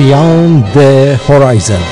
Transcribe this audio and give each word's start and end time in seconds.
Beyond 0.00 0.64
the 0.76 1.18
Horizon. 1.28 1.82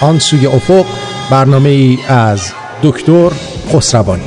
آن 0.00 0.18
سوی 0.18 0.46
افق 0.46 0.84
برنامه 1.30 1.68
ای 1.68 1.98
از 2.08 2.52
دکتر 2.82 3.30
خسروانی. 3.72 4.22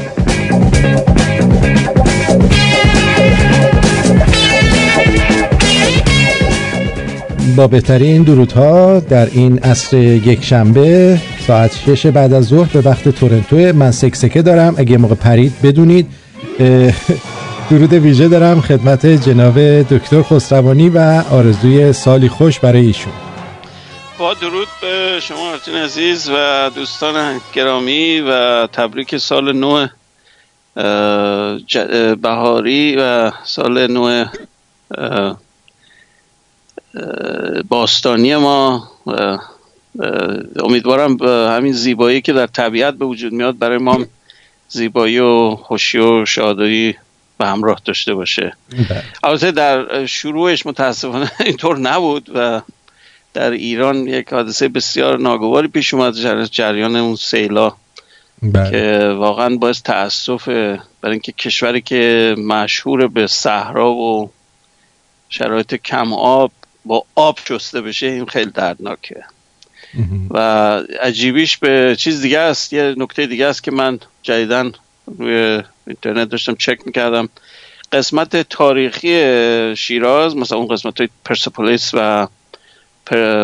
با 7.56 7.68
بهترین 7.68 8.24
درودها 8.24 9.00
در 9.00 9.28
این 9.32 9.60
عصر 9.60 9.98
یک 9.98 10.44
شنبه 10.44 11.20
ساعت 11.48 11.76
6 11.76 12.06
بعد 12.06 12.34
از 12.34 12.46
ظهر 12.46 12.70
به 12.74 12.90
وقت 12.90 13.10
تورنتو 13.10 13.56
من 13.56 13.92
سکسکه 13.92 14.42
دارم. 14.42 14.76
اگه 14.78 14.98
موقع 14.98 15.16
پرید 15.16 15.54
بدونید. 15.64 16.08
درود 17.70 17.94
ویژه 17.94 18.28
دارم 18.28 18.62
خدمت 18.62 19.06
جناب 19.06 19.60
دکتر 19.82 20.22
خسروانی 20.22 20.90
و 20.90 21.24
آرزوی 21.32 21.94
سالی 21.94 22.30
خوش 22.30 22.60
برای 22.60 22.86
ایشون. 22.86 23.14
با 24.18 24.34
درود 24.34 24.68
به 24.82 25.20
شما 25.22 25.52
آرتین 25.52 25.76
عزیز 25.76 26.30
و 26.30 26.70
دوستان 26.76 27.42
گرامی 27.54 28.20
و 28.20 28.68
تبریک 28.68 29.18
سال 29.18 29.56
نو 29.56 29.88
بهاری 32.22 32.96
و 33.00 33.32
سال 33.44 33.88
نو 33.88 34.26
باستانی 37.70 38.36
ما. 38.36 38.90
امیدوارم 40.60 41.18
همین 41.52 41.74
زیبایی 41.74 42.22
که 42.22 42.34
در 42.34 42.48
طبیعت 42.48 42.94
به 42.94 43.06
وجود 43.06 43.34
میاد 43.34 43.58
برای 43.58 43.78
ما 43.78 44.06
زیبایی 44.70 45.20
و 45.20 45.56
خوشی 45.56 45.98
و 45.98 46.26
شادی 46.26 46.96
به 47.38 47.46
همراه 47.46 47.82
داشته 47.86 48.14
باشه 48.14 48.54
بله. 48.90 49.04
البته 49.24 49.52
در 49.52 50.06
شروعش 50.06 50.66
متاسفانه 50.66 51.32
اینطور 51.46 51.78
نبود 51.78 52.30
و 52.36 52.62
در 53.34 53.52
ایران 53.52 53.96
یک 53.96 54.34
حادثه 54.34 54.68
بسیار 54.68 55.20
ناگواری 55.20 55.68
پیش 55.68 55.94
اومد 55.94 56.14
جریان 56.46 56.96
اون 56.96 57.16
سیلا 57.16 57.74
بله. 58.42 58.72
که 58.72 59.08
واقعا 59.18 59.56
باعث 59.56 59.82
تاسف 59.82 60.48
برای 60.48 60.82
اینکه 61.04 61.32
کشوری 61.32 61.82
که 61.82 62.36
مشهور 62.38 63.08
به 63.08 63.28
صحرا 63.28 63.92
و 63.92 64.32
شرایط 65.30 65.76
کم 65.76 66.14
آب 66.14 66.52
با 66.86 67.04
آب 67.16 67.40
شسته 67.48 67.82
بشه 67.82 68.08
این 68.08 68.26
خیلی 68.26 68.52
دردناکه 68.52 69.24
و 70.30 70.40
عجیبیش 71.02 71.58
به 71.58 71.96
چیز 72.00 72.22
دیگه 72.22 72.40
است. 72.40 72.74
یه 72.74 72.96
نکته 72.98 73.26
دیگه 73.26 73.46
است 73.46 73.64
که 73.64 73.72
من 73.72 74.00
جدیدن 74.24 74.72
روی 75.18 75.64
اینترنت 75.88 76.30
داشتم 76.30 76.56
چک 76.56 76.80
می‌کردم. 76.86 77.30
قسمت 77.92 78.50
تاریخی 78.50 79.76
شیراز 79.76 80.36
مثلا 80.36 80.58
اون 80.58 80.68
قسمت 80.68 81.00
های 81.00 81.10
پرسپولیس 81.26 81.92
و 81.94 82.28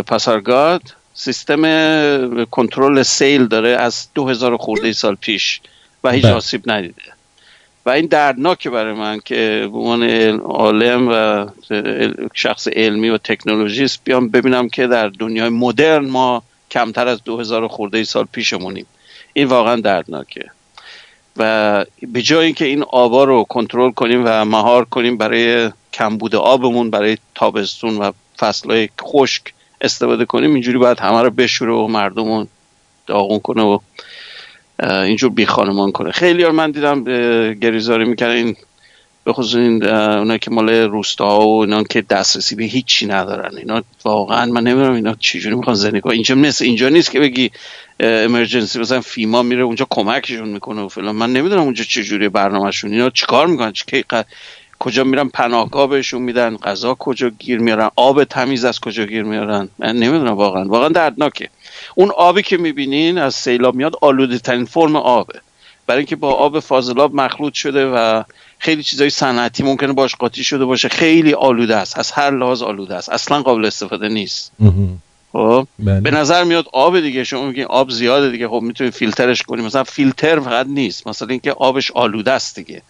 پاسارگاد 0.08 0.82
سیستم 1.14 2.46
کنترل 2.46 3.04
سیل 3.04 3.46
داره 3.46 3.70
از 3.70 4.08
2000 4.16 4.58
خورده 4.58 4.94
سال 4.94 5.16
پیش 5.16 5.62
و 6.04 6.12
هیچ 6.12 6.24
بله. 6.24 6.34
آسیب 6.34 6.72
ندیده. 6.72 7.02
و 7.86 7.90
این 7.90 8.06
دردناکه 8.06 8.70
برای 8.70 8.94
من 8.94 9.20
که 9.20 9.70
به 9.72 9.78
عنوان 9.78 10.04
عالم 10.40 11.08
و 11.08 11.46
شخص 12.34 12.68
علمی 12.68 13.10
و 13.10 13.18
تکنولوژیست 13.18 14.02
بیام 14.04 14.30
ببینم 14.30 14.70
که 14.70 14.88
در 14.88 15.10
دنیای 15.10 15.50
مدرن 15.50 16.06
ما 16.06 16.44
کمتر 16.72 17.08
از 17.08 17.24
2000 17.24 17.68
خورده 17.68 18.04
سال 18.04 18.26
پیشمونیم. 18.32 18.86
این 19.34 19.48
واقعا 19.48 19.76
دردناکه. 19.76 20.46
و 21.38 21.86
به 22.02 22.22
جای 22.22 22.46
اینکه 22.46 22.66
این 22.66 22.84
آبا 22.84 23.24
رو 23.24 23.44
کنترل 23.44 23.92
کنیم 23.92 24.22
و 24.26 24.46
مهار 24.46 24.86
کنیم 24.86 25.18
برای 25.18 25.72
کمبود 25.94 26.36
آبمون 26.36 26.90
برای 26.90 27.18
تابستون 27.36 27.98
و 27.98 28.12
فصلهای 28.38 28.90
خشک 29.02 29.54
استفاده 29.82 30.26
کنیم 30.26 30.54
اینجوری 30.54 30.78
باید 30.78 31.00
همه 31.00 31.22
رو 31.22 31.30
بشوره 31.30 31.74
و 31.74 31.88
مردمون 31.88 32.48
داغون 33.08 33.40
کنه 33.40 33.62
و 33.62 33.80
اینجور 34.80 35.30
بی 35.30 35.46
خانمان 35.46 35.92
کنه. 35.92 36.12
خیلی 36.12 36.48
من 36.48 36.72
دیدم 36.72 37.04
گریزاری 37.54 38.06
می‌کنه 38.06 38.30
این 38.30 38.56
به 39.26 39.34
خصوص 39.34 39.56
این 39.56 39.86
اونا 39.86 40.38
که 40.38 40.52
مال 40.52 40.70
روستا 40.70 41.42
و 41.42 41.62
اینا 41.62 41.84
که 41.84 42.02
دسترسی 42.02 42.56
به 42.56 42.64
هیچی 42.64 43.06
ندارن. 43.06 43.58
اینا 43.58 43.84
واقعا 44.06 44.46
من 44.46 44.64
نمی‌دونم 44.64 44.94
اینا 44.94 45.16
چجوری 45.20 45.56
می‌خوان 45.56 45.76
زندگی 45.76 46.02
کنن. 46.02 46.14
اینجا 46.14 46.36
مثل 46.36 46.66
اینجا 46.66 46.90
نیست 46.90 47.12
که 47.12 47.20
بگی 47.20 47.52
امرجنسی 48.00 48.80
مثلا 48.80 49.02
فیما 49.02 49.44
میره 49.44 49.62
اونجا 49.62 49.88
کمکشون 49.90 50.50
می‌کنه 50.50 50.82
و 50.82 50.88
فلان. 50.88 51.16
من 51.16 51.34
نمی‌دونم 51.34 51.62
اونجا 51.62 51.84
چجوری 51.84 52.30
برنامهشون. 52.30 52.92
اینا 52.92 53.10
چیکار 53.10 53.48
می‌کنن؟ 53.48 53.72
چه 53.72 54.04
کجا 54.80 55.04
میرن؟ 55.04 55.30
پناهگاه 55.30 55.90
بهشون 55.90 56.22
میدن. 56.22 56.58
غذا 56.58 56.94
کجا 56.94 57.30
گیر 57.30 57.60
میارن؟ 57.60 57.90
آب 57.96 58.24
تمیز 58.24 58.66
از 58.66 58.80
کجا 58.80 59.06
گیر 59.06 59.24
میارن؟ 59.24 59.70
من 59.80 59.96
نمی‌دونم 59.96 60.34
واقعا. 60.34 60.66
واقعا 60.66 60.90
دردناکه. 60.90 61.50
اون 61.96 62.12
آبی 62.18 62.42
که 62.42 62.58
می‌بینین 62.58 63.18
از 63.18 63.36
سیلاب 63.36 63.76
میاد 63.76 63.96
آلوده 64.02 64.40
ترین 64.40 64.66
فرم 64.66 64.96
آبه. 64.96 65.40
برای 65.88 66.00
اینکه 66.00 66.16
با 66.16 66.34
آب 66.34 66.60
فاضلاب 66.60 67.16
مخلوط 67.16 67.54
شده 67.54 67.86
و 67.86 68.24
خیلی 68.60 68.84
چیزای 68.84 69.10
صنعتی 69.10 69.64
ممکنه 69.64 69.94
باش 69.94 70.16
قاطی 70.16 70.44
شده 70.44 70.66
باشه 70.66 70.90
خیلی 70.90 71.34
آلوده 71.34 71.76
است. 71.76 72.00
از 72.00 72.12
هر 72.12 72.32
لحاظ 72.32 72.62
آلوده 72.62 72.96
است. 72.96 73.10
اصلا 73.10 73.42
قابل 73.42 73.66
استفاده 73.66 74.08
نیست. 74.08 74.52
خب؟ 75.32 75.68
بله. 75.80 76.02
به 76.02 76.12
نظر 76.12 76.44
میاد 76.44 76.66
آب 76.74 77.00
دیگه 77.00 77.24
شما 77.24 77.46
میگین 77.46 77.66
آب 77.66 77.90
زیاده 77.90 78.30
دیگه. 78.30 78.48
خب 78.48 78.60
می‌تونید 78.64 78.94
فیلترش 78.94 79.42
کنیم 79.42 79.66
مثلا 79.66 79.84
فیلتر 79.84 80.40
فقط 80.40 80.68
نیست. 80.68 81.08
مثلا 81.08 81.28
اینکه 81.28 81.52
آبش 81.52 81.92
آلوده 81.92 82.32
است 82.32 82.56
دیگه. 82.56 82.82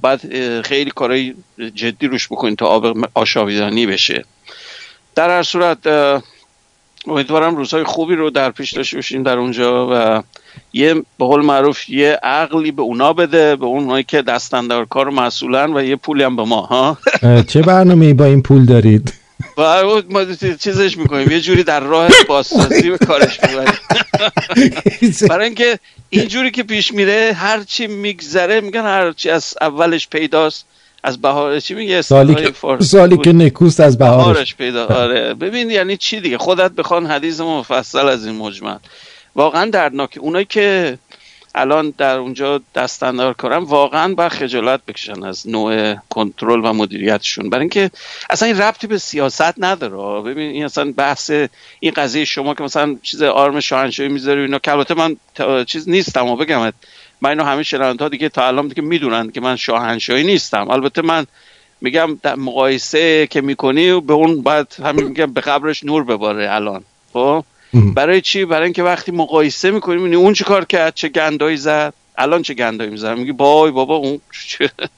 بعد 0.00 0.20
خیلی 0.62 0.90
کارهای 0.90 1.34
جدی 1.74 2.06
روش 2.06 2.26
بکنید 2.26 2.58
تا 2.58 2.66
آب 2.66 3.08
آشامیدنی 3.14 3.86
بشه. 3.86 4.24
در 5.14 5.30
هر 5.30 5.42
صورت 5.42 5.78
امیدوارم 7.06 7.56
روزهای 7.56 7.84
خوبی 7.84 8.14
رو 8.14 8.30
در 8.30 8.50
پیش 8.50 8.72
داشته 8.72 8.96
باشیم 8.96 9.22
در 9.22 9.38
اونجا 9.38 9.88
و 9.90 10.22
یه 10.72 10.94
به 10.94 11.02
قول 11.18 11.44
معروف 11.44 11.90
یه 11.90 12.18
عقلی 12.22 12.70
به 12.70 12.82
اونا 12.82 13.12
بده 13.12 13.56
به 13.56 13.66
اونایی 13.66 14.04
که 14.04 14.22
دستندار 14.22 14.84
کار 14.84 15.10
مسئولن 15.10 15.76
و 15.76 15.82
یه 15.82 15.96
پولی 15.96 16.22
هم 16.22 16.36
به 16.36 16.44
ما 16.44 16.60
ها؟ 16.60 16.98
چه 17.48 17.62
برنامه 17.62 18.14
با 18.14 18.24
این 18.24 18.42
پول 18.42 18.64
دارید؟ 18.64 19.12
و 19.58 19.84
ما 20.10 20.24
چیزش 20.60 20.98
می‌کنیم 20.98 21.30
یه 21.30 21.40
جوری 21.40 21.62
در 21.62 21.80
راه 21.80 22.10
بازسازی 22.28 22.90
به 22.90 22.98
کارش 22.98 23.40
می‌بریم. 23.42 23.78
برای 25.30 25.46
اینکه 25.46 25.78
اینجوری 26.10 26.50
که 26.50 26.62
پیش 26.62 26.94
میره 26.94 27.32
هرچی 27.36 27.86
میگذره 27.86 28.60
میگن 28.60 28.82
هرچی 28.82 29.30
از 29.30 29.54
اولش 29.60 30.08
پیداست. 30.08 30.66
از 31.02 31.20
بهار 31.20 31.60
چی 31.60 31.74
میگه؟ 31.74 32.02
سالی 32.02 32.34
که 32.34 32.52
سالی 32.80 33.16
که 33.16 33.32
نکوست 33.32 33.80
از 33.80 33.98
بهارش, 33.98 34.24
بهارش 34.24 34.54
پیدا 34.54 34.86
آره. 34.86 35.34
ببین 35.34 35.70
یعنی 35.70 35.96
چی 35.96 36.20
دیگه؟ 36.20 36.38
خودت 36.38 36.72
بخوان 36.72 37.06
حدیث 37.06 37.40
مفصل 37.40 38.08
از 38.08 38.26
این 38.26 38.36
مجمل. 38.36 38.76
واقعا 39.36 39.70
دردناکه 39.70 40.20
اونایی 40.20 40.44
که 40.44 40.98
الان 41.54 41.94
در 41.98 42.16
اونجا 42.16 42.60
دستندار 42.74 43.32
کارم 43.32 43.64
واقعا 43.64 44.14
با 44.14 44.28
خجالت 44.28 44.80
بکشن 44.88 45.24
از 45.24 45.48
نوع 45.48 45.94
کنترل 45.94 46.60
و 46.64 46.72
مدیریتشون. 46.72 47.50
برای 47.50 47.60
اینکه 47.60 47.90
اصلا 48.30 48.48
این 48.48 48.58
ربطی 48.58 48.86
به 48.86 48.98
سیاست 48.98 49.54
نداره. 49.58 50.22
ببین 50.22 50.50
این 50.50 50.64
اصلا 50.64 50.92
بحث 50.96 51.30
این 51.80 51.92
قضیه 51.96 52.24
شما 52.24 52.54
که 52.54 52.62
مثلا 52.62 52.96
چیز 53.02 53.22
آرم 53.22 53.60
شاهنشاهی 53.60 54.08
می‌ذاری 54.08 54.40
اینا 54.40 54.58
که 54.58 54.72
البته 54.72 54.94
من 54.94 55.16
چیز 55.64 55.88
نیستم 55.88 56.26
و 56.26 56.36
بگم 56.36 56.72
من 57.22 57.30
اینو 57.30 57.44
همه 57.44 57.94
ها 58.00 58.08
دیگه 58.08 58.28
تا 58.28 58.46
الان 58.46 58.68
دیگه 58.68 58.82
می‌دونن 58.82 59.30
که 59.30 59.40
من 59.40 59.56
شاهنشاهی 59.56 60.24
نیستم. 60.24 60.70
البته 60.70 61.02
من 61.02 61.26
میگم 61.80 62.18
در 62.22 62.34
مقایسه 62.34 63.26
که 63.26 63.40
می‌کنی 63.40 64.00
به 64.00 64.12
اون 64.12 64.42
بعد 64.42 64.74
همین 64.84 65.04
میگم 65.04 65.32
به 65.32 65.40
قبرش 65.40 65.84
نور 65.84 66.04
بباره 66.04 66.54
الان. 66.54 66.84
خب؟ 67.12 67.44
برای 67.94 68.20
چی؟ 68.20 68.44
برای 68.44 68.64
اینکه 68.64 68.82
وقتی 68.82 69.12
مقایسه 69.12 69.70
می‌کنیم 69.70 70.18
اون 70.18 70.32
چه 70.32 70.44
کار 70.44 70.64
کرد؟ 70.64 70.94
چه 70.94 71.08
گندایی 71.08 71.56
زد؟ 71.56 71.94
الان 72.18 72.42
چه 72.42 72.54
گندایی 72.54 72.90
می‌زد؟ 72.90 73.18
میگی 73.18 73.32
بای 73.32 73.70
بابا 73.70 73.96
اون 73.96 74.20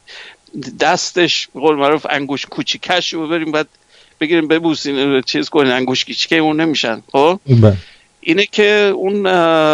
دستش 0.80 1.48
قول 1.54 1.76
معروف 1.76 2.06
انگوش 2.10 2.46
کوچیکش 2.46 3.14
رو 3.14 3.26
ببریم 3.26 3.52
بعد 3.52 3.68
بگیریم 4.20 4.48
ببوسین 4.48 5.20
چیز 5.20 5.48
کنین 5.48 5.72
انگوش 5.72 6.04
کوچیکه 6.04 6.36
اون 6.36 6.60
نمیشن. 6.60 7.02
خب؟ 7.12 7.40
بله. 7.46 7.76
اینه 8.26 8.46
که 8.46 8.92
اون 8.94 9.22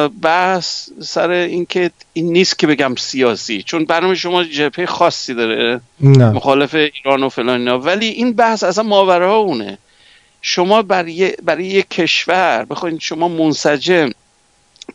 بحث 0.09 0.89
سر 1.01 1.31
اینکه 1.31 1.91
این 2.13 2.33
نیست 2.33 2.59
که 2.59 2.67
بگم 2.67 2.95
سیاسی 2.95 3.63
چون 3.63 3.85
برنامه 3.85 4.15
شما 4.15 4.45
جبهه 4.45 4.87
خاصی 4.87 5.35
داره 5.35 5.81
نه. 6.01 6.31
مخالف 6.31 6.75
ایران 6.75 7.23
و 7.23 7.29
فلان 7.29 7.69
ولی 7.69 8.07
این 8.07 8.33
بحث 8.33 8.63
اصلا 8.63 8.85
ماورا 8.85 9.37
اونه 9.37 9.79
شما 10.43 10.83
برای, 10.83 11.33
برای 11.43 11.65
یک 11.65 11.89
کشور 11.89 12.65
بخواید 12.65 13.01
شما 13.01 13.29
منسجم 13.29 14.11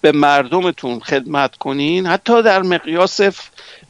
به 0.01 0.11
مردمتون 0.11 0.99
خدمت 0.99 1.55
کنین 1.55 2.05
حتی 2.05 2.41
در 2.41 2.61
مقیاس 2.61 3.19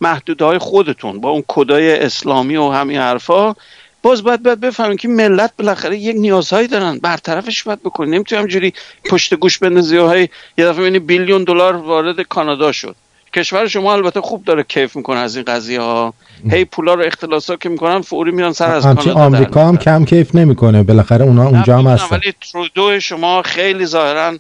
محدودهای 0.02 0.58
خودتون 0.58 1.20
با 1.20 1.30
اون 1.30 1.44
کدای 1.48 2.00
اسلامی 2.00 2.56
و 2.56 2.70
همین 2.70 2.98
حرفا 2.98 3.56
باز 4.06 4.24
باید 4.24 4.44
باید 4.44 4.60
بفهمیم 4.60 4.98
که 4.98 5.08
ملت 5.08 5.52
بالاخره 5.58 5.98
یک 5.98 6.16
نیازهایی 6.20 6.68
دارن. 6.68 7.00
برطرفش 7.00 7.64
باید 7.64 7.84
بکنیم. 7.84 8.14
نمی‌تونیم 8.14 8.44
همجوری 8.44 8.74
پشت 9.10 9.34
گوش 9.34 9.58
بندازی 9.58 9.98
های 9.98 10.30
یه 10.58 10.66
دفعه 10.66 11.00
بیلیون 11.00 11.44
دلار 11.44 11.76
وارد 11.76 12.22
کانادا 12.22 12.72
شد. 12.72 12.96
کشور 13.34 13.68
شما 13.68 13.94
البته 13.94 14.22
خوب 14.22 14.44
داره 14.44 14.64
کیف 14.64 14.96
می‌کنه 14.96 15.20
از 15.20 15.36
این 15.36 15.46
قضیه 15.46 15.82
ها 15.82 16.14
هی 16.50 16.66
پولا 16.66 16.94
رو 16.94 17.04
اختلاسا 17.06 17.56
که 17.56 17.70
می‌کنن 17.70 18.02
فوری 18.02 18.32
میان 18.32 18.54
سر 18.54 18.72
از 18.72 18.86
همچین 18.86 19.14
آمریکا 19.14 19.68
هم 19.68 19.78
کم 19.78 20.06
کیف 20.06 20.36
نمی‌کنه. 20.36 20.84
بالاخره 20.84 21.26
اونا 21.26 21.48
اونجا 21.48 21.78
هم 21.78 21.88
هستن. 21.88 22.16
ولی 22.16 22.34
ترودو 22.52 23.00
شما 23.00 23.42
خیلی 23.42 23.86
ظاهرا 23.86 24.38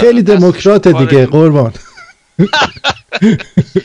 خیلی 0.00 0.22
دموکرات 0.22 0.88
دیگه 0.88 1.26
قربان. 1.26 1.72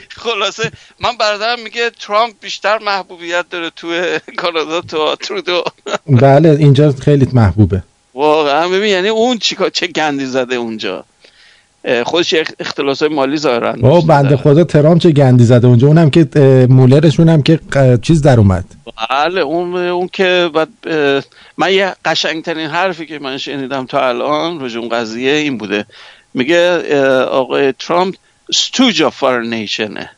خلاصه 0.09 0.71
من 0.99 1.17
برادرم 1.19 1.59
میگه 1.63 1.89
ترامپ 1.99 2.33
بیشتر 2.41 2.77
محبوبیت 2.77 3.45
داره 3.49 3.69
تو 3.75 3.87
کانادا 4.37 4.81
تو 4.81 5.15
ترودو. 5.15 5.63
بله 6.07 6.49
اینجا 6.49 6.91
خیلی 6.91 7.27
محبوبه. 7.33 7.83
واقعا. 8.13 8.69
ببین 8.69 8.89
یعنی 8.89 9.07
اون 9.07 9.37
چیکار 9.37 9.69
چه 9.69 9.87
گندی 9.87 10.25
زده 10.25 10.55
اونجا. 10.55 11.05
خودش 12.05 12.35
اختلاس 12.59 13.03
مالی 13.03 13.37
ظاهرن 13.37 13.85
او 13.85 14.01
بنده 14.01 14.37
خدا 14.37 14.63
ترامپ 14.63 15.01
چه 15.01 15.11
گندی 15.11 15.43
زده 15.43 15.67
اونجا. 15.67 15.87
اونم 15.87 16.09
که 16.09 16.27
مولرشون 16.69 17.29
هم 17.29 17.43
که 17.43 17.59
چیز 18.01 18.21
در 18.21 18.37
اومد. 18.37 18.65
بله 19.09 19.41
اون 19.41 19.75
اون 19.75 20.07
که 20.13 20.49
بعد 20.53 20.69
من 21.57 21.73
یه 21.73 21.95
قشنگترین 22.05 22.67
حرفی 22.67 23.05
که 23.05 23.19
من 23.19 23.37
شنیدم 23.37 23.85
تا 23.85 24.07
الان 24.07 24.61
اون 24.61 24.89
قضیه 24.89 25.31
این 25.31 25.57
بوده. 25.57 25.85
میگه 26.33 26.93
آقای 27.23 27.73
ترامپ 27.79 28.15
ستوج 28.53 29.01
آف 29.01 29.23
نیشنه 29.23 30.09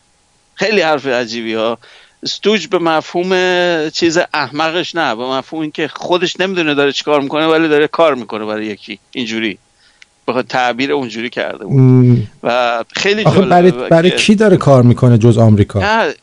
خیلی 0.56 0.82
حرف 0.82 1.06
عجیبی 1.06 1.54
ها 1.54 1.78
ستوج 2.26 2.68
به 2.68 2.80
مفهوم 2.80 3.30
چیز 3.90 4.20
احمقش 4.34 4.96
نه 4.96 5.16
به 5.16 5.24
مفهوم 5.24 5.62
اینکه 5.62 5.88
خودش 5.88 6.40
نمی‌دونه 6.40 6.74
داره 6.74 6.92
چیکار 6.92 7.22
می‌کنه 7.22 7.48
ولی 7.48 7.68
داره 7.68 7.88
کار 7.88 8.16
می‌کنه 8.16 8.46
برای 8.46 8.66
یکی. 8.66 9.00
اینجوری. 9.12 9.58
بخواد 10.28 10.48
تعبیر 10.48 10.92
اونجوری 10.92 11.30
کرده 11.30 11.66
بود. 11.66 12.28
و 12.44 12.84
خیلی 12.96 13.24
آخه 13.24 13.42
برای, 13.42 13.72
برای 13.72 14.12
کی 14.12 14.36
داره 14.36 14.58
کار 14.58 14.84
می‌کنه 14.84 15.18
جز 15.18 15.38
آمریکا؟ 15.38 15.80
نه 15.80 16.14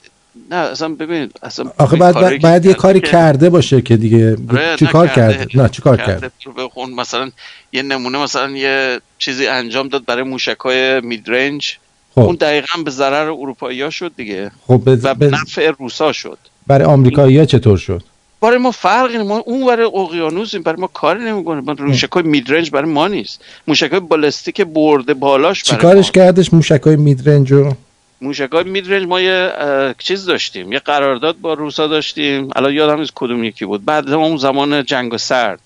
نه 0.50 0.56
اصلا 0.56 0.88
ببین 0.88 1.30
اصلا 1.42 1.72
آخه 1.78 1.96
بعد 1.96 2.42
بعد 2.42 2.66
یه 2.66 2.74
کاری 2.74 3.00
کرده 3.00 3.50
باشه 3.50 3.82
که 3.82 3.96
دیگه 3.96 4.36
آره، 4.50 4.76
چی 4.76 4.86
کار 4.86 5.08
کرده 5.08 5.46
نه 5.54 5.68
چی 5.68 5.82
کار 5.82 5.96
کرده, 5.96 6.30
کرده. 6.40 6.94
مثلا 6.96 7.30
یه 7.72 7.82
نمونه 7.82 8.18
مثلا 8.18 8.50
یه 8.50 9.00
چیزی 9.18 9.46
انجام 9.46 9.88
داد 9.88 10.04
برای 10.04 10.22
موشکای 10.22 11.00
میدرنج 11.00 11.76
خب. 12.14 12.20
اون 12.20 12.36
دقیقا 12.36 12.82
به 12.82 12.90
ضرر 12.90 13.30
اروپایی 13.30 13.82
ها 13.82 13.90
شد 13.90 14.12
دیگه. 14.16 14.50
خب 14.66 14.82
و 14.86 15.14
به 15.14 15.26
نفع 15.26 15.70
روسا 15.78 16.12
شد. 16.12 16.38
برای 16.66 16.84
آمریکایی 16.84 17.38
ها 17.38 17.44
چطور 17.44 17.78
شد؟ 17.78 18.02
برای 18.40 18.58
ما 18.58 18.70
فرقی 18.70 19.18
ما 19.18 19.38
اون 19.38 19.66
برای 19.66 19.86
اقیانوسیم 19.94 20.62
برای 20.62 20.80
ما 20.80 20.86
کاری 20.86 21.24
نمی‌کنه. 21.24 21.60
ما 21.60 21.74
موشکای 21.78 22.22
میدرنج 22.22 22.70
برای 22.70 22.90
ما 22.90 23.08
نیست. 23.08 23.40
موشکای 23.68 24.00
بالستیک 24.00 24.60
برده 24.60 25.14
بالاش 25.14 25.64
برای 25.64 25.82
کارش 25.82 26.10
کردش 26.10 26.54
موشکای 26.54 26.96
میدرنجو 26.96 27.72
موشکای 28.20 28.64
میدرنج 28.64 29.06
ما 29.06 29.20
یه 29.20 29.52
چیز 29.98 30.26
داشتیم. 30.26 30.72
یه 30.72 30.78
قرارداد 30.78 31.36
با 31.40 31.54
روسا 31.54 31.86
داشتیم. 31.86 32.48
الان 32.56 32.72
یادم 32.72 33.00
نیست 33.00 33.12
کدوم 33.14 33.44
یکی 33.44 33.64
بود. 33.64 33.84
بعد 33.84 34.10
اون 34.10 34.36
زمان 34.36 34.84
جنگ 34.84 35.16
سرد 35.16 35.60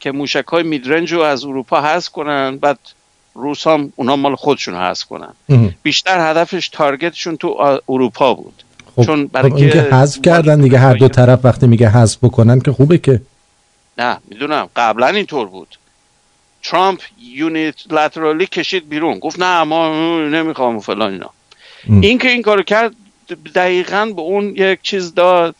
که 0.00 0.12
موشکای 0.12 0.62
میدرنج 0.62 1.12
رو 1.12 1.20
از 1.20 1.44
اروپا 1.44 1.80
حذف 1.80 2.08
کنن. 2.08 2.56
بعد 2.56 2.78
روس 3.34 3.66
هم 3.66 3.92
اونا 3.96 4.16
مال 4.16 4.36
خودشون 4.36 4.74
حذف 4.74 5.04
کنن. 5.04 5.34
بیشتر 5.82 6.30
هدفش 6.30 6.68
تارگتشون 6.68 7.36
تو 7.36 7.80
اروپا 7.88 8.34
بود. 8.34 8.62
خب 8.96 9.02
چون 9.02 9.26
برای 9.26 9.50
خب 9.50 9.72
که 9.72 9.80
حذف 9.80 10.22
کردن 10.22 10.60
دیگه 10.60 10.78
هر 10.78 10.94
دو 10.94 11.08
طرف 11.08 11.44
وقتی 11.44 11.66
میگه 11.66 11.88
حذف 11.88 12.18
بکنن 12.22 12.60
که 12.60 12.72
خوبه 12.72 12.98
که. 12.98 13.20
نه 13.98 14.18
می‌دونم. 14.28 14.68
قبلا 14.76 15.06
اینطور 15.06 15.46
بود. 15.46 15.78
ترامپ 16.62 17.00
یونیت 17.22 17.74
لاترالی 17.90 18.46
کشید 18.46 18.88
بیرون. 18.88 19.18
گفت 19.18 19.40
نه 19.40 19.64
ما 19.64 19.88
نمی‌خوام 20.28 20.76
و 20.76 20.80
فلان 20.80 21.12
اینا. 21.12 21.30
این 22.02 22.18
که 22.18 22.28
این 22.28 22.42
کارو 22.42 22.62
کرد 22.62 22.92
دقیقا 23.54 24.12
به 24.16 24.22
اون 24.22 24.44
یک 24.56 24.82
چیز 24.82 25.14
داد 25.14 25.54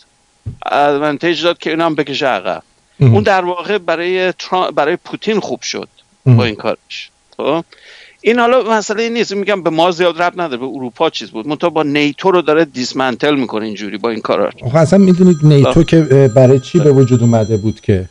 ادوانتیج 0.66 1.42
داد 1.42 1.58
که 1.58 1.70
اینم 1.70 1.94
بکشه 1.94 2.26
عقب. 2.26 2.62
اون 3.00 3.22
در 3.22 3.44
واقع 3.44 3.78
برای 3.78 4.32
برای 4.74 4.96
پوتین 4.96 5.40
خوب 5.40 5.62
شد 5.62 5.88
با 6.26 6.44
این 6.44 6.54
کارش. 6.54 7.10
خب؟ 7.40 7.64
این 8.20 8.38
حالا 8.38 8.62
مسئله 8.62 9.08
نیست. 9.08 9.32
میگم 9.32 9.62
به 9.62 9.70
ما 9.70 9.90
زیاد 9.90 10.22
رب 10.22 10.40
نداره. 10.40 10.56
به 10.56 10.66
اروپا 10.66 11.10
چیز 11.10 11.30
بود. 11.30 11.46
منتها 11.46 11.70
با 11.70 11.82
نیتو 11.82 12.30
رو 12.30 12.42
داره 12.42 12.64
دیسمنتل 12.64 13.34
می‌کنه 13.34 13.66
اینجوری 13.66 13.98
با 13.98 14.10
این 14.10 14.20
کارا. 14.20 14.50
آخه 14.62 14.78
اصلا 14.78 14.98
می‌دونید 14.98 15.36
نیتو 15.42 15.82
که 15.82 16.00
برای 16.36 16.58
چی 16.60 16.78
به 16.80 16.92
وجود 16.92 17.20
اومده 17.20 17.56
بود 17.56 17.80
که؟ 17.80 18.08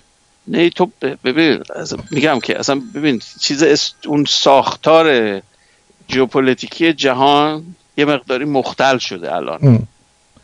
نیتو 0.48 0.90
ببین 1.24 1.64
میگم 2.12 2.40
که 2.40 2.60
اصلا 2.60 2.82
ببین 2.96 3.22
چیز 3.42 3.64
اون 4.06 4.26
ساختار 4.26 5.42
ژئوپلیتیکی 6.12 6.94
جهان 6.94 7.64
یه 7.98 8.06
مقداری 8.06 8.46
مختل 8.46 8.98
شده 8.98 9.36
الان. 9.36 9.88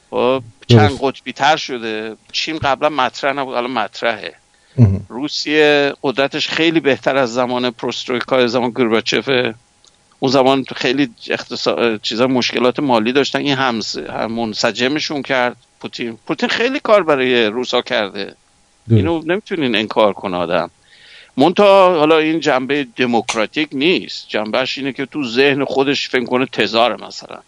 خب؟ 0.10 0.44
چند 0.68 0.92
قطبی 1.02 1.34
تر 1.34 1.58
شده. 1.58 2.16
چین 2.32 2.58
قبلا 2.58 2.90
مطرح 2.90 3.34
نبود 3.34 3.56
الان 3.56 3.72
مطرحه. 3.72 4.34
روسیه 5.10 5.94
قدرتش 6.04 6.48
خیلی 6.50 6.80
بهتر 6.80 7.18
از 7.18 7.34
زمان 7.34 7.72
پروسترویکا 7.72 8.48
زمان 8.48 8.70
گورباچف. 8.70 9.54
اون 10.20 10.32
زمان 10.32 10.66
خیلی 10.76 11.10
اقتصاد 11.30 12.02
چیزا 12.02 12.28
مشکلات 12.28 12.80
مالی 12.80 13.12
داشتن. 13.12 13.40
این 13.40 13.56
هم 13.56 13.82
منسجمشون 14.30 15.22
کرد. 15.22 15.56
پوتین 15.80 16.18
پوتین 16.28 16.50
خیلی 16.50 16.80
کار 16.80 17.04
برای 17.04 17.46
روسا 17.46 17.82
کرده. 17.82 18.36
اینو 18.90 19.22
نمی‌تونین 19.26 19.76
انکار 19.76 20.14
کنه 20.14 20.38
آدم. 20.38 20.70
مونتا 21.38 22.00
حالا 22.00 22.18
این 22.18 22.40
جنبه 22.40 22.88
دموکراتیک 22.96 23.70
نیست. 23.72 24.26
جنبهش 24.28 24.78
اینه 24.78 24.94
که 24.94 25.06
تو 25.06 25.24
ذهن 25.24 25.66
خودش 25.66 26.10
فکر 26.10 26.26
کنه 26.26 26.46
تزار 26.46 27.06
مثلا. 27.06 27.40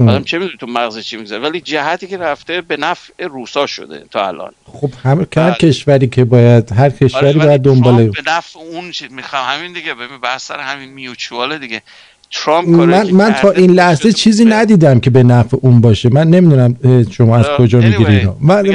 آدم 0.00 0.24
چه 0.24 0.38
می‌دونی 0.38 0.56
تو 0.60 0.66
مغز 0.66 0.98
چی 0.98 1.16
میگذره؟ 1.16 1.38
ولی 1.38 1.60
جهتی 1.60 2.06
که 2.06 2.18
رفته 2.18 2.60
به 2.60 2.76
نفع 2.76 3.26
روسا 3.26 3.66
شده 3.66 4.04
تا 4.10 4.28
الان. 4.28 4.52
خب 4.72 4.90
همه 5.02 5.26
هر 5.36 5.52
کشوری 5.52 6.08
که 6.08 6.24
باید 6.24 6.72
هر 6.72 6.90
کشوری 6.90 7.26
آره، 7.26 7.46
باید 7.46 7.62
دنبال 7.62 8.08
به 8.08 8.22
نفع 8.26 8.58
اون 8.58 8.90
چیز 8.90 9.12
می‌خوام 9.12 9.42
همین 9.48 9.72
دیگه 9.72 9.94
ببین 9.94 10.18
بحث 10.22 10.46
سر 10.46 10.58
همین 10.60 10.88
میوچواله 10.88 11.58
دیگه. 11.58 11.82
ترامپ 12.30 12.68
من, 12.68 13.10
من 13.10 13.32
تا 13.32 13.50
این 13.50 13.70
لحظه 13.70 14.12
چیزی 14.12 14.44
ندیدم 14.44 15.00
که 15.00 15.10
به 15.10 15.22
نفع 15.22 15.56
اون 15.60 15.80
باشه. 15.80 16.08
من 16.08 16.28
نمی‌دونم 16.28 16.76
شما 17.10 17.36
از 17.36 17.46
کجا 17.58 17.78
می‌گیرید 17.78 18.30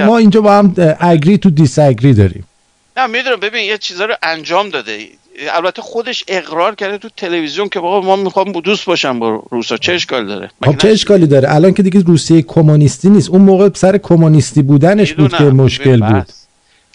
ما 0.06 0.18
اینجا 0.18 0.42
با 0.42 0.58
هم 0.58 0.75
اگری 1.00 1.38
تو 1.38 1.50
دیس 1.50 1.80
اگری 1.80 2.13
داریم. 2.13 2.44
نه 2.98 3.08
می‌دونم 3.08 3.40
ببین 3.40 3.63
یه 3.63 3.78
چیزا 3.78 4.06
رو 4.06 4.16
انجام 4.24 4.70
داده. 4.70 5.08
البته 5.38 5.81
خودش 5.81 6.24
اقرار 6.28 6.75
کرده 6.75 6.98
تو 6.98 7.10
تلویزیون 7.18 7.69
که 7.69 7.80
بابا 7.80 8.07
ما 8.07 8.16
می‌خوام 8.24 8.51
دوست 8.51 8.86
باشم 8.86 9.20
با 9.20 9.44
روسا. 9.51 9.77
چه 9.77 9.94
اشکال 9.94 10.27
داره؟ 10.27 10.51
خب 10.65 10.77
چه 10.77 10.88
اشکالی 10.88 11.27
داره؟ 11.27 11.56
الان 11.56 11.74
که 11.74 11.84
دیگه 11.84 12.00
روسیه 12.00 12.41
کمونیستی 12.41 13.10
نیست. 13.10 13.29
اون 13.29 13.41
موقع 13.41 13.70
سر 13.74 13.98
کمونیستی 13.98 14.62
بودنش 14.62 15.13
بود 15.13 15.34
که 15.34 15.44
مشکل 15.44 16.00
بود. 16.00 16.27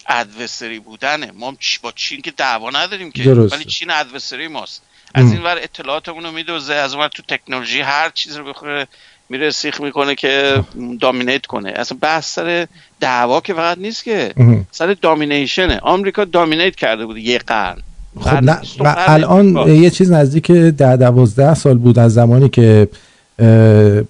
ادوسری 0.08 0.78
بودنه. 0.78 1.32
ما 1.38 1.54
با 1.82 1.92
چین 1.96 2.20
که 2.20 2.30
دعوا 2.36 2.70
نداریم 2.70 3.10
که. 3.10 3.30
ولی 3.30 3.64
چین 3.64 3.90
ادوسری 3.90 4.48
ماست. 4.48 4.82
از 5.14 5.32
این 5.32 5.42
ور 5.42 5.58
اطلاعاتمون 5.62 6.24
رو 6.24 6.32
میدوزه. 6.32 6.74
از 6.74 6.94
اون 6.94 7.08
تو 7.08 7.22
تکنولوژی 7.28 7.80
هر 7.80 8.10
چیز 8.10 8.36
رو 8.36 8.44
بخوره 8.44 8.86
میره 9.28 9.50
سیخ 9.50 9.80
می‌کنه 9.80 10.14
که 10.14 10.64
دامینیت 11.00 11.46
کنه. 11.46 11.72
اصلا 11.76 11.98
بحث 12.00 12.34
سر 12.34 12.66
دعوا 13.00 13.40
که 13.40 13.54
فقط 13.54 13.78
نیست 13.78 14.04
که. 14.04 14.34
سر 14.70 14.96
دامینیشنه. 15.02 15.78
آمریکا 15.82 16.24
دامینیت 16.24 16.76
کرده 16.76 17.06
بود 17.06 17.16
یه 17.16 17.38
قرن. 17.38 17.82
خب 18.20 18.42
نه 18.42 18.58
و 18.80 18.94
الان 18.98 19.68
یه 19.68 19.90
چیز 19.90 20.12
نزدیک 20.12 20.50
ده 20.50 20.96
دوازده 20.96 21.54
سال 21.54 21.78
بود 21.78 21.98
از 21.98 22.14
زمانی 22.14 22.48
که 22.48 22.88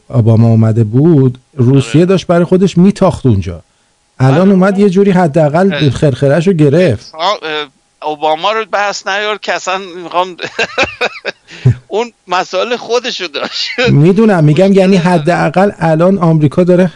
اوباما 0.09 0.49
اومده 0.49 0.85
بود 0.85 1.39
روسیه 1.55 2.01
آره. 2.01 2.07
داشت 2.07 2.27
برای 2.27 2.45
خودش 2.45 2.79
میتاخت 2.79 3.27
اونجا. 3.27 3.63
الان 4.19 4.41
آره. 4.41 4.51
اومد 4.51 4.79
یه 4.79 4.91
جوری 4.91 5.11
حداقل 5.11 5.91
خرخرش 5.91 6.47
رو 6.47 6.53
گرفت. 6.53 7.13
اوباما 8.03 8.53
رو 8.53 8.65
بحث 8.73 9.07
نیار 9.07 9.39
که 9.39 9.53
اصلا 9.53 9.81
می‌خوام 10.03 10.37
اون 11.89 12.13
مسائل 12.29 12.77
خودشو 12.77 13.27
داشت. 13.27 13.69
می‌دونم 13.89 14.45
میگم 14.45 14.73
یعنی 14.73 14.97
حداقل 14.97 15.71
الان 15.79 16.19
آمریکا 16.19 16.65
داره 16.65 16.91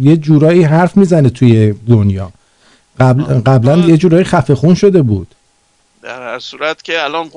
یه 0.00 0.16
جورایی 0.16 0.62
حرف 0.62 0.96
می‌زنه 0.96 1.30
توی 1.30 1.74
دنیا. 1.88 2.30
قبل 3.00 3.22
قبلا 3.22 3.76
یه 3.76 3.96
جورایی 3.96 4.24
خفه 4.24 4.54
خون 4.54 4.74
شده 4.74 5.02
بود. 5.02 5.33
در 6.04 6.22
هر 6.22 6.38
صورت 6.38 6.82
که 6.82 7.04
الان 7.04 7.30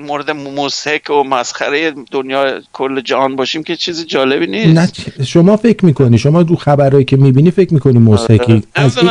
مورد 0.00 0.30
موسیک 0.30 1.10
و 1.10 1.22
مسخره 1.22 1.94
دنیا 2.10 2.60
کل 2.72 3.00
جهان 3.00 3.36
باشیم 3.36 3.62
که 3.62 3.76
چیز 3.76 4.06
جالبی 4.06 4.46
نیست. 4.46 5.08
نه 5.18 5.24
شما 5.24 5.56
فکر 5.56 5.84
می‌کنی 5.84 6.18
شما 6.18 6.42
دو 6.42 6.56
خبرهایی 6.56 7.04
که 7.04 7.16
می‌بینی 7.16 7.50
فکر 7.50 7.74
می‌کنی 7.74 7.98
موسیقی. 7.98 8.62
از, 8.74 8.98
این... 8.98 9.10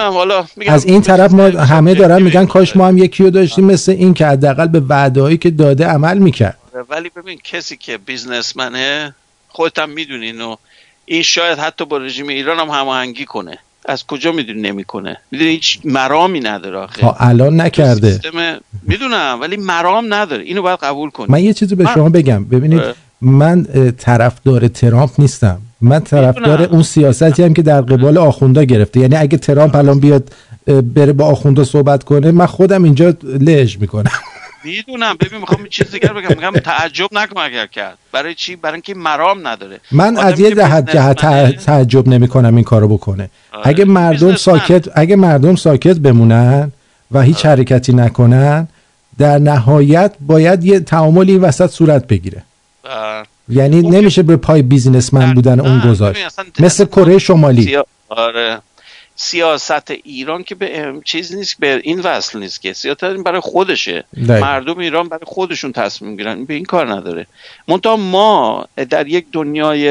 از 0.67 0.86
این 0.86 1.01
طرف 1.01 1.31
ما 1.31 1.43
همه 1.43 1.93
دارن 1.93 2.22
میگن 2.22 2.45
کاش 2.45 2.75
ما 2.75 2.88
هم 2.88 2.98
یکی 2.98 3.24
رو 3.24 3.29
داشتیم 3.29 3.65
مثل 3.65 3.91
این 3.91 4.13
که 4.13 4.25
حداقل 4.25 4.67
به 4.67 4.79
وعدهایی 4.79 5.38
که 5.38 5.50
داده 5.50 5.86
عمل 5.86 6.17
می‌کرد. 6.17 6.57
آره، 6.75 6.86
ولی 6.89 7.10
ببین 7.15 7.39
کسی 7.43 7.77
که 7.77 7.98
بیزنسمنه 7.98 9.15
خودت 9.48 9.79
هم 9.79 9.89
می‌دونین 9.89 10.41
و 10.41 10.55
این 11.05 11.22
شاید 11.22 11.60
حتی 11.60 11.86
با 11.86 11.98
رژیم 11.98 12.27
ایران 12.27 12.60
هم 12.60 12.69
هماهنگی 12.69 13.25
کنه. 13.25 13.57
از 13.86 14.08
کجا 14.08 14.32
می‌دونی 14.32 14.62
نمی‌کنه؟ 14.62 15.18
می‌دونی 15.32 15.50
هیچ 15.50 15.80
مرامی 15.86 16.40
نداره 16.40 16.78
آخه. 16.78 17.24
الان 17.24 17.62
نکرده. 17.62 18.20
می‌دونم 18.84 19.38
ولی 19.42 19.58
مرام 19.58 20.13
نداره. 20.13 20.44
اینو 20.44 20.62
باید 20.62 20.80
قبول 20.80 21.10
کنی. 21.10 21.28
من 21.30 21.44
یه 21.44 21.54
چیزی 21.54 21.75
به 21.75 21.86
شما 21.94 22.10
بگم. 22.10 22.46
ببینید 22.46 22.82
من 23.22 23.68
طرفدار 23.98 24.68
ترامپ 24.68 25.12
نیستم. 25.20 25.62
من 25.82 26.00
طرفدار 26.00 26.62
اون 26.62 26.84
سیاستی 26.84 27.44
هم 27.44 27.54
که 27.54 27.62
در 27.62 27.82
قبال 27.82 28.18
آخوندا 28.18 28.63
گرفته. 28.63 29.00
یعنی 29.00 29.16
اگه 29.16 29.38
ترامپ 29.38 29.75
الان 29.75 30.00
بیاد 30.00 30.32
بره 30.96 31.13
با 31.13 31.25
آخوندا 31.25 31.63
صحبت 31.63 32.04
کنه 32.04 32.32
من 32.32 32.46
خودم 32.46 32.84
اینجا 32.84 33.13
لج 33.24 33.78
می‌کنم. 33.80 34.12
می‌دونم. 34.63 35.15
ببین 35.20 35.39
می‌خوام 35.39 35.67
چیز 35.67 35.91
دیگر 35.91 36.13
بگم. 36.13 36.29
میگم 36.29 36.51
تعجب 36.51 37.08
نکن 37.12 37.41
اگر 37.41 37.67
کرد. 37.67 37.98
برای 38.12 38.36
چی؟ 38.36 38.55
برای 38.55 38.74
اینکه 38.74 38.93
مرام 38.93 39.48
نداره. 39.48 39.79
من 39.91 40.17
از 40.17 40.39
یه 40.39 40.55
جهت 40.55 40.91
جهت 40.91 41.55
تعجب 41.65 42.08
نمی‌کنم 42.08 42.55
این 42.55 42.63
کارو 42.63 42.88
بکنه. 42.88 43.29
آره. 43.51 43.67
اگه 43.67 43.86
مردم 43.86 44.36
ساکت 44.36 44.89
اگه 44.96 45.15
مردم 45.15 45.55
ساکت 45.55 45.98
بمونن 45.98 46.72
و 47.12 47.22
هیچ 47.22 47.46
آره. 47.46 47.55
حرکتی 47.55 47.93
نکنن 47.93 48.67
در 49.17 49.39
نهایت 49.39 50.12
باید 50.20 50.63
یه 50.63 50.79
تعامل 50.79 51.29
این 51.29 51.41
وسط 51.41 51.70
صورت 51.70 52.08
بگیره. 52.08 52.43
آره. 52.84 53.27
یعنی 53.50 53.82
نمیشه 53.82 54.24
به 54.24 54.36
پای 54.36 54.62
بیزینسمن 54.62 55.34
بودن 55.34 55.60
اون 55.60 55.79
گذاشت. 55.79 56.25
مثل 56.60 56.86
کره 56.86 57.17
شمالی. 57.17 57.77
آره. 58.10 58.60
سیاست 59.15 59.91
ایران 59.91 60.43
که 60.43 60.55
به 60.55 60.93
چیز 61.05 61.36
نیست 61.36 61.55
به 61.60 61.82
این 61.84 62.00
وصل 62.00 62.39
نیست 62.39 62.62
که. 62.62 62.74
سیاست 62.74 63.05
برای 63.05 63.39
خودشه. 63.39 64.03
مردم 64.17 64.77
ایران 64.77 65.10
برای 65.10 65.25
خودشون 65.25 65.72
تصمیم 65.72 66.15
گیرن 66.17 66.46
به 66.46 66.53
این 66.53 66.65
کار 66.65 66.93
نداره. 66.93 67.27
منتها 67.67 67.96
ما 67.96 68.67
در 68.89 69.08
یک 69.08 69.25
دنیای 69.32 69.88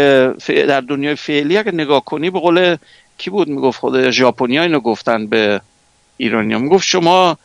در 0.47 0.81
دنیای 0.81 1.15
فعلی 1.15 1.57
اگه 1.57 1.73
نگاه 1.73 2.05
کنی 2.05 2.31
به 2.31 2.41
قول 2.41 2.77
کی 3.19 3.31
بود 3.31 3.49
می‌گفت 3.49 3.81
خود 3.81 4.11
ژاپنیا 4.11 4.63
اینو 4.63 4.81
گفتن 4.81 5.27
به 5.27 5.61
ایرانیا 6.17 6.59
می‌گفت 6.59 6.87
شما 6.87 7.37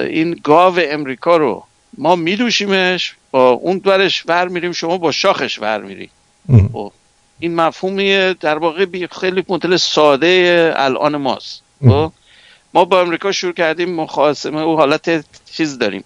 این 0.00 0.40
گاو 0.44 0.74
امریکا 0.78 1.36
رو 1.36 1.64
ما 1.98 2.16
میدوشیمش 2.16 3.14
با 3.30 3.50
اون 3.50 3.78
درش 3.78 4.24
ور 4.28 4.48
میریم 4.48 4.72
شما 4.72 4.98
با 4.98 5.12
شاخش 5.12 5.58
ور 5.58 5.80
میری. 5.80 6.10
این 7.40 7.54
مفهومی 7.54 8.34
در 8.34 8.58
واقع 8.58 9.06
خیلی 9.20 9.44
مدل 9.48 9.76
ساده 9.76 10.72
الان 10.76 11.16
ماست. 11.16 11.62
خب؟ 11.88 12.12
ما 12.74 12.84
با 12.84 13.00
امریکا 13.00 13.32
شروع 13.32 13.52
کردیم 13.52 13.94
مخاصمه 13.94 14.62
و 14.62 14.76
حالت 14.76 15.24
چیز 15.52 15.78
داریم. 15.78 16.04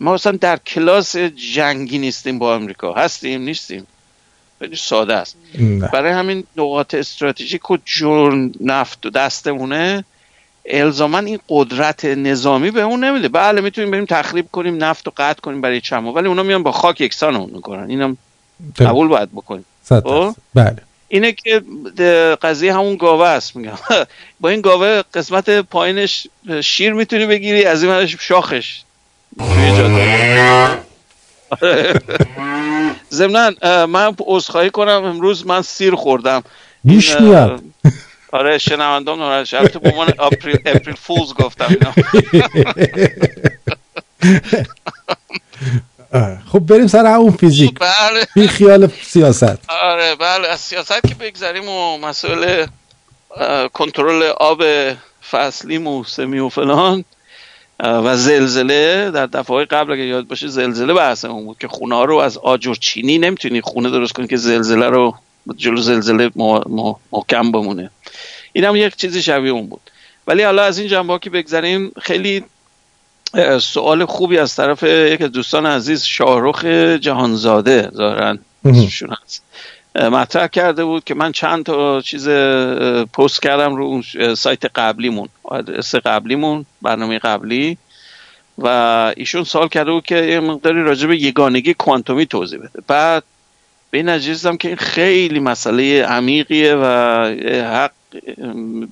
ما 0.00 0.14
اصلا 0.14 0.32
در 0.32 0.56
کلاس 0.56 1.16
جنگی 1.54 1.98
نیستیم 1.98 2.38
با 2.38 2.54
امریکا. 2.54 2.92
هستیم 2.92 3.42
نیستیم. 3.42 3.86
خیلی 4.58 4.76
ساده 4.76 5.14
است. 5.14 5.36
برای 5.92 6.12
همین 6.12 6.44
نقاط 6.56 6.94
استراتژیک 6.94 7.70
و 7.70 7.76
جرن 7.84 8.52
نفت 8.60 9.06
و 9.06 9.10
دستمونه 9.10 10.04
الزاما 10.66 11.18
این 11.18 11.38
قدرت 11.48 12.04
نظامی 12.04 12.70
به 12.70 12.82
اون 12.82 13.04
نمیده. 13.04 13.28
بله 13.28 13.60
می‌تونیم 13.60 13.90
بریم 13.90 14.04
تخریب 14.04 14.48
کنیم 14.52 14.84
نفت 14.84 15.08
و 15.08 15.12
قطع 15.16 15.40
کنیم 15.40 15.60
برای 15.60 15.80
چما 15.80 16.12
ولی 16.12 16.28
اونا 16.28 16.42
میان 16.42 16.62
با 16.62 16.72
خاک 16.72 17.00
یکسان 17.00 17.36
اون 17.36 17.50
می‌کنن. 17.50 17.90
اینم 17.90 18.16
قبول 18.78 19.08
باید 19.08 19.32
بکنیم؟ 19.32 19.64
بله. 20.54 20.76
اینه 21.08 21.32
که 21.32 21.62
قضیه 22.42 22.74
همون 22.74 22.96
گاوه 22.96 23.26
است 23.26 23.56
میگم. 23.56 23.78
با 24.40 24.48
این 24.48 24.60
گاوه 24.60 25.02
قسمت 25.14 25.50
پایینش 25.50 26.26
شیر 26.60 26.92
می‌تونی 26.92 27.26
بگیری 27.26 27.64
از 27.64 27.84
این 27.84 28.06
شاخش 28.06 28.80
ضمنا 33.12 33.50
من 33.86 34.14
عذرخواهی 34.20 34.70
کنم 34.70 35.04
امروز 35.04 35.46
من 35.46 35.62
سیر 35.62 35.94
خوردم. 35.94 36.42
بیش 36.84 37.20
میاد 37.20 37.62
آره 38.32 38.58
شنوندام 38.58 39.18
ناراحت 39.18 39.54
البته 39.54 39.78
به 39.78 39.90
عنوان 39.90 40.12
April 40.18 40.58
April 40.66 40.94
Fools 40.94 41.34
گفتم 41.34 41.76
خب 46.52 46.58
بریم 46.58 46.86
سر 46.86 47.06
اون 47.06 47.30
فیزیک. 47.30 47.78
بله. 47.78 48.26
بی 48.34 48.48
خیال 48.48 48.88
سیاست. 49.02 49.70
آره 49.82 50.14
بله 50.14 50.48
از 50.48 50.60
سیاست 50.60 51.02
که 51.08 51.14
بگذاریم 51.14 51.68
و 51.68 51.98
مسئله 51.98 52.68
کنترل 53.72 54.22
آب 54.22 54.62
فصلی 55.30 55.78
موسمی 55.78 56.38
و 56.38 56.48
فلان 56.48 57.04
و 57.80 58.16
زلزله. 58.16 59.10
در 59.10 59.26
دفعه 59.26 59.64
قبل 59.64 59.92
اگه 59.92 60.02
یاد 60.02 60.26
باشه 60.26 60.48
زلزله 60.48 60.94
بحثمون 60.94 61.44
بود 61.44 61.58
که 61.58 61.68
خونه 61.68 62.04
رو 62.04 62.16
از 62.16 62.38
آجر 62.38 62.74
چینی 62.74 63.18
نمی‌تونی 63.18 63.60
خونه 63.60 63.90
درست 63.90 64.12
کنی 64.12 64.26
که 64.26 64.36
زلزله 64.36 64.86
رو 64.86 65.14
جلو 65.56 65.80
زلزله 65.80 66.30
محکم 67.12 67.52
بمونه. 67.52 67.90
این 68.52 68.64
هم 68.64 68.76
یک 68.76 68.96
چیزی 68.96 69.22
شبیه 69.22 69.52
اون 69.52 69.66
بود. 69.66 69.90
ولی 70.26 70.42
حالا 70.42 70.62
از 70.62 70.78
این 70.78 70.88
جنبه 70.88 71.18
که 71.18 71.30
بگذاریم 71.30 71.92
خیلی 72.02 72.44
سوال 73.60 74.04
خوبی 74.04 74.38
از 74.38 74.56
طرف 74.56 74.82
یک 74.82 75.22
دوستان 75.22 75.66
عزیز 75.66 76.02
شاهرخ 76.02 76.64
جهانزاده 77.00 77.90
ظاهرا 77.94 78.36
هست. 78.64 79.42
مطرح 79.96 80.46
کرده 80.46 80.84
بود 80.84 81.04
که 81.04 81.14
من 81.14 81.32
چند 81.32 81.64
تا 81.64 82.00
چیز 82.00 82.28
پست 83.12 83.42
کردم 83.42 83.76
رو 83.76 84.02
سایت 84.36 84.64
قبلیمون 84.64 85.28
آدرس 85.42 85.94
قبلیمون 85.94 86.66
برنامه 86.82 87.18
قبلی. 87.18 87.78
و 88.58 88.68
ایشون 89.16 89.44
سال 89.44 89.68
کرده 89.68 89.90
بود 89.90 90.04
که 90.04 90.16
یه 90.16 90.40
مقداری 90.40 90.82
راجع 90.82 91.06
به 91.06 91.22
یگانگی 91.22 91.74
کوانتومی 91.74 92.26
توضیح 92.26 92.58
بده. 92.58 92.82
بعد 92.86 93.22
به 93.90 93.98
این 93.98 94.56
که 94.56 94.68
این 94.68 94.76
خیلی 94.76 95.40
مسئله 95.40 96.04
عمیقیه 96.04 96.74
و 96.74 96.86
حق 97.74 97.90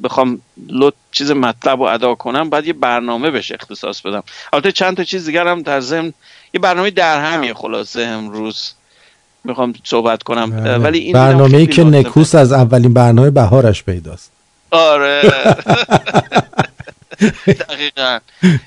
بخوام 0.03 0.41
لط 0.69 0.95
چیز 1.13 1.31
مطلب 1.31 1.79
رو 1.79 1.85
ادا 1.85 2.15
کنم 2.15 2.51
باید 2.51 2.67
یه 2.67 2.73
برنامه 2.73 3.31
بهش 3.31 3.53
اختصاص 3.53 4.01
بدم. 4.01 4.23
البته 4.53 4.73
چند 4.73 4.97
تا 4.97 5.05
چیز 5.05 5.27
دیگر 5.27 5.47
هم 5.49 5.63
در 5.63 5.81
ضمن 5.81 6.13
یه 6.55 6.61
برنامه 6.61 6.91
در 6.91 7.21
همیه 7.21 7.55
خلاصه 7.55 8.01
امروز 8.01 8.73
می‌خوام 9.45 9.75
صحبت 9.85 10.23
کنم. 10.23 10.51
بله. 10.51 10.77
ولی 10.77 10.99
این 10.99 11.13
برنامه 11.13 11.59
ای 11.59 11.67
که 11.67 11.85
نکوس 11.85 12.35
از 12.35 12.53
اولین 12.53 12.95
برنامه 12.95 13.31
بهارش 13.31 13.85
پیداست. 13.85 14.33
آره. 14.71 15.23
دقیقا. 17.47 18.19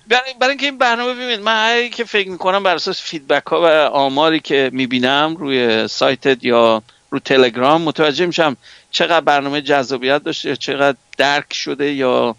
برای, 0.10 0.50
اینکه 0.50 0.66
این 0.66 0.78
برنامه 0.78 1.14
ببینید 1.14 1.40
من 1.40 1.90
که 1.92 2.04
فکر 2.04 2.30
می‌کنم 2.30 2.64
بر 2.64 2.76
اساس 2.76 3.02
فیدبک 3.02 3.46
ها 3.46 3.62
و 3.62 3.66
آماری 3.94 4.40
که 4.40 4.70
می‌بینم 4.74 5.36
روی 5.40 5.88
سایتت 5.88 6.44
یا 6.44 6.84
رو 7.10 7.20
تلگرام 7.20 7.82
متوجه 7.82 8.26
میشم 8.26 8.58
چقدر 8.96 9.22
برنامه 9.22 9.62
جذابیت 9.62 10.24
داشته 10.24 10.56
چقدر 10.56 10.98
درک 11.18 11.54
شده 11.54 11.94
یا 11.94 12.36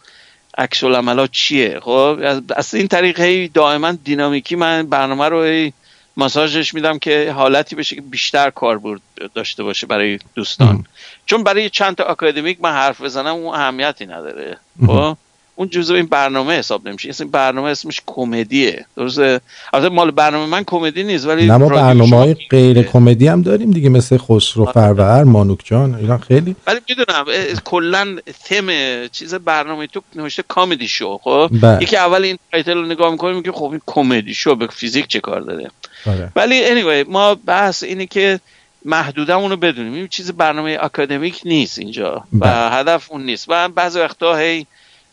عکس 0.59 0.85
العملات 0.85 1.31
چیه؟ 1.31 1.81
خب 1.81 2.19
از 2.57 2.75
این 2.75 2.89
طریق 2.89 3.21
هی 3.21 3.49
دائما 3.49 3.93
دینامیکی 3.93 4.57
من 4.57 4.87
برنامه 4.87 5.29
رو 5.29 5.43
هی 5.45 5.73
ماساژش 6.17 6.75
میدم 6.75 6.99
که 6.99 7.33
حالتی 7.37 7.77
بشه 7.77 7.95
که 7.95 8.01
بیشتر 8.01 8.51
کاربرد 8.51 9.01
داشته 9.35 9.63
باشه 9.63 9.87
برای 9.87 10.19
دوستان. 10.35 10.85
چون 11.27 11.45
برای 11.45 11.71
چند 11.71 11.97
تا 11.97 12.05
اکادمیک 12.05 12.59
من 12.61 12.73
حرف 12.73 13.01
بزنم 13.01 13.35
اون 13.35 13.55
اهمیتی 13.55 14.07
نداره. 14.07 14.59
خب؟ 14.87 15.17
اون 15.59 15.69
جزء 15.69 15.95
این 15.95 16.07
برنامه 16.07 16.59
حساب 16.59 16.89
نمیشه 16.89 17.15
این 17.21 17.31
برنامه 17.31 17.71
اسمش 17.71 18.03
کمدیه 18.07 18.87
درسته 18.97 19.41
البته 19.73 19.95
مال 19.95 20.11
برنامه 20.11 20.47
من 20.47 20.65
کمدی 20.65 21.05
نیست 21.05 21.27
ولی 21.27 21.47
ما 21.47 21.69
برنامه 21.69 22.17
های 22.17 22.35
غیر 22.51 22.83
کمدی 22.83 23.29
هم 23.29 23.43
داریم 23.43 23.71
دیگه 23.71 23.89
مثل 23.89 24.19
خسرو 24.19 24.63
آره. 24.63 24.73
فرور 24.73 25.25
مانوک 25.25 25.59
جان 25.65 25.95
اینا 25.95 26.19
خیلی 26.19 26.57
ولی 26.67 26.81
می‌دونم 26.89 27.25
کلا 27.65 28.17
تم 28.45 28.67
چیز 29.13 29.35
برنامه 29.35 29.87
تو 29.87 30.01
نوشته 30.17 30.45
comedy 30.49 30.89
show 30.89 31.19
خب 31.19 31.51
بله. 31.63 31.83
یکی 31.83 31.97
اول 31.97 32.25
این 32.25 32.39
title 32.53 32.75
رو 32.75 32.87
نگاه 32.87 33.11
می‌کنیم 33.11 33.43
که 33.43 33.53
خب 33.53 33.71
این 33.71 33.81
comedy 33.87 34.35
show 34.35 34.55
به 34.55 34.67
فیزیک 34.67 35.07
چه 35.07 35.21
کار 35.21 35.41
داره 35.41 35.71
بله. 36.07 36.33
ولی 36.37 36.67
anyway 36.67 37.09
ما 37.09 37.35
بحث 37.35 37.83
اینه 37.83 38.07
که 38.07 38.41
محدودمون 38.85 39.51
رو 39.51 39.57
بدونیم 39.57 39.93
این 39.93 40.09
چیز 40.09 40.33
برنامه 40.33 40.79
اکادمیک 40.81 41.41
نیست 41.45 41.79
اینجا 41.79 42.17
و 42.17 42.39
بله. 42.39 42.71
هدف 42.71 43.13
اون 43.13 43.25
نیست 43.25 43.47
و 43.49 43.69
بعضی 43.69 43.99
وقتا 43.99 44.37
هی 44.37 44.67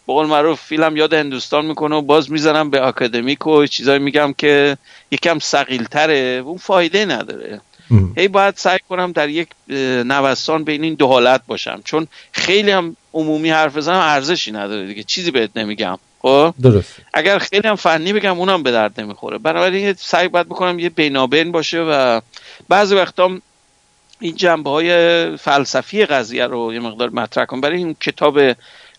به 0.08 0.14
قول 0.14 0.28
معروف 0.28 0.62
فیلم 0.62 0.98
یاد 0.98 1.14
هندوستان 1.14 1.66
می‌کنه 1.66 1.96
و 1.96 2.02
باز 2.02 2.32
می‌زنم 2.32 2.70
به 2.70 2.88
اکادمیک 2.88 3.48
و 3.48 3.66
چیزایی 3.66 4.00
میگم 4.00 4.34
که 4.38 4.78
یکم 5.12 5.38
تره 5.92 6.42
اون 6.46 6.58
فایده 6.58 7.06
نداره. 7.06 7.62
هی 8.18 8.28
باید 8.28 8.56
سعی 8.58 8.80
کنم 8.90 9.12
در 9.12 9.30
یک 9.30 9.48
نوستان 10.06 10.64
بین 10.64 10.84
این 10.84 10.94
دو 10.94 11.08
حالت 11.08 11.42
باشم. 11.48 11.82
چون 11.86 12.08
خیلی 12.32 12.72
هم 12.72 12.96
عمومی 13.14 13.50
حرف 13.50 13.78
بزنم 13.78 14.00
ارزشی 14.00 14.52
نداره 14.52 14.88
دیگه. 14.88 15.04
چیزی 15.04 15.32
بهت 15.32 15.50
نمیگم. 15.56 16.00
خب؟ 16.22 16.54
درست 16.62 16.96
اگر 17.14 17.38
خیلی 17.38 17.68
هم 17.68 17.76
فنی 17.76 18.14
بگم 18.14 18.40
اونم 18.40 18.64
به 18.64 18.72
درد 18.72 19.02
نمی‌خوره. 19.02 19.38
بنابراین 19.38 19.94
سعی 19.94 20.28
باید 20.28 20.48
بکنم 20.48 20.80
یه 20.80 20.90
بینابین 20.90 21.52
باشه 21.52 21.80
و 21.80 22.22
بعضی 22.70 22.96
وقتا 22.96 23.38
این 24.20 24.36
جنبه 24.36 24.70
های 24.70 25.38
فلسفی 25.38 26.06
قضیه 26.06 26.48
رو 26.48 26.74
یه 26.74 26.80
مقدار 26.80 27.10
مطرح 27.10 27.46
کنم. 27.46 27.62
برای 27.62 27.78
این 27.78 27.96
کتاب 28.02 28.40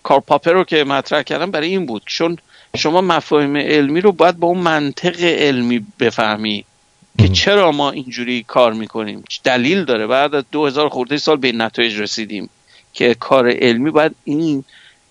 کارپاپر 0.04 0.52
رو 0.52 0.64
که 0.64 0.84
مطرح 0.84 1.22
کردم 1.22 1.50
برای 1.50 1.68
این 1.68 1.86
بود. 1.86 2.02
چون 2.06 2.38
شما 2.76 3.00
مفاهیم 3.00 3.56
علمی 3.56 4.00
رو 4.00 4.12
باید 4.12 4.36
با 4.38 4.48
اون 4.48 4.58
منطق 4.58 5.22
علمی 5.22 5.86
بفهمی 6.00 6.64
که 7.18 7.28
چرا 7.28 7.72
ما 7.72 7.90
اینجوری 7.90 8.42
کار 8.42 8.72
می‌کنیم. 8.72 9.24
دلیل 9.44 9.84
داره. 9.84 10.06
بعد 10.06 10.34
از 10.34 10.44
دو 10.52 10.66
هزار 10.66 10.88
خورده 10.88 11.18
سال 11.18 11.36
به 11.36 11.52
نتایج 11.52 12.00
رسیدیم 12.00 12.50
که 12.92 13.14
کار 13.14 13.50
علمی 13.50 13.90
باید 13.90 14.14
این 14.24 14.64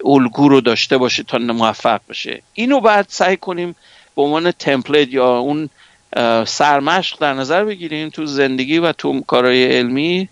الگو 0.06 0.50
رو 0.50 0.62
داشته 0.62 0.98
باشه 0.98 1.24
تا 1.24 1.38
موفق 1.38 2.02
بشه. 2.10 2.42
اینو 2.54 2.80
باید 2.80 3.06
سعی 3.10 3.38
کنیم 3.38 3.76
به 4.16 4.22
عنوان 4.22 4.52
تمپلیت 4.52 5.14
یا 5.14 5.38
اون 5.38 5.70
سرمشق 6.46 7.20
در 7.20 7.34
نظر 7.34 7.66
بگیریم 7.66 8.10
تو 8.10 8.26
زندگی 8.26 8.78
و 8.78 8.92
تو 8.92 9.22
کارهای 9.22 9.78
علمی. 9.78 10.30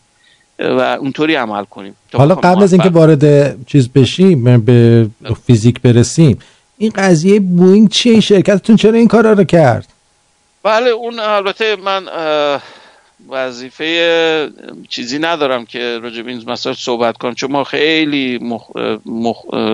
و 0.61 0.97
اونطوری 0.99 1.35
عمل 1.35 1.63
کنیم. 1.63 1.95
حالا 2.13 2.35
قبل 2.35 2.63
از 2.63 2.73
اینکه 2.73 2.89
وارد 2.89 3.65
چیز 3.65 3.89
بشیم 3.89 4.59
به 4.59 5.07
فیزیک 5.47 5.81
برسیم 5.81 6.39
این 6.77 6.91
قضیه 6.95 7.39
بوینگ 7.39 7.89
چیه؟ 7.89 8.11
این 8.11 8.21
شرکتتون 8.21 8.75
چرا 8.75 8.93
این 8.93 9.07
کارا 9.07 9.33
رو 9.33 9.43
کرد؟ 9.43 9.87
بله 10.63 10.89
اون 10.89 11.19
البته 11.19 11.75
من 11.75 12.03
وظیفه 13.29 14.49
چیزی 14.89 15.19
ندارم 15.19 15.65
که 15.65 15.99
راجب 16.03 16.27
این 16.27 16.43
مسائل 16.47 16.75
صحبت 16.75 17.17
کنم 17.17 17.33
چون 17.33 17.51
ما 17.51 17.63
خیلی 17.63 18.39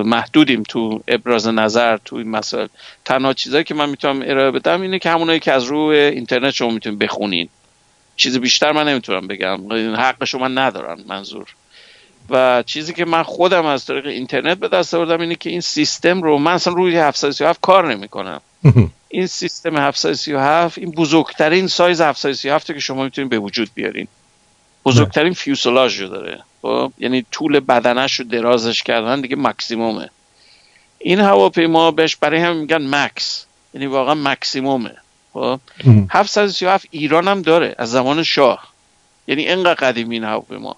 محدودیم 0.06 0.63
تو 0.63 1.01
ابراز 1.08 1.48
نظر 1.48 1.98
تو 2.06 2.15
این 2.15 2.29
مسائل. 2.29 2.67
تنها 3.06 3.34
چیزایی 3.34 3.63
که 3.63 3.74
من 3.74 3.89
می‌تونم 3.89 4.24
ارائه 4.25 4.51
بدم 4.51 4.82
اینه 4.82 5.00
که 5.00 5.10
همونایی 5.10 5.39
که 5.39 5.51
از 5.51 5.63
روی 5.63 5.98
اینترنت 5.98 6.53
شما 6.53 6.70
می‌تونید 6.70 7.00
بخونین. 7.00 7.50
چیز 8.17 8.38
بیشتر 8.38 8.71
من 8.71 8.88
نمی‌تونم 8.88 9.27
بگم. 9.27 9.71
حق 9.95 10.24
شما 10.25 10.47
ندارم 10.47 11.03
منظور. 11.07 11.45
و 12.29 12.63
چیزی 12.65 12.93
که 12.93 13.05
من 13.05 13.24
خودم 13.24 13.65
از 13.65 13.86
طریق 13.86 14.05
اینترنت 14.05 14.57
به 14.57 14.67
دست 14.67 14.93
آوردم 14.93 15.21
اینه 15.21 15.36
که 15.36 15.50
این 15.50 15.62
سیستم 15.62 16.21
رو 16.21 16.38
من 16.38 16.51
اصلا 16.51 16.74
روی 16.74 16.97
737 16.97 17.62
کار 17.62 17.93
نمی‌کنم. 17.95 18.41
این 19.09 19.27
سیستم 19.27 19.77
737 19.77 20.77
این 20.77 20.91
بزرگترین 20.91 21.67
سایز 21.67 22.01
737 22.01 22.74
که 22.74 22.79
شما 22.79 23.03
می‌تونید 23.03 23.29
به 23.29 23.39
وجود 23.39 23.69
بیارین. 23.75 24.07
بزرگترین 24.86 25.33
fuselage 25.34 26.01
رو 26.01 26.07
داره. 26.07 26.43
خب؟ 26.62 26.91
یعنی 26.97 27.25
طول 27.31 27.59
بدنش 27.59 28.19
رو 28.19 28.25
درازش 28.25 28.83
کردن 28.83 29.21
دیگه 29.21 29.36
مکسیمومه. 29.36 30.09
این 31.00 31.19
هواپیما 31.19 31.91
بهش 31.91 32.15
برای 32.15 32.39
هم 32.39 32.55
میگن 32.55 32.95
Max. 32.96 33.46
یعنی 33.74 33.86
واقعا 33.86 34.15
مکسیمومه. 34.15 34.95
خب؟ 35.38 35.60
737 36.10 36.88
ایران 36.91 37.27
هم 37.27 37.41
داره 37.41 37.75
از 37.77 37.91
زمان 37.91 38.24
شاه. 38.24 38.67
یعنی 39.27 39.48
انقدر 39.48 39.74
قدیمی 39.74 40.15
این 40.15 40.24
هواپیما 40.24 40.75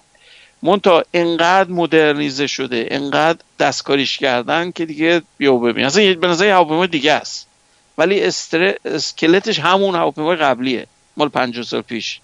مونتا 0.62 1.04
انقدر 1.14 1.70
مدرنیزه 1.70 2.46
شده 2.46 2.88
انقدر 2.90 3.38
دستکاریش 3.58 4.18
کردن 4.18 4.70
که 4.70 4.86
دیگه 4.86 5.22
بیا 5.38 5.56
ببین. 5.56 5.84
اصلا 5.84 6.14
به 6.14 6.26
نظر 6.26 6.50
هواپیما 6.50 6.86
دیگه 6.86 7.12
است. 7.12 7.46
ولی 7.98 8.24
استر... 8.24 8.74
اسکلتش 8.84 9.58
همون 9.58 9.94
هواپیمای 9.94 10.36
قبلیه 10.36 10.86
مال 11.16 11.28
50 11.28 11.64
سال 11.64 11.80
پیش. 11.80 12.20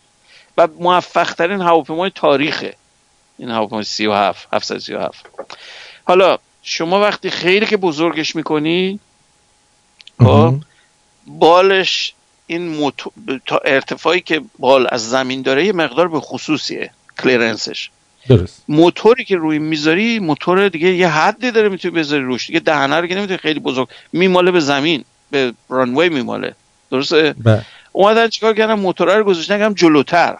و 0.58 0.68
موفق 0.80 1.32
ترین 1.32 1.60
هواپیمای 1.60 2.10
تاریخه. 2.14 2.74
این 3.38 3.50
هواپیمای 3.50 3.84
37 3.84 4.48
737 4.52 5.26
حالا 6.04 6.38
شما 6.62 7.00
وقتی 7.00 7.30
خیلی 7.30 7.66
که 7.66 7.76
بزرگش 7.76 8.36
می‌کنی 8.36 9.00
خب 10.18 10.54
بالش 11.26 12.14
این 12.46 12.68
موتو... 12.68 13.12
تا 13.46 13.58
ارتفاعی 13.64 14.20
که 14.20 14.40
بال 14.58 14.86
از 14.90 15.10
زمین 15.10 15.42
داره 15.42 15.66
یه 15.66 15.72
مقدار 15.72 16.08
به 16.08 16.20
خصوصیه 16.20 16.90
کلیرنسش 17.22 17.90
درست. 18.28 18.64
موتوری 18.68 19.24
که 19.24 19.36
روی 19.36 19.58
می‌ذاری 19.58 20.18
موتور 20.18 20.68
دیگه 20.68 20.94
یه 20.94 21.08
حدی 21.08 21.50
داره 21.50 21.68
می‌تونی 21.68 21.94
بذاری 21.94 22.22
روش. 22.22 22.46
دیگه 22.46 22.60
دهنه 22.60 22.96
رو 23.00 23.06
که 23.06 23.14
نمی‌تونی 23.14 23.38
خیلی 23.38 23.60
بزرگ 23.60 23.88
میماله 24.12 24.50
به 24.50 24.60
زمین 24.60 25.04
به 25.30 25.52
رانوی 25.68 26.08
میماله. 26.08 26.54
درسته؟ 26.90 27.34
بله. 27.44 27.62
اومدن 27.92 28.28
چیکار 28.28 28.54
کردن؟ 28.54 28.74
موتور 28.74 29.16
رو 29.16 29.24
گذاشتن 29.24 29.62
هم 29.62 29.74
جلوتر. 29.74 30.36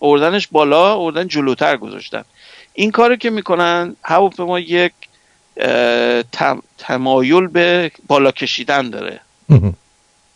آوردنش 0.00 0.48
بالا 0.48 0.94
آوردن 0.94 1.28
جلوتر 1.28 1.76
گذاشتن. 1.76 2.24
این 2.74 2.90
کاری 2.90 3.16
که 3.16 3.30
می‌کنن 3.30 3.96
هواپیما 4.02 4.60
یک 4.60 4.92
تمایل 6.78 7.46
به 7.46 7.90
بالا 8.06 8.30
کشیدن 8.30 8.90
داره. 8.90 9.20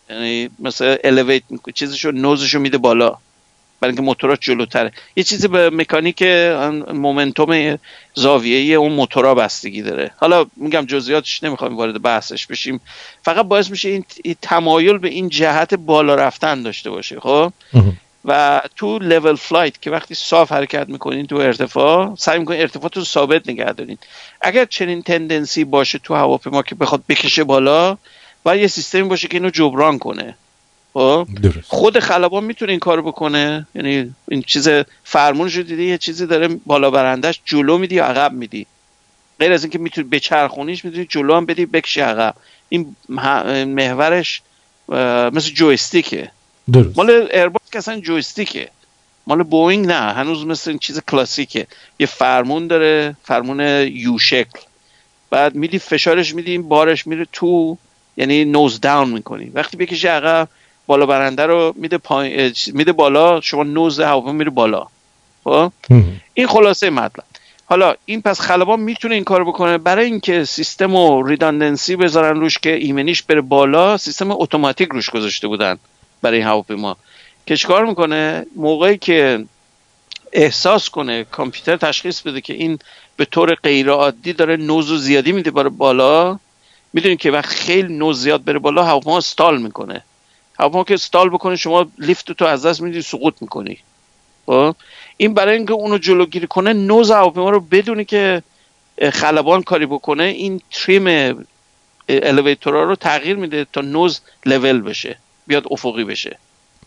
یعنی 0.09 0.49
مثلا 0.59 0.97
elevate 1.03 1.43
چیزشو 1.75 2.11
nose 2.11 2.38
شو 2.38 2.59
میده 2.59 2.77
بالا. 2.77 3.17
برای 3.79 3.91
اینکه 3.91 4.01
موتورا 4.01 4.35
جلوتره. 4.35 4.91
یه 5.15 5.23
چیزی 5.23 5.47
به 5.47 5.69
مکانیک 5.69 6.23
momentum 6.93 7.79
زاویه 8.13 8.75
اون 8.75 8.91
موتورا 8.91 9.35
بستگی 9.35 9.81
داره. 9.81 10.11
حالا 10.17 10.45
میگم 10.55 10.85
جزئیاتش 10.85 11.43
نمی‌خوام 11.43 11.75
وارد 11.75 12.01
بحثش 12.01 12.47
بشیم. 12.47 12.81
فقط 13.21 13.45
باعث 13.45 13.69
میشه 13.69 13.89
این, 13.89 14.05
تمایل 14.41 14.97
به 14.97 15.09
این 15.09 15.29
جهت 15.29 15.73
بالا 15.73 16.15
رفتن 16.15 16.63
داشته 16.63 16.89
باشه 16.89 17.19
خب؟ 17.19 17.53
و 18.25 18.61
تو 18.75 18.99
level 18.99 19.35
flight 19.35 19.81
که 19.81 19.91
وقتی 19.91 20.15
صاف 20.15 20.51
حرکت 20.51 20.89
می‌کنین 20.89 21.25
تو 21.25 21.35
ارتفاع 21.35 22.15
سعی 22.15 22.39
می‌کنین 22.39 22.61
ارتفاع 22.61 22.89
رو 22.95 23.03
ثابت 23.03 23.49
نگه 23.49 23.71
دارین. 23.73 23.97
اگر 24.41 24.65
چنین 24.65 25.01
تندنسی 25.01 25.63
باشه 25.63 25.99
تو 25.99 26.15
هواپیما 26.15 26.61
که 26.61 26.75
بخواد 26.75 27.03
بکشه 27.09 27.43
بالا 27.43 27.97
و 28.45 28.57
یه 28.57 28.67
سیستمی 28.67 29.03
باشه 29.03 29.27
که 29.27 29.37
اینو 29.37 29.49
جبران 29.49 29.99
کنه. 29.99 30.35
خب؟ 30.93 31.27
خود 31.67 31.99
خلبان 31.99 32.43
می‌تونه 32.43 32.71
این 32.71 32.79
کارو 32.79 33.01
بکنه. 33.01 33.67
یعنی 33.75 34.15
این 34.27 34.41
چیز 34.41 34.69
فرمونش 35.03 35.55
رو 35.55 35.63
دیدی 35.63 35.83
یه 35.83 35.97
چیزی 35.97 36.25
داره 36.25 36.47
بالا 36.47 36.91
برندش 36.91 37.41
جلو 37.45 37.77
میدی 37.77 37.95
یا 37.95 38.05
عقب 38.05 38.33
میدی. 38.33 38.65
غیر 39.39 39.51
از 39.51 39.63
اینکه 39.63 39.79
می‌تونی 39.79 40.07
به 40.07 40.19
چرخونیش 40.19 40.85
می‌تونی 40.85 41.05
جلو 41.05 41.35
هم 41.35 41.45
بدی 41.45 41.65
بکشی 41.65 42.01
عقب. 42.01 42.35
این 42.69 42.95
محورش 43.65 44.41
مثل 45.33 45.49
جویستیکه. 45.49 46.31
درست. 46.71 46.97
مال 46.97 47.09
ایرباس 47.09 47.71
که 47.71 47.77
اصلا 47.77 47.99
جویستیکه. 47.99 48.69
مال 49.27 49.43
بوینگ 49.43 49.85
نه 49.85 50.13
هنوز 50.13 50.45
مثل 50.45 50.69
این 50.69 50.79
چیز 50.79 50.99
کلاسیکه. 50.99 51.67
یه 51.99 52.07
فرمون 52.07 52.67
داره 52.67 53.15
فرمون 53.23 53.59
یو 53.87 54.19
شکل. 54.19 54.59
بعد 55.29 55.55
میدی 55.55 55.79
فشارش 55.79 56.35
میدی 56.35 56.51
این 56.51 56.69
بارش 56.69 57.07
میره 57.07 57.27
تو 57.31 57.77
یعنی 58.17 58.45
نوز 58.45 58.81
داون 58.81 59.09
می‌کنی. 59.09 59.51
وقتی 59.53 59.77
بکشی 59.77 60.07
عقب 60.07 60.47
بالا 60.87 61.05
برنده 61.05 61.45
رو 61.45 61.73
میده 61.75 61.99
میده 62.73 62.91
بالا 62.91 63.41
شما 63.41 63.63
نوز 63.63 63.99
هواپیما 63.99 64.31
میره 64.33 64.49
بالا. 64.49 64.87
خب؟ 65.43 65.71
این 66.33 66.47
خلاصه 66.47 66.89
مطلب. 66.89 67.23
حالا 67.65 67.95
این 68.05 68.21
پس 68.21 68.41
خلبان 68.41 68.79
می‌تونه 68.79 69.15
این 69.15 69.23
کار 69.23 69.43
بکنه 69.43 69.77
برای 69.77 70.05
اینکه 70.05 70.45
سیستم 70.45 70.95
و 70.95 71.23
ریداندنسی 71.23 71.95
بذارن 71.95 72.39
روش 72.39 72.57
که 72.57 72.75
ایمنیش 72.75 73.23
بره 73.23 73.41
بالا 73.41 73.97
سیستم 73.97 74.31
اتوماتیک 74.31 74.89
روش 74.91 75.09
گذاشته 75.09 75.47
بودن 75.47 75.77
برای 76.21 76.37
این 76.37 76.47
هواپیما. 76.47 76.97
که 77.45 77.57
چیکار 77.57 77.85
می‌کنه؟ 77.85 78.45
موقعی 78.55 78.97
که 78.97 79.45
احساس 80.33 80.89
کنه 80.89 81.23
کامپیوتر 81.23 81.77
تشخیص 81.77 82.21
بده 82.21 82.41
که 82.41 82.53
این 82.53 82.79
به 83.17 83.25
طور 83.25 83.55
غیر 83.55 83.89
عادی 83.89 84.33
داره 84.33 84.57
نوز 84.57 84.91
و 84.91 84.97
زیادی 84.97 85.31
میده 85.31 85.51
برای 85.51 85.69
بالا 85.69 86.39
می‌دونید 86.93 87.19
که 87.19 87.31
وقت 87.31 87.45
خیلی 87.45 87.93
نوز 87.93 88.21
زیاد 88.21 88.43
بره 88.43 88.59
بالا 88.59 88.83
هواپیما 88.83 89.17
استال 89.17 89.61
می‌کنه. 89.61 90.03
هواپیما 90.59 90.83
که 90.83 90.93
استال 90.93 91.29
بکنه 91.29 91.55
شما 91.55 91.85
لیفت 91.99 92.31
تو 92.31 92.45
از 92.45 92.65
دست 92.65 92.81
میدی 92.81 93.01
سقوط 93.01 93.33
می‌کنی. 93.41 93.77
خب؟ 94.45 94.75
این 95.17 95.33
برای 95.33 95.57
اینکه 95.57 95.73
اونو 95.73 95.97
جلوگیری 95.97 96.47
کنه 96.47 96.73
نوز 96.73 97.11
هواپیما 97.11 97.49
رو 97.49 97.59
بدونی 97.59 98.05
که 98.05 98.43
خلبان 99.13 99.63
کاری 99.63 99.85
بکنه 99.85 100.23
این 100.23 100.61
تریم 100.71 101.37
الیویتورا 102.09 102.83
رو 102.83 102.95
تغییر 102.95 103.35
میده 103.35 103.65
تا 103.73 103.81
نوز 103.81 104.21
لول 104.45 104.81
بشه 104.81 105.17
بیاد 105.47 105.63
افقی 105.71 106.03
بشه. 106.03 106.37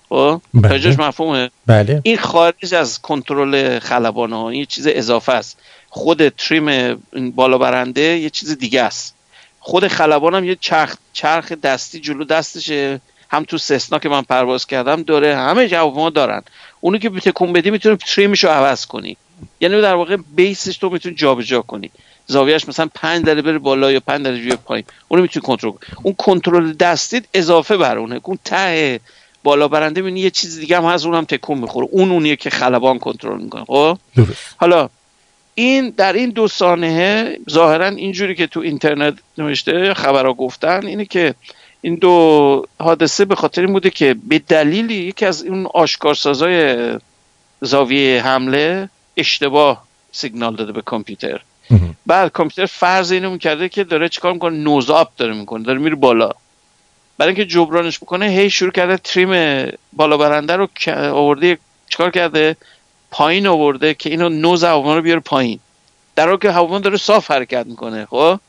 خب؟ 0.08 0.40
بله. 0.54 1.00
مفهومه. 1.00 1.50
بله. 1.66 2.00
این 2.04 2.16
خارج 2.16 2.74
از 2.74 3.02
کنترل 3.02 3.78
خلبان 3.78 4.32
ها 4.32 4.50
این 4.50 4.64
چیز 4.64 4.86
اضافه 4.86 5.32
است. 5.32 5.58
خود 5.88 6.28
تریم 6.28 6.94
بالا 7.34 7.58
برنده 7.58 8.02
یه 8.02 8.30
چیز 8.30 8.58
دیگه 8.58 8.82
است. 8.82 9.15
خود 9.66 9.88
خلبان 9.88 10.34
هم 10.34 10.44
یه 10.44 10.56
چرخ, 10.60 10.94
چرخ 11.12 11.52
دستی 11.52 12.00
جلو 12.00 12.24
دستشه. 12.24 13.00
هم 13.30 13.44
تو 13.44 13.58
سسنا 13.58 13.98
که 13.98 14.08
من 14.08 14.22
پرواز 14.22 14.66
کردم 14.66 15.02
داره. 15.02 15.36
همه 15.36 15.82
ما 15.82 16.10
دارن. 16.10 16.42
اونو 16.80 16.98
که 16.98 17.10
تکون 17.10 17.52
بدی 17.52 17.70
می‌تونی 17.70 17.96
تریمش 17.96 18.44
رو 18.44 18.50
عوض 18.50 18.86
کنی. 18.86 19.16
یعنی 19.60 19.80
در 19.80 19.94
واقع 19.94 20.16
بیسش 20.36 20.76
تو 20.76 20.90
می‌تونی 20.90 21.14
جابجا 21.14 21.62
کنی. 21.62 21.90
زاویهش 22.26 22.68
مثلا 22.68 22.88
5 22.94 23.24
درجه 23.24 23.42
بره 23.42 23.58
بالا 23.58 23.92
یا 23.92 24.00
5 24.00 24.24
درجه 24.24 24.56
پایین. 24.56 24.84
اونو 25.08 25.22
می‌تونی 25.22 25.46
کنترل 25.46 25.72
اون 26.02 26.14
کنترل 26.14 26.72
دستید 26.72 27.28
اضافه 27.34 27.76
بر 27.76 27.98
اونه. 27.98 28.20
اون 28.24 28.38
ته 28.44 29.00
بالا 29.44 29.68
برنده 29.68 30.00
می‌بینی 30.00 30.20
یه 30.20 30.30
چیز 30.30 30.58
دیگه 30.60 30.76
هم 30.76 30.84
هست 30.84 31.06
اونم 31.06 31.24
تکون 31.24 31.58
می‌خوره. 31.58 31.88
اون 31.90 32.10
اونیه 32.10 32.36
که 32.36 32.50
خلبان 32.50 32.98
کنترل 32.98 33.42
می‌کنه. 33.42 33.64
خب؟ 33.64 33.98
حالا 34.56 34.88
این 35.58 35.90
در 35.96 36.12
این 36.12 36.30
دو 36.30 36.48
سانحه 36.48 37.38
ظاهرا 37.50 37.86
اینجوری 37.86 38.34
که 38.34 38.46
تو 38.46 38.60
اینترنت 38.60 39.14
نوشته 39.38 39.94
خبرها 39.94 40.32
گفتن 40.32 40.86
اینه 40.86 41.04
که 41.04 41.34
این 41.80 41.94
دو 41.94 42.66
حادثه 42.80 43.24
به 43.24 43.34
خاطر 43.34 43.60
این 43.60 43.72
بوده 43.72 43.90
که 43.90 44.16
به 44.28 44.38
دلیلی 44.38 44.94
یکی 44.94 45.26
از 45.26 45.42
اون 45.44 45.66
آشکارسازای 45.74 46.76
زاویه 47.60 48.22
حمله 48.22 48.88
اشتباه 49.16 49.86
سیگنال 50.12 50.56
داده 50.56 50.72
به 50.72 50.82
کامپیوتر. 50.82 51.40
بعد 52.06 52.32
کامپیوتر 52.32 52.66
فرض 52.66 53.12
اینو 53.12 53.30
می‌کرده 53.30 53.68
که 53.68 53.84
داره 53.84 54.08
چیکار 54.08 54.32
می‌کنه؟ 54.32 54.56
نوزاب 54.56 55.12
داره 55.16 55.34
می‌کنه 55.34 55.64
داره 55.64 55.78
میره 55.78 55.94
بالا. 55.94 56.30
برای 57.18 57.34
اینکه 57.34 57.44
جبرانش 57.44 57.98
بکنه 57.98 58.28
هی 58.28 58.50
شروع 58.50 58.70
کرده 58.70 58.96
تریم 58.96 59.30
بالا 59.92 60.16
برنده 60.16 60.56
رو 60.56 60.68
آورده 61.12 61.58
چیکار 61.88 62.10
کرده؟ 62.10 62.56
پایین 63.10 63.46
آورده 63.46 63.94
که 63.94 64.10
اینو 64.10 64.28
نوز 64.28 64.64
هواپیما 64.64 64.96
رو 64.96 65.02
بیاره 65.02 65.20
پایین. 65.20 65.60
در 66.16 66.26
حالی 66.26 66.38
که 66.38 66.50
هواپیما 66.50 66.78
داره 66.78 66.96
صاف 66.96 67.30
حرکت 67.30 67.66
می‌کنه 67.66 68.06
خب؟ 68.06 68.40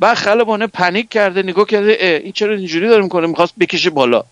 بعد 0.00 0.16
خلبانه 0.16 0.66
پنیک 0.66 1.08
کرده 1.08 1.42
نگاه 1.42 1.66
کرده 1.66 2.20
این 2.24 2.32
چرا 2.32 2.54
اینجوری 2.54 2.88
داره 2.88 3.02
می‌کنه؟ 3.02 3.26
می‌خواست 3.26 3.54
بکشه 3.60 3.90
بالا. 3.90 4.24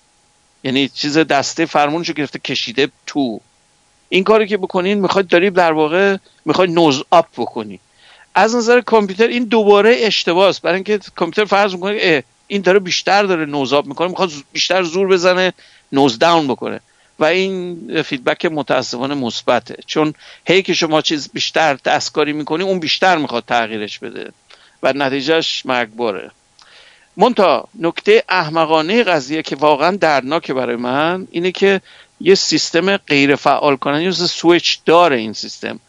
یعنی 0.64 0.88
چیز 0.88 1.18
دسته 1.18 1.66
فرمونشو 1.66 2.12
گرفته 2.12 2.38
کشیده 2.38 2.88
تو. 3.06 3.40
این 4.08 4.24
کاری 4.24 4.46
که 4.46 4.56
بکنین 4.56 5.00
می‌خواید 5.00 5.28
داری 5.28 5.50
در 5.50 5.72
واقع 5.72 6.16
می‌خواید 6.44 6.70
nose 6.70 7.02
up 7.10 7.26
بکنی. 7.36 7.80
از 8.34 8.56
نظر 8.56 8.80
کامپیوتر 8.80 9.26
این 9.26 9.44
دوباره 9.44 9.96
اشتباه 9.98 10.48
است. 10.48 10.62
برای 10.62 10.74
اینکه 10.74 11.00
کامپیوتر 11.14 11.50
فرض 11.50 11.74
می‌کنه 11.74 12.24
این 12.46 12.62
داره 12.62 12.78
بیشتر 12.78 13.22
داره 13.22 13.44
nose 13.44 13.72
up 13.72 13.86
می‌کنه 13.86 14.08
می‌خواد 14.08 14.30
بیشتر 14.52 14.82
زور 14.82 15.08
بزنه 15.08 15.52
nose 15.92 16.18
down 16.18 16.48
بکنه. 16.48 16.80
و 17.22 17.24
این 17.24 18.02
feedback 18.02 18.46
متاسفانه 18.46 19.14
مثبته. 19.14 19.76
چون 19.86 20.14
هی 20.46 20.62
که 20.62 20.74
شما 20.74 21.02
چیز 21.02 21.30
بیشتر 21.32 21.74
دستکاری 21.74 22.32
می‌کنی 22.32 22.62
اون 22.62 22.80
بیشتر 22.80 23.16
می‌خواد 23.16 23.44
تغییرش 23.44 23.98
بده 23.98 24.32
و 24.82 24.92
نتیجهش 24.92 25.66
مرگباره. 25.66 26.30
منتها 27.16 27.68
نکته 27.78 28.24
احمقانه 28.28 29.02
قضیه 29.02 29.42
که 29.42 29.56
واقعا 29.56 29.96
دردناکه 29.96 30.54
برای 30.54 30.76
من 30.76 31.28
اینه 31.30 31.52
که 31.52 31.80
یه 32.20 32.34
سیستم 32.34 32.96
غیر 32.96 33.36
فعال 33.36 33.76
کنن 33.76 34.02
یه 34.02 34.10
سویچ 34.10 34.78
داره 34.84 35.16
این 35.16 35.32
سیستم. 35.32 35.80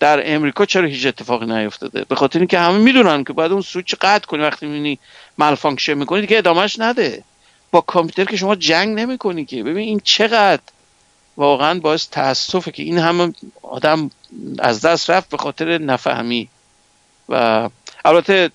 در 0.00 0.34
امریکا 0.34 0.66
چرا 0.66 0.86
هیچ 0.86 1.06
اتفاقی 1.06 1.46
نیفتاده؟ 1.46 2.04
به 2.04 2.14
خاطر 2.14 2.38
اینکه 2.38 2.58
همه 2.58 2.78
می‌دونن 2.78 3.24
که 3.24 3.32
باید 3.32 3.52
اون 3.52 3.62
سویچ 3.62 3.94
قطع 3.94 4.26
کنی 4.26 4.42
وقتی 4.42 4.66
می‌بینی 4.66 4.98
malfunction 5.38 5.94
می‌کنه 5.94 6.20
دیگه 6.20 6.38
ادامهش 6.38 6.78
نده. 6.78 7.22
با 7.70 7.80
کامپیوتر 7.80 8.30
که 8.30 8.36
شما 8.36 8.54
جنگ 8.54 8.98
نمی‌کنی 8.98 9.44
که. 9.44 9.62
ببین 9.62 9.88
این 9.88 10.00
چقدر 10.04 10.62
واقعا 11.36 11.80
باعث 11.80 12.08
تاسفه 12.10 12.70
که 12.70 12.82
این 12.82 12.98
همه 12.98 13.32
آدم 13.62 14.10
از 14.58 14.80
دست 14.80 15.10
رفت 15.10 15.30
به 15.30 15.36
خاطر 15.36 15.78
نفهمی. 15.78 16.48
و 17.28 17.68
البته 18.04 18.50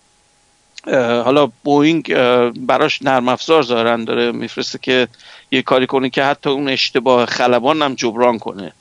حالا 1.24 1.52
بوینگ 1.64 2.14
براش 2.60 3.02
نرم 3.02 3.28
افزار 3.28 3.64
ظاهرا 3.64 3.98
داره. 3.98 4.32
میفرسته 4.32 4.80
که 4.82 5.08
یه 5.52 5.62
کاری 5.62 5.88
کنه 5.88 6.10
که 6.10 6.24
حتی 6.24 6.50
اون 6.50 6.70
اشتباه 6.70 7.26
خلبان 7.26 7.82
هم 7.82 7.94
جبران 7.94 8.40
کنه. 8.40 8.72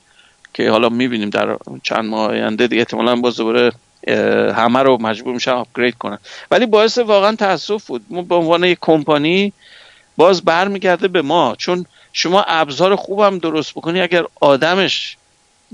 که 0.53 0.71
حالا 0.71 0.89
می‌بینیم 0.89 1.29
در 1.29 1.57
چند 1.83 2.05
ماه 2.05 2.29
آینده 2.29 2.67
دیگه 2.67 2.79
احتمالا 2.79 3.15
باز 3.15 3.37
دوباره 3.37 3.71
همه 4.53 4.79
رو 4.79 4.97
مجبور 5.01 5.33
میشن 5.33 5.51
آپگرید 5.51 5.97
کنن. 5.97 6.17
ولی 6.51 6.65
باعث 6.65 6.97
واقعا 6.97 7.35
تاسف 7.35 7.87
بود. 7.87 8.01
ما 8.09 8.21
به 8.21 8.35
عنوان 8.35 8.63
یک 8.63 8.77
کمپانی 8.81 9.53
باز 10.17 10.41
برمیگرده 10.41 11.07
به 11.07 11.21
ما 11.21 11.55
چون 11.57 11.85
شما 12.13 12.41
ابزار 12.47 12.95
خوبم 12.95 13.39
درست 13.39 13.71
بکنی 13.71 14.01
اگر 14.01 14.25
آدمش 14.41 15.17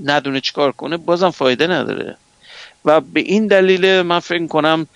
ندونه 0.04 0.40
چیکار 0.40 0.72
کنه 0.72 0.96
بازم 0.96 1.30
فایده 1.30 1.66
نداره. 1.66 2.16
و 2.84 3.00
به 3.00 3.20
این 3.20 3.46
دلیل 3.46 4.02
من 4.02 4.18
فکر 4.18 4.46
کنم 4.46 4.86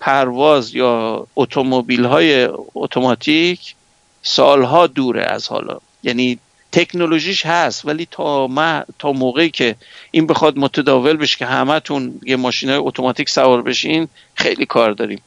پرواز 0.00 0.74
یا 0.74 1.26
اتومبیل 1.36 2.04
های 2.04 2.48
اتوماتیک 2.74 3.74
سالها 4.22 4.86
دوره 4.86 5.22
از 5.22 5.48
حالا. 5.48 5.78
یعنی 6.02 6.38
تکنولوژیش 6.72 7.46
هست 7.46 7.84
ولی 7.84 8.08
تا 8.10 8.46
ما 8.46 8.82
تا 8.98 9.12
موقعی 9.12 9.50
که 9.50 9.76
این 10.10 10.26
بخواد 10.26 10.58
متداول 10.58 11.16
بشه 11.16 11.36
که 11.36 11.46
همتون 11.46 12.20
یه 12.26 12.36
ماشین 12.36 12.68
های 12.68 12.78
اتوماتیک 12.78 13.30
سوار 13.30 13.62
بشین 13.62 14.08
خیلی 14.34 14.66
کار 14.66 14.92
داریم. 14.92 15.20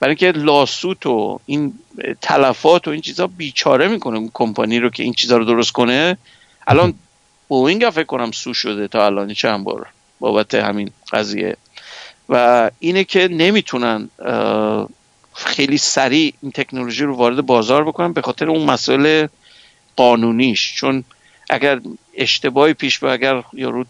برای 0.00 0.16
اینکه 0.20 0.38
لاسوت 0.38 1.06
و 1.06 1.40
این 1.46 1.74
تلفات 2.20 2.88
و 2.88 2.90
این 2.90 3.00
چیزا 3.00 3.26
بیچاره 3.26 3.88
می‌کنه 3.88 4.18
اون 4.18 4.30
کمپانی 4.34 4.78
رو 4.78 4.90
که 4.90 5.02
این 5.02 5.12
چیزا 5.12 5.36
رو 5.36 5.44
درست 5.44 5.72
کنه. 5.72 6.18
الان 6.66 6.94
بوینگ 7.48 7.90
فکر 7.90 8.04
کنم 8.04 8.30
سو 8.30 8.54
شده 8.54 8.88
تا 8.88 9.06
الان 9.06 9.34
چند 9.34 9.64
بار 9.64 9.86
بابت 10.20 10.54
همین 10.54 10.90
قضیه. 11.12 11.56
و 12.28 12.70
اینه 12.78 13.04
که 13.04 13.28
نمی‌تونن 13.28 14.08
خیلی 15.34 15.78
سریع 15.78 16.34
این 16.42 16.52
تکنولوژی 16.52 17.04
رو 17.04 17.16
وارد 17.16 17.46
بازار 17.46 17.84
بکنن 17.84 18.12
به 18.12 18.22
خاطر 18.22 18.50
اون 18.50 18.70
مسئله 18.70 19.28
قانونیش. 19.96 20.74
چون 20.74 21.04
اگر 21.50 21.80
اشتباهی 22.16 22.74
پیش 22.74 22.98
به 22.98 23.12
اگر 23.12 23.42
یارو 23.52 23.84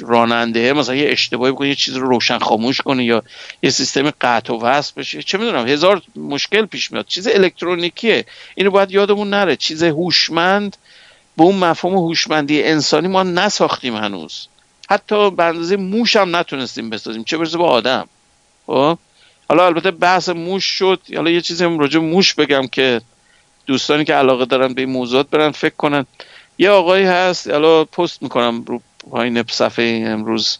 راننده 0.00 0.72
مثلا 0.72 0.94
یه 0.94 1.10
اشتباهی 1.10 1.52
بکنه 1.52 1.68
یه 1.68 1.74
چیز 1.74 1.96
رو 1.96 2.08
روشن 2.08 2.38
خاموش 2.38 2.80
کنه 2.80 3.04
یا 3.04 3.22
یه 3.62 3.70
سیستم 3.70 4.10
قطع 4.20 4.52
و 4.52 4.58
وصل 4.62 4.92
بشه. 4.96 5.22
چه 5.22 5.38
می‌دونم 5.38 5.68
هزار 5.68 6.02
مشکل 6.16 6.66
پیش 6.66 6.92
میاد. 6.92 7.06
چیز 7.06 7.28
الکترونیکیه. 7.28 8.24
اینو 8.54 8.70
باید 8.70 8.90
یادمون 8.90 9.30
نره. 9.30 9.56
چیز 9.56 9.82
هوشمند 9.82 10.76
به 11.36 11.42
اون 11.42 11.56
مفهوم 11.56 11.94
هوشمندی 11.94 12.62
انسانی 12.62 13.08
ما 13.08 13.22
نساختیم 13.22 13.96
هنوز. 13.96 14.48
حتی 14.90 15.30
به 15.30 15.44
اندازه 15.44 15.76
موش 15.76 16.16
هم 16.16 16.36
نتونستیم 16.36 16.90
بسازیم. 16.90 17.24
چه 17.24 17.36
برسه 17.36 17.58
به 17.58 17.64
آدم. 17.64 18.08
خب؟ 18.66 18.98
حالا 19.48 19.66
البته 19.66 19.90
بحث 19.90 20.28
موش 20.28 20.64
شد. 20.64 21.00
حالا 21.14 21.30
یه 21.30 21.40
چیزی 21.40 21.64
هم 21.64 21.78
راجع 21.78 22.00
موش 22.00 22.34
بگم 22.34 22.66
که 22.66 23.00
دوستانی 23.66 24.04
که 24.04 24.14
علاقه 24.14 24.44
دارن 24.44 24.74
به 24.74 24.82
این 24.82 24.90
موضوعات 24.90 25.30
برن 25.30 25.50
فکر 25.50 25.74
کنن 25.76 26.06
یه 26.58 26.70
آقایی 26.70 27.04
هست 27.04 27.50
حالا 27.50 27.84
پست 27.84 28.22
می‌کنم 28.22 28.64
رو 28.66 28.80
پایین 29.10 29.44
صفحه 29.50 30.04
امروز. 30.06 30.58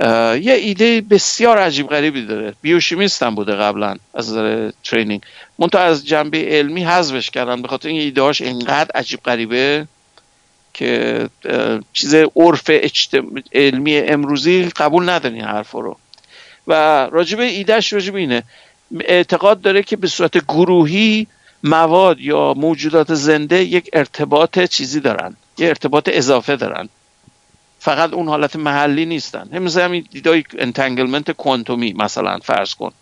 یه 0.00 0.52
ایده 0.52 1.00
بسیار 1.00 1.58
عجیب 1.58 1.88
غریبی 1.88 2.26
داره. 2.26 2.54
بیوشیمیست 2.62 3.22
هم 3.22 3.34
بوده 3.34 3.52
قبلا 3.52 3.96
از 4.14 4.30
نظر 4.30 4.70
ترینینگ. 4.84 5.22
منتها 5.58 5.80
از 5.80 6.06
جنبه 6.06 6.44
علمی 6.44 6.84
حذفش 6.84 7.30
کردن 7.30 7.62
به 7.62 7.68
خاطر 7.68 7.88
این 7.88 8.00
ایده 8.00 8.22
هاش 8.22 8.40
اینقدر 8.42 8.90
عجیب 8.94 9.20
غریبه 9.20 9.86
که 10.74 11.28
چیز 11.92 12.14
عرف 12.14 12.70
علمی 13.52 13.96
امروزی 13.96 14.64
قبول 14.76 15.08
ندارین 15.08 15.38
این 15.38 15.46
حرف 15.46 15.70
رو. 15.70 15.98
و 16.66 16.72
راجب 17.12 17.40
ایدهش 17.40 17.92
راجب 17.92 18.14
اینه. 18.14 18.42
اعتقاد 19.00 19.60
داره 19.60 19.82
که 19.82 19.96
به 19.96 20.06
صورت 20.06 20.44
گروهی 20.44 21.26
مواد 21.64 22.20
یا 22.20 22.54
موجودات 22.54 23.14
زنده 23.14 23.64
یک 23.64 23.90
ارتباط 23.92 24.58
چیزی 24.58 25.00
دارن 25.00 25.36
یه 25.58 25.68
ارتباط 25.68 26.10
اضافه 26.12 26.56
دارن. 26.56 26.88
فقط 27.78 28.12
اون 28.12 28.28
حالت 28.28 28.56
محلی 28.56 29.06
نیستن. 29.06 29.48
هم 29.52 29.62
مثل 29.62 29.80
همین 29.80 30.06
دیدای 30.10 30.44
entanglement 30.58 31.30
کوانتومی 31.30 31.92
مثلا 31.92 32.38
فرض 32.38 32.74
کن 32.74 32.92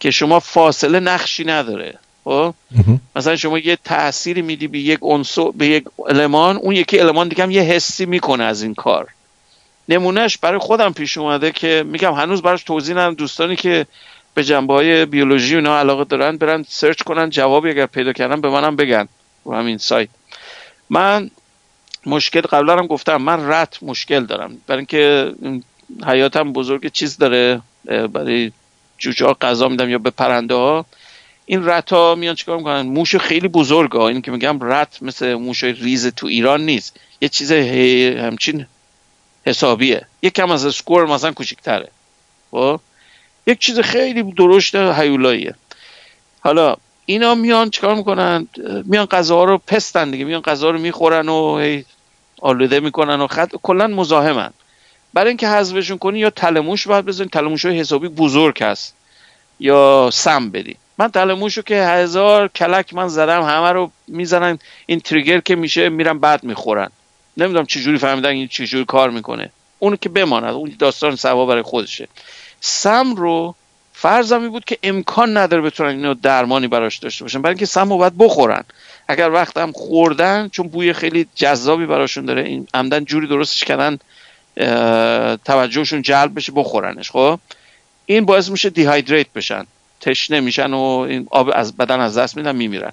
که 0.00 0.10
شما 0.10 0.40
فاصله 0.40 1.00
نقشی 1.00 1.44
نداره. 1.44 1.98
خب؟ 2.24 2.54
مثلا 3.16 3.36
شما 3.36 3.58
یه 3.58 3.78
تأثیری 3.84 4.42
میدی 4.42 4.66
به 4.66 4.78
یک 4.78 4.98
عنصر 5.02 5.50
به 5.50 5.66
یک 5.66 5.84
المان 6.08 6.56
اون 6.56 6.74
یکی 6.74 7.00
المان 7.00 7.28
دیگه 7.28 7.42
هم 7.42 7.50
یه 7.50 7.62
حسی 7.62 8.06
می‌کنه 8.06 8.44
از 8.44 8.62
این 8.62 8.74
کار. 8.74 9.08
نمونهش 9.88 10.38
برای 10.38 10.58
خودم 10.58 10.92
پیش 10.92 11.18
اومده 11.18 11.52
که 11.52 11.84
میگم 11.86 12.12
هنوز 12.12 12.42
براش 12.42 12.62
توضیح 12.62 12.96
ندم 12.96 13.14
دوستانی 13.14 13.56
که 13.56 13.86
به 14.38 14.44
جنبه 14.44 14.74
های 14.74 15.04
بیولوژی 15.06 15.54
اونا 15.54 15.78
علاقه 15.78 16.04
دارن 16.04 16.36
برن 16.36 16.64
سرچ 16.68 17.02
کنن 17.02 17.30
جوابی 17.30 17.70
اگر 17.70 17.86
پیدا 17.86 18.12
کردن 18.12 18.40
به 18.40 18.50
منم 18.50 18.76
بگن 18.76 19.08
رو 19.44 19.54
همین 19.54 19.78
سایت. 19.78 20.08
من 20.90 21.30
مشکل 22.06 22.40
قبلا 22.40 22.76
هم 22.76 22.86
گفتم 22.86 23.16
من 23.16 23.48
رت 23.48 23.82
مشکل 23.82 24.24
دارم. 24.24 24.58
برای 24.66 24.78
اینکه 24.78 25.32
حیاتم 26.06 26.52
بزرگ 26.52 26.92
چیز 26.92 27.16
داره 27.16 27.60
برای 27.84 28.52
جوجه 28.98 29.26
ها 29.26 29.36
غذا 29.40 29.68
میدم 29.68 29.90
یا 29.90 29.98
به 29.98 30.10
پرنده 30.10 30.54
ها 30.54 30.86
این 31.46 31.64
رت 31.64 31.92
ها 31.92 32.14
میان 32.14 32.34
چیکار 32.34 32.56
می‌کنن؟ 32.56 32.80
موش 32.80 33.16
خیلی 33.16 33.48
بزرگ 33.48 33.92
ها 33.92 34.08
این 34.08 34.22
که 34.22 34.30
میگم 34.30 34.60
رت 34.60 35.02
مثل 35.02 35.34
موش 35.34 35.64
ریز 35.64 36.06
تو 36.06 36.26
ایران 36.26 36.60
نیست. 36.60 37.00
یه 37.20 37.28
چیز 37.28 37.52
همچین 37.52 38.66
حسابیه. 39.46 40.06
یک 40.22 40.34
کم 40.34 40.50
از 40.50 40.66
اسکور 40.66 41.06
مثلا 41.06 41.32
کوچیک‌تره 41.32 41.88
خب؟ 42.50 42.80
یک 43.48 43.58
چیز 43.58 43.80
خیلی 43.80 44.22
درشت 44.22 44.74
هیولاییه. 44.74 45.54
حالا 46.40 46.76
اینا 47.06 47.34
میان 47.34 47.70
چیکار 47.70 47.94
می‌کنن؟ 47.94 48.48
میان 48.84 49.06
غذاها 49.06 49.44
رو 49.44 49.58
پستن 49.58 50.10
دیگه 50.10 50.24
میان 50.24 50.40
غذا 50.40 50.70
رو 50.70 50.78
می‌خورن 50.78 51.28
و 51.28 51.80
آلوده 52.40 52.80
می‌کنن 52.80 53.20
و 53.20 53.26
خط 53.26 53.54
کلا 53.62 53.86
مزاحمن. 53.86 54.50
برای 55.14 55.28
اینکه 55.28 55.48
حذفشون 55.48 55.98
کنی 55.98 56.18
یا 56.18 56.30
تلموش 56.30 56.86
باید 56.86 57.04
بزنی 57.04 57.28
تلموش 57.28 57.64
های 57.64 57.80
حسابی 57.80 58.08
بزرگ 58.08 58.62
هست. 58.62 58.94
یا 59.60 60.10
سم 60.12 60.50
بدی 60.50 60.76
من 60.98 61.08
تلموشو 61.08 61.62
که 61.62 61.82
هزار 61.82 62.48
کلک 62.48 62.94
من 62.94 63.08
زدم 63.08 63.42
همه 63.42 63.72
رو 63.72 63.90
می‌زنن 64.08 64.58
این 64.86 65.00
تریگر 65.00 65.40
که 65.40 65.56
میشه 65.56 65.88
میرن 65.88 66.18
بعد 66.18 66.44
می‌خورن. 66.44 66.88
نمی‌دونم 67.36 67.66
چجوری 67.66 67.98
فهمیدن 67.98 68.28
این 68.28 68.48
چجوری 68.48 68.84
کار 68.84 69.10
می‌کنه. 69.10 69.50
اون 69.78 69.96
که 69.96 70.08
بماند 70.08 70.54
اون 70.54 70.72
داستان 70.78 71.16
سوا 71.16 71.46
برای 71.46 71.62
خودشه. 71.62 72.08
سم 72.60 73.14
رو 73.14 73.54
فرضم 73.92 74.48
بود 74.48 74.64
که 74.64 74.78
امکان 74.82 75.36
نداره 75.36 75.62
بتونن 75.62 75.90
اینو 75.90 76.14
درمانی 76.14 76.68
براش 76.68 76.98
داشته 76.98 77.24
باشن 77.24 77.42
برای 77.42 77.52
اینکه 77.52 77.66
سم 77.66 77.90
رو 77.90 77.98
باید 77.98 78.18
بخورن. 78.18 78.64
اگر 79.08 79.30
وقت 79.30 79.56
هم 79.56 79.72
خوردن 79.72 80.48
چون 80.48 80.68
بوی 80.68 80.92
خیلی 80.92 81.26
جذابی 81.34 81.86
براشون 81.86 82.24
داره 82.24 82.42
این 82.42 82.68
عمدن 82.74 83.04
جوری 83.04 83.26
درستش 83.26 83.64
کردن 83.64 83.98
توجهشون 85.44 86.02
جلب 86.02 86.36
بشه 86.36 86.52
بخورنش 86.52 87.10
خب؟ 87.10 87.40
این 88.06 88.24
باعث 88.24 88.50
میشه 88.50 88.70
دیهایدریت 88.70 89.32
بشن 89.32 89.66
تشنه 90.00 90.40
میشن 90.40 90.72
و 90.72 90.78
این 91.08 91.28
آب 91.30 91.50
از 91.54 91.76
بدن 91.76 92.00
از 92.00 92.18
دست 92.18 92.36
میدن 92.36 92.56
میمیرن. 92.56 92.92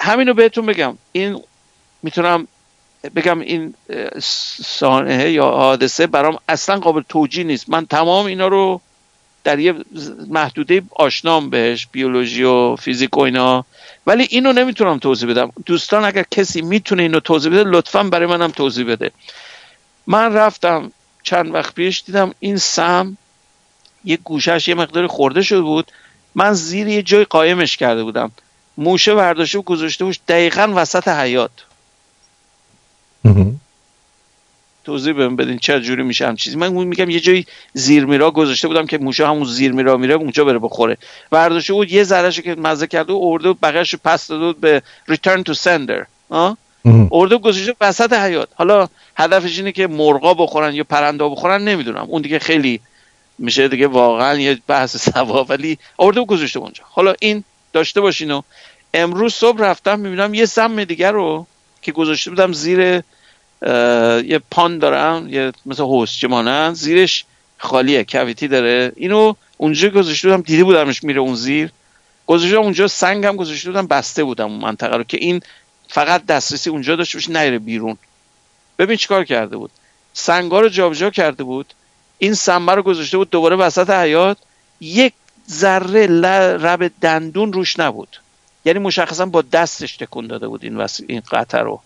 همینو 0.00 0.34
بهتون 0.34 0.66
بگم. 0.66 0.98
این 1.12 1.42
می‌تونم 2.02 2.48
بگم 3.16 3.40
این 3.40 3.74
سانحه 4.62 5.30
یا 5.30 5.44
حادثه 5.44 6.06
برام 6.06 6.38
اصلا 6.48 6.78
قابل 6.78 7.02
توجیه 7.08 7.44
نیست. 7.44 7.68
من 7.68 7.86
تمام 7.86 8.26
اینا 8.26 8.48
رو 8.48 8.80
در 9.44 9.58
یه 9.58 9.74
محدوده 10.28 10.82
آشنام 10.90 11.50
بهش 11.50 11.88
بیولوژی 11.92 12.42
و 12.42 12.76
فیزیک 12.76 13.16
و 13.16 13.20
اینا. 13.20 13.64
ولی 14.06 14.26
اینو 14.30 14.52
نمی‌تونم 14.52 14.98
توضیح 14.98 15.30
بدم. 15.30 15.52
دوستان 15.66 16.04
اگر 16.04 16.24
کسی 16.30 16.62
می‌تونه 16.62 17.02
اینو 17.02 17.20
توضیح 17.20 17.52
بده 17.52 17.64
لطفا 17.64 18.02
برای 18.02 18.26
منم 18.26 18.50
توضیح 18.50 18.86
بده. 18.86 19.10
من 20.06 20.32
رفتم 20.32 20.92
چند 21.22 21.54
وقت 21.54 21.74
پیش 21.74 22.02
دیدم 22.06 22.34
این 22.40 22.56
سم 22.56 23.16
یه 24.04 24.16
گوشش 24.16 24.68
یه 24.68 24.74
مقدار 24.74 25.06
خورده 25.06 25.42
شده 25.42 25.60
بود. 25.60 25.92
من 26.34 26.52
زیر 26.52 26.88
یه 26.88 27.02
جای 27.02 27.24
قایمش 27.24 27.76
کرده 27.76 28.02
بودم. 28.02 28.32
موشه 28.78 29.14
برداشته 29.14 29.58
و 29.58 29.62
گذاشته 29.62 30.04
بود 30.04 30.16
دقیقا 30.28 30.72
وسط 30.74 31.08
حیات 31.08 31.50
توضیح 34.84 35.12
بهم 35.12 35.36
بدین 35.36 35.58
چه 35.58 35.80
جوری 35.80 36.02
میشه 36.02 36.26
هم 36.26 36.36
چیزی. 36.36 36.56
من 36.56 36.72
میگم 36.72 37.10
یه 37.10 37.20
جایی 37.20 37.46
زیر 37.72 38.04
میرا 38.04 38.30
گذاشته 38.30 38.68
بودم 38.68 38.86
که 38.86 38.98
موشه 38.98 39.26
همون 39.26 39.44
زیر 39.44 39.72
میرا 39.72 39.96
میره 39.96 40.14
اونجا 40.14 40.44
بره 40.44 40.58
بخوره. 40.58 40.96
برداشته 41.30 41.72
بود 41.72 41.92
یه 41.92 42.04
ذرهشو 42.04 42.42
که 42.42 42.54
مزه 42.54 42.86
کرده 42.86 43.12
و 43.12 43.20
ارده 43.22 43.52
بقیه‌شو 43.52 43.98
پس 44.04 44.26
داده 44.26 44.46
بود 44.46 44.60
به 44.60 44.82
return 45.10 45.42
to 45.48 45.54
sender. 45.54 46.06
ارده 47.12 47.38
گذاشته 47.38 47.74
وسط 47.80 48.12
حیات 48.12 48.48
حالا 48.54 48.88
هدفش 49.16 49.58
اینه 49.58 49.72
که 49.72 49.86
مرغا 49.86 50.34
بخورن 50.34 50.74
یا 50.74 50.84
پرنده 50.84 51.28
بخورن 51.28 51.64
نمی‌دونم. 51.64 52.06
اون 52.08 52.22
دیگه 52.22 52.38
خیلی 52.38 52.80
میشه 53.38 53.68
دیگه 53.68 53.86
واقعا 53.86 54.38
یه 54.38 54.58
بحث 54.66 55.10
سوا 55.10 55.44
ولی 55.44 55.78
ارده 55.98 56.24
گذاشته 56.24 56.58
اونجا. 56.58 56.82
حالا 56.90 57.14
این 57.20 57.44
داشته 57.72 58.00
باشین 58.00 58.30
و 58.30 58.42
امروز 58.94 59.34
صبح 59.34 59.60
رفتم 59.60 60.00
می‌بینم 60.00 60.34
یه 60.34 60.46
سم 60.46 60.84
دیگر 60.84 61.12
رو 61.12 61.46
که 61.82 61.92
گذاشته 61.92 62.30
بودم 62.30 62.52
زیر 62.52 63.02
یه 63.62 64.40
پان 64.50 64.78
دارم 64.78 65.28
یه 65.28 65.52
مثل 65.66 65.82
حوزچه 65.82 66.28
مانند 66.28 66.74
زیرش 66.74 67.24
خالیه 67.58 68.04
کویتی 68.04 68.48
داره. 68.48 68.92
اینو 68.96 69.34
اونجا 69.56 69.88
گذاشته 69.88 70.28
بودم 70.28 70.42
دیده 70.42 70.64
بودمش 70.64 71.04
میره 71.04 71.20
اون 71.20 71.34
زیر. 71.34 71.70
گذاشته 72.26 72.56
اونجا 72.56 72.88
سنگ 72.88 73.26
هم 73.26 73.36
گذاشته 73.36 73.70
بودم 73.70 73.86
بسته 73.86 74.24
بودم 74.24 74.50
اون 74.50 74.60
منطقه 74.60 74.96
رو 74.96 75.04
که 75.04 75.18
این 75.20 75.40
فقط 75.88 76.26
دسترسی 76.26 76.70
اونجا 76.70 76.96
داشته 76.96 77.18
باشه 77.18 77.30
نره 77.30 77.58
بیرون. 77.58 77.96
ببین 78.78 78.96
چیکار 78.96 79.24
کرده 79.24 79.56
بود. 79.56 79.70
سنگا 80.12 80.60
رو 80.60 80.68
جابجا 80.68 81.10
کرده 81.10 81.44
بود. 81.44 81.74
این 82.18 82.34
سنبه 82.34 82.74
رو 82.74 82.82
گذاشته 82.82 83.16
بود 83.16 83.30
دوباره 83.30 83.56
وسط 83.56 83.90
حیات 83.90 84.36
یک 84.80 85.12
ذره 85.50 86.06
رب 86.56 86.90
دندون 87.00 87.52
روش 87.52 87.78
نبود. 87.78 88.16
یعنی 88.64 88.78
مشخصا 88.78 89.26
با 89.26 89.42
دستش 89.42 89.96
تکون 89.96 90.26
داده 90.26 90.48
بود 90.48 90.64
این 90.64 90.86
این 91.08 91.22
قطر 91.30 91.62
رو. 91.62 91.80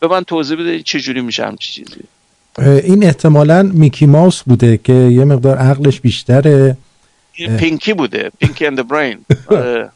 به 0.00 0.08
من 0.08 0.24
توضیح 0.24 0.58
بده 0.58 0.82
چجوری 0.82 1.20
میشه 1.20 1.44
همچی 1.44 1.72
چیزی. 1.72 2.00
این 2.58 3.04
احتمالا 3.04 3.62
میکی 3.62 4.06
ماوس 4.06 4.42
بوده 4.42 4.80
که 4.84 4.92
یه 4.92 5.24
مقدار 5.24 5.58
عقلش 5.58 6.00
بیشتره. 6.00 6.76
پینکی 7.58 7.92
بوده 7.92 8.30
Pinky 8.38 8.66
and 8.66 8.88
Brain. 8.88 9.18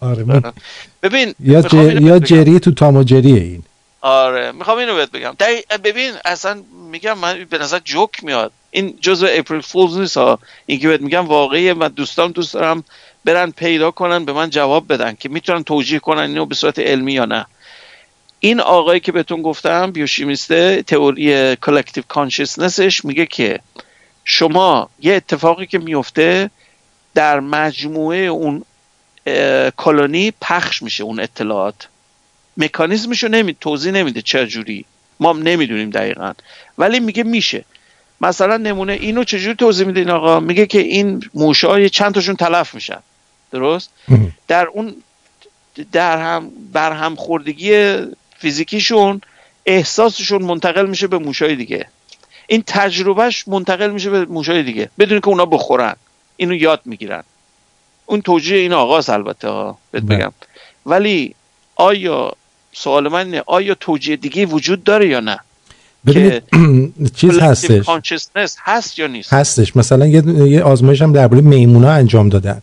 ببین 1.03 1.35
یا, 1.41 1.65
یا 2.01 2.19
جری 2.19 2.61
تو 2.61 2.71
تام 2.71 2.97
و 2.97 3.03
جریه 3.03 3.41
این. 3.41 3.63
آره. 4.01 4.53
می‌خوام 4.53 4.79
اینو 4.79 4.95
بهت 4.95 5.11
بگم. 5.11 5.35
ببین 5.85 6.13
اصلا 6.25 6.63
میگم 6.91 7.19
من 7.19 7.47
به 7.51 7.59
نظر 7.59 7.79
جوک 7.79 8.25
میاد. 8.25 8.53
این 8.71 8.99
جزء 9.01 9.27
April 9.31 9.61
Fools 9.61 9.99
نیست 9.99 10.17
ها 10.17 10.39
این 10.67 10.81
که 10.81 10.89
بهت 10.89 11.01
میگم 11.01 11.27
واقعی 11.27 11.73
من 11.73 11.89
دوستان 11.89 12.31
دوست 12.31 12.55
دارم 12.55 12.85
برن 13.25 13.51
پیدا 13.51 13.91
کنن 13.91 14.25
به 14.25 14.33
من 14.33 14.51
جواب 14.51 14.93
بدن 14.93 15.15
که 15.15 15.29
می‌تونن 15.29 15.63
توجیه 15.63 15.99
کنن 15.99 16.21
اینو 16.21 16.47
به 16.47 16.55
صورت 16.55 16.79
علمی 16.79 17.13
یا 17.13 17.25
نه. 17.25 17.47
این 18.45 18.61
آقایی 18.61 19.01
که 19.01 19.13
بهتون 19.13 19.43
گفتم 19.43 19.91
بیوشیمیسته 19.91 20.83
تئوری 20.83 21.57
collective 21.57 22.05
consciousness 22.09 22.92
ش 22.92 23.05
میگه 23.05 23.27
که 23.27 23.61
شما 24.25 24.89
یه 25.01 25.15
اتفاقی 25.15 25.67
که 25.67 25.79
میفته 25.79 26.51
در 27.15 27.41
مجموعه 27.41 28.19
اون 28.19 28.65
کلونی 29.77 30.33
پخش 30.41 30.83
میشه 30.83 31.05
اون 31.05 31.21
اطلاعات. 31.21 31.89
مکانیزمش 32.57 33.23
رو 33.23 33.29
نمی... 33.29 33.57
توضیح 33.61 33.93
نمیده 33.93 34.23
چجوری 34.23 34.85
ما 35.21 35.33
نمی‌دونیم 35.33 35.91
دقیقا. 35.91 36.33
ولی 36.79 37.01
میگه 37.01 37.23
میشه. 37.23 37.65
مثلا 38.21 38.57
نمونه 38.57 38.93
اینو 38.93 39.25
چجوری 39.25 39.55
توضیح 39.55 39.87
میده 39.87 40.01
این 40.01 40.11
آقا؟ 40.11 40.41
میگه 40.41 40.67
که 40.67 40.79
این 40.79 41.23
موشای 41.35 41.91
چند 41.91 42.15
تاشون 42.15 42.37
تلف 42.37 42.75
میشن. 42.75 42.99
درست؟ 43.53 43.91
در 44.49 44.67
اون 44.67 44.97
در 45.93 46.19
هم 46.19 46.51
بر 46.73 46.93
هم 46.93 47.15
خوردگی 47.15 47.99
فیزیکیشون 48.45 49.21
احساسشون 49.67 50.43
منتقل 50.43 50.87
میشه 50.87 51.07
به 51.07 51.19
موشای 51.19 51.57
دیگه. 51.57 51.87
این 52.47 52.63
تجربهش 52.67 53.49
منتقل 53.49 53.91
میشه 53.91 54.11
به 54.11 54.25
موشای 54.25 54.63
دیگه 54.63 54.91
بدون 54.99 55.21
که 55.21 55.29
اونا 55.29 55.47
بخورن. 55.47 55.97
اینو 56.37 56.55
یاد 56.55 56.81
می‌گیرن. 56.85 57.23
اون 58.07 58.21
توجیه 58.21 58.59
این 58.59 58.73
آغاز 58.73 59.11
البته 59.11 59.49
ها 59.49 59.79
بهت 59.91 60.03
بله. 60.03 60.19
بگم. 60.19 60.33
ولی 60.87 61.35
آیا 61.77 62.33
سوال 62.73 63.09
من 63.09 63.27
اینه 63.27 63.43
آیا 63.47 63.75
توجیه 63.75 64.17
دیگه 64.17 64.47
وجود 64.47 64.85
داره 64.85 65.09
یا 65.09 65.21
نه؟ 65.21 65.39
ببینید 66.07 66.43
چیز 67.21 67.39
هستش. 67.39 67.87
هست 68.65 68.99
یا 68.99 69.07
نیست؟ 69.07 69.33
هستش. 69.33 69.77
مثلا 69.77 70.07
یه, 70.07 70.63
آزمایش 70.63 71.03
هم 71.03 71.13
درباره 71.13 71.43
میمونا 71.43 71.91
انجام 71.91 72.29
دادن. 72.29 72.63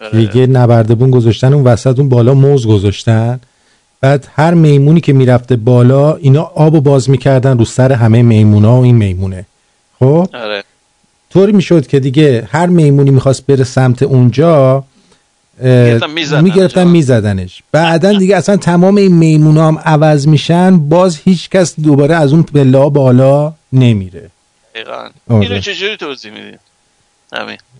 آره. 0.00 0.36
یه 0.36 0.46
نبردبون 0.46 1.10
گذاشتن 1.10 1.52
اون 1.52 1.64
وسط 1.64 1.98
اون 1.98 2.08
بالا 2.08 2.34
موز 2.34 2.66
گذاشتن. 2.66 3.40
بعد 4.00 4.28
هر 4.34 4.54
میمونی 4.54 5.00
که 5.00 5.12
می‌رفته 5.12 5.56
بالا 5.56 6.14
اینا 6.14 6.42
آب 6.42 6.80
باز 6.80 7.10
می‌کردن 7.10 7.58
رو 7.58 7.64
سر 7.64 7.92
همه 7.92 8.22
میمونا 8.22 8.80
و 8.80 8.84
این 8.84 8.96
میمونه. 8.96 9.46
خب؟ 9.98 10.28
آره. 10.34 10.64
طوری 11.30 11.52
می‌شد 11.52 11.86
که 11.86 12.00
دیگه 12.00 12.48
هر 12.50 12.66
میمونی 12.66 13.10
می‌خواست 13.10 13.46
بره 13.46 13.64
سمت 13.64 14.02
اونجا 14.02 14.84
می‌گرفتن 16.42 16.88
میزدنش. 16.88 17.62
بعدا 17.72 18.12
دیگه 18.12 18.36
اصلا 18.36 18.56
تمام 18.56 18.96
این 18.96 19.12
میمونا 19.14 19.68
هم 19.68 19.78
عوض 19.78 20.26
میشن 20.28 20.78
باز 20.78 21.20
هیچ 21.24 21.50
کس 21.50 21.80
دوباره 21.80 22.14
از 22.14 22.32
اون 22.32 22.42
پله 22.42 22.90
بالا 22.90 23.54
نمیره. 23.72 24.30
آره. 24.90 25.10
اینو 25.28 25.58
چجوری 25.58 25.96
توضیح 25.96 26.32
میدین 26.32 26.58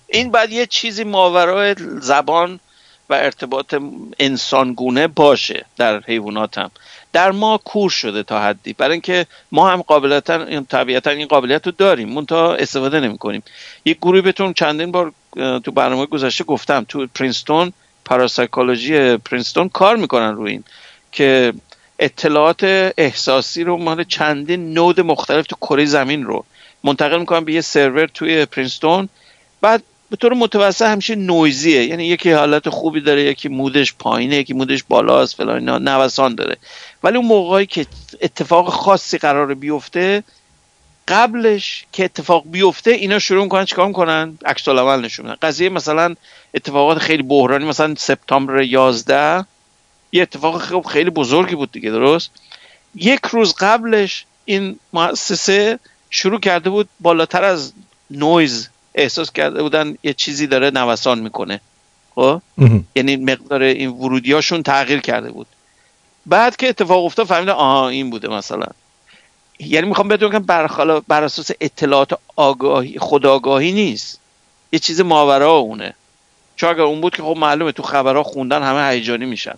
این 0.08 0.30
بعد 0.30 0.52
یه 0.52 0.66
چیزی 0.66 1.04
ماورای 1.04 1.74
زبان 2.02 2.60
و 3.10 3.14
ارتباط 3.14 3.74
انسانگونه 4.20 5.06
باشه 5.06 5.64
در 5.76 6.00
حیوانات 6.00 6.58
هم 6.58 6.70
در 7.12 7.30
ما 7.30 7.58
کور 7.64 7.90
شده 7.90 8.22
تا 8.22 8.40
حدی. 8.40 8.72
برای 8.72 8.92
اینکه 8.92 9.26
ما 9.52 9.70
هم 9.70 9.82
قابلتا 9.82 10.62
طبیعتا 10.62 11.10
این 11.10 11.26
قابلیت 11.26 11.66
رو 11.66 11.72
داریم. 11.72 12.08
منتها 12.08 12.54
استفاده 12.54 13.00
نمی 13.00 13.18
کنیم. 13.18 13.42
یک 13.84 13.96
گروهی 13.96 14.20
بهتون 14.20 14.52
چندین 14.52 14.92
بار 14.92 15.12
تو 15.34 15.70
برنامه 15.70 16.06
گذشته 16.06 16.44
گفتم. 16.44 16.84
تو 16.88 17.06
پرینستون 17.14 17.72
پاراسایکولوژی 18.04 19.16
پرینستون 19.16 19.68
کار 19.68 19.96
می‌کنن 19.96 20.34
روی 20.34 20.50
این 20.50 20.64
که 21.12 21.52
اطلاعات 21.98 22.92
احساسی 22.98 23.64
رو 23.64 23.76
مال 23.76 24.04
چندین 24.04 24.74
نود 24.74 25.00
مختلف 25.00 25.46
تو 25.46 25.56
کره 25.56 25.84
زمین 25.84 26.24
رو 26.24 26.44
منتقل 26.84 27.18
می‌کنن 27.18 27.44
به 27.44 27.52
یه 27.52 27.60
سرور 27.60 28.06
توی 28.06 28.46
پرینستون. 28.46 29.08
بعد 29.60 29.82
به 30.10 30.16
طور 30.16 30.34
متوسط 30.34 30.86
همیشه 30.86 31.14
نویزیه. 31.14 31.84
یعنی 31.84 32.06
یکی 32.06 32.30
حالت 32.30 32.68
خوبی 32.68 33.00
داره 33.00 33.22
یکی 33.22 33.48
مودش 33.48 33.94
پایینه 33.94 34.36
یکی 34.36 34.54
مودش 34.54 34.84
بالاست 34.88 35.36
فلان 35.36 35.58
اینا 35.58 35.78
نوسان 35.78 36.34
داره. 36.34 36.56
ولی 37.02 37.16
اون 37.16 37.26
موقعی 37.26 37.66
که 37.66 37.86
اتفاق 38.20 38.68
خاصی 38.68 39.18
قرار 39.18 39.54
بیفته 39.54 40.24
قبلش 41.08 41.86
که 41.92 42.04
اتفاق 42.04 42.44
بیفته 42.46 42.90
اینا 42.90 43.18
شروع 43.18 43.42
می‌کنن 43.42 43.64
چیکار 43.64 43.86
می‌کنن؟ 43.86 44.38
عکس 44.44 44.68
العمل 44.68 45.04
نشون 45.04 45.26
میدن. 45.26 45.38
قضیه 45.42 45.68
مثلا 45.68 46.14
اتفاقات 46.54 46.98
خیلی 46.98 47.22
بحرانی 47.22 47.64
مثلا 47.64 47.94
سپتامبر 47.98 48.62
11 48.62 49.44
یه 50.12 50.22
اتفاق 50.22 50.90
خیلی 50.90 51.10
بزرگی 51.10 51.54
بود 51.54 51.72
دیگه 51.72 51.90
درست؟ 51.90 52.30
یک 52.94 53.20
روز 53.30 53.54
قبلش 53.54 54.24
این 54.44 54.78
مؤسسه 54.92 55.78
شروع 56.10 56.40
کرده 56.40 56.70
بود 56.70 56.88
بالاتر 57.00 57.44
از 57.44 57.72
نویز 58.10 58.68
احساس 58.96 59.32
کرده 59.32 59.62
بودن 59.62 59.96
یه 60.02 60.12
چیزی 60.12 60.46
داره 60.46 60.70
نوسان 60.70 61.18
می‌کنه. 61.18 61.60
خب؟ 62.14 62.42
یعنی 62.96 63.16
مقدار 63.16 63.62
این 63.62 63.88
ورودیاشون 63.90 64.62
تغییر 64.62 65.00
کرده 65.00 65.30
بود. 65.30 65.46
بعد 66.26 66.56
که 66.56 66.68
اتفاق 66.68 67.04
افتاد 67.04 67.26
فهمیدن 67.26 67.52
آها 67.52 67.88
این 67.88 68.10
بوده 68.10 68.28
مثلا. 68.28 68.66
یعنی 69.58 69.88
می‌خوام 69.88 70.08
بهتون 70.08 70.32
که 70.32 70.38
بر, 70.38 71.00
بر 71.08 71.24
اساس 71.24 71.50
اطلاعات 71.60 72.18
آگاهی 72.36 72.98
خداگاهی 72.98 73.72
نیست. 73.72 74.20
یه 74.72 74.78
چیز 74.78 75.00
ماورا 75.00 75.52
اونه. 75.52 75.94
چون 76.56 76.70
اگر 76.70 76.80
اون 76.80 77.00
بود 77.00 77.16
که 77.16 77.22
خب 77.22 77.36
معلومه 77.38 77.72
تو 77.72 77.82
خبرها 77.82 78.22
خوندن 78.22 78.62
همه 78.62 78.90
هیجانی 78.90 79.26
میشن. 79.26 79.54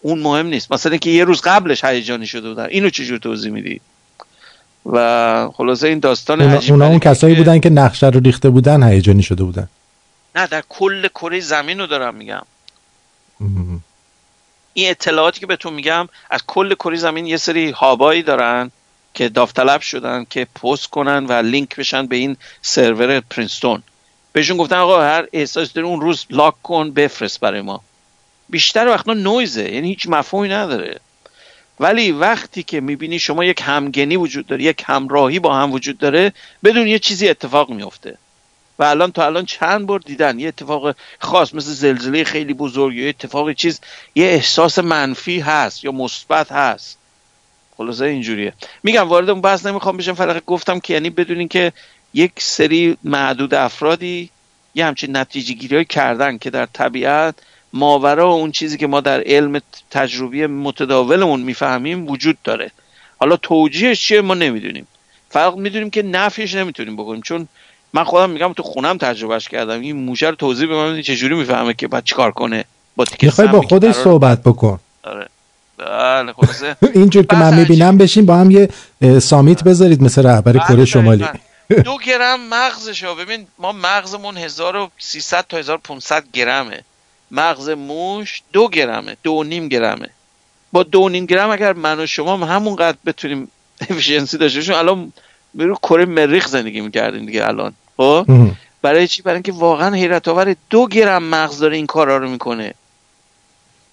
اون 0.00 0.18
مهم 0.18 0.46
نیست. 0.46 0.72
مثلا 0.72 0.96
که 0.96 1.10
یه 1.10 1.24
روز 1.24 1.40
قبلش 1.40 1.84
هیجانی 1.84 2.26
شده 2.26 2.48
بودن. 2.48 2.66
اینو 2.66 2.90
چجور 2.90 3.18
توضیح 3.18 3.52
میدی؟ 3.52 3.80
و 4.86 5.48
خلاصه 5.54 5.88
این 5.88 5.98
داستان 5.98 6.40
اونا, 6.40 6.60
اونا 6.68 6.86
اون 6.86 6.98
کسایی 6.98 7.34
بودن 7.34 7.60
که 7.60 7.70
نقشه 7.70 8.06
رو 8.06 8.20
ریخته 8.20 8.50
بودن 8.50 8.82
هیجانی 8.82 9.22
شده 9.22 9.44
بودن. 9.44 9.68
نه 10.34 10.46
در 10.46 10.62
کل 10.68 11.08
کره 11.08 11.40
زمین 11.40 11.78
رو 11.78 11.86
دارم 11.86 12.14
میگم. 12.14 12.42
این 14.72 14.90
اطلاعاتی 14.90 15.40
که 15.40 15.46
بهتون 15.46 15.74
میگم 15.74 16.08
از 16.30 16.40
کل 16.46 16.74
کره 16.74 16.96
زمین 16.96 17.26
یه 17.26 17.36
سری 17.36 17.70
هابایی 17.70 18.22
دارن 18.22 18.70
که 19.14 19.28
داوطلب 19.28 19.80
شدن 19.80 20.26
که 20.30 20.44
پست 20.44 20.86
کنن 20.86 21.26
و 21.26 21.32
لینک 21.32 21.76
بشن 21.76 22.06
به 22.06 22.16
این 22.16 22.36
سرور 22.62 23.20
پرینستون. 23.20 23.82
بهشون 24.32 24.56
گفتن 24.56 24.76
آقا 24.76 25.02
هر 25.02 25.26
احساس 25.32 25.72
داری 25.72 25.86
اون 25.86 26.00
روز 26.00 26.26
لاک 26.30 26.54
کن 26.62 26.90
بفرست 26.90 27.40
برای 27.40 27.60
ما. 27.60 27.80
بیشتر 28.48 28.88
وقتا 28.88 29.14
نویزه 29.14 29.72
یعنی 29.72 29.88
هیچ 29.88 30.08
مفهومی 30.08 30.48
نداره. 30.48 31.00
ولی 31.80 32.12
وقتی 32.12 32.62
که 32.62 32.80
می‌بینی 32.80 33.18
شما 33.18 33.44
یک 33.44 33.62
همگنی 33.64 34.16
وجود 34.16 34.46
داره 34.46 34.62
یک 34.62 34.82
همراهی 34.86 35.38
با 35.38 35.56
هم 35.56 35.72
وجود 35.72 35.98
داره 35.98 36.32
بدون 36.64 36.86
یه 36.86 36.98
چیزی 36.98 37.28
اتفاق 37.28 37.70
میفته 37.70 38.18
و 38.78 38.84
الان 38.84 39.12
تا 39.12 39.26
الان 39.26 39.44
چند 39.44 39.86
بار 39.86 39.98
دیدن 39.98 40.38
یه 40.38 40.48
اتفاق 40.48 40.96
خاص 41.18 41.54
مثل 41.54 41.72
زلزله 41.72 42.24
خیلی 42.24 42.54
بزرگ 42.54 42.94
یا 42.94 43.08
اتفاق 43.08 43.52
چیز 43.52 43.80
یه 44.14 44.26
احساس 44.26 44.78
منفی 44.78 45.40
هست 45.40 45.84
یا 45.84 45.92
مثبت 45.92 46.52
هست. 46.52 46.98
خلاصه 47.76 48.04
اینجوریه. 48.04 48.52
میگم 48.82 49.08
وارد 49.08 49.30
اون 49.30 49.40
بحث 49.40 49.66
نمی‌خوام 49.66 49.96
بشم 49.96 50.14
فقط 50.14 50.44
گفتم 50.44 50.80
که 50.80 50.94
یعنی 50.94 51.10
بدونین 51.10 51.48
که 51.48 51.72
یک 52.14 52.32
سری 52.36 52.96
معدود 53.04 53.54
افرادی 53.54 54.30
یه 54.74 54.86
همچین 54.86 55.16
نتیجه 55.16 55.54
گیری 55.54 55.84
کردن 55.84 56.38
که 56.38 56.50
در 56.50 56.66
طبیعت 56.66 57.34
ماورا 57.72 58.26
اون 58.26 58.52
چیزی 58.52 58.78
که 58.78 58.86
ما 58.86 59.00
در 59.00 59.22
علم 59.26 59.60
تجربی 59.90 60.46
متداولمون 60.46 61.40
می‌فهمیم 61.40 62.08
وجود 62.08 62.38
داره. 62.44 62.70
حالا 63.20 63.36
توجیهش 63.36 64.02
چیه 64.02 64.20
ما 64.20 64.34
نمی‌دونیم. 64.34 64.86
فقط 65.30 65.54
می‌دونیم 65.54 65.90
که 65.90 66.02
نفیش 66.02 66.54
نمی‌تونیم 66.54 66.96
بکنیم. 66.96 67.22
چون 67.22 67.48
من 67.92 68.04
خودم 68.04 68.30
میگم 68.30 68.52
تو 68.52 68.62
خونم 68.62 68.98
تجربهش 68.98 69.48
کردم. 69.48 69.80
این 69.80 69.96
موشه 69.96 70.28
رو 70.28 70.34
توضیح 70.34 70.68
به 70.68 70.74
من 70.76 71.02
چجوری 71.02 71.34
می‌فهمه 71.34 71.74
که 71.74 71.88
باید 71.88 72.04
چیکار 72.04 72.30
کنه. 72.30 72.64
با 72.96 73.04
با 73.52 73.62
خودش 73.62 73.94
صحبت 73.94 74.42
بکن. 74.42 74.80
آره. 75.02 75.28
بله 75.78 76.34
اینجور 76.94 77.26
که 77.26 77.36
من 77.36 77.58
می‌بینم 77.58 77.98
بشین 77.98 78.26
با 78.26 78.36
هم 78.36 78.50
یه 78.50 78.68
سامیت 79.18 79.64
بذارید 79.64 80.02
مثل 80.02 80.26
رهبر 80.26 80.52
بله، 80.52 80.62
کره 80.68 80.84
شمالی. 80.84 81.24
دو 81.84 81.96
گرم 82.06 82.40
مغزشو. 82.50 83.14
ببین 83.14 83.46
ما 83.58 83.72
مغزمون 83.72 84.36
1300 84.36 85.46
تا 85.48 85.56
1500 85.56 86.24
گرمه. 86.32 86.84
مغز 87.30 87.68
موش 87.68 88.42
دو 88.52 88.68
گرمه 88.68 89.16
دو 89.22 89.42
نیم 89.42 89.68
گرمه. 89.68 90.08
با 90.72 90.82
دو 90.82 91.08
نیم 91.08 91.26
گرم 91.26 91.50
اگر 91.50 91.72
من 91.72 92.00
و 92.00 92.06
شما 92.06 92.46
همونقدر 92.46 92.96
بتونیم 93.06 93.50
افیشنسی 93.90 94.38
داشته 94.38 94.58
باشیم 94.58 94.74
الان 94.74 95.12
برو 95.54 95.74
کره 95.74 96.04
مریخ 96.04 96.48
زندگی 96.48 96.80
می‌کردیم 96.80 97.26
دیگه 97.26 97.46
الان 97.46 97.72
خب؟ 97.96 98.26
برای 98.82 99.08
چی؟ 99.08 99.22
برای 99.22 99.34
اینکه 99.34 99.52
واقعا 99.52 99.94
حیرت 99.94 100.28
آور 100.28 100.56
دو 100.70 100.86
گرم 100.86 101.22
مغز 101.22 101.58
داره 101.58 101.76
این 101.76 101.86
کارا 101.86 102.16
رو 102.16 102.30
می‌کنه. 102.30 102.74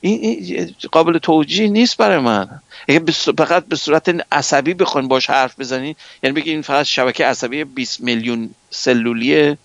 این 0.01 0.73
قابل 0.91 1.17
توجیه 1.17 1.67
نیست 1.67 1.97
برای 1.97 2.17
من. 2.17 2.47
اگه 2.87 3.03
فقط 3.37 3.65
به 3.65 3.75
صورت 3.75 4.25
عصبی 4.31 4.73
بخواین 4.73 5.07
باش 5.07 5.29
حرف 5.29 5.59
بزنین 5.59 5.95
یعنی 6.23 6.33
بگین 6.33 6.61
فقط 6.61 6.85
شبکه 6.85 7.25
عصبی 7.25 7.63
20 7.63 8.01
میلیون 8.01 8.49
سلولیه. 8.69 9.57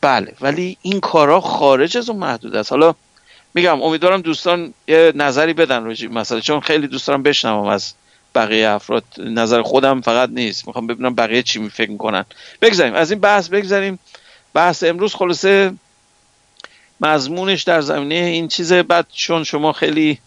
بله 0.00 0.32
ولی 0.40 0.76
این 0.82 1.00
کارا 1.00 1.40
خارج 1.40 1.96
از 1.96 2.10
اون 2.10 2.18
محدود 2.18 2.56
است. 2.56 2.72
حالا 2.72 2.94
میگم 3.54 3.82
امیدوارم 3.82 4.20
دوستان 4.20 4.74
یه 4.88 5.12
نظری 5.14 5.52
بدن 5.52 5.84
روی 5.84 6.06
مثلا 6.06 6.40
چون 6.40 6.60
خیلی 6.60 6.86
دوست 6.86 7.06
دارم 7.08 7.22
بشنوم 7.22 7.66
از 7.66 7.92
بقیه 8.34 8.68
افراد. 8.68 9.04
نظر 9.18 9.62
خودم 9.62 10.00
فقط 10.00 10.28
نیست. 10.32 10.66
می‌خوام 10.66 10.86
ببینم 10.86 11.14
بقیه 11.14 11.42
چی 11.42 11.58
می 11.58 11.70
فکر 11.70 11.90
می‌کنن. 11.90 12.24
بگذاریم. 12.62 12.94
از 12.94 13.10
این 13.10 13.20
بحث 13.20 13.48
بگذاریم. 13.48 13.98
بحث 14.54 14.84
امروز 14.84 15.14
خلاصه 15.14 15.72
مضمونش 17.00 17.62
در 17.62 17.80
زمینه 17.80 18.14
این 18.14 18.48
چیزه. 18.48 18.82
بعد 18.82 19.06
چون 19.12 19.44
شما 19.44 19.72
خیلی 19.72 20.18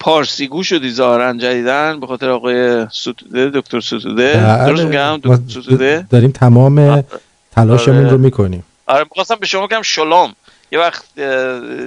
پارسیگو 0.00 0.62
شدی 0.62 0.90
ظاهرا 0.90 1.32
جدیدن 1.32 2.00
به 2.00 2.06
خاطر 2.06 2.30
آقای 2.30 2.86
ستوده 2.92 3.50
دکتر 3.50 3.80
ستوده. 3.80 4.32
بله. 4.32 4.66
درست 4.66 4.82
میگم 4.82 5.20
دکتر 5.22 5.60
ستوده؟ 5.60 6.06
داریم 6.10 6.30
تمام 6.30 7.04
تلاشمون 7.52 7.98
آره. 7.98 8.10
رو 8.10 8.18
می‌کنیم. 8.18 8.64
آره 8.86 9.04
می‌خواستم 9.04 9.34
به 9.34 9.46
شما 9.46 9.66
بگم 9.66 9.82
شلام 9.82 10.34
یه 10.72 10.78
وقت 10.78 11.04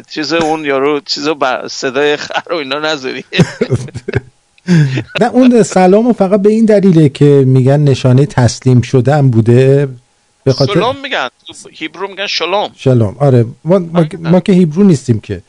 چیز 0.09 0.33
اون 0.33 0.65
یارو 0.65 0.99
چیز 0.99 1.27
صدای 1.67 2.17
خر 2.17 2.51
و 2.51 2.55
اینا 2.55 2.79
نذاری. 2.79 3.25
نه 5.21 5.25
اون 5.25 5.63
سلامو 5.63 6.13
فقط 6.13 6.41
به 6.41 6.49
این 6.49 6.65
دلیله 6.65 7.09
که 7.09 7.25
میگن 7.25 7.79
نشانه 7.79 8.25
تسلیم 8.25 8.81
شدن 8.81 9.29
بوده 9.29 9.87
به 10.43 10.53
خاطر 10.53 10.73
شلوم 10.73 10.95
میگن 11.03 11.27
هیبرو 11.71 12.07
میگن 12.07 12.27
شلوم. 12.27 12.71
شلوم. 12.75 13.15
آره 13.19 13.45
ما, 13.63 13.79
ما, 13.79 14.05
ما 14.19 14.39
که 14.39 14.51
هیبرو 14.51 14.83
نیستیم 14.83 15.19
که. 15.19 15.41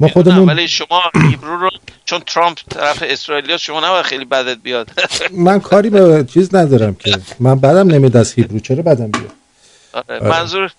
ما 0.00 0.08
خودمون 0.08 0.48
ولی 0.48 0.68
شما 0.68 1.02
هیبرو 1.30 1.56
رو 1.56 1.70
چون 2.04 2.20
ترامپ 2.26 2.58
طرف 2.70 3.02
اسرائیل 3.06 3.56
شما 3.56 3.80
نباید 3.80 4.04
خیلی 4.04 4.24
بدت 4.24 4.58
بیاد. 4.62 4.90
من 5.46 5.60
کاری 5.60 5.90
به 5.90 6.24
چیز 6.34 6.54
ندارم 6.54 6.94
که. 6.94 7.16
من 7.40 7.60
بدم 7.60 7.90
نمیاد 7.90 8.16
از 8.16 8.32
هیبرو 8.32 8.58
چرا 8.58 8.82
بدم 8.82 9.10
بیاد؟ 9.10 9.32
آره. 9.92 10.20
آره. 10.20 10.28
منظور 10.28 10.70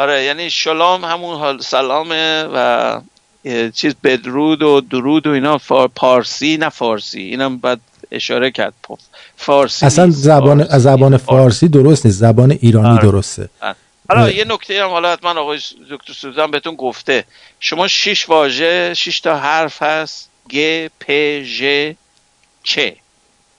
آره 0.00 0.24
یعنی 0.24 0.50
شلام 0.50 1.04
همون 1.04 1.36
حال 1.36 1.60
سلامه 1.60 2.42
و 2.54 3.00
چیز 3.74 3.94
بدرود 4.04 4.62
و 4.62 4.80
درود 4.80 5.26
و 5.26 5.30
اینا 5.30 5.58
پارسی 5.94 6.56
نه 6.56 6.68
فارسی 6.68 7.20
اینم 7.20 7.58
باید 7.58 7.80
اشاره 8.10 8.50
کرد 8.50 8.74
فارسی 9.36 9.86
اصلا 9.86 10.10
زبان 10.10 10.60
از 10.60 10.82
زبان 10.82 11.16
فارسی. 11.16 11.68
درست 11.68 12.06
نیست 12.06 12.18
زبان 12.18 12.50
ایرانی 12.50 12.88
آره. 12.88 13.02
درسته. 13.02 13.48
حالا 14.08 14.30
یه 14.30 14.44
نکته 14.44 14.82
هم 14.84 14.90
حالا 14.90 15.12
حتما 15.12 15.40
آقای 15.40 15.60
دکتر 15.90 16.12
سوزان 16.12 16.50
بهتون 16.50 16.74
گفته 16.74 17.24
شما 17.60 17.88
شش 17.88 18.28
واژه 18.28 18.94
شش 18.94 19.20
تا 19.20 19.38
حرف 19.38 19.82
هست 19.82 20.28
گ 20.48 20.86
پ 21.00 21.12
ژ 21.42 21.62
چ. 22.62 22.78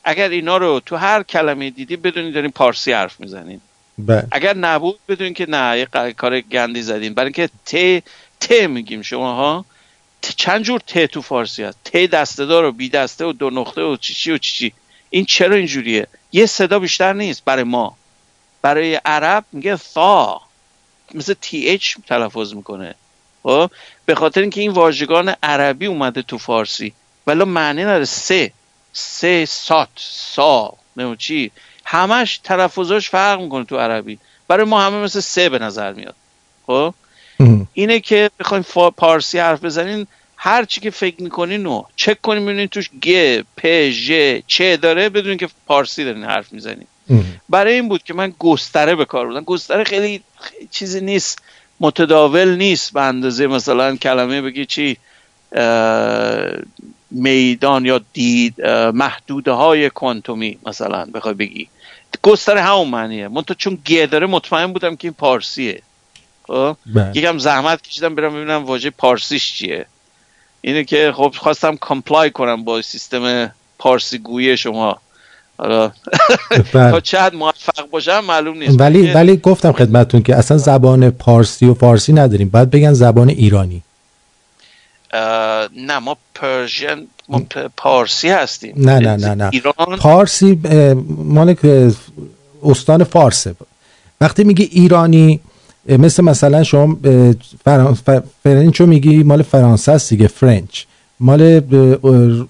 اگر 0.03 0.29
اینا 0.29 0.57
رو 0.57 0.81
تو 0.85 0.95
هر 0.95 1.23
کلمه 1.23 1.69
دیدی 1.69 1.95
بدونید 1.95 2.33
دارین 2.33 2.51
پارسی 2.51 2.91
حرف 2.93 3.19
می‌زنین. 3.19 3.61
بله. 3.97 4.27
اگر 4.31 4.57
نبود 4.57 4.99
بدونید 5.07 5.35
که 5.35 5.45
نه 5.49 5.79
یه 5.79 6.13
کار 6.13 6.41
گندی 6.41 6.81
زدین. 6.81 7.13
برای 7.13 7.33
اینکه 7.37 7.49
ت 7.65 8.03
ت 8.39 8.51
میگیم 8.51 9.01
شما 9.01 9.35
ها 9.35 9.65
چند 10.21 10.63
جور 10.63 10.79
ت 10.79 11.05
تو 11.05 11.21
فارسی 11.21 11.63
هست؟ 11.63 11.77
ت 11.83 11.97
دسته 11.97 12.45
دار 12.45 12.65
و 12.65 12.71
بی 12.71 12.89
دسته 12.89 13.25
و 13.25 13.33
دو 13.33 13.49
نقطه 13.49 13.81
و 13.81 13.97
چی 13.97 14.13
چی 14.13 14.31
و 14.31 14.37
چی 14.37 14.55
چی 14.55 14.73
این 15.09 15.25
چرا 15.25 15.55
اینجوریه؟ 15.55 16.07
یه 16.31 16.45
صدا 16.45 16.79
بیشتر 16.79 17.13
نیست 17.13 17.45
برای 17.45 17.63
ما. 17.63 17.97
برای 18.61 18.95
عرب 18.95 19.45
میگه 19.51 19.75
ثا 19.75 20.41
مثل 21.13 21.33
تی 21.41 21.69
اچ 21.69 21.95
تلفظ 22.07 22.53
می‌کنه. 22.53 22.95
خب؟ 23.43 23.71
به 24.05 24.15
خاطر 24.15 24.41
اینکه 24.41 24.61
این 24.61 24.71
واژگان 24.71 25.35
عربی 25.43 25.85
اومده 25.85 26.21
تو 26.21 26.37
فارسی. 26.37 26.93
ولی 27.27 27.43
معنی 27.43 27.81
نداره 27.81 28.05
سه 28.05 28.51
سه 28.93 29.45
سات 29.45 29.89
سا. 29.95 30.73
نمو 30.97 31.15
چی؟ 31.15 31.51
همش 31.91 32.37
تلفظاش 32.43 33.09
فرق 33.09 33.41
می‌کنه 33.41 33.65
تو 33.65 33.77
عربی. 33.77 34.19
برای 34.47 34.65
ما 34.65 34.81
همه 34.81 34.97
مثل 34.97 35.19
سه 35.19 35.49
به 35.49 35.59
نظر 35.59 35.93
میاد. 35.93 36.15
خب؟ 36.67 36.93
اینه 37.73 37.99
که 37.99 38.29
بخوایم 38.39 38.65
پارسی 38.97 39.39
حرف 39.39 39.63
بزنین 39.63 40.07
هر 40.37 40.65
چی 40.65 40.81
که 40.81 40.89
فکر 40.89 41.23
می‌کنین 41.23 41.65
و 41.65 41.83
چک 41.95 42.21
کنین 42.21 42.45
ببینین 42.45 42.67
توش 42.67 42.89
گ 43.01 43.41
پ 43.57 43.89
ژ 43.89 44.11
چه 44.47 44.77
داره 44.77 45.09
بدون 45.09 45.37
که 45.37 45.49
پارسی 45.67 46.03
دارین 46.05 46.23
حرف 46.23 46.53
می‌زنین. 46.53 46.87
برای 47.49 47.73
این 47.73 47.89
بود 47.89 48.03
که 48.03 48.13
من 48.13 48.33
گستره 48.39 48.95
به 48.95 49.05
کار 49.05 49.27
بودم 49.27 49.43
گستره 49.43 49.83
خیلی, 49.83 50.21
چیزی 50.71 51.01
نیست. 51.01 51.41
متداول 51.79 52.55
نیست 52.55 52.93
به 52.93 53.01
اندازه 53.01 53.47
مثلا 53.47 53.95
کلمه 53.95 54.41
بگی 54.41 54.65
چی 54.65 54.97
میدان 57.11 57.85
یا 57.85 58.01
دید 58.13 58.61
محدوده 58.93 59.51
های 59.51 59.89
کوانتومی 59.89 60.57
مثلا 60.65 61.05
بخوای 61.05 61.33
بگی. 61.33 61.67
گستره 62.23 62.61
همون 62.61 62.87
معنیه 62.87 63.27
من 63.27 63.41
تو 63.41 63.53
چون 63.53 63.77
گ 63.85 64.09
داره 64.09 64.27
مطمئن 64.27 64.73
بودم 64.73 64.95
که 64.95 65.07
این 65.07 65.13
پارسیه. 65.13 65.81
خب؟ 66.47 66.77
بله. 66.85 67.17
یکم 67.17 67.37
زحمت 67.37 67.81
کشیدم 67.81 68.15
برم 68.15 68.33
ببینم 68.33 68.65
واژه 68.65 68.89
پارسیش 68.89 69.53
چیه. 69.53 69.85
اینه 70.61 70.83
که 70.83 71.13
خب 71.15 71.33
خواستم 71.37 71.75
comply 71.75 72.29
کنم 72.29 72.63
با 72.63 72.81
سیستم 72.81 73.51
پارسی 73.79 74.17
گویی 74.17 74.57
شما. 74.57 74.99
حالا 75.57 75.91
بله. 76.73 76.91
تا 76.91 76.99
چقدر 76.99 77.35
موفق 77.35 77.89
باشم 77.89 78.19
معلوم 78.19 78.57
نیست. 78.57 78.79
ولی 78.79 79.11
ولی 79.11 79.37
گفتم 79.37 79.71
خدمتتون 79.71 80.23
که 80.23 80.35
اصلا 80.35 80.57
زبان 80.57 81.09
پارسی 81.09 81.65
و 81.65 81.73
فارسی 81.73 82.13
نداریم. 82.13 82.49
باید 82.49 82.71
بگن 82.71 82.93
زبان 82.93 83.29
ایرانی. 83.29 83.81
نه 85.75 85.99
ما 85.99 86.17
Persian 86.35 87.07
ما 87.31 87.41
پارسی 87.77 88.29
هستیم. 88.29 88.73
نه 88.77 88.99
نه 88.99 89.15
نه 89.15 89.35
نه. 89.35 89.49
ایران... 89.53 89.97
پارسی 89.99 90.59
مال 91.07 91.55
استان 92.63 93.03
فارسه 93.03 93.55
وقتی 94.21 94.43
میگه 94.43 94.67
ایرانی 94.71 95.39
مثل 95.89 96.23
مثلا 96.23 96.63
شما 96.63 96.97
French 98.43 98.81
رو 98.81 98.87
میگی 98.87 99.23
مال 99.23 99.41
فرانسه 99.41 99.91
است 99.91 100.09
دیگه 100.09 100.27
French. 100.27 100.83
مال 101.19 101.41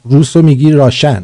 روس 0.06 0.36
رو 0.36 0.42
میگی 0.42 0.72
Russian. 0.72 1.24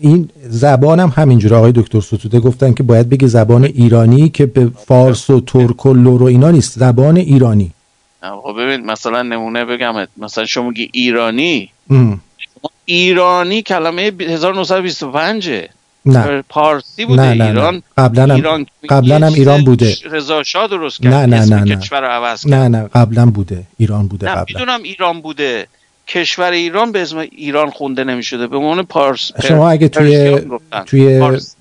این 0.00 0.30
زبان 0.48 1.00
هم 1.00 1.12
همینجور 1.16 1.54
آقای 1.54 1.72
دکتر 1.72 2.00
ستوده 2.00 2.40
گفتن 2.40 2.72
که 2.72 2.82
باید 2.82 3.08
بگی 3.08 3.26
زبان 3.26 3.64
ایرانی 3.64 4.28
که 4.28 4.46
به 4.46 4.70
فارس 4.86 5.30
و 5.30 5.40
ترک 5.40 5.86
و 5.86 5.94
لور 5.94 6.22
و 6.22 6.26
اینا 6.26 6.50
نیست. 6.50 6.78
زبان 6.78 7.16
ایرانی. 7.16 7.70
خب 8.42 8.54
ببین 8.58 8.86
مثلا 8.86 9.22
نمونه 9.22 9.64
بگم 9.64 9.94
مثلا 10.16 10.44
شما 10.44 10.68
میگی 10.68 10.90
ایرانی 10.92 11.70
ایرانی 12.86 13.62
کلمه 13.62 14.12
1925 14.20 15.50
نه. 16.06 16.44
پارسی 16.48 17.04
بوده 17.04 17.22
نه 17.22 17.34
نه 17.34 17.44
ایران. 17.44 17.82
قبلا 17.98 18.34
ایران 18.34 18.66
قبلا 18.88 19.26
هم 19.26 19.32
ایران 19.32 19.64
بوده. 19.64 19.96
رضا 20.10 20.42
شاه 20.42 20.68
درست 20.68 21.02
کرد 21.02 21.14
نه 21.14 21.26
نه 21.26 21.44
نه 21.44 21.64
نه. 21.64 21.76
کشور 21.76 22.00
رو 22.00 22.06
عوض 22.06 22.42
کرد. 22.42 22.54
نه 22.54 22.68
نه 22.68 22.88
قبلا 22.94 23.26
بوده. 23.26 23.62
ایران 23.78 24.08
بوده 24.08 24.26
نه 24.26 24.32
قبلا. 24.32 24.44
می‌دونم 24.48 24.82
ایران 24.82 25.20
بوده. 25.20 25.66
کشور 26.08 26.50
ایران 26.50 26.92
به 26.92 27.02
اسم 27.02 27.18
ایران 27.18 27.70
خونده 27.70 28.04
نمی‌شده. 28.04 28.46
به 28.46 28.56
عنوان 28.56 28.82
پارس 28.82 29.32
شما 29.48 29.70
اگه 29.70 29.88
توی. 29.88 30.40
توی 30.86 31.20
پارس. 31.20 31.56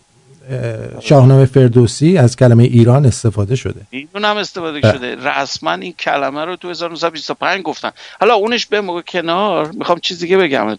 شاهنامه 1.02 1.46
فردوسی 1.46 2.18
از 2.18 2.36
کلمه 2.36 2.64
ایران 2.64 3.06
استفاده 3.06 3.56
شده. 3.56 3.82
هم 4.16 4.38
استفاده 4.38 4.80
بله. 4.80 4.94
شده. 4.94 5.30
رسما 5.30 5.72
این 5.72 5.94
کلمه 5.94 6.46
رو 6.46 6.56
تو 6.56 6.70
1925 6.70 7.62
گفتن. 7.64 7.92
حالا 8.20 8.34
اونش 8.34 8.66
به 8.66 8.82
موقع 8.82 9.02
کنار. 9.02 9.72
می‌خوام 9.72 10.00
چیز 10.00 10.20
دیگه 10.20 10.38
بگم. 10.38 10.78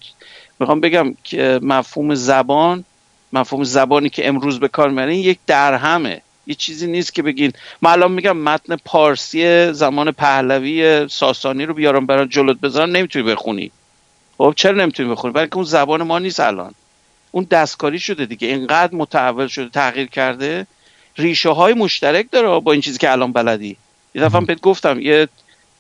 می‌خوام 0.61 0.81
بگم 0.81 1.15
که 1.25 1.61
مفهوم 1.63 2.15
زبان 2.15 2.85
مفهوم 3.33 3.65
زبانی 3.65 4.09
که 4.09 4.29
امروز 4.29 4.61
به 4.61 4.69
کار 4.69 4.89
می‌برین 4.89 5.21
یک 5.21 5.39
درهمه. 5.47 6.23
یه 6.47 6.55
چیزی 6.55 6.87
نیست 6.87 7.15
که 7.15 7.23
بگین. 7.23 7.53
من 7.83 7.91
الان 7.91 8.13
میگم 8.13 8.37
متن 8.37 8.77
پارسی 8.85 9.73
زمان 9.73 10.11
پهلوی 10.11 11.09
ساسانی 11.09 11.67
رو 11.67 11.75
بیارم 11.75 12.07
برای 12.07 12.27
جلوت 12.29 12.61
بذارم 12.61 12.91
نمی‌تونی 12.91 13.25
بخونی. 13.25 13.71
خب 14.39 14.55
چرا 14.57 14.73
نمی‌تونی 14.73 15.09
بخونی؟ 15.09 15.33
برای 15.33 15.49
که 15.49 15.57
اون 15.57 15.65
زبان 15.65 16.03
ما 16.03 16.19
نیست 16.19 16.41
الان. 16.41 16.75
اون 17.31 17.47
دستکاری 17.51 17.99
شده 17.99 18.27
دیگه. 18.27 18.49
اینقدر 18.49 18.95
متحول 18.95 19.47
شده 19.47 19.69
تغییر 19.69 20.07
کرده. 20.07 20.67
ریشه 21.17 21.49
های 21.49 21.75
مشترک 21.75 22.27
داره 22.33 22.61
با 22.61 22.73
این 22.73 22.81
چیزی 22.81 22.99
که 22.99 23.13
الان 23.13 23.33
بلدی. 23.33 23.77
یه 24.15 24.23
دفعه 24.23 24.41
بهت 24.41 24.61
گفتم 24.61 25.01
یه 25.01 25.29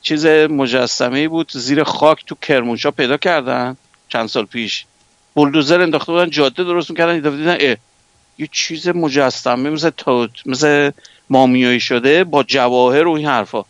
چیز 0.03 0.27
مجسمه 0.27 1.29
بود. 1.29 1.51
زیر 1.53 1.85
خاک 1.85 2.24
تو 2.27 2.35
کرمانشاه 2.43 2.93
پیدا 2.93 3.16
کردن. 3.16 3.77
چند 4.09 4.28
سال 4.28 4.44
پیش. 4.44 4.84
بولدوزر 5.34 5.80
انداخته 5.80 6.12
بودن 6.12 6.30
جاده 6.30 6.64
درست 6.64 6.90
می‌کردن 6.90 7.14
دیدن 7.14 7.57
اه 7.61 7.76
یه 8.38 8.48
چیز 8.52 8.88
مجسمه 8.88 9.70
مثل 9.70 9.90
توت 9.90 10.30
مثل 10.46 10.90
مامیایی 11.30 11.80
شده 11.80 12.24
با 12.24 12.42
جواهر 12.42 13.07
و 13.07 13.12
این 13.12 13.26
حرفا. 13.26 13.64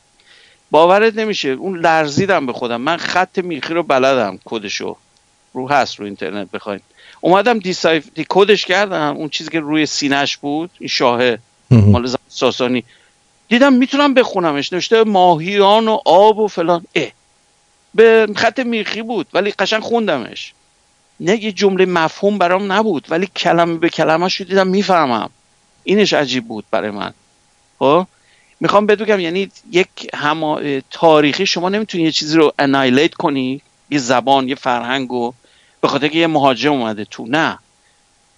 باورت 0.70 1.14
نمیشه 1.14 1.48
اون 1.48 1.78
لرزیدم 1.78 2.46
به 2.46 2.52
خودم. 2.52 2.80
من 2.80 2.96
خط 2.96 3.38
میخی 3.38 3.74
رو 3.74 3.82
بلدم 3.82 4.38
کدشو. 4.44 4.96
رو 5.52 5.68
هست 5.68 6.00
رو 6.00 6.06
اینترنت 6.06 6.50
بخواین. 6.50 6.80
اومدم 7.20 7.58
دیسایف 7.58 8.08
دی 8.14 8.26
کدش 8.28 8.64
کردم 8.64 9.16
اون 9.16 9.28
چیزی 9.28 9.50
که 9.50 9.60
روی 9.60 9.86
سینش 9.86 10.36
بود 10.36 10.70
این 10.78 10.88
شاهه. 10.88 11.38
مال 11.70 12.14
ساسانی. 12.28 12.84
دیدم 13.48 13.72
می‌تونم 13.72 14.14
بخونمش. 14.14 14.72
نوشته 14.72 15.04
ماهیان 15.04 15.88
و 15.88 15.98
آب 16.04 16.38
و 16.38 16.48
فلان. 16.48 16.84
اه 16.94 17.08
به 17.94 18.28
خط 18.36 18.60
میخی 18.60 19.02
بود 19.02 19.26
ولی 19.32 19.50
قشنگ 19.50 19.82
خوندمش. 19.82 20.52
نه 21.20 21.44
یه 21.44 21.52
جمله 21.52 21.86
مفهوم 21.86 22.38
برام 22.38 22.72
نبود 22.72 23.06
ولی 23.10 23.26
کلمه 23.36 23.78
به 23.78 23.88
کلمه 23.88 24.28
شو 24.28 24.44
دیدم 24.44 24.66
می‌فهمم. 24.66 25.30
اینش 25.84 26.12
عجیب 26.12 26.48
بود 26.48 26.64
برای 26.70 26.90
من. 26.90 27.12
خب؟ 27.78 28.06
می‌خوام 28.60 28.86
بگم 28.86 29.20
یعنی 29.20 29.50
یک 29.72 29.88
هما 30.14 30.60
تاریخی 30.90 31.46
شما 31.46 31.68
نمی‌تونی 31.68 32.04
یه 32.04 32.12
چیزی 32.12 32.36
رو 32.36 32.52
انایلیت 32.58 33.14
کنی 33.14 33.62
یه 33.90 33.98
زبان 33.98 34.48
یه 34.48 34.54
فرهنگ 34.54 35.12
و 35.12 35.32
به 35.80 35.88
خاطر 35.88 36.08
که 36.08 36.18
یه 36.18 36.26
مهاجم 36.26 36.72
اومده 36.72 37.04
تو. 37.04 37.26
نه. 37.26 37.58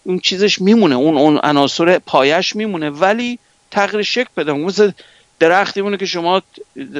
اون 0.05 0.19
چیزش 0.19 0.61
میمونه 0.61 0.95
اون 0.95 1.19
اون 1.19 1.41
عناصر 1.43 1.99
پایش 1.99 2.57
میمونه 2.57 2.91
ولی 2.91 3.39
تغییر 3.71 4.03
شکل 4.03 4.29
بده. 4.37 4.53
مثل 4.53 4.91
درختی 5.39 5.83
مونه 5.83 5.97
که 5.97 6.07
شما 6.07 6.43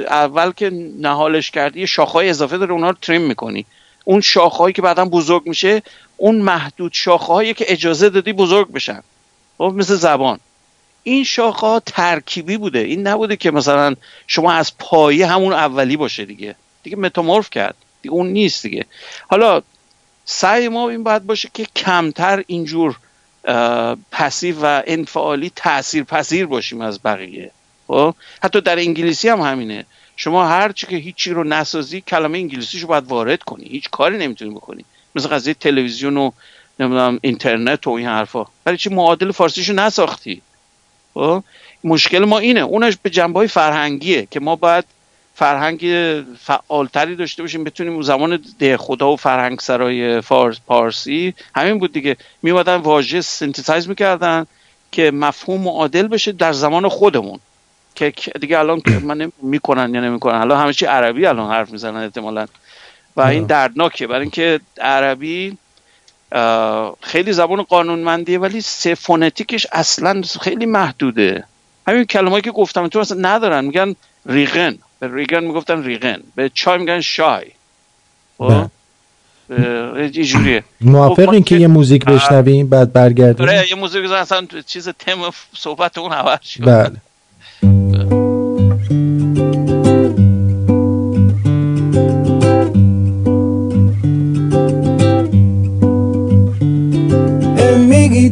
اول 0.07 0.51
که 0.51 0.69
نهالش 0.99 1.51
کردی 1.51 1.87
شاخهای 1.87 2.29
اضافه 2.29 2.57
داره 2.57 2.71
اونا 2.71 2.89
رو 2.89 2.97
تریم 3.01 3.21
می‌کنی. 3.21 3.65
اون 4.03 4.21
شاخهایی 4.21 4.73
که 4.73 4.81
بعدا 4.81 5.05
بزرگ 5.05 5.47
میشه 5.47 5.81
اون 6.17 6.41
محدود 6.41 6.93
شاخهایی 6.93 7.53
که 7.53 7.65
اجازه 7.67 8.09
دادی 8.09 8.33
بزرگ 8.33 8.71
بشن. 8.71 9.03
خب 9.57 9.73
مثل 9.75 9.95
زبان. 9.95 10.39
این 11.03 11.23
شاخه 11.23 11.67
ها 11.67 11.79
ترکیبی 11.79 12.57
بوده. 12.57 12.79
این 12.79 13.07
نبوده 13.07 13.35
که 13.35 13.51
مثلا 13.51 13.95
شما 14.27 14.51
از 14.51 14.77
پایه 14.77 15.27
همون 15.27 15.53
اولی 15.53 15.97
باشه 15.97 16.25
دیگه. 16.25 16.55
دیگه 16.83 16.97
متامورف 16.97 17.49
کرد. 17.49 17.75
دیگه 18.01 18.15
اون 18.15 18.27
نیست 18.27 18.63
دیگه. 18.63 18.85
حالا 19.27 19.61
سعی 20.25 20.67
ما 20.67 20.89
این 20.89 21.03
باید 21.03 21.25
باشه 21.25 21.49
که 21.53 21.65
کمتر 21.75 22.43
اینجور 22.47 22.97
پسیو 24.11 24.55
و 24.61 24.81
انفعالی 24.87 25.51
تأثیر 25.55 26.03
پذیر 26.03 26.45
باشیم 26.45 26.81
از 26.81 26.99
بقیه. 27.03 27.51
خب؟ 27.89 28.15
حتی 28.43 28.61
در 28.61 28.79
انگلیسی 28.79 29.29
هم 29.29 29.41
همینه. 29.41 29.85
شما 30.15 30.47
هر 30.47 30.71
چی 30.71 30.87
که 30.87 30.95
هیچی 30.95 31.31
رو 31.31 31.43
نسازی 31.43 32.01
کلمه 32.01 32.37
انگلیسیشو 32.37 32.87
باید 32.87 33.07
وارد 33.07 33.43
کنی. 33.43 33.65
هیچ 33.65 33.89
کاری 33.89 34.17
نمی‌تونی 34.17 34.51
بکنی. 34.51 34.85
مثل 35.15 35.27
قضیه 35.27 35.53
تلویزیون 35.53 36.17
و 36.17 36.31
نمی‌دونم 36.79 37.19
اینترنت 37.21 37.87
و 37.87 37.91
این 37.91 38.07
حرفا. 38.07 38.45
ولی 38.65 38.77
چی 38.77 38.89
معادل 38.89 39.31
فارسیشو 39.31 39.73
نساختی؟ 39.73 40.41
خب؟ 41.13 41.43
مشکل 41.83 42.25
ما 42.25 42.39
اینه. 42.39 42.59
اونش 42.59 42.97
به 43.03 43.09
جنبه 43.09 43.47
فرهنگیه 43.47 44.27
که 44.31 44.39
ما 44.39 44.55
باید 44.55 44.85
فرهنگ 45.35 45.79
فعالتری 46.39 47.15
داشته 47.15 47.43
باشیم 47.43 47.63
بتونیم 47.63 47.93
اون 47.93 48.01
زمان 48.01 48.43
ده 48.59 48.77
خدا 48.77 49.11
و 49.11 49.15
فرهنگ 49.15 49.59
سرای 49.59 50.21
فارس 50.21 50.57
پارسی 50.67 51.33
همین 51.55 51.79
بود 51.79 51.93
دیگه. 51.93 52.17
میومدن 52.41 52.75
واژه 52.75 53.21
سنتیسایز 53.21 53.89
می‌کردن 53.89 54.45
که 54.91 55.11
مفهوم 55.11 55.61
معادل 55.61 56.07
بشه 56.07 56.31
در 56.31 56.53
زمان 56.53 56.87
خودمون. 56.87 57.39
که 57.99 58.31
دیگه 58.41 58.59
الان 58.59 58.81
من 59.01 59.31
می‌کنن 59.41 59.93
یا 59.95 60.01
نمی‌کنن. 60.01 60.35
الان 60.35 60.59
همه 60.61 60.73
چی 60.73 60.85
عربی 60.85 61.25
الان 61.25 61.51
حرف 61.51 61.71
می‌زنن 61.71 61.97
احتمالا. 61.97 62.45
و 63.15 63.21
این 63.21 63.45
دردناکه. 63.45 64.07
برای 64.07 64.21
اینکه 64.21 64.59
عربی 64.81 65.57
خیلی 67.01 67.33
زبان 67.33 67.61
قانونمندیه 67.61 68.39
ولی 68.39 68.61
سفونتیکش 68.61 69.67
اصلا 69.71 70.21
خیلی 70.41 70.65
محدوده. 70.65 71.43
همین 71.87 72.03
کلمه‌ای 72.03 72.41
که 72.41 72.51
گفتم 72.51 72.87
تو 72.87 72.99
اصلا 72.99 73.17
ندارن. 73.21 73.65
میگن 73.65 73.95
ریغن. 74.25 74.77
به 74.99 75.15
ریگن 75.15 75.43
می‌گفتن 75.43 75.83
ریغن. 75.83 76.19
به 76.35 76.51
چای 76.53 76.77
میگن 76.77 77.01
شای. 77.01 77.45
اینجوریه 79.95 80.63
موافقین 80.81 81.43
که 81.43 81.55
یه 81.55 81.67
موزیک 81.67 82.05
بشنویم 82.05 82.69
بعد 82.69 82.93
برگردیم؟ 82.93 83.49
آره 83.49 83.69
یه 83.69 83.75
موزیک 83.75 84.03
بزن 84.03 84.15
اصلا 84.15 84.47
چیز 84.65 84.89
تم 84.89 85.17
صحبت 85.57 85.97
اون 85.97 86.11
عوض 86.11 86.41
شد 86.41 86.65
بله. 86.65 86.95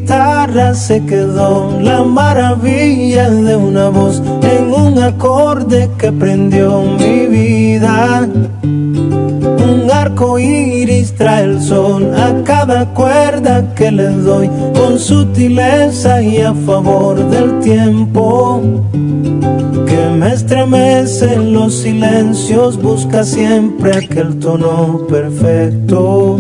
Guitarra 0.08 0.74
se 0.74 1.04
quedó 1.06 1.82
la 1.82 2.02
maravilla 2.02 3.30
de 3.30 3.58
una 3.58 3.90
voz 3.90 4.22
en 4.42 4.72
un 4.72 4.98
acorde 5.00 5.90
que 5.98 6.14
prendió 6.14 6.82
mi 6.82 7.26
vida. 7.26 8.26
Un 8.64 9.92
arco 9.92 10.40
iris 10.40 11.14
trae 11.14 11.44
el 11.44 11.62
sol 11.62 12.10
a 12.16 12.42
cada 12.46 12.86
cuerda 12.94 13.74
que 13.76 13.92
le 13.92 14.08
doy 14.08 14.50
con 14.74 14.98
sutileza 14.98 16.22
y 16.22 16.38
a 16.38 16.54
favor 16.54 17.18
del 17.30 17.60
tiempo. 17.60 18.62
Que 18.94 20.10
me 20.18 20.32
estremece 20.32 21.34
en 21.34 21.52
los 21.52 21.80
silencios, 21.80 22.82
busca 22.82 23.26
siempre 23.26 23.92
aquel 23.98 24.40
tono 24.40 25.02
perfecto, 25.10 26.40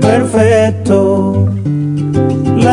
perfecto. 0.00 1.35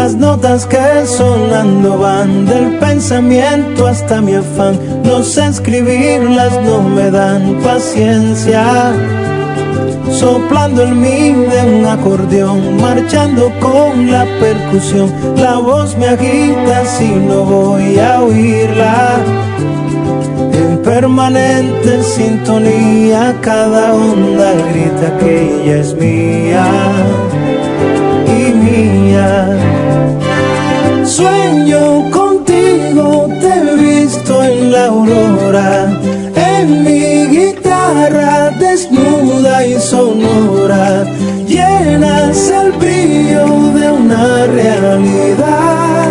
Las 0.03 0.15
notas 0.15 0.65
que 0.65 1.05
sonando 1.05 1.97
van 1.97 2.45
del 2.45 2.77
pensamiento 2.77 3.87
hasta 3.87 4.19
mi 4.19 4.33
afán. 4.33 4.77
No 5.05 5.23
sé 5.23 5.45
escribirlas, 5.45 6.51
no 6.65 6.81
me 6.81 7.09
dan 7.09 7.61
paciencia. 7.63 8.91
Soplando 10.11 10.83
el 10.83 10.93
mi 10.93 11.31
de 11.31 11.77
un 11.77 11.85
acordeón, 11.85 12.81
marchando 12.81 13.49
con 13.61 14.11
la 14.11 14.25
percusión. 14.41 15.09
La 15.37 15.59
voz 15.59 15.97
me 15.97 16.07
agita 16.07 16.85
si 16.85 17.07
no 17.07 17.45
voy 17.45 17.97
a 17.97 18.21
oírla. 18.23 19.19
En 20.51 20.79
permanente 20.79 22.03
sintonía, 22.03 23.37
cada 23.39 23.93
onda 23.93 24.51
grita 24.69 25.17
que 25.19 25.61
ella 25.61 25.77
es 25.77 25.95
mía 25.95 26.65
Sueño 31.15 32.09
contigo, 32.09 33.29
te 33.39 33.47
he 33.47 33.75
visto 33.75 34.43
en 34.43 34.71
la 34.71 34.87
aurora, 34.87 35.91
en 36.35 36.83
mi 36.83 37.27
guitarra 37.27 38.49
desnuda 38.59 39.63
y 39.63 39.79
sonora, 39.79 41.03
llenas 41.45 42.49
el 42.49 42.71
brillo 42.71 43.45
de 43.77 43.91
una 43.91 44.47
realidad 44.47 46.09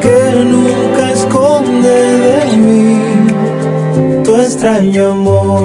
que 0.00 0.44
nunca 0.44 1.12
esconde 1.12 2.18
de 2.26 2.56
mí 2.56 2.98
tu 4.24 4.34
extraño 4.34 5.12
amor. 5.12 5.62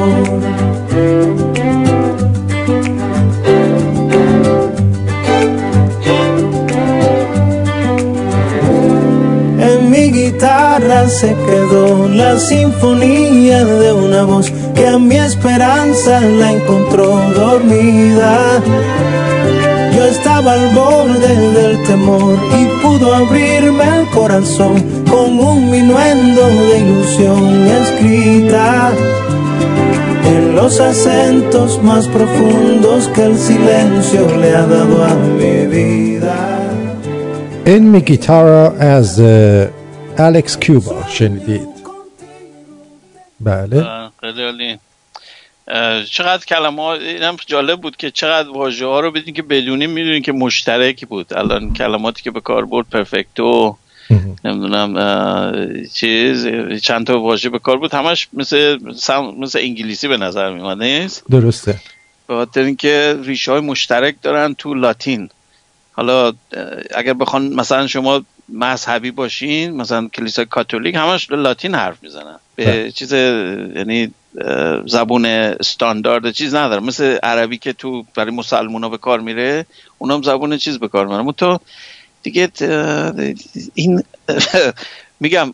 Tierra 10.96 11.10
se 11.10 11.36
quedó 11.46 12.08
la 12.08 12.40
sinfonía 12.40 13.64
de 13.66 13.94
una 13.94 14.24
voz 14.24 14.52
que 14.74 14.88
a 14.88 14.98
mi 14.98 15.18
esperanza 15.18 16.22
la 16.22 16.54
encontró 16.54 17.20
dormida. 17.36 18.62
Yo 19.96 20.06
estaba 20.06 20.54
al 20.54 20.74
borde 20.74 21.52
del 21.52 21.84
temor 21.84 22.38
y 22.60 22.66
pudo 22.82 23.14
abrirme 23.14 23.84
el 24.00 24.08
corazón 24.10 24.84
con 25.10 25.40
un 25.40 25.70
minuendo 25.72 26.48
de 26.48 26.80
ilusión 26.80 27.68
escrita 27.68 28.92
en 30.26 30.56
los 30.56 30.80
acentos 30.80 31.82
más 31.84 32.08
profundos 32.08 33.08
que 33.10 33.24
el 33.24 33.38
silencio 33.38 34.28
le 34.38 34.56
ha 34.56 34.66
dado 34.66 35.04
a 35.04 35.14
mi 35.14 35.68
vida. 35.68 36.36
En 37.66 37.92
mi 37.92 38.02
guitarra 38.02 38.74
از 38.80 39.20
الکس 40.18 40.60
کیوبا 40.60 41.08
شنیدید. 41.10 41.68
بله. 43.40 44.10
خیلی 44.20 44.80
چقدر 46.12 46.46
کلمه 46.46 46.82
ها 46.82 46.94
اینم 46.94 47.38
جالب 47.46 47.82
بود 47.82 47.98
که 47.98 48.12
چقدر 48.12 48.50
واژه 48.50 48.86
ها 48.86 49.00
رو 49.00 49.12
بدین 49.12 49.34
که 49.34 49.42
بدونیم 49.42 49.90
می‌دونیم 49.90 50.22
که 50.22 50.32
مشترکی 50.32 51.06
بود. 51.06 51.34
الان 51.34 51.74
کلماتی 51.74 52.24
که 52.24 52.32
به 52.32 52.42
کار 52.42 52.66
برد 52.66 52.90
پرفکتو 52.90 53.78
نمی‌دونم 54.46 54.96
چیز 55.94 56.48
چند 56.82 57.08
تا 57.08 57.20
واژه 57.20 57.50
به 57.50 57.60
کار 57.60 57.78
بود. 57.78 57.94
همش 57.94 58.28
مثل 58.34 58.78
مثل 59.40 59.60
انگلیسی 59.60 60.08
به 60.08 60.18
نظر 60.18 60.54
میاد 60.54 60.84
نیست؟ 60.84 61.24
درسته. 61.32 61.80
به 62.28 62.34
خاطر 62.34 62.62
اینکه 62.62 63.18
ریشه 63.24 63.52
های 63.52 63.62
مشترک 63.62 64.16
دارن 64.22 64.54
تو 64.54 64.74
لاتین. 64.74 65.30
حالا 65.92 66.34
اگر 66.96 67.14
بخوان 67.14 67.48
مثلا 67.48 67.88
شما 67.88 68.24
مذهبی 68.50 69.12
باشین 69.12 69.72
مثلا 69.72 70.08
کلیسای 70.08 70.46
کاتولیک 70.46 70.96
همش 70.96 71.32
لاتین 71.32 71.76
حرف 71.76 72.04
می‌زنن. 72.04 72.40
به 72.56 72.66
بله. 72.66 72.92
چیز 72.92 73.14
یعنی 73.14 74.12
زبون 74.86 75.26
استاندارد 75.26 76.32
چیز 76.32 76.56
نداره 76.56 76.82
مثل 76.82 77.18
عربی 77.24 77.58
که 77.58 77.74
تو 77.74 78.06
برای 78.16 78.32
مسلمان 78.32 78.84
ها 78.84 78.90
به 78.90 78.98
کار 78.98 79.20
میره 79.20 79.66
اونم 79.98 80.22
زبون 80.22 80.58
چیز 80.58 80.80
به 80.80 80.88
کار 80.88 81.08
میره 81.08 81.32
تو 81.32 81.60
دیگه 82.24 82.50
این 83.74 84.04
میگم 85.20 85.54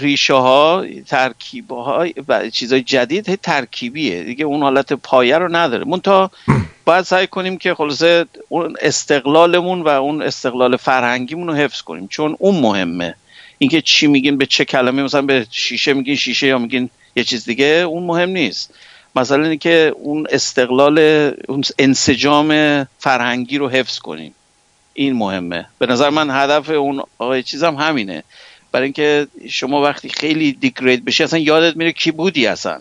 ریشه 0.00 0.34
ها 0.34 0.84
ترکیب 1.06 1.70
ها 1.70 2.06
چیزای 2.52 2.82
جدید 2.82 3.34
ترکیبیه. 3.34 4.24
دیگه 4.24 4.44
اون 4.44 4.62
حالت 4.62 4.92
پایه 4.92 5.38
رو 5.38 5.56
نداره. 5.56 6.00
تا 6.00 6.30
باید 6.84 7.04
سعی 7.04 7.26
کنیم 7.26 7.58
که 7.58 7.74
خلاصه 7.74 8.26
اون 8.48 8.76
استقلالمون 8.80 9.82
و 9.82 9.88
اون 9.88 10.22
استقلال 10.22 10.76
فرهنگیمون 10.76 11.48
رو 11.48 11.54
حفظ 11.54 11.80
کنیم. 11.80 12.08
چون 12.08 12.36
اون 12.38 12.60
مهمه. 12.60 13.14
اینکه 13.58 13.82
چی 13.82 14.06
میگین 14.06 14.38
به 14.38 14.46
چه 14.46 14.64
کلمه 14.64 15.02
مثلا 15.02 15.22
به 15.22 15.46
شیشه 15.50 15.92
میگین 15.92 16.16
شیشه 16.16 16.46
یا 16.46 16.58
میگین 16.58 16.90
یه 17.16 17.24
چیز 17.24 17.44
دیگه 17.44 17.66
اون 17.66 18.02
مهم 18.02 18.28
نیست. 18.28 18.74
مثلا 19.16 19.44
اینکه 19.44 19.92
اون 19.96 20.26
استقلال 20.30 20.98
اون 21.48 21.62
انسجام 21.78 22.48
فرهنگی 22.98 23.58
رو 23.58 23.68
حفظ 23.68 23.98
کنیم. 23.98 24.34
این 24.94 25.12
مهمه. 25.12 25.66
به 25.78 25.86
نظر 25.86 26.10
من 26.10 26.30
هدف 26.30 26.70
اون 26.70 27.02
آقای 27.18 27.42
چیزم 27.42 27.74
همینه. 27.74 28.22
برای 28.76 28.84
اینکه 28.84 29.26
شما 29.48 29.82
وقتی 29.82 30.08
خیلی 30.08 30.52
دیگرید 30.52 31.04
بشی 31.04 31.24
اصلا 31.24 31.38
یادت 31.38 31.76
میره 31.76 31.92
کی 31.92 32.10
بودی 32.10 32.46
اصلا؟ 32.46 32.80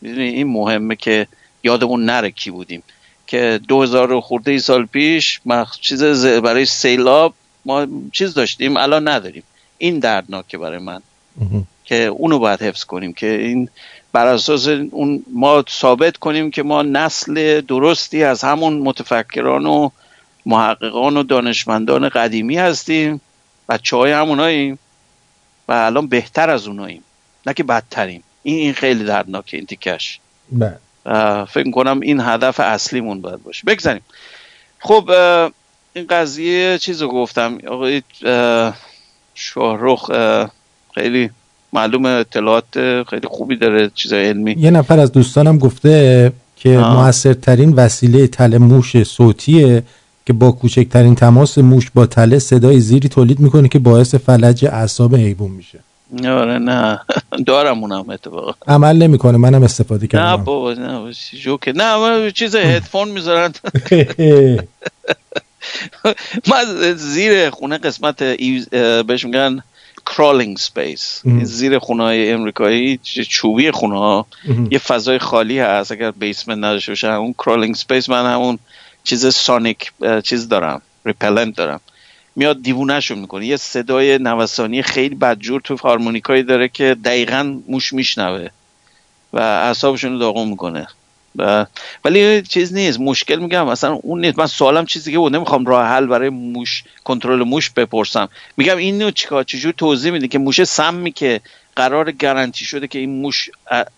می‌دونی 0.00 0.28
این 0.28 0.46
مهمه 0.46 0.96
که 0.96 1.26
یادمون 1.64 2.04
نره 2.04 2.30
کی 2.30 2.50
بودیم. 2.50 2.82
که 3.26 3.60
دو 3.68 3.82
هزار 3.82 4.20
خورده 4.20 4.50
ای 4.50 4.58
سال 4.58 4.86
پیش 4.86 5.40
چیز 5.80 6.02
برای 6.26 6.64
سیلاب 6.64 7.34
ما 7.64 7.86
چیز 8.12 8.34
داشتیم 8.34 8.76
الان 8.76 9.08
نداریم. 9.08 9.42
این 9.78 9.98
دردناکه 9.98 10.58
برای 10.58 10.78
من. 10.78 11.02
که 11.84 12.04
اونو 12.04 12.38
باید 12.38 12.62
حفظ 12.62 12.84
کنیم 12.84 13.12
که 13.12 13.26
این 13.26 13.68
بر 14.12 14.26
اساس 14.26 14.68
اون 14.68 15.24
ما 15.32 15.64
ثابت 15.70 16.16
کنیم 16.16 16.50
که 16.50 16.62
ما 16.62 16.82
نسل 16.82 17.60
درستی 17.60 18.24
از 18.24 18.44
همون 18.44 18.78
متفکران 18.78 19.66
و 19.66 19.90
محققان 20.46 21.16
و 21.16 21.22
دانشمندان 21.22 22.08
قدیمی 22.08 22.56
هستیم. 22.56 23.20
بچه 23.68 23.96
های 23.96 24.12
هموناییم. 24.12 24.78
و 25.68 25.72
الان 25.72 26.06
بهتر 26.06 26.50
از 26.50 26.66
اوناییم. 26.66 27.02
نه 27.46 27.54
که 27.54 27.62
بدتریم. 27.62 28.22
این 28.42 28.56
این 28.56 28.72
خیلی 28.72 29.04
دردناکه 29.04 29.56
این 29.56 29.66
تیکش. 29.66 30.20
بله. 30.52 30.78
فکر 31.44 31.70
کنم 31.70 32.00
این 32.00 32.20
هدف 32.20 32.60
اصلیمون 32.60 33.20
باید 33.20 33.42
باشه. 33.42 33.62
بگذاریم. 33.66 34.02
خب 34.78 35.10
این 35.92 36.06
قضیه 36.10 36.78
چیز 36.78 37.02
رو 37.02 37.08
گفتم. 37.08 37.58
آقای 37.68 38.02
شاهرخ 39.34 40.10
خیلی 40.94 41.30
معلوم 41.72 42.06
اطلاعات 42.06 43.02
خیلی 43.10 43.28
خوبی 43.28 43.56
داره 43.56 43.90
چیز 43.94 44.12
علمی. 44.12 44.56
یه 44.58 44.70
نفر 44.70 44.98
از 44.98 45.12
دوستانم 45.12 45.58
گفته 45.58 46.32
که 46.56 46.68
موثرترین 46.68 47.72
وسیله 47.72 48.26
تل 48.26 48.58
موش 48.58 49.02
صوتیه. 49.02 49.82
که 50.28 50.32
با 50.32 50.52
کوچکترین 50.52 51.14
تماس 51.14 51.58
موش 51.58 51.90
با 51.94 52.06
تله 52.06 52.38
صدای 52.38 52.80
زیری 52.80 53.08
تولید 53.08 53.40
می‌کنه 53.40 53.68
که 53.68 53.78
باعث 53.78 54.14
فلج 54.14 54.64
اعصاب 54.64 55.16
حیوان 55.16 55.50
میشه. 55.50 55.78
آره 56.28 56.58
نه. 56.58 57.00
دارم 57.46 57.78
اونم 57.78 58.10
اتفاقا. 58.10 58.52
عمل 58.66 58.96
نمی‌کنه 58.96 59.38
منم 59.38 59.62
استفاده 59.62 60.06
کردم. 60.06 60.26
نه 60.26 60.36
بابا 60.36 60.72
نه 60.72 61.12
جوکه 61.42 61.72
نه 61.72 62.30
چیز 62.30 62.54
هدفون 62.54 63.08
می‌ذارن 63.08 63.52
من 66.50 66.94
زیر 66.96 67.50
خونه 67.50 67.78
قسمتی 67.78 68.22
بهش 69.06 69.24
میگن 69.24 69.62
crawling 70.06 70.56
space 70.56 71.22
زیر 71.42 71.78
خونه 71.78 72.02
های 72.02 72.32
امریکایی 72.32 73.00
چوبی 73.28 73.70
خونه 73.70 73.98
ها 73.98 74.26
یه 74.70 74.78
فضای 74.78 75.18
خالی 75.18 75.58
هست 75.58 75.92
اگر 75.92 76.10
basement 76.10 76.58
نداشته 76.58 76.92
باشه 76.92 77.08
اون 77.08 77.32
crawling 77.32 77.74
space 77.74 78.08
من 78.08 78.34
همون 78.34 78.58
چیز 79.04 79.34
sonic 79.34 79.92
چیز 80.24 80.48
دارم 80.48 80.82
repellent 81.04 81.56
دارم. 81.56 81.80
میاد 82.36 82.62
دیوونهشون 82.62 83.18
می‌کنه. 83.18 83.46
یه 83.46 83.56
صدای 83.56 84.18
نوسانی 84.18 84.82
خیلی 84.82 85.14
بدجور 85.14 85.60
تو 85.60 85.76
هارمونیکایی 85.76 86.42
داره 86.42 86.68
که 86.68 86.96
دقیقا 87.04 87.60
موش 87.68 87.92
میشنوه 87.92 88.48
و 89.32 89.40
اعصابشون 89.40 90.12
رو 90.12 90.18
داغون 90.18 90.48
می‌کنه. 90.48 90.86
و 91.36 91.66
ولی 92.04 92.42
چیز 92.42 92.74
نیست. 92.74 93.00
مشکل 93.00 93.36
میگم 93.36 93.68
اصلا 93.68 93.92
اون 93.92 94.20
نیست. 94.20 94.38
من 94.38 94.46
سوالم 94.46 94.86
چیزی 94.86 95.12
که 95.12 95.18
بود 95.18 95.36
نمی‌خوام 95.36 95.66
راه 95.66 95.86
حل 95.86 96.06
برای 96.06 96.28
موش 96.28 96.84
کنترل 97.04 97.42
موش 97.42 97.70
بپرسم. 97.70 98.28
میگم 98.56 98.76
اینو 98.76 99.10
چیکار 99.10 99.42
چجور 99.44 99.72
توضیح 99.72 100.12
میده 100.12 100.28
که 100.28 100.38
موش 100.38 100.64
سمی 100.64 101.12
که 101.12 101.40
قرار 101.76 102.12
گارانتی 102.12 102.64
شده 102.64 102.88
که 102.88 102.98
این 102.98 103.20
موش 103.20 103.50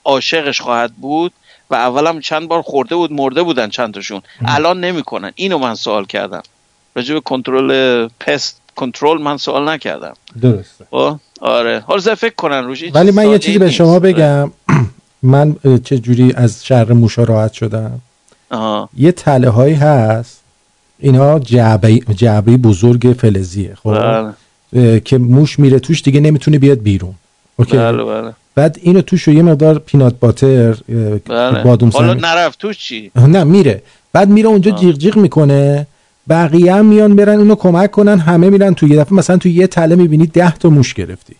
عاشقش 0.05 0.61
خواهد 0.61 0.93
بود 0.93 1.33
و 1.71 1.75
اولم 1.75 2.21
چند 2.21 2.49
بار 2.49 2.63
خورده 2.63 2.97
بود 2.97 3.13
مرده 3.13 3.43
بودن 3.43 3.69
چند 3.69 3.95
تاشون. 3.95 4.23
الان 4.45 4.81
نمی‌کنن. 4.81 5.33
اینو 5.35 5.59
من 5.59 5.75
سوال 5.75 6.05
کردم. 6.05 6.43
راجع 6.95 7.15
به 7.15 7.21
کنترل 7.21 8.09
پست 8.21 8.61
کنترل 8.77 9.23
من 9.23 9.37
سوال 9.37 9.69
نکردم. 9.69 10.15
درسته. 10.41 10.87
خب؟ 10.91 11.17
آره. 11.41 11.81
حالا 11.87 12.15
فکر 12.15 12.35
کنن 12.35 12.65
روش 12.65 12.85
ولی 12.95 13.11
من 13.11 13.29
یه 13.31 13.39
چیزی 13.39 13.59
به 13.59 13.71
شما 13.71 13.99
بگم. 13.99 14.51
من 15.23 15.57
چه 15.85 15.99
جوری 15.99 16.33
از 16.37 16.67
شر 16.67 16.93
موشا 16.93 17.25
راحت 17.25 17.53
شدم؟ 17.53 18.01
آها. 18.51 18.89
یه 18.97 19.13
تله 19.13 19.49
هایی 19.49 19.75
هست. 19.75 20.41
اینا 20.99 21.39
جعبه 21.39 21.99
جعبه 21.99 22.57
بزرگ 22.57 23.17
فلزیه 23.19 23.75
خب؟ 23.83 23.99
بله. 24.73 25.01
که 25.01 25.19
موش 25.19 25.59
میره 25.59 25.79
توش 25.79 26.03
دیگه 26.03 26.21
نمی‌تونه 26.21 26.59
بیاد 26.59 26.79
بیرون. 26.79 27.15
اوکی؟ 27.57 27.77
بله 27.77 28.05
بله. 28.05 28.33
بعد 28.61 28.79
اینو 28.83 29.01
توش 29.01 29.29
یه 29.29 29.43
مقدار 29.43 29.79
پینات 29.79 30.15
باتر 30.21 30.77
بله. 31.27 31.63
بادوم 31.63 31.91
حالا 31.91 32.15
نرفت 32.15 32.59
توش 32.59 32.79
چی؟ 32.79 33.11
نه 33.17 33.45
میره. 33.45 33.83
بعد 34.13 34.29
میره 34.29 34.49
اونجا 34.49 34.71
جیغ 34.71 34.99
جیغ 34.99 35.17
می‌کنه. 35.17 35.87
بقیه 36.29 36.75
هم 36.75 36.87
میان 36.87 37.17
برن 37.17 37.39
اونو 37.39 37.55
کمک 37.55 37.91
کنن 37.91 38.19
همه 38.19 38.51
میرن 38.51 38.75
تو 38.75 38.87
یه 38.89 38.97
دفعه. 38.97 39.15
مثلا 39.15 39.37
تو 39.37 39.49
یه 39.49 39.67
تله 39.67 39.95
می‌بینی 39.97 40.27
ده 40.27 40.57
تا 40.57 40.69
موش 40.69 40.95
گرفتی. 40.95 41.35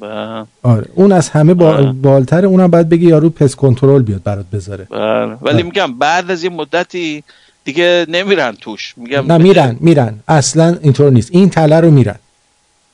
بله. 0.00 0.44
آره. 0.62 0.86
اون 0.94 1.12
از 1.12 1.28
همه 1.28 1.54
با... 1.54 1.72
بله. 1.72 1.92
بالتر 1.92 2.46
اونم 2.46 2.66
باید 2.66 2.88
بگی 2.88 3.06
یارو 3.06 3.30
پس 3.30 3.54
کنترل 3.54 4.02
بیاد 4.02 4.22
برات 4.22 4.46
بذاره. 4.52 4.84
بله. 4.90 5.36
ولی 5.42 5.62
میگم 5.62 5.98
بعد 5.98 6.30
از 6.30 6.44
یه 6.44 6.50
مدتی 6.50 7.22
دیگه 7.64 8.06
نمیرن 8.08 8.52
توش. 8.60 8.94
میگم 8.96 9.32
نه 9.32 9.38
میرن 9.38 9.76
میرن. 9.80 10.14
اصلا 10.28 10.76
اینطور 10.82 11.10
نیست. 11.10 11.30
این 11.32 11.50
تله 11.50 11.80
رو 11.80 11.90
میرن. 11.90 12.18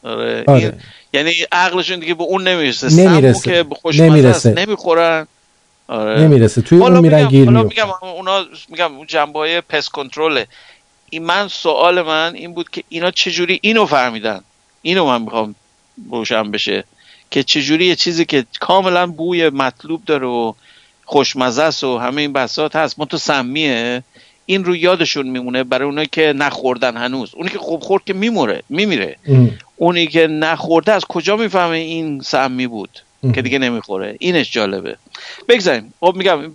آره, 0.03 0.45
آره. 0.47 0.75
یعنی 1.13 1.35
عقلشون 1.53 1.99
دیگه 1.99 2.15
به 2.15 2.23
اون 2.23 2.49
نمی‌رسه. 2.49 2.93
نمی‌رسه. 2.93 3.65
که 3.65 4.03
نمی‌رسه. 4.03 4.51
نمی‌خورن. 4.51 5.27
آره. 5.89 6.21
نمی‌رسه. 6.21 6.63
توی 6.63 6.79
اون 6.79 7.01
میرن 7.01 7.29
گیر 7.29 7.51
میگم 7.51 7.89
اونا 8.03 8.45
میگم 8.69 8.97
اون 8.97 9.07
جنبه 9.07 9.61
پس 9.61 9.89
کنترله 9.89 10.47
این 11.11 11.25
من 11.25 11.49
سوال 11.49 12.03
من 12.03 12.35
این 12.35 12.55
بود 12.55 12.71
که 12.71 12.85
اینا 12.89 13.11
چجوری 13.11 13.59
اینو 13.63 13.87
فهمیدن؟ 13.87 14.41
اینو 14.83 15.07
من 15.07 15.23
می‌خوام 15.23 15.55
روشن 16.11 16.51
بشه 16.51 16.85
که 17.31 17.43
چجوری 17.43 17.87
یه 17.87 17.97
چیزی 17.97 18.25
که 18.25 18.45
کاملا 18.61 19.07
بوی 19.07 19.51
مطلوب 19.51 20.05
داره 20.05 20.27
و 20.27 20.53
خوشمزه 21.05 21.87
و 21.87 21.99
همه 21.99 22.21
این 22.21 22.33
بسات 22.33 22.77
هست. 22.77 22.97
تو 23.05 23.19
سمیه. 23.19 24.03
این 24.47 24.65
رو 24.65 24.77
یادشون 24.77 25.29
میمونه 25.29 25.65
برای 25.65 25.87
اونایی 25.87 26.09
که 26.13 26.33
نخوردن 26.37 26.97
هنوز. 26.97 27.35
اونی 27.35 27.51
که 27.51 27.59
خوب 27.59 27.81
خورد 27.81 28.05
که 28.05 28.13
میموره 28.13 28.63
میمیره. 28.69 29.17
اونی 29.77 30.07
که 30.07 30.27
نخورده 30.27 30.93
از 30.93 31.05
کجا 31.05 31.37
می‌فهمه 31.37 31.77
این 31.77 32.21
سمی 32.21 32.67
بود 32.67 33.03
که 33.35 33.43
دیگه 33.43 33.59
نمی‌خوره؟ 33.59 34.17
اینش 34.21 34.53
جالبه. 34.53 34.97
بگذاریم. 35.49 35.95
خب 36.01 36.15
میگم 36.17 36.53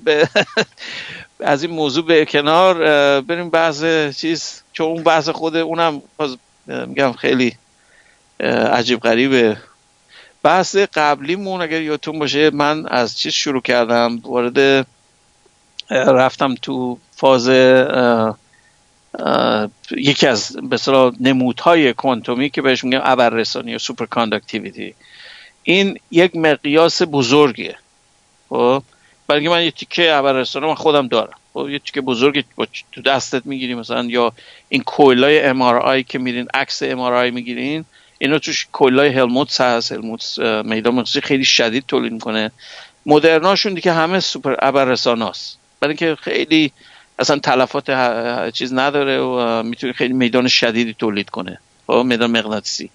از 1.40 1.64
این 1.64 1.72
موضوع 1.72 2.06
به 2.06 2.26
کنار 2.26 2.74
بریم 3.22 3.50
بحث 3.50 3.84
چیز. 4.20 4.62
چون 4.74 4.88
اون 4.88 5.04
بحث 5.04 5.30
خود 5.30 5.56
اونم 5.56 6.02
میگم 6.68 7.12
خیلی 7.12 7.54
عجیب 8.72 9.00
غریبه. 9.00 9.58
بحث 10.44 10.76
قبلیمون 10.76 11.62
اگر 11.62 11.82
یادتون 11.82 12.20
باشه 12.20 12.50
من 12.50 12.86
از 12.86 13.18
چیز 13.20 13.34
شروع 13.34 13.62
کردم. 13.62 14.18
وارد 14.24 14.88
رفتم 15.90 16.56
تو 16.56 16.98
فاز 17.18 17.48
یکی 19.98 20.28
از 20.28 20.58
بسیار 20.72 21.14
نمودهای 21.20 21.94
کوانتومی 21.94 22.50
که 22.50 22.62
بهش 22.62 22.84
میگم 22.84 23.02
ابررسانی 23.04 23.72
یا 23.72 23.78
superconductivity 23.78 24.94
این 25.64 26.00
یک 26.12 26.36
مقیاس 26.36 27.02
بزرگیه. 27.02 27.76
خب؟ 28.50 28.84
بله 29.28 29.39
که 29.39 29.50
من 29.50 29.64
یه 29.64 29.72
تیکه 29.72 30.14
ابررسانی 30.14 30.68
من 30.68 30.76
خودم 30.76 31.08
دارم. 31.08 31.38
خب 31.54 31.70
یه 31.70 31.80
تیکه 31.80 32.02
بزرگی 32.02 32.44
تو 32.92 33.02
دستت 33.02 33.46
می‌گیری 33.46 33.76
مثلا 33.76 34.04
یا 34.04 34.34
این 34.70 34.84
coil 34.84 35.42
های 35.42 35.62
MRI 35.62 36.04
که 36.04 36.20
میرین 36.20 36.48
عکس 36.54 36.84
MRI 36.84 37.32
می‌گیرین 37.32 37.86
اینا 38.18 38.40
توش 38.40 38.68
coil 38.72 39.10
های 39.10 39.19
Helmholtz 39.19 39.62
هست. 39.62 39.92
Helmholtz 39.92 40.40
میدان 40.40 41.04
خیلی 41.04 41.46
شدید 41.46 41.84
تولید 41.88 42.12
می‌کنه. 42.12 42.52
مدرناشون 43.06 43.74
دیگه 43.74 43.94
همه 43.94 44.20
سوپر 44.20 44.56
ابررساناست. 44.60 45.58
برای 45.80 45.90
اینکه 46.00 46.22
خیلی 46.22 46.72
اصلا 47.20 47.40
تلفات 47.40 47.92
چیز 48.52 48.74
نداره 48.74 49.20
و 49.20 49.64
می‌تونه 49.64 49.94
خیلی 49.94 50.14
میدان 50.14 50.48
شدیدی 50.48 50.94
تولید 50.94 51.30
کنه. 51.30 51.60
خب 51.88 52.04
میدان 52.06 52.32
مغناطیسی. 52.32 52.90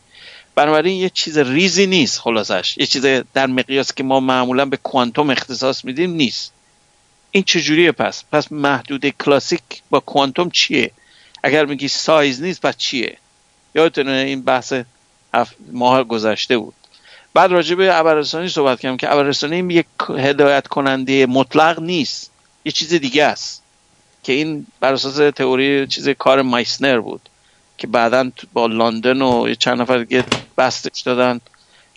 بنابراین 0.54 1.00
یه 1.00 1.10
چیز 1.10 1.38
ریزی 1.38 1.86
نیست 1.86 2.20
خلاصش. 2.20 2.78
یه 2.78 2.86
چیز 2.86 3.06
در 3.34 3.46
مقیاس 3.46 3.94
که 3.94 4.02
ما 4.02 4.20
معمولا 4.20 4.64
به 4.64 4.76
کوانتوم 4.76 5.30
اختصاص 5.30 5.84
میدیم 5.84 6.10
نیست. 6.10 6.52
این 7.30 7.42
چجوریه 7.42 7.92
پس؟ 7.92 8.24
پس 8.32 8.52
محدوده 8.52 9.10
کلاسیک 9.10 9.62
با 9.90 10.00
کوانتوم 10.00 10.50
چیه؟ 10.50 10.90
اگر 11.42 11.64
میگی 11.64 11.88
سایز 11.88 12.42
نیست 12.42 12.66
پس 12.66 12.76
چیه؟ 12.76 13.18
یادتونه 13.74 14.12
این 14.12 14.42
بحث 14.42 14.74
ماه 15.72 16.04
گذشته 16.04 16.58
بود. 16.58 16.74
بعد 17.34 17.52
راجع 17.52 17.74
به 17.74 17.98
ابررسانی 17.98 18.48
صحبت 18.48 18.80
کردم 18.80 18.96
که 18.96 19.12
ابررسانی 19.12 19.74
یک 19.74 19.86
هدایت 20.08 20.66
کننده 20.66 21.26
مطلق 21.26 21.80
نیست. 21.80 22.30
یه 22.64 22.72
چیز 22.72 22.94
دیگه 22.94 23.24
است. 23.24 23.61
که 24.22 24.32
این 24.32 24.66
بر 24.80 24.92
اساس 24.92 25.34
تئوری 25.34 25.86
چیز 25.86 26.08
کار 26.08 26.42
مایسنر 26.42 27.00
بود 27.00 27.20
که 27.78 27.86
بعدا 27.86 28.30
با 28.52 28.66
لندن 28.66 29.22
و 29.22 29.54
چند 29.54 29.80
نفر 29.80 29.98
دیگه 29.98 30.24
بستش 30.58 31.00
دادن 31.00 31.40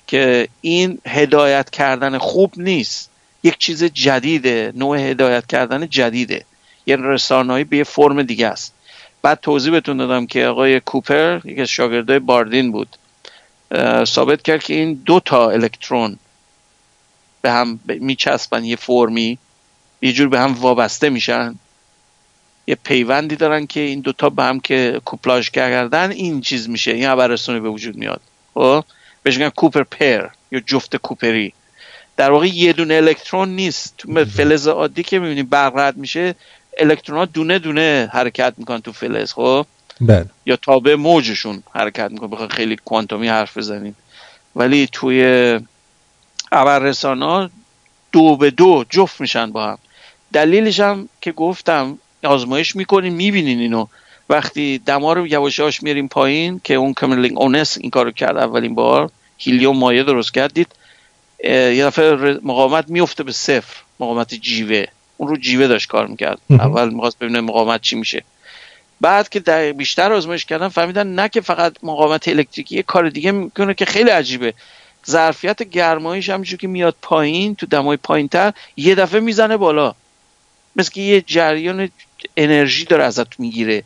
که 0.08 0.48
این 0.62 1.00
هدایت 1.08 1.70
کردن 1.70 2.18
خوب 2.18 2.54
نیست. 2.58 3.10
یک 3.44 3.58
چیز 3.58 3.84
جدیده 3.84 4.74
نوع 4.76 4.98
هدایت 4.98 5.48
کردن 5.48 5.90
جدیده. 5.90 6.46
یه 6.86 6.96
رسانه‌ای 6.96 7.64
به 7.64 7.78
یه 7.78 7.84
فرم 7.84 8.24
دیگه 8.24 8.48
است. 8.48 8.74
بعد 9.22 9.40
توضیح 9.42 9.72
بهتون 9.72 9.98
دادم 9.98 10.26
که 10.26 10.46
آقای 10.46 10.80
کوپر 10.80 11.40
یکی 11.46 11.62
از 11.62 11.68
شاگردای 11.68 12.20
باردین 12.20 12.72
بود 12.72 12.88
ثابت 14.04 14.42
کرد 14.42 14.64
که 14.64 14.74
این 14.74 14.94
دو 14.94 15.20
تا 15.20 15.50
الکترون 15.50 16.18
به 17.42 17.52
هم 17.52 17.80
میچسبن 17.88 18.66
یه 18.66 18.76
فرمی 18.76 19.38
یه 20.02 20.14
جور 20.14 20.28
به 20.28 20.40
هم 20.40 20.54
وابسته 20.54 21.10
میشن. 21.10 21.56
یه 22.68 22.78
پیوندی 22.84 23.36
دارن 23.36 23.68
که 23.68 23.80
این 23.80 24.00
دوتا 24.00 24.30
به 24.30 24.44
هم 24.44 24.60
که 24.60 25.02
کوپلاژ 25.06 25.50
کردن 25.50 26.12
این 26.12 26.42
چیز 26.42 26.70
میشه 26.70 26.92
این 26.92 27.08
ابررسانی 27.08 27.60
به 27.60 27.70
وجود 27.70 27.96
میاد. 27.96 28.22
خب؟ 28.54 28.84
بهش 29.24 29.38
میگن 29.38 29.50
کوپر 29.50 29.84
پر 29.84 30.30
یا 30.52 30.60
جفت 30.60 30.96
کوپری. 30.96 31.54
در 32.18 32.32
واقع 32.32 32.48
یه 32.48 32.74
دونه 32.74 32.94
الکترون 32.94 33.50
نیست. 33.50 33.94
تو 33.98 34.26
فلز 34.26 34.68
عادی 34.68 35.04
که 35.04 35.20
می‌بینیم 35.20 35.46
برق 35.46 35.78
رد 35.78 35.98
میشه 35.98 36.36
الکترون 36.78 37.20
ها 37.20 37.26
دونه 37.26 37.60
دونه 37.60 38.10
حرکت 38.14 38.54
می‌کنن 38.58 38.82
تو 38.82 38.92
فلز 38.92 39.34
خب؟ 39.34 39.66
بله. 40.02 40.26
یا 40.46 40.56
تابع 40.56 40.96
موجشون 40.96 41.64
حرکت 41.74 42.12
می‌کنه 42.12 42.30
بخوای 42.30 42.50
خیلی 42.50 42.76
کوانتومی 42.86 43.28
حرف 43.28 43.58
بزنیم. 43.58 43.96
ولی 44.56 44.90
توی 44.92 45.60
ابررسان 46.52 47.22
ها 47.22 47.50
دو 48.12 48.38
به 48.38 48.52
دو 48.52 48.86
جفت 48.90 49.22
میشن 49.22 49.52
با 49.52 49.68
هم. 49.68 49.78
دلیلش 50.34 50.80
هم 50.80 51.10
که 51.22 51.32
گفتم 51.32 51.98
آزمایش 52.26 52.76
می‌کنین 52.76 53.14
می‌بینین 53.14 53.60
اینو. 53.60 53.86
وقتی 54.30 54.78
دما 54.78 55.14
رو 55.14 55.28
یواشاش 55.28 55.84
میریم 55.84 56.08
پایین 56.08 56.62
که 56.64 56.74
اون 56.74 56.94
کمرلینگ 56.94 57.40
اونس 57.40 57.78
این 57.82 57.92
کارو 57.92 58.12
کرد 58.12 58.38
اولین 58.38 58.76
بار 58.76 59.10
هیلیوم 59.38 59.78
مایه 59.78 60.04
درست 60.04 60.34
کرد 60.34 60.54
دید 60.54 60.68
یه 61.44 61.86
دفعه 61.86 62.40
مقاومت 62.44 62.90
میفته 62.90 63.24
به 63.24 63.32
صفر 63.32 63.76
مقاومت 64.00 64.34
جیوه. 64.34 64.86
اون 65.18 65.30
رو 65.30 65.38
جیوه 65.38 65.68
داشت 65.68 65.88
کار 65.90 66.08
می‌کرد. 66.08 66.38
اول 66.50 66.90
می‌خواست 66.90 67.20
ببینه 67.20 67.42
مقاومت 67.42 67.82
چی 67.82 67.96
میشه. 67.96 68.24
بعد 69.02 69.30
که 69.30 69.40
در 69.40 69.72
بیشتر 69.72 70.14
آزمایش 70.14 70.46
کردن 70.46 70.68
فهمیدن 70.68 71.08
نه 71.08 71.30
که 71.30 71.42
فقط 71.42 71.76
مقاومت 71.84 72.28
الکتریکی 72.28 72.76
یه 72.76 72.84
کار 72.84 73.10
دیگه 73.10 73.32
می‌کنه 73.32 73.74
که 73.74 73.86
خیلی 73.86 74.10
عجیبه. 74.10 74.54
ظرفیت 75.08 75.64
گرمایش 75.64 76.30
همینجور 76.30 76.60
که 76.60 76.68
میاد 76.68 76.96
پایین 77.02 77.56
تو 77.56 77.66
دمای 77.66 77.98
پایین 77.98 78.28
تر 78.28 78.54
یه 78.78 78.96
دفعه 78.96 79.20
می‌زنه 79.20 79.58
بالا. 79.58 79.96
مثل 80.76 80.92
که 80.92 81.02
یه 81.02 81.22
جریان 81.22 81.90
انرژی 82.38 82.86
داره 82.86 83.04
ازت 83.04 83.40
می‌گیره. 83.40 83.84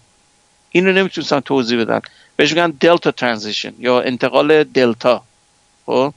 اینو 0.72 0.92
نمی‌تونستن 0.92 1.40
توضیح 1.40 1.82
بدن. 1.82 2.02
بهش 2.36 2.52
میگن 2.52 2.70
دلتا 2.80 3.12
ترانزیشن 3.12 3.74
یا 3.80 4.02
انتقال 4.02 4.64
دلتا. 4.64 5.24
خب؟ 5.86 6.14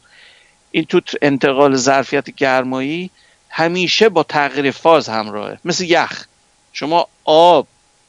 این 0.70 0.84
تو 0.84 1.00
انتقال 1.22 1.76
ظرفیت 1.76 2.30
گرمایی 2.30 3.10
همیشه 3.50 4.08
با 4.08 4.22
تغییر 4.22 4.70
فاز 4.70 5.08
همراهه. 5.08 5.58
مثل 5.64 5.84
یخ. 5.84 6.24
شما 6.72 7.08
آب 7.24 7.66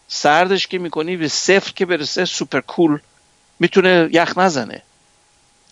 سردش 0.08 0.68
که 0.68 0.78
می‌کنی 0.80 1.18
به 1.18 1.28
صفر 1.28 1.72
که 1.76 1.86
برسه 1.86 2.26
سوپر 2.26 2.60
کول 2.60 3.00
می‌تونه 3.60 4.10
یخ 4.12 4.38
نزنه. 4.38 4.82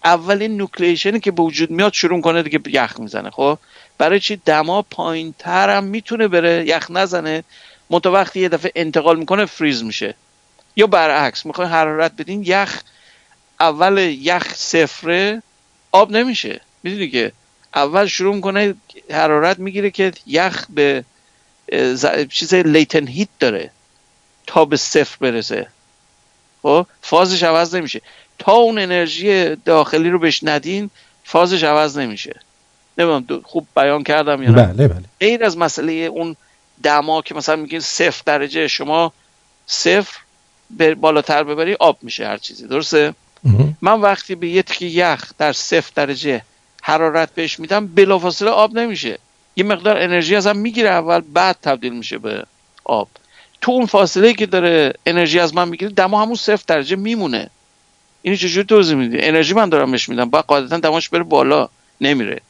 اولین 0.04 0.58
نوکلیشنی 0.58 1.20
که 1.20 1.32
به 1.32 1.44
وجود 1.44 1.72
میاد 1.72 1.94
شروع 1.94 2.22
کنه 2.22 2.44
دیگه 2.44 2.60
یخ 2.68 3.00
می‌زنه. 3.00 3.30
خب؟ 3.30 3.58
برای 3.98 4.20
چی؟ 4.20 4.36
دما 4.36 4.82
پایین 4.82 5.34
تر 5.40 5.70
هم 5.70 5.84
می‌تونه 5.84 6.28
بره 6.28 6.68
یخ 6.68 6.92
نزنه. 6.92 7.44
منتها 7.92 8.12
وقتی 8.12 8.40
یه 8.40 8.50
دفعه 8.50 8.72
انتقال 8.76 9.20
می‌کنه 9.20 9.46
فریز 9.46 9.84
میشه. 9.84 10.16
یا 10.76 10.88
برعکس 10.88 11.46
می‌خوای 11.46 11.68
حرارت 11.68 12.12
بدین 12.18 12.44
یخ 12.46 12.82
اول 13.60 13.98
یخ 13.98 14.54
صفره 14.56 15.44
آب 15.92 16.12
نمیشه. 16.12 16.62
می‌دونی 16.84 17.10
که 17.10 17.32
اول 17.76 18.06
شروع 18.06 18.36
می‌کنه 18.36 18.76
حرارت 19.12 19.60
می‌گیره 19.60 19.92
که 19.92 20.12
یخ 20.26 20.66
به 20.70 21.04
چیز 22.30 22.54
لیتن 22.54 23.08
هیت 23.08 23.30
داره. 23.40 23.72
تا 24.48 24.66
به 24.66 24.78
صفر 24.78 25.18
برسه. 25.20 25.68
خب؟ 26.62 26.86
فازش 27.02 27.44
عوض 27.44 27.76
نمیشه. 27.76 28.02
تا 28.40 28.52
اون 28.52 28.80
انرژی 28.80 29.56
داخلی 29.56 30.10
رو 30.10 30.20
بهش 30.20 30.40
ندین 30.44 30.90
فازش 31.24 31.64
عوض 31.64 31.98
نمیشه. 31.98 32.40
نمی‌دونم 32.98 33.42
خوب 33.42 33.68
بیان 33.76 34.04
کردم 34.04 34.44
یا 34.44 34.50
نه؟ 34.50 34.64
بله 34.64 34.88
بله. 34.88 35.04
غیر 35.20 35.44
از 35.44 35.58
مسئله 35.58 35.92
اون 35.92 36.36
دما 36.84 37.22
که 37.22 37.36
مثلا 37.36 37.56
میگین 37.56 37.80
صفر 37.80 38.22
درجه 38.26 38.68
شما 38.68 39.14
صفر 39.66 40.18
بالاتر 40.98 41.44
ببری 41.44 41.74
آب 41.74 41.98
میشه 42.02 42.28
هر 42.28 42.38
چیزی 42.38 42.68
درسته؟ 42.68 43.14
من 43.82 44.02
وقتی 44.02 44.36
به 44.36 44.48
یه 44.48 44.64
تکی 44.64 44.88
یخ 44.88 45.32
در 45.38 45.54
صفر 45.54 45.92
درجه 45.96 46.42
حرارت 46.82 47.36
بهش 47.36 47.60
میدم 47.60 47.88
بلافاصله 47.88 48.50
آب 48.50 48.74
نمیشه. 48.74 49.20
یه 49.56 49.64
مقدار 49.64 49.98
انرژی 49.98 50.36
ازم 50.36 50.58
می‌گیره 50.58 50.90
اول 50.90 51.20
بعد 51.20 51.58
تبدیل 51.62 51.94
میشه 51.94 52.18
به 52.18 52.46
آب. 52.84 53.08
تو 53.62 53.72
اون 53.72 53.86
فاصله 53.86 54.34
که 54.34 54.46
داره 54.46 54.94
انرژی 55.06 55.40
از 55.40 55.56
من 55.56 55.68
می‌گیره 55.68 55.92
دما 55.92 56.22
همون 56.22 56.36
صفر 56.36 56.64
درجه 56.68 56.96
میمونه. 56.96 57.50
اینو 58.22 58.38
چجوری 58.38 58.68
توضیح 58.68 58.96
میدی؟ 58.96 59.18
انرژی 59.20 59.54
من 59.54 59.70
دارم 59.70 59.92
بهش 59.92 60.10
میدم 60.10 60.30
باید 60.30 60.46
قاعدتا 60.46 60.78
دماش 60.78 61.10
بره 61.10 61.24
بالا 61.24 61.70
نمیره. 62.02 62.42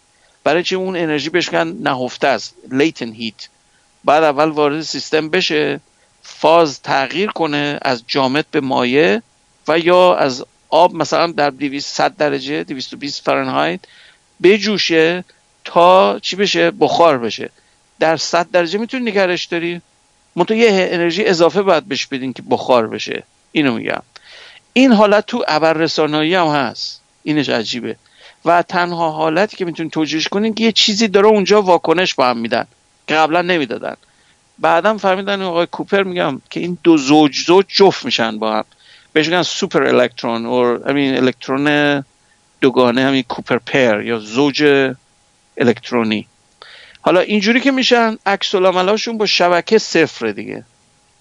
برای 0.43 0.63
چی 0.63 0.75
اون 0.75 0.97
انرژی 0.97 1.29
بهش 1.29 1.53
نهفته 1.53 2.27
است 2.27 2.55
لیتن 2.71 3.11
هیت 3.11 3.47
بعد 4.05 4.23
اول 4.23 4.49
وارد 4.49 4.81
سیستم 4.81 5.29
بشه 5.29 5.79
فاز 6.23 6.81
تغییر 6.81 7.29
کنه 7.31 7.79
از 7.81 8.03
جامد 8.07 8.45
به 8.51 8.61
مایع 8.61 9.19
و 9.67 9.79
یا 9.79 10.15
از 10.15 10.45
آب 10.69 10.95
مثلا 10.95 11.27
در 11.31 11.49
200 11.49 12.01
درجه 12.01 12.63
220 12.63 13.25
فرانهایت 13.25 13.79
بجوشه 14.43 15.23
تا 15.65 16.19
چی 16.19 16.35
بشه؟ 16.35 16.71
بخار 16.71 17.17
بشه. 17.17 17.49
در 17.99 18.17
100 18.17 18.51
درجه 18.51 18.79
می‌تونی 18.79 19.11
نگرش 19.11 19.45
داری؟ 19.45 19.81
منتها 20.35 20.57
یه 20.57 20.89
انرژی 20.91 21.25
اضافه 21.25 21.61
باید 21.61 21.85
بهش 21.85 22.05
بدین 22.05 22.33
که 22.33 22.43
بخار 22.49 22.87
بشه. 22.87 23.23
اینو 23.51 23.73
میگم. 23.73 24.01
این 24.73 24.91
حالت 24.93 25.25
تو 25.25 25.43
ابررسانایی 25.47 26.35
هم 26.35 26.47
هست. 26.47 27.01
اینش 27.23 27.49
عجیبه. 27.49 27.95
و 28.45 28.61
تنها 28.61 29.11
حالتی 29.11 29.57
که 29.57 29.65
می‌تونید 29.65 29.91
توجیهش 29.91 30.27
کنین 30.27 30.53
که 30.53 30.63
یه 30.63 30.71
چیزی 30.71 31.07
داره 31.07 31.27
اونجا 31.27 31.61
واکنش 31.61 32.15
با 32.15 32.27
هم 32.27 32.37
میدن. 32.37 32.67
که 33.07 33.15
قبلا 33.15 33.41
نمی‌دادن. 33.41 33.95
بعدم 34.59 34.97
فهمیدن 34.97 35.41
آقای 35.41 35.65
کوپر 35.65 36.03
میگم 36.03 36.41
که 36.49 36.59
این 36.59 36.77
دو 36.83 36.97
زوج 36.97 37.45
زوج 37.45 37.65
جفت 37.67 38.05
میشن 38.05 38.39
با 38.39 38.53
هم. 38.53 38.65
بهش 39.13 39.25
میگن 39.25 39.43
سوپر 39.43 39.83
الکترون 39.83 40.45
و 40.45 40.87
همین 40.89 41.17
الکترون 41.17 42.03
دوگانه 42.61 43.03
همین 43.03 43.23
کوپر 43.23 43.57
پر 43.57 44.01
یا 44.01 44.19
زوج 44.19 44.63
الکترونی. 45.57 46.27
حالا 47.01 47.19
اینجوری 47.19 47.59
که 47.59 47.71
میشن 47.71 48.17
عکس 48.25 48.55
با 49.17 49.25
شبکه 49.25 49.77
صفر 49.77 50.31
دیگه. 50.31 50.63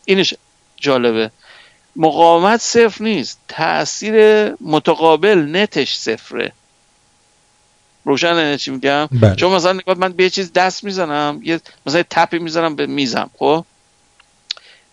اینش 0.05 0.35
جالبه. 0.77 1.31
مقاومت 1.97 2.61
صفر 2.61 3.05
نیست. 3.05 3.41
تاثیر 3.49 4.47
متقابل 4.61 5.57
نتش 5.57 5.97
صفره. 5.97 6.53
روشن 8.11 8.57
چی 8.57 8.71
میگم؟ 8.71 9.07
بله. 9.07 9.35
چون 9.35 9.53
مثلا 9.53 9.73
نگاه 9.73 9.99
من 9.99 10.13
به 10.13 10.23
یه 10.23 10.31
چیز 10.31 10.53
دست 10.53 10.85
می‌زنم 10.85 11.41
یه 11.45 11.61
مثلا 11.87 12.03
تپی 12.11 12.39
می‌زنم 12.39 12.77
به 12.77 12.87
میزم 12.87 13.31
خب؟ 13.39 13.65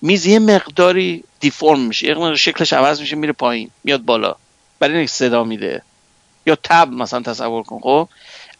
میز 0.02 0.26
یه 0.26 0.40
مقداری 0.40 1.24
دیفرم 1.40 1.80
میشه 1.80 2.08
یه 2.08 2.36
شکلش 2.36 2.74
عوض 2.74 3.02
میشه 3.02 3.16
میره 3.16 3.34
پایین 3.34 3.70
میاد 3.84 4.02
بالا. 4.02 4.36
برای 4.80 4.96
اینکه 4.96 5.12
صدا 5.12 5.44
میده. 5.44 5.82
یا 6.46 6.58
تبل 6.64 6.96
مثلا 6.96 7.22
تصور 7.22 7.64
کن 7.64 7.80
خب؟ 7.80 8.10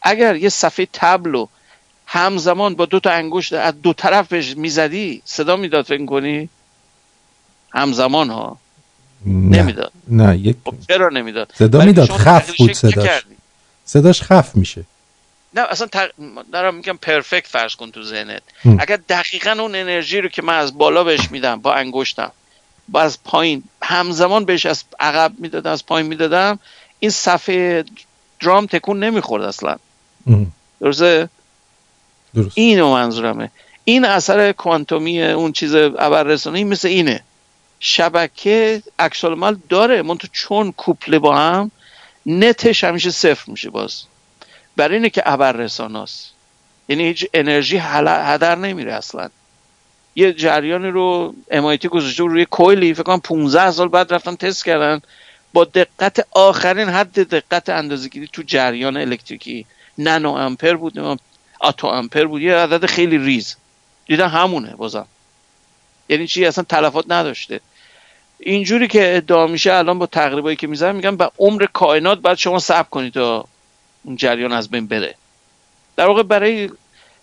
اگر 0.02 0.36
یه 0.36 0.48
صفحه 0.48 0.88
تبل 0.92 1.44
همزمان 2.06 2.74
با 2.74 2.86
دو 2.86 3.00
تا 3.00 3.10
انگشت 3.10 3.52
از 3.52 3.82
دو 3.82 3.92
طرف 3.92 4.28
بهش 4.28 4.56
می‌زدی 4.56 5.22
صدا 5.24 5.56
می‌داد 5.56 5.84
فکر 5.84 6.04
کنی 6.06 6.48
همزمان 7.74 8.30
ها. 8.30 8.58
نه. 9.26 9.62
نمی‌داد. 9.62 9.92
نه 10.08 10.38
یک 10.38 10.56
خب 10.64 10.74
چرا 10.88 11.08
نمی‌داد؟ 11.08 11.52
صدا 11.54 11.84
می‌داد؟ 11.84 12.10
خف 12.10 12.56
بود 12.56 12.72
صداش. 12.72 13.22
صداش 13.88 14.22
خف 14.22 14.56
میشه. 14.56 14.84
نه 15.54 15.60
اصلا 15.60 15.88
دارم 16.52 16.74
میگم 16.74 16.96
پرفکت 16.96 17.46
فرض 17.46 17.74
کن 17.74 17.90
تو 17.90 18.02
ذهنت. 18.02 18.42
اگر 18.78 18.98
دقیقا 19.08 19.50
اون 19.50 19.74
انرژی 19.74 20.20
رو 20.20 20.28
که 20.28 20.42
من 20.42 20.58
از 20.58 20.78
بالا 20.78 21.04
بهش 21.04 21.30
میدم 21.30 21.60
با 21.60 21.74
انگشتم 21.74 22.32
با 22.88 23.00
از 23.00 23.22
پایین 23.24 23.62
همزمان 23.82 24.44
بهش 24.44 24.66
از 24.66 24.84
عقب 25.00 25.32
می‌دادم 25.38 25.70
از 25.70 25.86
پایین 25.86 26.06
می‌دادم 26.06 26.58
این 26.98 27.10
صفحه 27.10 27.84
درام 28.40 28.66
تکون 28.66 29.04
نمی‌خورد 29.04 29.42
اصلا. 29.42 29.76
درسته؟ 30.80 31.28
درست. 32.34 32.52
اینو 32.54 32.92
منظورمه. 32.92 33.50
این 33.84 34.04
اثر 34.04 34.52
کوانتومی 34.52 35.22
اون 35.22 35.52
چیز 35.52 35.74
ابررسانی 35.74 36.64
مثل 36.64 36.88
اینه. 36.88 37.22
شبکه 37.80 38.82
عکس 38.98 39.24
داره. 39.68 40.02
من 40.02 40.18
تو 40.18 40.28
چون 40.32 40.72
کوپله 40.72 41.18
با 41.18 41.36
هم 41.36 41.70
نتش 42.28 42.84
همیشه 42.84 43.10
صفر 43.10 43.50
میشه 43.50 43.70
باز. 43.70 44.02
برای 44.76 44.94
اینه 44.94 45.10
که 45.10 45.22
ابررساناست. 45.24 46.32
یعنی 46.88 47.04
هیچ 47.04 47.26
انرژی 47.34 47.76
هدر 47.76 48.54
نمیره 48.54 48.94
اصلا. 48.94 49.28
یه 50.16 50.32
جریانی 50.32 50.88
رو 50.88 51.34
امایتی 51.50 51.88
گذاشته 51.88 52.22
روی 52.22 52.44
کویلی 52.44 52.94
فکر 52.94 53.02
کنم 53.02 53.20
15 53.20 53.70
سال 53.70 53.88
بعد 53.88 54.14
رفتن 54.14 54.34
تست 54.34 54.64
کردن. 54.64 55.02
با 55.52 55.64
دقت 55.64 56.26
آخرین 56.30 56.88
حد 56.88 57.28
دقت 57.28 57.68
اندازه‌گیری 57.68 58.28
تو 58.32 58.42
جریان 58.42 58.96
الکتریکی. 58.96 59.66
نانو 59.98 60.32
امپر 60.32 60.74
بود 60.74 61.20
آتو 61.60 61.86
امپر 61.86 62.24
بود. 62.24 62.42
یه 62.42 62.56
عدد 62.56 62.86
خیلی 62.86 63.18
ریز. 63.18 63.56
دیدن 64.06 64.28
همونه 64.28 64.76
بازم. 64.76 65.06
یعنی 66.08 66.26
چی؟ 66.26 66.46
اصلا 66.46 66.64
تلفات 66.64 67.04
نداشته. 67.08 67.60
اینجوری 68.40 68.88
که 68.88 69.16
ادعا 69.16 69.46
میشه 69.46 69.74
الان 69.74 69.98
با 69.98 70.06
تقریبایی 70.06 70.56
که 70.56 70.66
می‌زنم 70.66 70.94
میگم 70.94 71.16
به 71.16 71.30
عمر 71.38 71.66
کائنات 71.72 72.18
باید 72.18 72.38
شما 72.38 72.58
صبر 72.58 72.88
کنید 72.88 73.12
تا 73.12 73.44
اون 74.02 74.16
جریان 74.16 74.52
از 74.52 74.68
بین 74.68 74.86
بره. 74.86 75.14
در 75.96 76.06
واقع 76.06 76.22
برای 76.22 76.70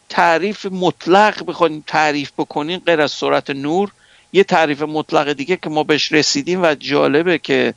تعریف 0.10 0.66
مطلق 0.66 1.46
بخوایم 1.46 1.84
تعریف 1.88 2.32
بکنیم 2.38 2.82
غیر 2.86 3.02
از 3.02 3.12
سرعت 3.12 3.50
نور 3.50 3.92
یه 4.34 4.44
تعریف 4.44 4.82
مطلق 4.82 5.34
دیگه 5.34 5.58
که 5.58 5.70
ما 5.70 5.84
بهش 5.84 6.12
رسیدیم 6.12 6.64
و 6.64 6.76
جالبه 6.76 7.38
که 7.38 7.74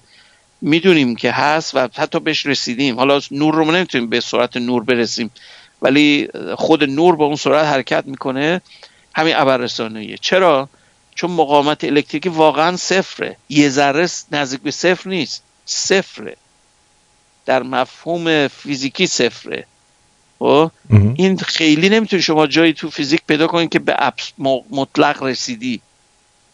می‌دونیم 0.60 1.16
که 1.16 1.32
هست 1.32 1.74
و 1.74 1.88
حتی 1.94 2.20
بهش 2.20 2.46
رسیدیم. 2.46 2.96
حالا 2.96 3.20
نور 3.30 3.54
رو 3.54 3.70
نمی‌تونیم 3.70 4.08
به 4.08 4.20
سرعت 4.20 4.56
نور 4.56 4.84
برسیم 4.84 5.30
ولی 5.82 6.28
خود 6.54 6.84
نور 6.84 7.16
با 7.16 7.24
اون 7.24 7.36
سرعت 7.36 7.66
حرکت 7.66 8.04
می‌کنه. 8.06 8.60
همین 9.14 9.36
ابررسانیه 9.36 10.16
چرا؟ 10.20 10.68
چون 11.18 11.30
مقاومت 11.30 11.84
الکتریکی 11.84 12.28
واقعا 12.28 12.76
صفره. 12.76 13.36
یه 13.48 13.68
ذره 13.68 14.08
نزدیک 14.32 14.60
به 14.60 14.70
صفر 14.70 15.10
نیست. 15.10 15.42
صفره. 15.66 16.36
در 17.46 17.62
مفهوم 17.62 18.48
فیزیکی 18.48 19.06
صفره. 19.06 19.66
و 20.40 20.44
خب؟ 20.44 20.70
این 20.90 21.38
خیلی 21.38 21.88
نمی‌تونی 21.88 22.22
شما 22.22 22.46
جایی 22.46 22.72
تو 22.72 22.90
فیزیک 22.90 23.20
پیدا 23.26 23.46
کنید 23.46 23.70
که 23.70 23.78
به 23.78 23.96
مطلق 24.70 25.22
رسیدی. 25.22 25.80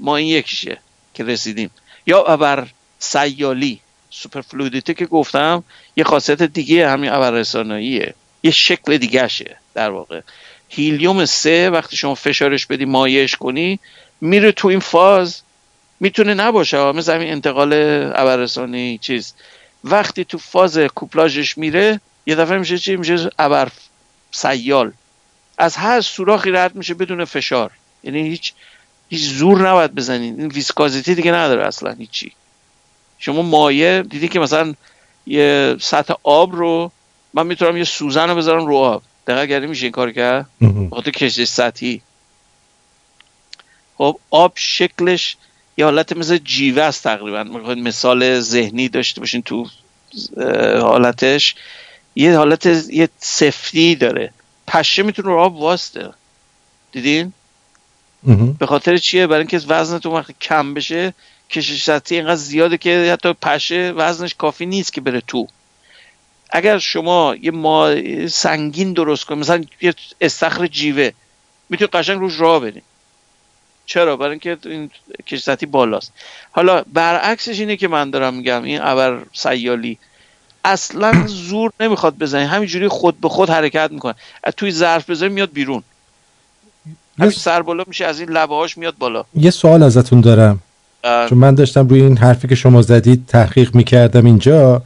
ما 0.00 0.16
این 0.16 0.28
یکیشه 0.28 0.78
که 1.14 1.24
رسیدیم. 1.24 1.70
یا 2.06 2.24
ابر 2.24 2.68
سیالی 2.98 3.80
superfluidity 4.11 4.94
که 4.94 5.06
گفتم 5.06 5.64
یه 5.96 6.04
خاصیت 6.04 6.42
دیگه 6.42 6.88
همین 6.88 7.10
ابر 7.10 7.30
رساناییه 7.30 8.14
یه 8.42 8.50
شکل 8.50 8.96
دیگهشه 8.96 9.56
در 9.74 9.90
واقع. 9.90 10.20
هیلیوم 10.68 11.24
سه 11.24 11.70
وقتی 11.70 11.96
شما 11.96 12.14
فشارش 12.14 12.66
بدی 12.66 12.84
مایعش 12.84 13.36
کنی 13.36 13.78
میره 14.20 14.52
تو 14.52 14.68
این 14.68 14.80
فاز 14.80 15.40
می‌تونه 16.00 16.34
نباشه. 16.34 16.92
مثل 16.92 17.14
همین 17.14 17.32
انتقال 17.32 17.72
ابررسانی 18.14 18.98
چیز. 18.98 19.34
وقتی 19.84 20.24
تو 20.24 20.38
فاز 20.38 20.78
کوپلاژش 20.78 21.58
میره 21.58 22.00
یه 22.26 22.34
دفعه 22.34 22.58
میشه 22.58 22.78
چی؟ 22.78 22.96
میشه 22.96 23.30
ابر 23.38 23.68
سیال. 24.30 24.92
از 25.58 25.76
هر 25.76 26.00
سوراخی 26.00 26.50
رد 26.50 26.74
میشه 26.74 26.94
بدون 26.94 27.24
فشار. 27.24 27.70
یعنی 28.02 28.28
هیچ 28.28 28.52
هیچ 29.08 29.22
زور 29.22 29.68
نباید 29.68 29.94
بزنید 29.94 30.38
این 30.38 30.48
ویسکازیتی 30.48 31.14
دیگه 31.14 31.32
نداره 31.32 31.66
اصلا 31.66 31.92
هیچی. 31.92 32.32
شما 33.18 33.42
مایه 33.42 34.02
دیدی 34.02 34.28
که 34.28 34.40
مثلا 34.40 34.74
یه 35.26 35.76
سطح 35.80 36.14
آب 36.22 36.56
رو 36.56 36.92
من 37.34 37.46
می‌تونم 37.46 37.76
یه 37.76 37.84
سوزن 37.84 38.28
رو 38.28 38.36
بذارم 38.36 38.66
رو 38.66 38.76
آب. 38.76 39.02
دقیقه 39.26 39.46
گردی 39.46 39.66
میشه 39.66 39.82
این 39.82 39.92
کار 39.92 40.12
کرد؟ 40.12 40.46
بخاطر 40.90 41.10
کشش 41.10 41.44
سطحی. 41.44 42.00
خب 43.99 44.18
آب 44.30 44.53
شکلش 44.55 45.36
یه 45.76 45.84
حالت 45.84 46.16
مثل 46.16 46.38
جیوه 46.38 46.82
است 46.82 47.05
تقریبا. 47.05 47.45
مثال 47.74 48.40
ذهنی 48.40 48.88
داشته 48.88 49.20
باشین 49.20 49.42
تو 49.42 49.66
حالتش. 50.80 51.55
یه 52.14 52.36
حالت 52.36 52.66
یه 52.90 53.09
سفتی 53.18 53.95
داره. 53.95 54.30
پشه 54.66 55.03
می‌تونه 55.03 55.28
رو 55.28 55.38
آب 55.38 55.57
واسته 55.57 56.11
دیدین؟ 56.92 57.32
به 58.59 58.66
خاطر 58.66 58.97
چیه؟ 58.97 59.26
برای 59.26 59.40
اینکه 59.40 59.59
وزنتون 59.68 60.12
وقتی 60.12 60.34
کم 60.40 60.74
بشه 60.74 61.14
کشش 61.51 61.82
سطحی 61.82 62.16
اینقدر 62.16 62.34
زیاده 62.34 62.78
که 62.78 63.11
حتی 63.12 63.32
پشه 63.32 63.92
وزنش 63.97 64.34
کافی 64.34 64.66
نیست 64.66 64.92
که 64.92 65.01
بره 65.01 65.20
تو. 65.20 65.49
اگر 66.51 66.78
شما 66.78 67.36
یه 67.40 67.51
ما 67.51 67.95
سنگین 68.28 68.92
درست 68.92 69.24
کنید 69.24 69.40
مثلا 69.40 69.64
یه 69.80 69.95
استخر 70.20 70.66
جیوه 70.66 71.11
می‌تونید 71.68 71.95
قشنگ 71.95 72.18
روش 72.18 72.40
راه 72.40 72.61
برید. 72.61 72.82
چرا؟ 73.87 74.16
برای 74.16 74.30
اینکه 74.30 74.57
این 74.64 74.91
کشتی 75.26 75.66
بالاست. 75.66 76.12
حالا 76.53 76.82
برعکسش 76.93 77.61
اینه 77.61 77.76
که 77.76 77.89
من 77.89 78.11
دارم 78.11 78.35
میگم 78.35 78.62
این 78.62 78.78
ابر 78.82 79.18
سیالی 79.32 79.99
اصلا 80.64 81.26
زور 81.26 81.70
نمی‌خواد 81.80 82.18
بزنی 82.18 82.45
همینجوری 82.45 82.89
خود 82.89 83.20
به 83.20 83.28
خود 83.28 83.51
حرکت 83.51 83.91
می‌کنه. 83.93 84.14
توی 84.57 84.70
ظرف 84.70 85.11
بزنی 85.11 85.28
میاد 85.28 85.53
بیرون. 85.53 85.82
همین 87.18 87.30
سر 87.30 87.62
بالا 87.62 87.85
میشه 87.87 88.05
از 88.05 88.20
این 88.20 88.30
لبه 88.30 88.55
هاش 88.55 88.78
میاد 88.78 88.95
بالا. 88.99 89.24
یه 89.35 89.51
سوال 89.51 89.82
ازتون 89.82 90.20
دارم. 90.20 90.61
چون 91.03 91.39
من 91.39 91.55
داشتم 91.55 91.89
روی 91.89 92.03
این 92.03 92.18
حرفی 92.18 92.49
که 92.49 92.55
شما 92.55 92.82
زدید 92.82 93.26
تحقیق 93.28 93.74
می‌کردم 93.74 94.26
اینجا. 94.26 94.82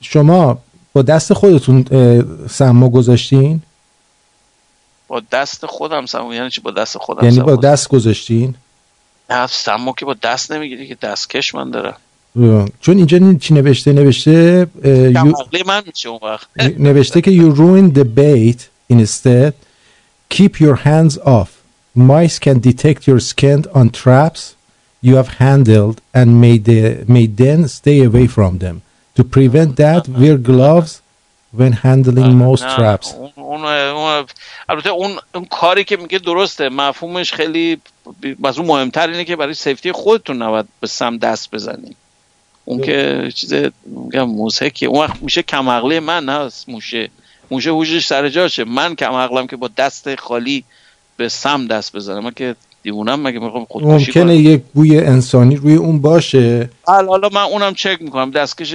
شما 0.00 0.58
با 0.92 1.02
دست 1.02 1.32
خودتون 1.32 1.84
سما 2.50 2.88
گذاشتین؟ 2.88 3.62
با 5.08 5.22
دست 5.32 5.66
خودم 5.66 6.06
سمو 6.06 6.34
یعنی 6.34 6.50
چی 6.50 6.60
با 6.60 6.70
دست 6.70 6.98
خودم 6.98 7.24
یعنی 7.24 7.40
با 7.40 7.56
دست 7.56 7.88
گذاشتین 7.88 8.54
نه 9.30 9.46
سمو 9.46 9.92
که 9.92 10.04
با 10.04 10.14
دست 10.14 10.52
نمی‌گیری 10.52 10.88
که 10.88 10.94
دستکش 10.94 11.54
من 11.54 11.70
دارم 11.70 11.96
چون 12.80 12.96
اینجا 12.96 13.34
چی 13.34 13.54
نوشته 13.54 13.92
نوشته 13.92 14.66
من 15.66 15.82
نوشته 16.78 17.20
که 17.20 17.30
you 17.30 17.54
ruin 17.54 17.98
the 17.98 18.04
bait 18.04 18.68
instead 18.92 19.52
keep 20.34 20.60
your 20.60 20.76
hands 20.84 21.18
off 21.18 21.48
mice 21.96 22.38
can 22.38 22.58
detect 22.60 23.06
your 23.08 23.20
skin 23.20 23.64
on 23.74 23.90
traps 23.90 24.54
you 25.00 25.14
have 25.16 25.28
handled 25.38 26.00
and 26.14 26.40
may, 26.40 26.58
the, 26.58 27.04
may 27.06 27.26
then 27.26 27.68
stay 27.68 28.02
away 28.02 28.26
from 28.26 28.58
them 28.58 28.82
to 29.16 29.24
prevent 29.24 29.76
that 29.76 30.08
wear 30.08 30.36
gloves 30.36 31.02
when 31.58 31.72
handling 31.72 32.36
most 32.36 32.62
traps 32.76 33.14
اون, 33.64 33.72
اون, 33.72 34.26
البته 34.68 34.90
اون, 34.90 35.10
اون 35.34 35.44
کاری 35.44 35.84
که 35.84 35.96
میگه 35.96 36.18
درسته 36.18 36.68
مفهومش 36.68 37.32
خیلی 37.32 37.78
از 38.44 38.58
اون 38.58 38.66
مهمتر 38.68 39.08
اینه 39.08 39.24
که 39.24 39.36
برای 39.36 39.54
سیفتی 39.54 39.92
خودتون 39.92 40.42
نباید 40.42 40.66
به 40.80 40.86
سم 40.86 41.18
دست 41.18 41.50
بزنید 41.50 41.96
اون 42.64 42.80
که 42.80 43.28
چیز 43.34 43.54
میگم 43.86 44.22
موسیقی 44.22 44.86
اون 44.86 45.00
وقت 45.00 45.22
میشه 45.22 45.42
کم 45.42 45.64
من 45.98 46.24
نه 46.24 46.50
موشه. 46.68 47.10
موشه 47.50 47.70
هوشش 47.70 48.06
سر 48.06 48.28
جاشه. 48.28 48.64
من 48.64 48.94
کم 48.94 49.12
عقلم 49.12 49.46
که 49.46 49.56
با 49.56 49.70
دست 49.76 50.14
خالی 50.14 50.64
به 51.16 51.28
سم 51.28 51.66
دست 51.66 51.96
بزنم. 51.96 52.24
من 52.24 52.30
که 52.30 52.54
دیوونم 52.82 53.22
مگه 53.22 53.38
می‌خوام 53.38 53.64
خودکشی 53.64 54.20
ممکنه 54.20 54.36
یک 54.36 54.62
بوی 54.74 54.98
انسانی 54.98 55.56
روی 55.56 55.74
اون 55.74 56.00
باشه. 56.00 56.70
حالا 56.86 57.28
من 57.32 57.42
اونم 57.42 57.74
چک 57.74 58.02
می‌کنم. 58.02 58.30
دستکش 58.30 58.74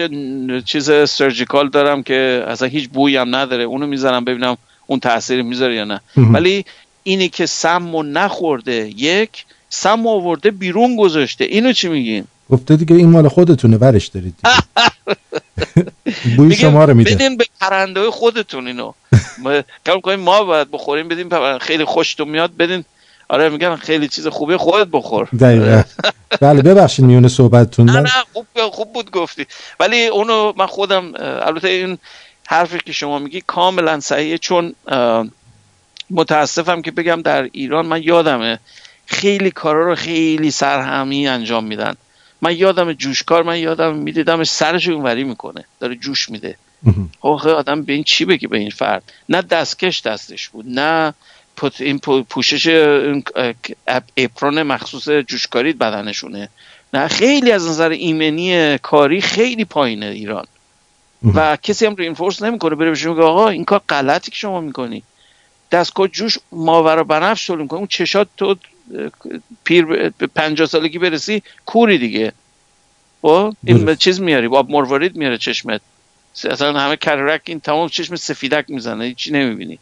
چیز 0.65 0.91
سرجیکال 0.91 1.69
دارم 1.69 2.03
که 2.03 2.45
اصلا 2.47 2.67
هیچ 2.67 2.89
بویی 2.89 3.17
هم 3.17 3.35
نداره. 3.35 3.63
اونو 3.63 3.87
می‌زنم 3.87 4.25
ببینم 4.25 4.57
اون 4.87 4.99
تاثیر 4.99 5.41
می‌ذاره 5.41 5.75
یا 5.75 5.83
نه. 5.83 6.01
ولی 6.17 6.65
اینی 7.03 7.29
که 7.29 7.45
سم 7.45 7.95
و 7.95 8.03
نخورده 8.03 8.93
یک 8.97 9.45
سم 9.69 10.07
آورده 10.07 10.51
بیرون 10.51 10.95
گذاشته. 10.95 11.45
اینو 11.45 11.73
چی 11.73 11.87
میگین؟ 11.87 12.25
گفته 12.49 12.75
دیگه 12.75 12.95
این 12.95 13.09
مال 13.09 13.27
خودتونه 13.27 13.77
ورش 13.77 14.07
دارید 14.07 14.35
بوی 16.37 16.55
شما 16.55 16.85
رو 16.85 16.93
میده. 16.93 17.15
بدین 17.15 17.37
به 17.37 17.45
پرنده 17.61 18.11
خودتون 18.11 18.67
اینو. 18.67 18.93
کم 19.85 19.99
کنیم 19.99 20.19
ما 20.19 20.43
باید 20.43 20.71
بخوریم 20.71 21.07
بدین 21.07 21.57
خیلی 21.59 21.85
خوشتون 21.85 22.29
میاد 22.29 22.57
بدین. 22.57 22.83
آره 23.29 23.49
میگم 23.49 23.75
خیلی 23.75 24.07
چیز 24.07 24.27
خوبه 24.27 24.57
خودت 24.57 24.87
بخور. 24.91 25.27
دقیقا. 25.39 25.83
بله 26.41 26.61
ببخشید 26.61 27.05
میونه 27.05 27.27
صحبتتون. 27.27 27.89
نه 27.89 27.99
نه 27.99 28.09
خوب, 28.33 28.45
خوب 28.71 28.93
بود 28.93 29.11
گفتی. 29.11 29.45
ولی 29.79 30.07
اونو 30.07 30.53
من 30.57 30.65
خودم 30.65 31.13
البته 31.19 31.67
این 31.67 31.97
حرفی 32.47 32.77
که 32.85 32.93
شما 32.93 33.19
میگی 33.19 33.43
کاملا 33.47 33.99
صحیحه 33.99 34.37
چون 34.37 34.75
متاسفم 36.09 36.81
که 36.81 36.91
بگم 36.91 37.21
در 37.21 37.43
ایران 37.51 37.85
من 37.85 38.03
یادمه 38.03 38.59
خیلی 39.05 39.51
کارا 39.51 39.87
رو 39.87 39.95
خیلی 39.95 40.51
سرهمی 40.51 41.27
انجام 41.27 41.63
میدن. 41.63 41.95
من 42.41 42.57
یادم 42.57 42.93
جوشکار 42.93 43.43
من 43.43 43.59
یادم 43.59 43.95
می‌دیدم 43.95 44.43
سرش 44.43 44.87
اونوری 44.87 45.23
می‌کنه 45.23 45.65
داره 45.79 45.95
جوش 45.95 46.29
میده. 46.29 46.55
آخه 47.21 47.49
آدم 47.49 47.83
به 47.83 47.93
این 47.93 48.03
چی 48.03 48.25
بگی 48.25 48.47
به 48.47 48.57
این 48.57 48.69
فرد. 48.69 49.03
نه 49.29 49.41
دستکش 49.41 50.01
دستش 50.01 50.49
بود 50.49 50.65
نه 50.67 51.13
این 51.79 51.99
پوشش 52.29 52.67
اپرون 54.17 54.63
مخصوص 54.63 55.09
جوشکاری 55.09 55.73
بدنشونه. 55.73 56.49
نه 56.93 57.07
خیلی 57.07 57.51
از 57.51 57.67
نظر 57.67 57.89
ایمنی 57.89 58.77
کاری 58.77 59.21
خیلی 59.21 59.65
پایینه 59.65 60.05
ایران. 60.05 60.45
و 61.35 61.57
کسی 61.63 61.85
هم 61.85 61.95
رینفورس 61.95 62.41
نمی‌کنه 62.41 62.75
بره 62.75 62.89
بهش 62.89 63.05
میگه 63.05 63.21
آقا 63.21 63.49
این 63.49 63.65
کار 63.65 63.81
غلطی 63.89 64.31
که 64.31 64.37
شما 64.37 64.61
می‌کنی. 64.61 65.03
دستگاه 65.71 66.07
جوش 66.07 66.37
ماورا 66.51 67.03
بنفش 67.03 67.47
تولید 67.47 67.61
می‌کنه. 67.61 67.77
اون 67.77 67.87
چشات 67.87 68.27
تو 68.37 68.55
پیر 69.63 69.85
به 69.85 70.27
پنجاه 70.35 70.67
سالگی 70.67 70.97
برسی 70.99 71.43
کوری 71.65 71.97
دیگه. 71.97 72.33
خب؟ 73.21 73.53
این 73.63 73.95
چیز 73.95 74.21
میاری 74.21 74.47
آب 74.47 74.69
مروارید 74.69 75.15
میاره 75.15 75.37
چشمت. 75.37 75.81
اصلا 76.49 76.79
همه 76.79 76.95
کررک 76.97 77.41
این 77.45 77.59
تمام 77.59 77.87
چشم 77.87 78.15
سفیدک 78.15 78.65
می‌زنه 78.67 79.05
هیچی 79.05 79.31
نمی‌بینی. 79.31 79.79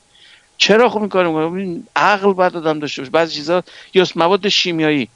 چرا 0.57 0.89
خب 0.89 0.99
این 0.99 1.09
کارو 1.09 1.49
می‌کنه 1.49 1.83
عقل 1.95 2.33
باید 2.33 2.57
آدم 2.57 2.79
داشته 2.79 3.01
باشه. 3.01 3.11
بعضی 3.11 3.35
چیزا 3.35 3.63
یا 3.93 4.05
مواد 4.15 4.47
شیمیایی. 4.47 5.07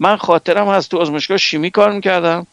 من 0.00 0.16
خاطرم 0.16 0.68
هست 0.68 0.90
تو 0.90 0.98
آزمایشگاه 0.98 1.36
شیمی 1.36 1.70
کار 1.70 1.92
می‌کردم. 1.92 2.46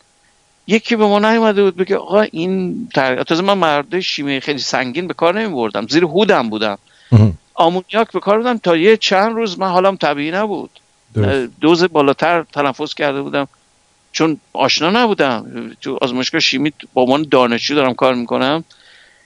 یکی 0.72 0.96
به 0.96 1.06
ما 1.06 1.20
نیومده 1.20 1.64
بود 1.64 1.76
بگه 1.76 1.98
آقا 1.98 2.22
این 2.22 2.90
تازه 3.28 3.42
من 3.42 3.58
مرد 3.58 4.00
شیمی 4.00 4.40
خیلی 4.40 4.60
سنگین 4.60 5.08
به 5.08 5.14
کار 5.14 5.40
نمی 5.40 5.70
زیر 5.90 6.04
هودم 6.04 6.50
بودم. 6.50 6.78
آمونیاک 7.54 8.12
به 8.14 8.20
کار 8.20 8.38
بودم. 8.38 8.58
تا 8.58 8.78
یه 8.78 8.98
چند 8.98 9.36
روز 9.36 9.60
من 9.60 9.70
حالم 9.70 9.96
طبیعی 9.96 10.32
نبود. 10.32 10.70
دوز 11.62 11.84
بالاتر 11.84 12.44
تنفس 12.44 12.94
کرده 12.94 13.22
بودم. 13.22 13.48
چون 14.12 14.38
آشنا 14.54 14.90
نبودم. 14.90 15.72
تو 15.82 15.98
آزمایشگاه 16.02 16.42
شیمی 16.42 16.74
با 16.94 17.02
عنوان 17.02 17.26
دانشجو 17.32 17.76
دارم 17.76 17.94
کار 17.94 18.14
می‌کنم. 18.14 18.64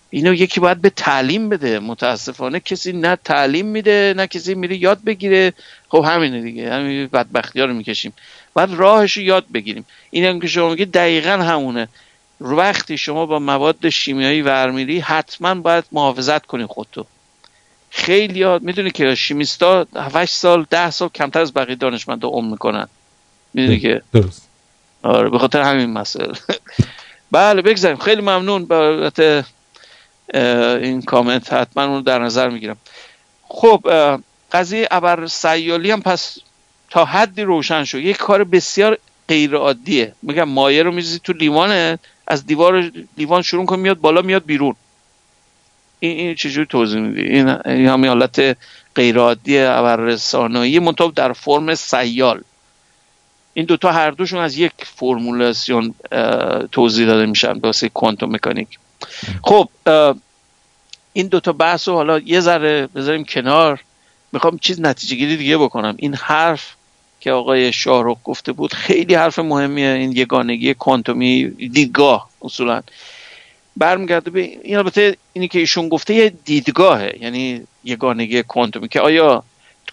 اینو 0.09 0.33
یکی 0.33 0.59
باید 0.59 0.81
به 0.81 0.89
تعلیم 0.89 1.49
بده. 1.49 1.79
متاسفانه 1.79 2.59
کسی 2.59 2.93
نه 2.93 3.15
تعلیم 3.15 3.65
میده 3.65 4.13
نه 4.17 4.27
کسی 4.27 4.55
میره 4.55 4.77
یاد 4.77 5.03
بگیره. 5.05 5.53
خب 5.89 6.05
همینه 6.07 6.41
دیگه. 6.41 6.73
همین 6.73 7.07
بدبختی 7.13 7.59
ها 7.59 7.65
رو 7.65 7.73
می‌کشیم. 7.73 8.13
باید 8.55 8.73
راهش 8.73 9.17
رو 9.17 9.23
یاد 9.23 9.45
بگیریم. 9.53 9.85
این 10.11 10.25
هم 10.25 10.39
که 10.39 10.47
شما 10.47 10.69
میگه 10.69 10.85
دقیقا 10.85 11.31
همونه. 11.31 11.87
وقتی 12.41 12.97
شما 12.97 13.25
با 13.25 13.39
مواد 13.39 13.89
شیمیایی 13.89 14.41
ورمیری 14.41 14.99
حتما 14.99 15.55
باید 15.55 15.83
محافظت 15.91 16.45
کنی 16.45 16.65
خودتو. 16.65 17.05
خیلی 17.89 18.43
ها 18.43 18.59
می‌دونی 18.61 18.91
که 18.91 19.15
شیمیستا 19.15 19.87
8 19.95 20.33
سال 20.33 20.65
10 20.69 20.91
سال 20.91 21.09
کمتر 21.09 21.41
از 21.41 21.53
بقیه 21.53 21.75
دانشمندا 21.75 22.27
عمر 22.27 22.51
می‌کنن. 22.51 22.87
می‌دونی 23.53 23.79
که؟ 23.79 24.01
درست. 24.13 24.47
آره 25.03 25.29
به 25.29 25.39
خاطر 25.39 25.61
همین 25.61 25.89
مسئله. 25.89 26.33
بله 27.31 27.61
بگذاریم. 27.61 27.97
خیلی 27.97 28.21
ممنون 28.21 28.65
بابت 28.65 29.45
این 30.83 31.01
کامنت. 31.01 31.53
حتما 31.53 31.83
اون 31.83 32.01
در 32.01 32.19
نظر 32.19 32.49
می‌گیرم. 32.49 32.77
خب 33.47 33.87
قضیه 34.51 34.87
ابر 34.91 35.27
سیالی 35.27 35.91
هم 35.91 36.01
پس 36.01 36.37
تا 36.95 37.05
حدی 37.05 37.41
روشن 37.41 37.83
شد. 37.83 37.97
یک 37.97 38.17
کار 38.17 38.43
بسیار 38.43 38.97
غیر 39.27 39.55
عادیه 39.55 40.13
میگم 40.21 40.43
مایه 40.43 40.83
رو 40.83 40.91
میزی 40.91 41.19
تو 41.19 41.33
لیوانه 41.33 41.99
از 42.27 42.45
دیوار 42.45 42.91
لیوان 43.17 43.41
شروع 43.41 43.65
کن 43.65 43.79
میاد 43.79 43.99
بالا 43.99 44.21
میاد 44.21 44.45
بیرون. 44.45 44.75
این, 45.99 46.17
این 46.17 46.35
چجوری 46.35 46.65
توضیح 46.65 47.01
میدی؟ 47.01 47.21
این, 47.21 47.49
این 47.49 47.87
همین 47.87 48.07
حالت 48.07 48.57
غیر 48.95 49.17
عادی 49.17 49.59
ابر 49.59 50.15
ثانویی 50.15 50.79
منتها 50.79 51.11
در 51.15 51.33
فرم 51.33 51.75
سیال. 51.75 52.41
این 53.53 53.65
دوتا 53.65 53.91
هر 53.91 54.11
دوشون 54.11 54.39
از 54.39 54.57
یک 54.57 54.73
فرمولاسیون 54.77 55.93
توضیح 56.71 57.07
داده 57.07 57.25
میشن 57.25 57.51
واسه 57.51 57.89
کوانتوم 57.89 58.35
مکانیک. 58.35 58.79
خب 59.43 59.69
این 61.13 61.27
دوتا 61.27 61.51
بحث 61.53 61.87
رو 61.87 61.93
حالا 61.93 62.19
یه 62.19 62.39
ذره 62.39 62.87
بذاریم 62.87 63.23
کنار. 63.23 63.79
می‌خوام 64.31 64.57
چیز 64.57 64.81
نتیجه 64.81 65.15
گیری 65.15 65.37
دیگه 65.37 65.57
بکنم. 65.57 65.95
این 65.97 66.13
حرف 66.13 66.75
که 67.25 67.31
آقای 67.31 67.73
شاهرخ 67.73 68.17
گفته 68.23 68.51
بود 68.51 68.73
خیلی 68.73 69.15
حرف 69.15 69.39
مهمیه 69.39 69.87
این 69.89 70.11
یگانگی 70.11 70.73
کوانتومی 70.73 71.49
دیدگاه 71.49 72.29
اصولا. 72.41 72.81
برمیگرده 73.77 74.29
به 74.29 74.41
این 74.41 74.77
البته 74.77 75.17
اینی 75.33 75.47
که 75.47 75.59
ایشون 75.59 75.89
گفته 75.89 76.13
یه 76.13 76.29
دیدگاهه 76.29 77.17
یعنی 77.19 77.61
یگانگی 77.83 78.43
کوانتومی 78.43 78.87
که 78.87 79.01
آیا 79.01 79.43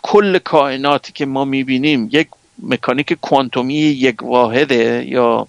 کل 0.02 0.38
کائناتی 0.38 1.12
که 1.12 1.26
ما 1.26 1.44
می‌بینیم 1.44 2.08
یک 2.12 2.28
مکانیک 2.62 3.12
کوانتومی 3.12 3.74
یک 3.74 4.22
واحده 4.22 5.04
یا 5.08 5.46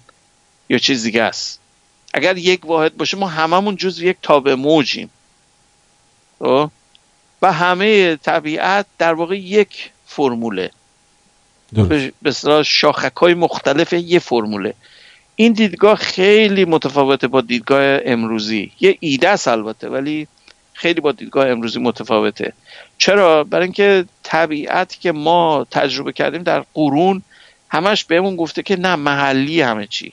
یا 0.68 0.78
چیز 0.78 1.02
دیگه 1.02 1.22
است؟ 1.22 1.60
اگر 2.14 2.38
یک 2.38 2.66
واحد 2.66 2.96
باشه 2.96 3.16
ما 3.16 3.26
هممون 3.26 3.76
جز 3.76 4.02
یک 4.02 4.16
تابع 4.22 4.54
موجیم. 4.54 5.10
خب؟ 6.38 6.70
و 7.42 7.52
همه 7.52 8.16
طبیعت 8.16 8.86
در 8.98 9.14
واقع 9.14 9.38
یک 9.38 9.90
فرموله. 10.06 10.70
به 12.22 12.32
شاخک 12.62 13.16
های 13.16 13.34
مختلف 13.34 13.92
یه 13.92 14.18
فرموله. 14.18 14.74
این 15.36 15.52
دیدگاه 15.52 15.94
خیلی 15.94 16.64
متفاوته 16.64 17.28
با 17.28 17.40
دیدگاه 17.40 17.98
امروزی. 18.04 18.72
یه 18.80 18.96
ایده 19.00 19.28
است 19.28 19.48
البته 19.48 19.88
ولی 19.88 20.28
خیلی 20.72 21.00
با 21.00 21.12
دیدگاه 21.12 21.48
امروزی 21.48 21.80
متفاوته. 21.80 22.52
چرا؟ 22.98 23.44
برای 23.44 23.64
اینکه 23.64 24.04
طبیعتی 24.22 24.98
که 25.00 25.12
ما 25.12 25.66
تجربه 25.70 26.12
کردیم 26.12 26.42
در 26.42 26.64
قرون 26.74 27.22
همش 27.68 28.04
بهمون 28.04 28.36
گفته 28.36 28.62
که 28.62 28.76
نه 28.76 28.96
محلی 28.96 29.60
همه 29.60 29.86
چی. 29.86 30.12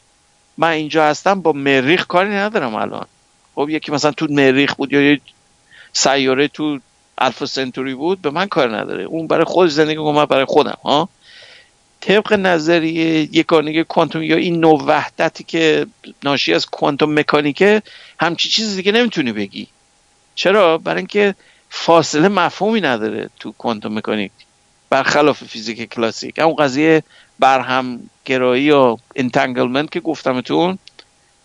من 0.58 0.70
اینجا 0.70 1.06
هستم 1.06 1.42
با 1.42 1.52
مریخ 1.52 2.08
کاری 2.08 2.30
ندارم 2.30 2.76
الان. 2.76 3.06
خب 3.56 3.70
یکی 3.70 3.92
مثلا 3.92 4.12
تو 4.12 4.28
مریخ 4.30 4.76
بود 4.76 4.94
یا 4.94 5.02
یه 5.02 5.22
سیاره 5.94 6.48
تو 6.48 6.80
الفا 7.18 7.46
سنتوری 7.46 7.94
بود 7.94 8.22
به 8.22 8.30
من 8.30 8.46
کار 8.46 8.78
نداره. 8.78 9.04
اون 9.04 9.28
برای 9.28 9.44
خود 9.44 9.70
زندگی 9.70 9.96
کنم 9.96 10.16
من 10.16 10.26
برای 10.26 10.46
خودم 10.46 10.78
ها؟ 10.84 11.10
طبق 12.02 12.34
نظریه 12.34 13.30
یکانگی 13.38 13.84
کوانتوم 13.84 14.24
یا 14.24 14.36
این 14.36 14.60
نوع 14.60 14.84
وحدتی 14.84 15.44
که 15.44 15.86
ناشی 16.24 16.54
از 16.54 16.66
کوانتوم 16.66 17.20
مکانیکه 17.20 17.82
همچی 18.20 18.50
چیزی 18.50 18.76
دیگه 18.76 18.92
نمی‌تونی 18.92 19.32
بگی. 19.32 19.68
چرا؟ 20.36 20.78
برای 20.78 20.98
اینکه 20.98 21.36
فاصله 21.70 22.28
مفهومی 22.28 22.82
نداره 22.82 23.30
تو 23.40 23.52
کوانتوم 23.52 23.98
مکانیک. 23.98 24.32
برخلاف 24.90 25.44
فیزیک 25.44 25.94
کلاسیک. 25.94 26.40
اون 26.40 26.56
قضیه 26.56 27.04
برهم 27.40 28.10
گرایی 28.26 28.72
و 28.72 28.98
entanglement 29.16 29.92
که 29.92 30.00
گفتمتون 30.00 30.78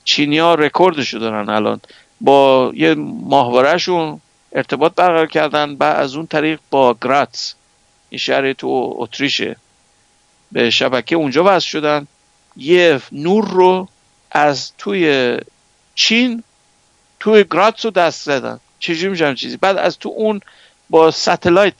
چینیا 0.04 0.54
رکوردشو 0.54 1.18
دارن 1.18 1.48
الان. 1.48 1.80
با 2.20 2.72
یه 2.74 2.94
ماهوارهشون 2.94 4.20
ارتباط 4.52 4.94
برقرار 4.94 5.26
کردن 5.26 5.76
و 5.80 5.84
از 5.84 6.16
اون 6.16 6.26
طریق 6.26 6.60
با 6.70 6.96
گراتس. 7.02 7.54
این 8.10 8.18
شهر 8.18 8.52
تو 8.52 8.94
اتریشه. 8.98 9.56
به 10.52 10.70
شبکه 10.70 11.16
اونجا 11.16 11.44
وصل 11.46 11.66
شدن. 11.66 12.06
یه 12.56 13.00
نور 13.12 13.48
رو 13.48 13.88
از 14.30 14.72
توی 14.78 15.36
چین 15.94 16.42
توی 17.20 17.44
گراتس 17.44 17.84
رو 17.84 17.90
دست 17.90 18.22
زدن. 18.22 18.60
چجوری 18.78 19.08
میشم 19.08 19.34
چیزی؟ 19.34 19.56
بعد 19.56 19.76
از 19.76 19.98
تو 19.98 20.08
اون 20.16 20.40
با 20.90 21.10
ستلایت 21.10 21.74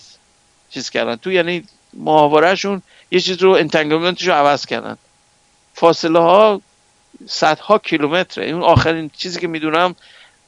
چیز 0.70 0.90
کردن. 0.90 1.16
تو 1.16 1.32
یعنی 1.32 1.64
ماهوارهشون 1.92 2.82
یه 3.10 3.20
چیز 3.20 3.42
رو 3.42 3.50
انتنگلمنتش 3.50 4.26
رو 4.26 4.32
عوض 4.32 4.66
کردن. 4.66 4.96
فاصله 5.74 6.18
ها 6.18 6.60
صدها 7.26 7.78
کیلومتره. 7.78 8.44
این 8.44 8.62
آخرین 8.62 9.10
چیزی 9.16 9.40
که 9.40 9.46
می‌دونم 9.46 9.94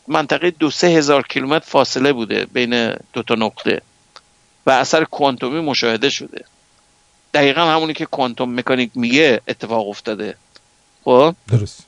منطقه 0.09 0.51
دو 0.51 0.71
سه 0.71 0.87
هزار 0.87 1.23
کیلومتر 1.23 1.65
فاصله 1.67 2.13
بوده 2.13 2.47
بین 2.47 2.95
دو 3.13 3.23
تا 3.23 3.35
نقطه. 3.35 3.83
و 4.67 4.71
اثر 4.71 5.05
کوانتومی 5.05 5.61
مشاهده 5.61 6.11
شده. 6.11 6.45
دقیقا 7.35 7.61
همونی 7.61 7.93
که 7.93 8.07
کوانتوم 8.07 8.55
مکانیک 8.55 8.91
میگه 8.95 9.41
اتفاق 9.49 9.89
افتاده. 9.89 10.35
خب؟ 11.05 11.35
درست. 11.51 11.87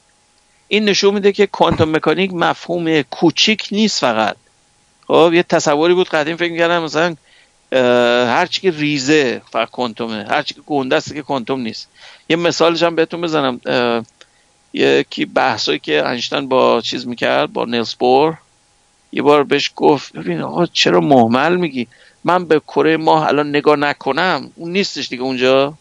این 0.69 0.85
نشون 0.85 1.15
میده 1.15 1.33
که 1.33 1.47
کوانتوم 1.47 1.97
مکانیک 1.97 2.35
مفهوم 2.35 3.03
کوچیک 3.03 3.69
نیست 3.73 4.01
فقط. 4.01 4.37
خب 5.07 5.31
یه 5.35 5.43
تصوری 5.43 5.95
بود 5.95 6.09
قدیم 6.09 6.37
فکر 6.37 6.53
می‌کردم 6.53 6.83
مثلا 6.83 7.17
هر 8.27 8.47
چی 8.47 8.61
که 8.61 8.71
ریزه 8.71 9.43
فقط 9.51 9.71
کوانتومه 9.71 10.27
هر 10.29 10.43
چی 10.43 10.55
که 10.55 10.61
گنده 10.61 10.97
است 10.97 11.15
که 11.15 11.23
کوانتوم 11.23 11.61
نیست. 11.61 11.89
یه 12.29 12.37
مثالش 12.37 12.83
هم 12.83 12.95
بهتون 12.95 13.21
بزنم. 13.21 13.61
یکی 14.73 15.25
بحثایی 15.25 15.79
که 15.79 16.07
انشتن 16.07 16.49
با 16.49 16.81
چیز 16.81 17.07
می‌کرد 17.07 17.53
با 17.53 17.65
نیلز 17.65 17.95
بور 17.95 18.39
یه 19.13 19.23
بار 19.23 19.45
بهش 19.45 19.73
گفت 19.77 20.13
ببین 20.13 20.41
آقا 20.41 20.67
چرا 20.67 21.01
محمل 21.01 21.57
میگی؟ 21.57 21.87
من 22.25 22.45
به 22.45 22.61
کره 22.61 22.97
ماه 22.97 23.29
الان 23.29 23.49
نگاه 23.49 23.77
نکنم 23.77 24.51
اون 24.55 24.73
نیستش 24.73 25.09
دیگه 25.09 25.23
اونجا. 25.23 25.75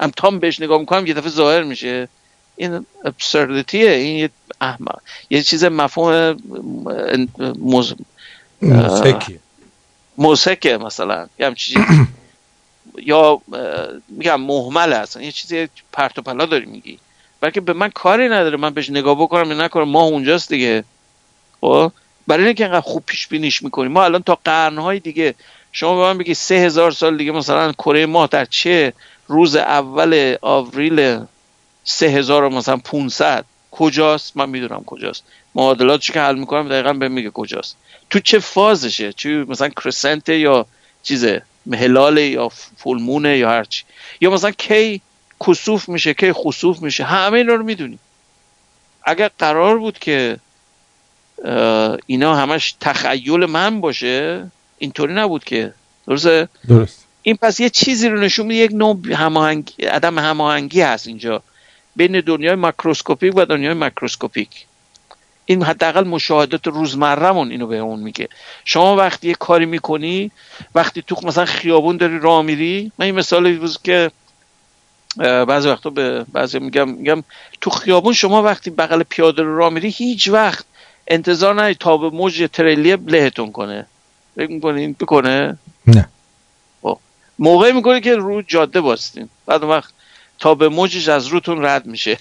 هم 0.00 0.10
تام 0.16 0.38
بهش 0.38 0.60
نگاه 0.60 0.80
می‌کنم 0.80 1.06
یه 1.06 1.14
دفعه 1.14 1.30
ظاهر 1.30 1.62
میشه. 1.62 2.08
این 2.56 2.86
ابسردیتیه 3.04 3.90
این 3.90 4.16
یه 4.16 4.30
احمق. 4.60 4.98
یه 5.30 5.42
چیز 5.42 5.64
مفهوم 5.64 6.36
مز... 7.58 7.94
موسکه 10.18 10.78
مثلا. 10.78 11.26
یه 11.38 11.54
چیزی. 11.54 11.80
یا 12.98 13.40
میگم 14.08 14.40
محمل 14.40 14.92
هست 14.92 15.16
یه 15.16 15.32
چیزی 15.32 15.68
پرت 15.92 16.18
و 16.18 16.22
پلا 16.22 16.46
داری 16.46 16.66
میگی. 16.66 16.98
بلکه 17.40 17.60
به 17.60 17.72
من 17.72 17.88
کاری 17.88 18.28
نداره. 18.28 18.56
من 18.56 18.70
بهش 18.70 18.90
نگاه 18.90 19.22
بکنم 19.22 19.50
یا 19.50 19.64
نکنم. 19.64 19.88
ما 19.88 20.02
اونجاست 20.02 20.48
دیگه. 20.48 20.84
خب؟ 21.60 21.92
برای 22.26 22.44
اینکه 22.44 22.64
انقدر 22.64 22.80
خوب 22.80 23.02
پیش 23.06 23.28
بینیش 23.28 23.62
می‌کنیم 23.62 23.92
ما 23.92 24.04
الان 24.04 24.22
تا 24.22 24.38
قرنهای 24.44 25.00
دیگه 25.00 25.34
شما 25.78 25.96
به 25.96 26.02
من 26.02 26.18
بگی 26.18 26.34
سه 26.34 26.54
هزار 26.54 26.90
سال 26.90 27.16
دیگه 27.16 27.32
مثلا 27.32 27.72
کره 27.72 28.06
ماه 28.06 28.26
در 28.26 28.44
چه 28.44 28.92
روز 29.26 29.56
اول 29.56 30.36
آوریل 30.42 31.20
سه 31.84 32.06
هزار 32.06 32.48
مثلا 32.48 32.76
500 32.76 33.44
کجاست؟ 33.70 34.36
من 34.36 34.50
می‌دونم 34.50 34.82
کجاست. 34.86 35.24
معادلاتش 35.54 36.10
که 36.10 36.20
حل 36.20 36.34
می‌کنم 36.34 36.68
دقیقا 36.68 36.92
به 36.92 37.08
میگه 37.08 37.30
کجاست. 37.30 37.76
تو 38.10 38.18
چه 38.18 38.38
فازشه؟ 38.38 39.12
چی 39.12 39.28
مثلا 39.28 39.68
کرسنته 39.68 40.38
یا 40.38 40.66
چیزه؟ 41.02 41.42
هلاله 41.72 42.26
یا 42.26 42.48
فولمونه 42.76 43.38
یا 43.38 43.50
هرچی 43.50 43.84
یا 44.20 44.30
مثلا 44.30 44.50
کی 44.50 45.00
کسوف 45.46 45.88
میشه 45.88 46.14
کی 46.14 46.32
خسوف 46.32 46.82
میشه؟ 46.82 47.04
همه 47.04 47.38
اینا 47.38 47.54
رو 47.54 47.64
می‌دونیم 47.64 47.98
اگر 49.02 49.30
قرار 49.38 49.78
بود 49.78 49.98
که 49.98 50.36
اینا 52.06 52.36
همش 52.36 52.74
تخیل 52.80 53.46
من 53.46 53.80
باشه 53.80 54.50
اینطوری 54.78 55.14
نبود 55.14 55.44
که. 55.44 55.74
درسته؟ 56.06 56.48
درست. 56.68 57.04
این 57.22 57.36
پس 57.36 57.60
یه 57.60 57.70
چیزی 57.70 58.08
رو 58.08 58.20
نشون 58.20 58.46
میده 58.46 58.60
یک 58.60 58.70
نوع 58.72 59.12
هماهنگی 59.12 59.82
عدم 59.82 60.18
هماهنگی 60.18 60.80
هست 60.80 61.06
اینجا 61.06 61.42
بین 61.96 62.20
دنیای 62.20 62.54
ماکروسکوپیک 62.54 63.32
و 63.36 63.44
دنیای 63.44 63.74
ماکروسکوپیک 63.74 64.66
این 65.46 65.62
حداقل 65.62 66.04
مشاهدات 66.04 66.66
روزمرهمون 66.66 67.50
اینو 67.50 67.66
به 67.66 67.78
اون 67.78 68.00
میگه. 68.00 68.28
شما 68.64 68.96
وقتی 68.96 69.28
یه 69.28 69.34
کاری 69.34 69.66
می‌کنی 69.66 70.30
وقتی 70.74 71.02
تو 71.02 71.16
مثلا 71.22 71.44
خیابون 71.44 71.96
داری 71.96 72.18
راه 72.18 72.42
میری 72.42 72.92
من 72.98 73.06
این 73.06 73.14
مثال 73.14 73.58
بود 73.58 73.82
که 73.84 74.10
بعضی 75.16 75.68
وقتا 75.68 75.90
به 75.90 76.26
بعضی 76.32 76.58
میگم 76.58 76.88
میگم 76.88 77.24
تو 77.60 77.70
خیابون 77.70 78.12
شما 78.12 78.42
وقتی 78.42 78.70
بغل 78.70 79.02
پیاده 79.02 79.42
رو 79.42 79.56
راه 79.56 79.72
میری 79.72 79.88
هیچ 79.88 80.28
وقت 80.28 80.64
انتظار 81.08 81.54
نداری 81.54 81.74
تا 81.74 81.96
به 81.96 82.10
موج 82.10 82.48
تریلیه 82.52 82.98
لهتون 83.06 83.52
کنه. 83.52 83.86
فکر 84.38 84.50
می‌کنین 84.50 84.96
بکنه؟ 85.00 85.58
نه. 85.86 86.08
خب. 86.82 86.98
موقعی 87.38 87.72
می‌کنه 87.72 88.00
که 88.00 88.16
رو 88.16 88.42
جاده 88.42 88.80
باستین 88.80 89.28
بعد 89.46 89.64
وقت 89.64 89.92
تا 90.38 90.54
به 90.54 90.68
موجش 90.68 91.08
از 91.08 91.26
روتون 91.26 91.64
رد 91.64 91.86
میشه. 91.86 92.18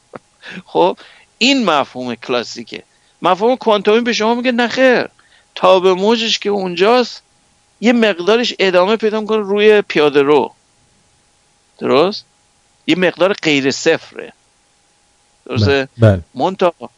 خب. 0.72 0.98
این 1.38 1.64
مفهوم 1.64 2.14
کلاسیکه. 2.14 2.82
مفهوم 3.22 3.56
کوانتومی 3.56 4.00
به 4.00 4.12
شما 4.12 4.34
میگه 4.34 4.52
نخیر 4.52 5.08
تا 5.54 5.80
به 5.80 5.94
موجش 5.94 6.38
که 6.38 6.50
اونجاست 6.50 7.22
یه 7.80 7.92
مقدارش 7.92 8.54
ادامه 8.58 8.96
پیدا 8.96 9.20
می‌کنه 9.20 9.38
روی 9.38 9.82
پیاده 9.82 10.22
رو. 10.22 10.54
درست؟ 11.78 12.24
یه 12.86 12.96
مقدار 12.96 13.32
غیر 13.32 13.70
صفره. 13.70 14.32
درسته؟ 15.46 15.88
بله. 15.98 16.20
منتها 16.34 16.90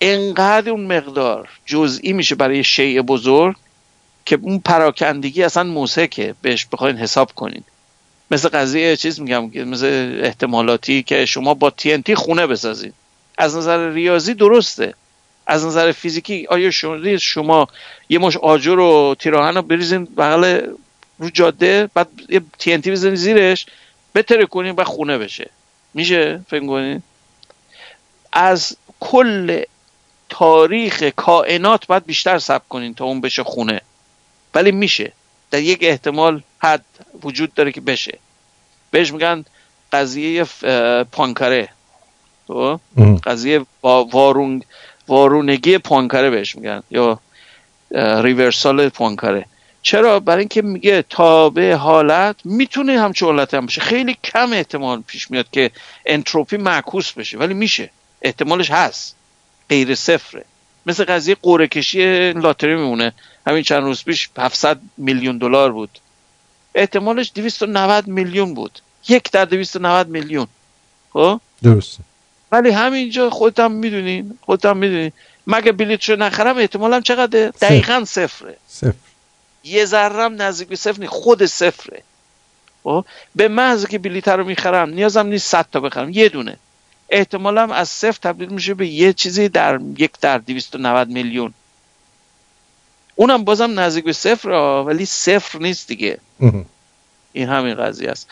انقدر 0.00 0.70
اون 0.70 0.96
مقدار 0.96 1.48
جزئی 1.66 2.12
میشه 2.12 2.34
برای 2.34 2.64
شیء 2.64 3.02
بزرگ 3.02 3.56
که 4.26 4.38
اون 4.42 4.58
پراکندگی 4.58 5.42
اصلا 5.42 5.62
موسکه 5.62 6.34
بهش 6.42 6.66
بخواین 6.72 6.96
حساب 6.96 7.32
کنین. 7.32 7.62
مثل 8.30 8.48
قضیه 8.48 8.96
چیز 8.96 9.20
میگم 9.20 9.64
مثل 9.64 10.20
احتمالاتی 10.22 11.02
که 11.02 11.26
شما 11.26 11.54
با 11.54 11.72
TNT 11.80 12.12
خونه 12.12 12.46
بسازید 12.46 12.94
از 13.38 13.56
نظر 13.56 13.90
ریاضی 13.90 14.34
درسته. 14.34 14.94
از 15.46 15.66
نظر 15.66 15.92
فیزیکی 15.92 16.46
آیا 16.50 16.70
شما, 16.70 17.16
شما 17.16 17.68
یه 18.08 18.18
مش 18.18 18.36
آجر 18.36 18.78
و 18.78 19.14
تیراهن 19.18 19.54
رو 19.54 19.62
بریزین 19.62 20.04
بغل 20.04 20.66
رو 21.18 21.30
جاده 21.30 21.90
بعد 21.94 22.08
یه 22.28 22.40
TNT 22.60 22.88
بزنید 22.88 23.14
زیرش 23.14 23.66
بتره 24.14 24.46
کنین 24.46 24.74
و 24.74 24.84
خونه 24.84 25.18
بشه. 25.18 25.50
میشه 25.94 26.40
فکر 26.48 26.66
کنین 26.66 27.02
از 28.32 28.76
کل 29.00 29.62
تاریخ 30.28 31.02
کائنات 31.02 31.86
باید 31.86 32.06
بیشتر 32.06 32.38
سب 32.38 32.62
کنین 32.68 32.94
تا 32.94 33.04
اون 33.04 33.20
بشه 33.20 33.44
خونه. 33.44 33.80
ولی 34.56 34.72
میشه. 34.72 35.12
در 35.50 35.60
یک 35.60 35.78
احتمال 35.82 36.42
حد 36.58 36.84
وجود 37.22 37.54
داره 37.54 37.72
که 37.72 37.80
بشه. 37.80 38.18
بهش 38.90 39.12
میگن 39.12 39.44
قضیه 39.92 40.44
پانکاره 41.12 41.68
تو 42.46 42.80
قضیه 43.24 43.66
وارون 43.82 44.62
وارونگی 45.08 45.78
پانکاره 45.78 46.30
بهش 46.30 46.56
میگن 46.56 46.82
یا 46.90 47.20
ریورسال 48.22 48.88
پانکاره 48.88 49.46
چرا؟ 49.82 50.20
برای 50.20 50.38
اینکه 50.38 50.62
میگه 50.62 51.04
تابع 51.10 51.72
حالت 51.72 52.36
می‌تونه 52.44 53.00
همچون 53.00 53.28
حالت 53.28 53.54
هم 53.54 53.66
باشه. 53.66 53.80
خیلی 53.80 54.16
کم 54.24 54.52
احتمال 54.52 55.02
پیش 55.02 55.30
میاد 55.30 55.46
که 55.52 55.70
انتروپی 56.06 56.56
معکوس 56.56 57.12
بشه 57.12 57.38
ولی 57.38 57.54
میشه. 57.54 57.90
احتمالش 58.22 58.70
هست. 58.70 59.16
غیر 59.70 59.94
صفره. 59.94 60.44
مثل 60.86 61.04
قضیه 61.04 61.34
قوره 61.34 61.68
کشی 61.68 62.32
لاتری 62.32 62.74
میمونه. 62.74 63.12
همین 63.46 63.62
چند 63.62 63.82
روز 63.82 64.04
پیش 64.04 64.30
700 64.38 64.80
میلیون 64.96 65.38
دلار 65.38 65.72
بود. 65.72 65.98
احتمالش 66.74 67.32
290 67.34 68.06
میلیون 68.06 68.54
بود. 68.54 68.80
یک 69.08 69.30
در 69.30 69.44
290 69.44 70.08
میلیون. 70.08 70.46
خب؟ 71.12 71.40
درسته. 71.62 72.02
ولی 72.52 72.70
همینجا 72.70 73.30
خودت 73.30 73.60
می‌دونین 73.60 74.38
خودت 74.40 74.64
هم 74.64 74.76
می‌دونین 74.76 75.12
مگه 75.46 75.72
بلیتشو 75.72 76.16
نخرم؟ 76.16 76.58
احتمالم 76.58 77.00
چقدر 77.00 77.48
دقیقا 77.48 78.04
صفره. 78.04 78.56
صفر. 78.68 78.92
یه 79.64 79.84
ذرم 79.84 80.42
نزدیک 80.42 80.68
به 80.68 80.76
صفر 80.76 81.06
خود 81.06 81.46
صفره. 81.46 82.02
خب؟ 82.84 83.04
به 83.36 83.48
محض 83.48 83.86
که 83.86 83.98
بلیت 83.98 84.28
رو 84.28 84.44
می‌خرم 84.44 84.90
نیازم 84.90 85.26
نیست 85.26 85.48
100 85.48 85.66
تا 85.72 85.80
بخرم 85.80 86.10
یه 86.10 86.28
دونه. 86.28 86.56
احتمالم 87.10 87.70
از 87.70 87.88
صفر 87.88 88.18
تبدیل 88.22 88.48
میشه 88.48 88.74
به 88.74 88.88
یه 88.88 89.12
چیزی 89.12 89.48
در 89.48 89.80
یک 89.98 90.10
در 90.20 90.38
290 90.38 91.08
میلیون. 91.08 91.54
اونم 93.16 93.44
بازم 93.44 93.80
نزدیک 93.80 94.04
به 94.04 94.12
صفر 94.12 94.48
ولی 94.86 95.04
صفر 95.04 95.58
نیست 95.58 95.88
دیگه. 95.88 96.18
این 97.32 97.48
همین 97.48 97.74
قضیه 97.74 98.10
است. 98.10 98.30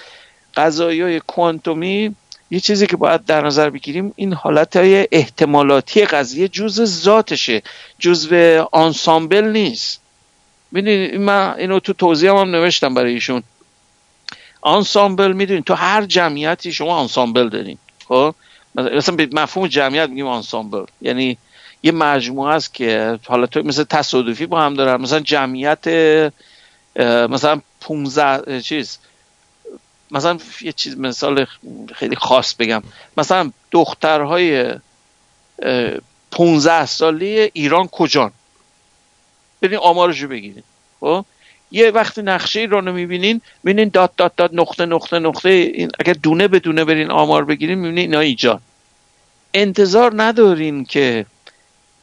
قضایی 0.57 1.01
های 1.01 1.21
کوانتومی 1.21 2.15
یه 2.51 2.61
چیزی 2.61 2.87
که 2.87 2.97
باید 2.97 3.25
در 3.25 3.47
نظر 3.47 3.71
بگیریم 3.71 4.13
این 4.17 4.33
حالت 4.33 4.77
های 4.77 5.09
احتمالاتی 5.13 6.05
قضیه 6.05 6.49
جز 6.49 7.03
ذاتشه 7.03 7.63
جزو 7.99 8.65
آنسامبل 8.73 9.45
نیست. 9.45 10.01
می‌دونید 10.73 11.15
من 11.15 11.55
اینو 11.59 11.81
تو 11.81 11.93
توضیح 11.93 12.31
هم, 12.31 12.37
هم 12.37 12.51
نوشتم 12.51 12.95
برای 12.95 13.13
ایشون. 13.13 13.43
آنسامبل 14.61 15.33
می‌دونید 15.33 15.65
تو 15.65 15.75
هر 15.75 16.05
جمعیتی 16.05 16.73
شما 16.73 16.97
آنسامبل 16.97 17.49
دارین 17.49 17.79
خب؟ 18.09 18.35
مثلا 18.75 19.17
به 19.17 19.29
مفهوم 19.33 19.67
جمعیت 19.67 20.09
میگیم 20.09 20.27
آنسامبل 20.27 20.85
یعنی 21.03 21.39
یه 21.85 21.93
مجموعه 21.93 22.55
است 22.55 22.75
که 22.75 23.19
حالا 23.27 23.47
تو 23.47 23.63
مثل 23.63 23.85
تصادفی 23.85 24.47
با 24.47 24.61
هم 24.61 24.75
دارن. 24.75 25.01
مثلا 25.01 25.21
جمعیت 25.21 25.87
مثلا 27.31 27.61
15 27.81 28.61
چیز. 28.61 28.99
مثلا 30.11 30.39
یه 30.61 30.73
چیز 30.73 30.99
مثال 30.99 31.47
خیلی 31.95 32.17
خاص 32.17 32.55
بگم. 32.55 32.83
مثلا 33.17 33.51
دخترهای 33.71 34.75
15 36.31 36.87
ساله 36.87 37.51
ایران 37.53 37.89
کجان؟ 37.89 38.33
برین 39.61 39.79
آمارش 39.79 40.21
رو 40.23 40.29
بگیرین. 40.29 40.63
خب؟ 41.01 41.25
یه 41.71 41.91
وقتی 41.91 42.23
نقشه 42.23 42.61
رو 42.61 42.93
می‌بینین 42.93 43.41
می‌بینین 43.65 43.89
dot 43.89 44.11
dot 44.17 44.37
dot 44.37 44.51
نقطه 44.55 44.87
نقطه 44.87 45.19
نقطه. 45.19 45.49
این 45.49 45.91
اگر 45.99 46.13
دونه 46.13 46.49
به 46.49 46.59
دونه 46.59 46.85
برین 46.85 47.11
آمار 47.11 47.45
بگیرین 47.45 47.79
می‌بینین 47.79 47.99
اینا 47.99 48.21
ایجاد 48.21 48.61
انتظار 49.55 50.13
ندارین 50.17 50.85
که 50.85 51.27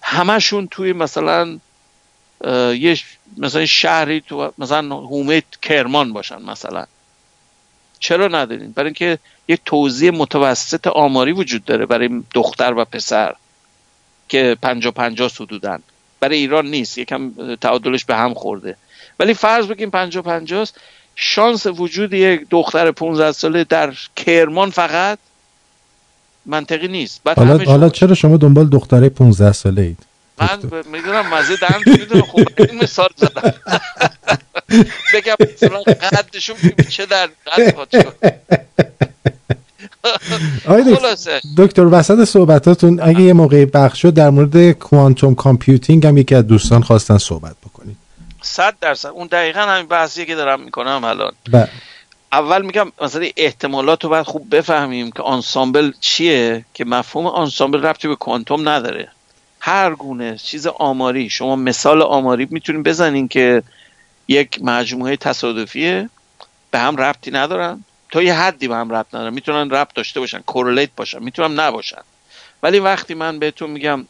همشون 0.02 0.68
توی 0.68 0.93
مثلا 0.93 1.60
یه 2.74 2.97
مثلا 3.38 3.66
شهری 3.66 4.22
تو 4.22 4.54
مثلا 4.58 4.95
هومه 4.95 5.43
کرمان 5.62 6.14
باشن 6.14 6.41
مثلا. 6.41 6.86
چرا 7.99 8.28
ندارین؟ 8.28 8.72
برای 8.72 8.88
اینکه 8.88 9.20
یک 9.47 9.62
توضیح 9.66 10.12
متوسط 10.12 10.88
آماری 10.88 11.32
وجود 11.32 11.66
داره 11.66 11.86
برای 11.86 12.24
دختر 12.34 12.74
و 12.74 12.86
پسر 12.86 13.36
که 14.30 14.58
پنجا 14.62 14.91
پنجا 14.91 15.28
سدودن 15.28 15.80
برای 16.20 16.38
ایران 16.38 16.68
نیست 16.68 16.97
یکم 16.97 17.56
تعادلش 17.56 18.06
به 18.06 18.16
هم 18.16 18.34
خورده. 18.34 18.78
ولی 19.20 19.34
فرض 19.34 19.68
بگیم 19.68 19.89
پنجا 19.89 20.22
پنجاست 20.22 20.80
شانس 21.16 21.66
وجود 21.66 22.14
یک 22.14 22.49
دختر 22.49 22.91
15 22.91 23.32
ساله 23.32 23.64
در 23.64 23.93
کرمان 24.16 24.70
فقط 24.70 25.20
منطقی 26.45 26.87
نیست. 26.87 27.21
بعد 27.23 27.37
حالا, 27.37 27.63
حالا 27.63 27.89
چرا 27.89 28.15
شما 28.15 28.37
دنبال 28.37 28.69
دختره 28.69 29.09
15 29.09 29.51
ساله 29.51 29.81
اید؟ 29.81 29.97
من 30.37 30.83
می‌دونم 30.91 31.33
مزه 31.33 31.55
دارم 31.55 31.81
می‌دونم 31.85 32.21
خب 32.21 32.47
این 32.57 32.83
مثال 32.83 33.09
زدم. 33.15 33.53
بگم 35.13 35.35
مثلا 35.53 35.81
قدشون 35.83 36.55
چه 36.89 37.05
در 37.05 37.29
قد 37.47 37.87
دکتر 41.57 41.85
وسط 41.91 42.23
صحبتاتون 42.23 42.99
اگه 42.99 43.21
یه 43.21 43.33
موقعی 43.33 43.65
بخش 43.65 44.01
شد 44.01 44.13
در 44.13 44.29
مورد 44.29 44.71
کوانتوم 44.71 45.35
کامپیوتینگ 45.35 46.07
هم 46.07 46.17
یکی 46.17 46.35
از 46.35 46.47
دوستان 46.47 46.83
خواستن 46.83 47.17
صحبت 47.17 47.55
بکنید. 47.65 47.97
صد 48.41 48.73
درصد. 48.81 49.09
اون 49.09 49.27
دقیقا 49.27 49.59
همین 49.59 49.87
بحثیه 49.87 50.25
که 50.25 50.35
دارم 50.35 50.61
می‌کنم 50.61 51.03
الان. 51.03 51.31
اول 52.34 52.61
میگم 52.61 52.91
مثلا 53.01 53.27
احتمالات 53.38 54.03
رو 54.03 54.09
باید 54.09 54.25
خوب 54.25 54.55
بفهمیم 54.55 55.11
که 55.11 55.23
آنسامبل 55.23 55.91
چیه 55.99 56.65
که 56.73 56.86
مفهوم 56.86 57.27
آنسامبل 57.27 57.82
ربطی 57.82 58.07
به 58.07 58.15
کوانتوم 58.15 58.69
نداره. 58.69 59.11
هر 59.59 59.95
گونه 59.95 60.38
چیز 60.38 60.67
آماری 60.67 61.29
شما 61.29 61.55
مثال 61.55 62.01
آماری 62.01 62.47
می‌تونید 62.49 62.84
بزنین 62.84 63.27
که 63.27 63.63
یک 64.27 64.59
مجموعه 64.63 65.15
تصادفیه 65.15 66.09
به 66.71 66.79
هم 66.79 66.97
ربطی 66.97 67.32
ندارن. 67.32 67.84
تا 68.11 68.21
یه 68.21 68.34
حدی 68.34 68.67
به 68.67 68.75
هم 68.75 68.93
ربط 68.93 69.15
ندارن. 69.15 69.34
می‌تونن 69.34 69.69
ربط 69.69 69.93
داشته 69.93 70.19
باشن 70.19 70.39
کورلیت 70.39 70.89
باشن 70.95 71.23
می‌تونن 71.23 71.59
نباشن. 71.59 72.01
ولی 72.63 72.79
وقتی 72.79 73.13
من 73.13 73.39
بهتون 73.39 73.69
میگم 73.69 74.05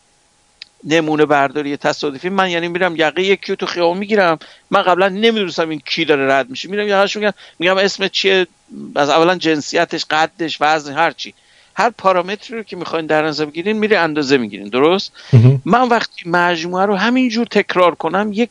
نمونه 0.84 1.25
برداری 1.25 1.77
تصادفی. 1.77 2.29
من 2.29 2.49
یعنی 2.49 2.67
میرم 2.67 2.95
یقه 2.95 3.23
یکی 3.23 3.55
تو 3.55 3.65
خیابون 3.65 3.97
می‌گیرم. 3.97 4.39
من 4.71 4.82
قبلا 4.82 5.09
نمی‌دونستم 5.09 5.69
این 5.69 5.82
کی 5.86 6.05
داره 6.05 6.34
رد 6.34 6.49
میشه. 6.49 6.69
میرم 6.69 6.88
یقهش 6.88 7.17
میگم 7.17 7.34
میگم 7.59 7.77
اسم 7.77 8.07
چیه؟ 8.07 8.47
از 8.95 9.09
اولا 9.09 9.36
جنسیتش 9.36 10.05
قدش 10.05 10.57
وزن 10.61 10.93
هر 10.93 11.11
چی. 11.11 11.34
هر 11.75 11.89
پارامتری 11.89 12.57
رو 12.57 12.63
که 12.63 12.75
می‌خواین 12.75 13.05
در 13.05 13.25
نظر 13.25 13.45
بگیرین 13.45 13.77
میره 13.77 13.99
اندازه 13.99 14.38
می‌گیرین. 14.38 14.69
درست؟ 14.69 15.11
من 15.65 15.88
وقتی 15.88 16.29
مجموعه 16.29 16.86
رو 16.86 16.95
همینجور 16.95 17.45
تکرار 17.45 17.95
کنم 17.95 18.32
یک 18.34 18.49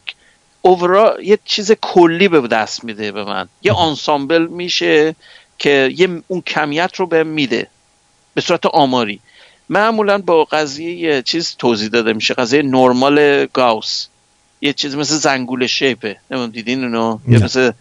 اوورا 0.63 1.17
یه 1.23 1.39
چیز 1.45 1.73
کلی 1.73 2.29
به 2.29 2.49
دست 2.49 2.85
میده 2.85 3.13
به 3.13 3.25
من. 3.25 3.49
یه 3.63 3.73
آنسامبل 3.73 4.47
میشه 4.47 5.15
که 5.59 5.93
یه 5.97 6.23
اون 6.29 6.41
کمیت 6.41 6.97
رو 6.97 7.07
به 7.07 7.25
میده. 7.25 7.67
به 8.35 8.41
صورت 8.41 8.67
آماری. 8.67 9.21
معمولا 9.71 10.19
با 10.19 10.45
قضیه 10.45 10.95
یه 10.95 11.23
چیز 11.23 11.57
توضیح 11.59 11.89
داده 11.89 12.13
میشه. 12.13 12.35
قضیه 12.35 12.63
نرمال 12.63 13.47
گاوس. 13.47 14.07
یه 14.61 14.73
چیز 14.73 14.97
مثل 14.97 15.15
زنگوله 15.15 15.67
شیپه. 15.67 16.17
نمیم 16.31 16.51
دیدین 16.51 16.85
اونو؟ 16.85 17.19
یه 17.29 17.39
مثل 17.39 17.73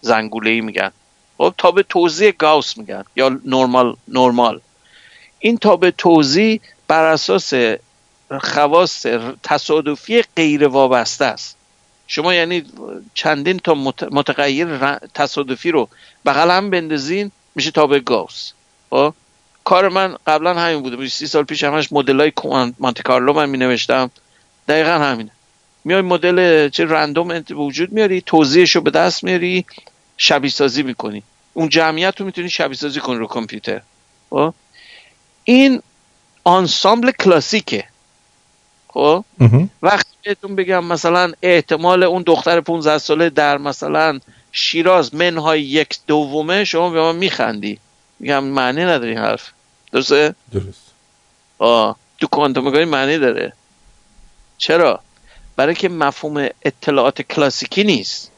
زنگوله 0.00 0.50
ای 0.50 0.60
میگن. 0.60 0.90
خب 1.38 1.54
تا 1.58 1.70
به 1.70 1.82
توضیح 1.82 2.30
گاوس 2.30 2.76
میگن. 2.76 3.04
یا 3.16 3.40
نرمال 3.44 3.96
نرمال 4.08 4.60
این 5.38 5.58
تا 5.58 5.76
به 5.76 5.90
توضیح 5.90 6.60
بر 6.88 7.04
اساس 7.04 7.52
خواص 8.40 9.06
تصادفی 9.42 10.22
غیر 10.36 10.66
وابسته 10.66 11.24
است. 11.24 11.56
شما 12.06 12.34
یعنی 12.34 12.64
چندین 13.14 13.58
تا 13.58 13.74
متغیر 14.10 14.94
تصادفی 15.14 15.70
رو 15.70 15.88
بغل 16.26 16.50
هم 16.50 16.70
بندازین 16.70 17.30
میشه 17.54 17.70
تابع 17.70 17.98
گاوس. 17.98 18.52
خب؟ 18.90 19.14
کار 19.70 19.88
من 19.88 20.16
قبلا 20.26 20.54
همین 20.54 20.82
بوده. 20.82 21.08
سی 21.08 21.26
سال 21.26 21.44
پیش 21.44 21.64
همش 21.64 21.92
مدل 21.92 22.20
های 22.20 22.32
مانتی 22.78 23.02
کارلو 23.02 23.32
من 23.32 23.48
می 23.48 23.58
نوشتم 23.58 24.10
دقیقا 24.68 24.90
همینه. 24.90 25.30
میای 25.84 26.02
مدل 26.02 26.68
چه 26.68 26.84
رندوم 26.84 27.44
وجود 27.50 27.92
میاری 27.92 28.20
توضیحش 28.20 28.76
رو 28.76 28.80
به 28.82 28.90
دست 28.90 29.24
میاری 29.24 29.64
شبیه 30.16 30.50
سازی 30.50 30.82
می‌کنی. 30.82 31.22
اون 31.54 31.68
جمعیت 31.68 32.20
رو 32.20 32.26
می‌تونی 32.26 32.50
شبیه 32.50 32.76
سازی 32.76 33.00
کنی 33.00 33.18
رو 33.18 33.26
کامپیوتر. 33.26 33.80
خب؟ 34.30 34.54
این 35.44 35.82
آنسامبل 36.44 37.10
کلاسیکه. 37.10 37.84
خب؟ 38.88 39.24
وقتی 39.82 40.10
بهتون 40.24 40.56
بگم 40.56 40.84
مثلا 40.84 41.32
احتمال 41.42 42.02
اون 42.02 42.22
دختر 42.22 42.60
15 42.60 42.98
ساله 42.98 43.30
در 43.30 43.58
مثلا 43.58 44.20
شیراز 44.52 45.14
منهای 45.14 45.62
یک 45.62 45.98
دومه 46.06 46.64
شما 46.64 46.90
به 46.90 47.00
من 47.00 47.16
میخندی. 47.16 47.78
میگم 48.20 48.44
معنی 48.44 48.84
نداری 48.84 49.14
حرف. 49.14 49.52
درسته؟ 49.92 50.34
درست. 50.52 50.82
آه 51.58 51.96
تو 52.18 52.26
کوانتوم 52.26 52.68
مکانیک 52.68 52.88
معنی 52.88 53.18
داره. 53.18 53.52
چرا؟ 54.58 55.00
برای 55.56 55.74
که 55.74 55.88
مفهوم 55.88 56.48
اطلاعات 56.62 57.22
کلاسیکی 57.22 57.84
نیست. 57.84 58.30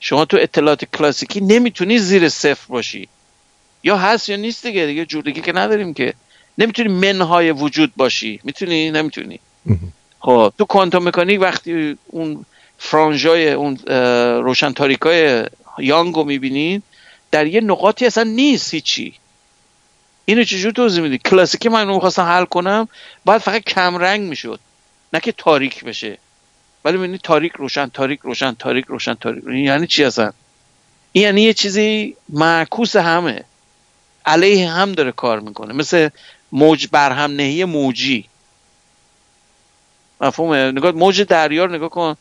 شما 0.00 0.24
تو 0.24 0.36
اطلاعات 0.40 0.84
کلاسیکی 0.84 1.40
نمی‌تونی 1.40 1.98
زیر 1.98 2.28
صفر 2.28 2.66
باشی. 2.68 3.08
یا 3.82 3.96
هست 3.96 4.28
یا 4.28 4.36
نیست 4.36 4.66
دیگه 4.66 4.86
دیگه 4.86 5.04
جوردگی 5.04 5.40
که 5.40 5.52
نداریم 5.52 5.94
که. 5.94 6.14
نمی‌تونی 6.58 6.88
منهای 6.88 7.50
وجود 7.50 7.92
باشی. 7.96 8.40
می‌تونی؟ 8.44 8.90
نمی‌تونی. 8.90 9.40
خب 10.20 10.52
تو 10.58 10.64
کوانتوم 10.64 11.08
مکانیک 11.08 11.40
وقتی 11.40 11.98
اون 12.06 12.44
فرانژای 12.78 13.52
اون 13.52 13.76
روشن 14.44 14.72
تاریکای 14.72 15.44
یانگو 15.78 16.24
می‌بینید 16.24 16.82
در 17.30 17.46
یه 17.46 17.60
نقاطی 17.60 18.06
اصلا 18.06 18.24
نیست 18.24 18.74
هیچی. 18.74 19.14
اینو 20.28 20.44
چجور 20.44 20.72
توضیح 20.72 21.02
میدی؟ 21.02 21.18
کلاسیکی 21.18 21.68
من 21.68 21.88
اونو 21.88 22.00
خواستم 22.00 22.22
حل 22.22 22.44
کنم 22.44 22.88
باید 23.24 23.42
فقط 23.42 23.62
کم 23.62 23.96
رنگ 23.96 24.20
می‌شد. 24.20 24.60
نه 25.12 25.20
که 25.20 25.32
تاریک 25.32 25.84
بشه. 25.84 26.18
ولی 26.84 26.96
می‌بینی 26.96 27.18
تاریک 27.18 27.52
روشن 27.52 27.88
تاریک 27.88 28.20
روشن 28.22 28.54
تاریک 28.54 28.84
روشن 28.84 29.14
تاریک 29.14 29.44
یعنی 29.46 29.86
چی 29.86 30.04
اصلا؟ 30.04 30.32
این 31.12 31.24
یعنی 31.24 31.42
یه 31.42 31.54
چیزی 31.54 32.16
معکوس 32.28 32.96
همه. 32.96 33.44
علیه 34.26 34.70
هم 34.70 34.92
داره 34.92 35.12
کار 35.12 35.40
می‌کنه. 35.40 35.74
مثل 35.74 36.08
موج 36.52 36.88
برهم 36.92 37.30
نهی 37.30 37.64
موجی. 37.64 38.24
مفهومه؟ 40.20 40.72
نگاه 40.72 40.92
موج 40.92 41.22
دریا 41.22 41.64
رو 41.64 41.74
نگاه 41.74 41.88
کن. 41.88 42.16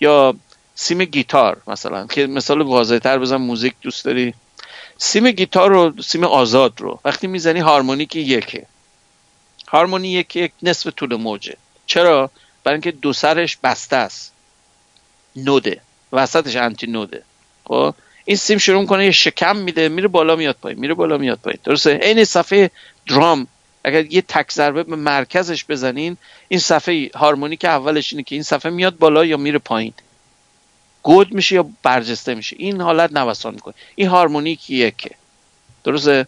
یا 0.00 0.34
سیم 0.74 1.04
گیتار 1.04 1.62
مثلا 1.66 2.06
که 2.06 2.26
مثال 2.26 2.60
واضح 2.60 2.98
تر 2.98 3.18
بزن 3.18 3.36
موزیک 3.36 3.74
دوست 3.82 4.04
داری. 4.04 4.34
سیم 4.98 5.30
گیتار 5.30 5.70
رو 5.70 6.02
سیم 6.02 6.24
آزاد 6.24 6.80
رو. 6.80 7.00
وقتی 7.04 7.26
می‌زنی 7.26 7.60
هارمونیک 7.60 8.16
یکه. 8.16 8.66
هارمونی 9.68 10.08
یک 10.08 10.36
یک 10.36 10.52
نصف 10.62 10.92
طول 10.96 11.14
موجه. 11.14 11.56
چرا؟ 11.86 12.30
برای 12.64 12.74
اینکه 12.74 12.90
دو 12.90 13.12
سرش 13.12 13.56
بسته 13.62 13.96
است. 13.96 14.32
نوده. 15.36 15.80
وسطش 16.12 16.56
انتی 16.56 16.86
نوده. 16.86 17.22
خب؟ 17.64 17.94
این 18.24 18.36
سیم 18.36 18.58
شروع 18.58 18.86
کنه 18.86 19.04
یه 19.04 19.10
شکم 19.10 19.56
میده 19.56 19.88
میره 19.88 20.08
بالا 20.08 20.36
میاد 20.36 20.56
پایین 20.62 20.78
میره 20.78 20.94
بالا 20.94 21.18
میاد 21.18 21.38
پایین. 21.38 21.58
درسته؟ 21.64 21.96
عین 21.96 22.24
صفحه 22.24 22.70
درام. 23.08 23.46
اگر 23.84 24.12
یه 24.12 24.22
تک 24.22 24.52
ضربه 24.52 24.82
به 24.82 24.96
مرکزش 24.96 25.64
بزنین 25.68 26.16
این 26.48 26.60
صفحه 26.60 27.10
هارمونیک 27.14 27.64
اولش 27.64 28.12
اینه 28.12 28.22
که 28.22 28.34
این 28.34 28.42
صفحه 28.42 28.72
میاد 28.72 28.98
بالا 28.98 29.24
یا 29.24 29.36
میره 29.36 29.58
پایین. 29.58 29.92
گود 31.06 31.32
میشه 31.32 31.54
یا 31.54 31.66
برجسته 31.82 32.34
میشه؟ 32.34 32.56
این 32.58 32.80
حالت 32.80 33.12
نوسان 33.12 33.54
می‌کنه. 33.54 33.74
این 33.94 34.08
هارمونیک 34.08 34.70
یکه 34.70 35.10
درسته؟ 35.84 36.26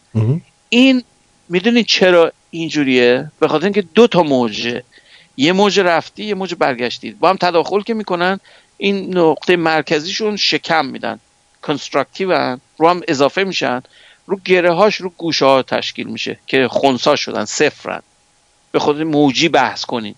این 0.69 1.03
می‌دونید 1.49 1.87
چرا 1.87 2.33
اینجوریه؟ 2.51 3.31
به 3.41 3.49
خاطر 3.49 3.65
اینکه 3.65 3.83
دو 3.83 4.07
تا 4.07 4.23
موجه 4.23 4.83
یه 5.37 5.53
موج 5.53 5.81
رفتی 5.81 6.25
یه 6.25 6.35
موج 6.35 6.55
برگشتی. 6.55 7.11
با 7.11 7.31
هم 7.31 7.37
تداخل 7.37 7.81
که 7.81 7.95
می‌کنن 7.95 8.41
این 8.77 9.19
نقطه 9.19 9.57
مرکزیشون 9.57 10.37
شکم 10.37 10.87
میدن. 10.87 11.19
constructive 11.63 12.57
رو 12.79 12.89
هم 12.89 13.03
اضافه 13.09 13.45
میشن. 13.45 13.83
رو 14.27 14.41
گره 14.45 14.73
هاش 14.73 14.97
رو 14.97 15.11
گوشه 15.17 15.45
ها 15.45 15.63
تشکیل 15.63 16.07
میشه 16.07 16.39
که 16.47 16.69
خونسا 16.69 17.17
شدن 17.17 17.45
صفرن. 17.45 18.03
به 18.73 18.79
خود 18.79 19.03
موجی 19.03 19.49
بحث 19.49 19.85
کنین. 19.85 20.15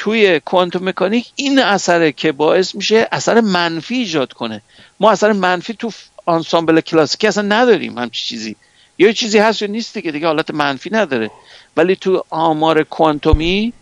توی 0.00 0.40
کوانتوم 0.40 0.88
مکانیک 0.88 1.26
این 1.36 1.58
اثره 1.58 2.12
که 2.12 2.32
باعث 2.32 2.74
میشه 2.74 3.08
اثر 3.12 3.40
منفی 3.40 3.94
ایجاد 3.94 4.32
کنه. 4.32 4.62
ما 5.00 5.10
اثر 5.10 5.32
منفی 5.32 5.74
تو 5.74 5.92
آنسامبل 6.26 6.80
کلاسیکی 6.80 7.26
اصلا 7.26 7.42
نداریم 7.42 7.98
همچی 7.98 8.26
چیزی. 8.26 8.56
یا 8.98 9.12
چیزی 9.12 9.38
هست 9.38 9.62
یا 9.62 9.68
نیست 9.68 9.98
که 9.98 10.12
دیگه 10.12 10.26
حالت 10.26 10.50
منفی 10.50 10.90
نداره. 10.92 11.30
ولی 11.76 11.96
تو 11.96 12.24
آمار 12.30 12.82
کوانتومی 12.82 13.72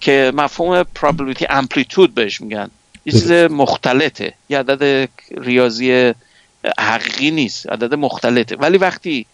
که 0.00 0.32
مفهوم 0.34 0.82
probability 0.82 1.44
amplitude 1.44 2.10
بهش 2.14 2.40
میگن 2.40 2.70
یه 3.06 3.12
چیز 3.12 3.32
مختلطه. 3.32 4.34
یه 4.48 4.58
عدد 4.58 5.08
ریاضی 5.36 6.14
حقیقی 6.78 7.30
نیست 7.30 7.68
عدد 7.70 7.94
مختلطه. 7.94 8.56
ولی 8.56 8.78
وقتی 8.78 9.26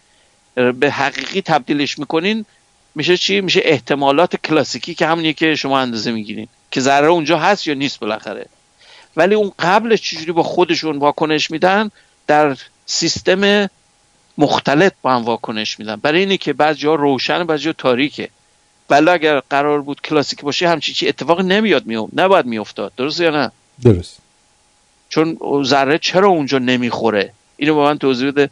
به 0.55 0.91
حقیقی 0.91 1.43
تبدیلش 1.43 1.99
می‌کنین 1.99 2.45
میشه 2.95 3.17
چی؟ 3.17 3.41
میشه 3.41 3.61
احتمالات 3.65 4.37
کلاسیکی 4.37 4.95
که 4.95 5.07
همونیه 5.07 5.33
که 5.33 5.55
شما 5.55 5.79
اندازه 5.79 6.13
می‌گیرین. 6.13 6.49
که 6.71 6.81
ذره 6.81 7.07
اونجا 7.07 7.39
هست 7.39 7.67
یا 7.67 7.75
نیست 7.75 8.01
بالاخره. 8.01 8.47
ولی 9.17 9.35
اون 9.35 9.53
قبلش 9.59 10.03
چجوری 10.03 10.33
با 10.33 10.43
خودشون 10.43 10.99
واکنش 10.99 11.51
میدن؟ 11.51 11.91
در 12.27 12.57
سیستم 12.87 13.71
مختلط 14.39 14.93
با 15.03 15.15
هم 15.15 15.23
واکنش 15.23 15.79
میدن. 15.79 15.97
برای 15.97 16.21
اینه 16.21 16.37
که 16.37 16.53
بعضی 16.53 16.87
ها 16.87 16.95
روشن 16.95 17.45
بعضی 17.45 17.67
ها 17.67 17.73
تاریکه. 17.73 18.29
ولی 18.91 19.09
اگر 19.11 19.41
قرار 19.41 19.83
بود 19.83 20.01
کلاسیک 20.01 20.41
باشه 20.41 20.69
همچی 20.69 20.93
چی 20.93 21.09
اتفاق 21.09 21.41
نمیاد 21.41 21.87
میاد 21.87 22.09
نباید 22.13 22.47
میافتاد. 22.47 22.93
درست 22.97 23.21
یا 23.21 23.31
نه؟ 23.31 23.51
درست. 23.83 24.19
چون 25.09 25.39
ذره 25.65 25.99
چرا 25.99 26.29
اونجا 26.29 26.59
نمی‌خوره؟ 26.59 27.33
اینو 27.57 27.75
با 27.75 27.85
من 27.85 27.99
توضیح 27.99 28.31
بده. 28.31 28.51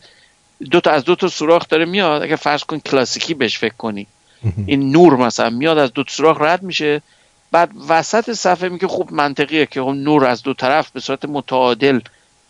دو 0.71 0.81
تا 0.81 0.91
از 0.91 1.05
دو 1.05 1.15
تا 1.15 1.29
سوراخ 1.29 1.69
داره 1.69 1.85
میاد. 1.85 2.23
اگر 2.23 2.37
فرض 2.37 2.65
کن 2.65 2.79
کلاسیکی 2.79 3.35
بهش 3.35 3.59
فکر 3.59 3.75
کنی. 3.75 4.07
این 4.67 4.91
نور 4.91 5.17
مثلا 5.17 5.51
میاد 5.51 5.79
از 5.79 5.93
دو 5.93 6.05
سوراخ 6.09 6.41
رد 6.41 6.63
میشه. 6.63 7.03
بعد 7.53 7.71
وسط 7.89 8.33
صفحه 8.33 8.69
میگه 8.69 8.87
خوب 8.87 9.13
منطقیه 9.13 9.67
که 9.67 9.81
اون 9.81 10.03
نور 10.03 10.25
از 10.25 10.43
دو 10.43 10.55
طرف 10.55 10.91
به 10.91 11.01
صورت 11.01 11.25
متعادل 11.25 12.01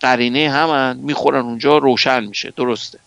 قرینه 0.00 0.50
همن 0.50 0.96
می‌خورن 0.96 1.40
اونجا 1.40 1.78
روشن 1.78 2.24
میشه. 2.24 2.52
درسته. 2.56 2.98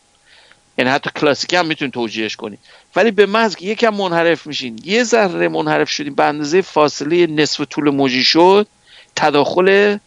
یعنی 0.77 0.91
حتی 0.91 1.09
کلاسیکی 1.15 1.55
هم 1.55 1.65
می‌تونید 1.65 1.93
توجیهش 1.93 2.35
کنید 2.35 2.59
ولی 2.95 3.11
به 3.11 3.25
محض 3.25 3.55
که 3.55 3.65
یکم 3.65 3.89
منحرف 3.89 4.47
میشین 4.47 4.79
یه 4.83 5.03
ذره 5.03 5.47
منحرف 5.47 5.89
شدیم 5.89 6.15
به 6.15 6.23
اندازه 6.23 6.61
فاصله 6.61 7.27
نصف 7.27 7.61
طول 7.69 7.89
موجی 7.89 8.23
شد 8.23 8.67
تداخل 9.15 9.97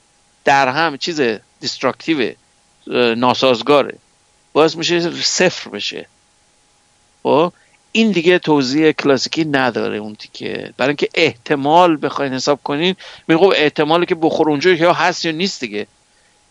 در 0.44 0.68
هم 0.68 0.96
چیز 0.96 1.20
دیستراکتیو 1.60 2.32
ناسازگاره. 3.16 3.98
باز 4.52 4.78
میشه 4.78 5.10
صفر 5.22 5.70
بشه. 5.70 6.06
خب؟ 7.22 7.52
این 7.96 8.10
دیگه 8.10 8.38
توضیح 8.38 8.92
کلاسیکی 8.92 9.44
نداره 9.44 9.96
اون 9.96 10.14
تیکه. 10.14 10.72
برای 10.76 10.88
اینکه 10.88 11.08
احتمال 11.14 11.96
بخواین 12.02 12.34
حساب 12.34 12.60
کنین 12.64 12.96
میگم 13.28 13.48
احتمالی 13.56 14.06
که 14.06 14.14
بخور 14.14 14.50
اونجا 14.50 14.70
یا 14.70 14.92
هست 14.92 15.24
یا 15.24 15.32
نیست 15.32 15.60
دیگه. 15.60 15.86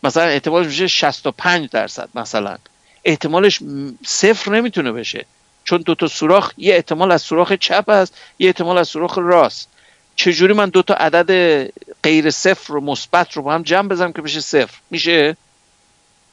مثلا 0.04 0.24
احتمالش 0.24 0.66
میشه 0.66 0.88
65 0.88 1.70
درصد 1.70 2.10
مثلا. 2.16 2.58
احتمالش 3.06 3.60
صفر 4.06 4.52
نمی‌تونه 4.52 4.92
بشه. 4.92 5.26
چون 5.64 5.82
دو 5.82 5.96
تا 5.96 6.08
سوراخ 6.08 6.52
یه 6.58 6.76
احتمال 6.76 7.12
از 7.12 7.22
سوراخ 7.22 7.54
چپ 7.54 7.90
است 7.90 8.18
یه 8.40 8.48
احتمال 8.48 8.78
از 8.78 8.88
سوراخ 8.88 9.18
راست. 9.18 9.68
چجوری 10.16 10.54
من 10.54 10.70
دو 10.70 10.82
تا 10.82 10.94
عدد 10.94 11.70
غیر 12.04 12.32
صفر 12.32 12.74
و 12.74 12.82
مثبت 12.82 13.34
رو 13.34 13.42
با 13.42 13.54
هم 13.54 13.64
جمع 13.64 13.88
بزنم 13.88 14.14
که 14.14 14.22
بشه 14.22 14.40
صفر؟ 14.40 14.78
میشه؟ 14.90 15.38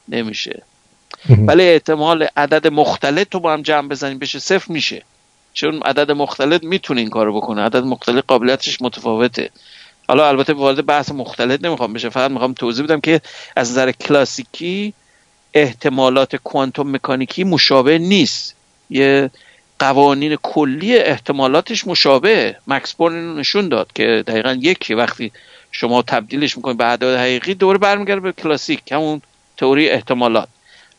نمیشه. 0.09 0.63
ولی 1.47 1.69
احتمال 1.69 2.27
عدد 2.37 2.67
مختلط 2.67 3.33
رو 3.33 3.39
با 3.39 3.53
هم 3.53 3.61
جمع 3.61 3.87
بزنیم 3.87 4.19
بشه 4.19 4.39
صفر 4.39 4.71
میشه. 4.73 5.03
چون 5.53 5.81
عدد 5.81 6.11
مختلط 6.11 6.63
می‌تونه 6.63 7.01
این 7.01 7.09
کارو 7.09 7.37
بکنه. 7.37 7.61
عدد 7.61 7.83
مختلط 7.83 8.23
قابلیتش 8.27 8.81
متفاوته. 8.81 9.49
حالا 10.07 10.27
البته 10.27 10.53
وارد 10.53 10.85
بحث 10.85 11.11
مختلط 11.11 11.65
نمی‌خوام 11.65 11.93
بشه 11.93 12.09
فقط 12.09 12.31
می‌خوام 12.31 12.53
توضیح 12.53 12.85
بدم 12.85 12.99
که 12.99 13.21
از 13.55 13.71
نظر 13.71 13.91
کلاسیکی 13.91 14.93
احتمالات 15.53 16.35
کوانتوم 16.35 16.91
مکانیکی 16.91 17.43
مشابه 17.43 17.97
نیست. 17.97 18.55
یه 18.89 19.29
قوانین 19.79 20.35
کلی 20.35 20.97
احتمالاتش 20.97 21.87
مشابه. 21.87 22.55
مکس 22.67 22.93
بورن 22.93 23.35
نشون 23.39 23.69
داد 23.69 23.93
که 23.95 24.23
دقیقا 24.27 24.57
یکی 24.61 24.93
وقتی 24.93 25.31
شما 25.71 26.01
تبدیلش 26.01 26.57
می‌کنید 26.57 26.77
به 26.77 26.85
اعداد 26.85 27.19
حقیقی 27.19 27.53
دوره 27.53 27.77
برمیگرده 27.77 28.21
به 28.21 28.31
کلاسیک 28.31 28.91
همون 28.91 29.21
تئوری 29.57 29.89
احتمالات. 29.89 30.47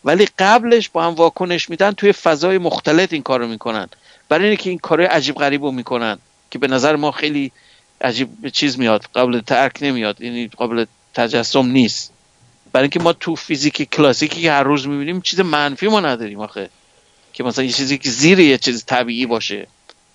ولی 0.05 0.29
قبلش 0.39 0.89
با 0.89 1.05
هم 1.05 1.15
واکنش 1.15 1.71
میدن 1.71 1.93
توی 1.93 2.13
فضای 2.13 2.59
مختلط 2.59 3.13
این 3.13 3.23
کارو 3.23 3.49
می‌کنن. 3.49 3.89
برای 4.29 4.49
اینکه 4.49 4.71
این 4.71 4.79
کارهای 4.79 5.09
عجیب 5.09 5.35
غریب 5.35 5.65
رو 5.65 5.71
می‌کنن 5.71 6.19
که 6.51 6.59
به 6.59 6.69
نظر 6.69 6.97
ما 6.97 7.11
خیلی 7.11 7.53
عجیب 8.01 8.49
چیز 8.49 8.79
میاد 8.79 9.07
قابل 9.15 9.41
ترک 9.41 9.79
نمیاد 9.83 10.21
یعنی 10.21 10.49
قابل 10.49 10.85
تجسم 11.15 11.67
نیست. 11.67 12.13
برای 12.73 12.85
اینکه 12.85 13.01
ما 13.01 13.13
تو 13.13 13.37
فیزیک 13.37 13.83
کلاسیکی 13.83 14.43
که 14.43 14.53
هر 14.53 14.63
روز 14.63 14.89
می‌بینیم 14.89 15.21
چیز 15.21 15.41
منفی 15.41 15.89
ما 15.89 16.01
نداریم 16.01 16.41
آخه. 16.41 16.71
که 17.33 17.45
مثلا 17.45 17.65
یه 17.65 17.73
چیزی 17.73 17.99
که 17.99 18.11
زیر 18.11 18.41
یه 18.41 18.59
چیز 18.59 18.85
طبیعی 18.85 19.27
باشه. 19.27 19.67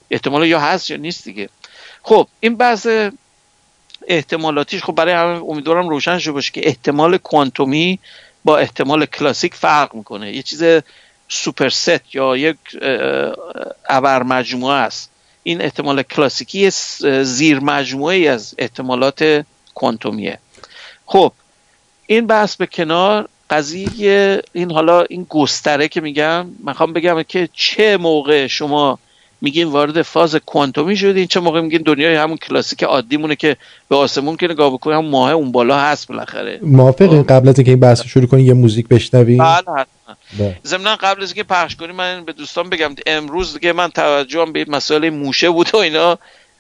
احتمال 0.09 0.47
یا 0.47 0.59
هست 0.59 0.91
یا 0.91 0.97
نیست 0.97 1.23
دیگه. 1.23 1.49
خب 2.03 2.27
این 2.39 2.55
بحث 2.55 2.87
احتمالاتیش 4.07 4.83
خب 4.83 4.93
برای 4.93 5.13
همه 5.13 5.43
امیدوارم 5.43 5.89
روشن 5.89 6.19
شده 6.19 6.31
باشه 6.31 6.51
که 6.51 6.67
احتمال 6.67 7.17
کوانتومی 7.17 7.99
با 8.47 8.57
احتمال 8.57 9.05
کلاسیک 9.05 9.55
فرق 9.55 9.95
می‌کنه. 9.95 10.35
یه 10.35 10.43
چیز 10.43 10.63
سوپر 11.29 11.69
ست 11.69 12.15
یا 12.15 12.37
یک 12.37 12.57
ابر 13.89 14.23
مجموعه 14.23 14.75
است. 14.75 15.09
این 15.43 15.61
احتمال 15.61 16.03
کلاسیکی 16.03 16.69
زیر 17.23 17.59
مجموعه 17.59 18.15
ای 18.15 18.27
از 18.27 18.55
احتمالات 18.57 19.45
کوانتومیه. 19.73 20.39
خب 21.05 21.33
این 22.05 22.27
بحث 22.27 22.55
به 22.55 22.65
کنار 22.65 23.29
قضیه 23.49 24.41
این 24.53 24.71
حالا 24.71 25.01
این 25.01 25.23
گستره 25.29 25.87
که 25.87 26.01
میگم 26.01 26.47
می‌خوام 26.65 26.93
بگم 26.93 27.23
که 27.23 27.49
چه 27.53 27.97
موقع 27.97 28.47
شما 28.47 28.99
میگین 29.41 29.67
وارد 29.67 30.01
فاز 30.01 30.35
کوانتومی 30.35 30.97
شدین 30.97 31.27
چه 31.27 31.39
موقع 31.39 31.61
میگین 31.61 31.81
دنیای 31.81 32.15
همون 32.15 32.37
کلاسیک 32.37 32.83
عادی 32.83 33.17
مونه 33.17 33.35
که 33.35 33.57
به 33.89 33.95
آسمون 33.95 34.37
که 34.37 34.47
نگاه 34.47 34.73
بکنیم 34.73 34.97
همون 34.97 35.11
ماه 35.11 35.31
اون 35.31 35.51
بالا 35.51 35.79
هست 35.79 36.07
بالاخره. 36.07 36.59
موافقین 36.61 37.23
خب. 37.23 37.29
قبل 37.29 37.49
از 37.49 37.57
اینکه 37.57 37.71
این 37.71 37.79
بحث 37.79 38.05
شروع 38.05 38.25
کنیم 38.25 38.45
یه 38.45 38.53
موزیک 38.53 38.87
بشنویم 38.87 39.37
بله 39.37 39.53
حتما. 39.55 39.85
ضمن 40.65 40.95
قبل 40.95 41.23
از 41.23 41.29
اینکه 41.29 41.43
پخش 41.43 41.75
کنیم 41.75 41.95
من 41.95 42.25
به 42.25 42.33
دوستان 42.33 42.69
بگم 42.69 42.95
امروز 43.05 43.53
دیگه 43.53 43.73
من 43.73 43.87
توجهم 43.87 44.51
به 44.53 44.65
مسائل 44.67 45.09
موشه 45.09 45.49
بود 45.49 45.69
و 45.73 45.77
اینا 45.77 46.17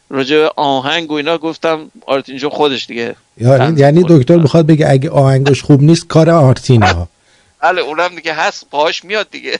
راجع 0.09 0.47
آهنگ 0.55 1.11
و 1.11 1.13
اینا 1.13 1.37
گفتم. 1.37 1.91
آرتین 2.05 2.49
خودش 2.49 2.85
دیگه 2.85 3.15
یعنی, 3.41 3.79
یعنی 3.79 4.05
دکتر 4.09 4.35
می‌خواد 4.35 4.65
بگه 4.65 4.89
اگه 4.89 5.09
آهنگش 5.09 5.61
خوب 5.61 5.81
نیست 5.81 6.07
کار 6.07 6.29
آرتینه 6.29 7.07
بله 7.61 7.81
اونم 7.81 8.15
دیگه 8.15 8.33
هست. 8.33 8.69
پاهاش 8.71 9.03
میاد 9.05 9.29
دیگه. 9.29 9.59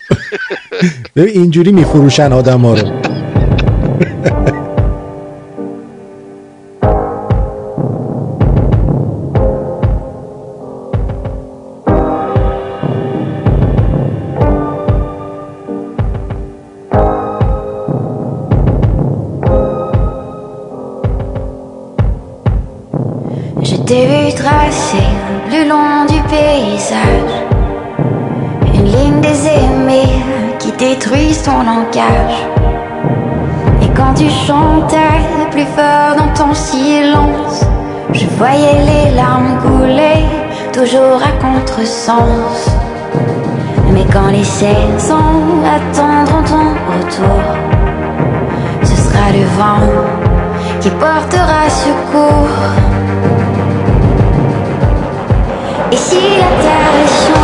ببین 1.16 1.42
اینجوری 1.42 1.72
میفروشن 1.72 2.34
آدم 2.34 2.62
ها 2.62 2.74
رو. 2.74 3.02
ton 31.44 31.64
langage. 31.64 32.38
Et 33.82 33.90
quand 33.96 34.14
tu 34.16 34.30
chantais 34.30 35.22
plus 35.52 35.66
fort 35.76 36.16
dans 36.18 36.32
ton 36.34 36.54
silence, 36.54 37.66
je 38.14 38.26
voyais 38.38 38.80
les 38.92 39.16
larmes 39.16 39.58
couler, 39.64 40.26
toujours 40.72 41.20
à 41.30 41.32
contresens. 41.42 42.70
Mais 43.94 44.06
quand 44.14 44.28
les 44.28 44.44
saisons 44.44 45.64
attendront 45.78 46.44
ton 46.44 46.68
retour, 46.94 47.44
ce 48.84 48.96
sera 48.96 49.32
le 49.32 49.46
vent 49.58 49.88
qui 50.82 50.90
portera 50.92 51.62
secours. 51.70 52.58
Et 55.92 55.98
si 55.98 56.16
la 56.16 56.52
terre 56.64 57.08
change 57.26 57.37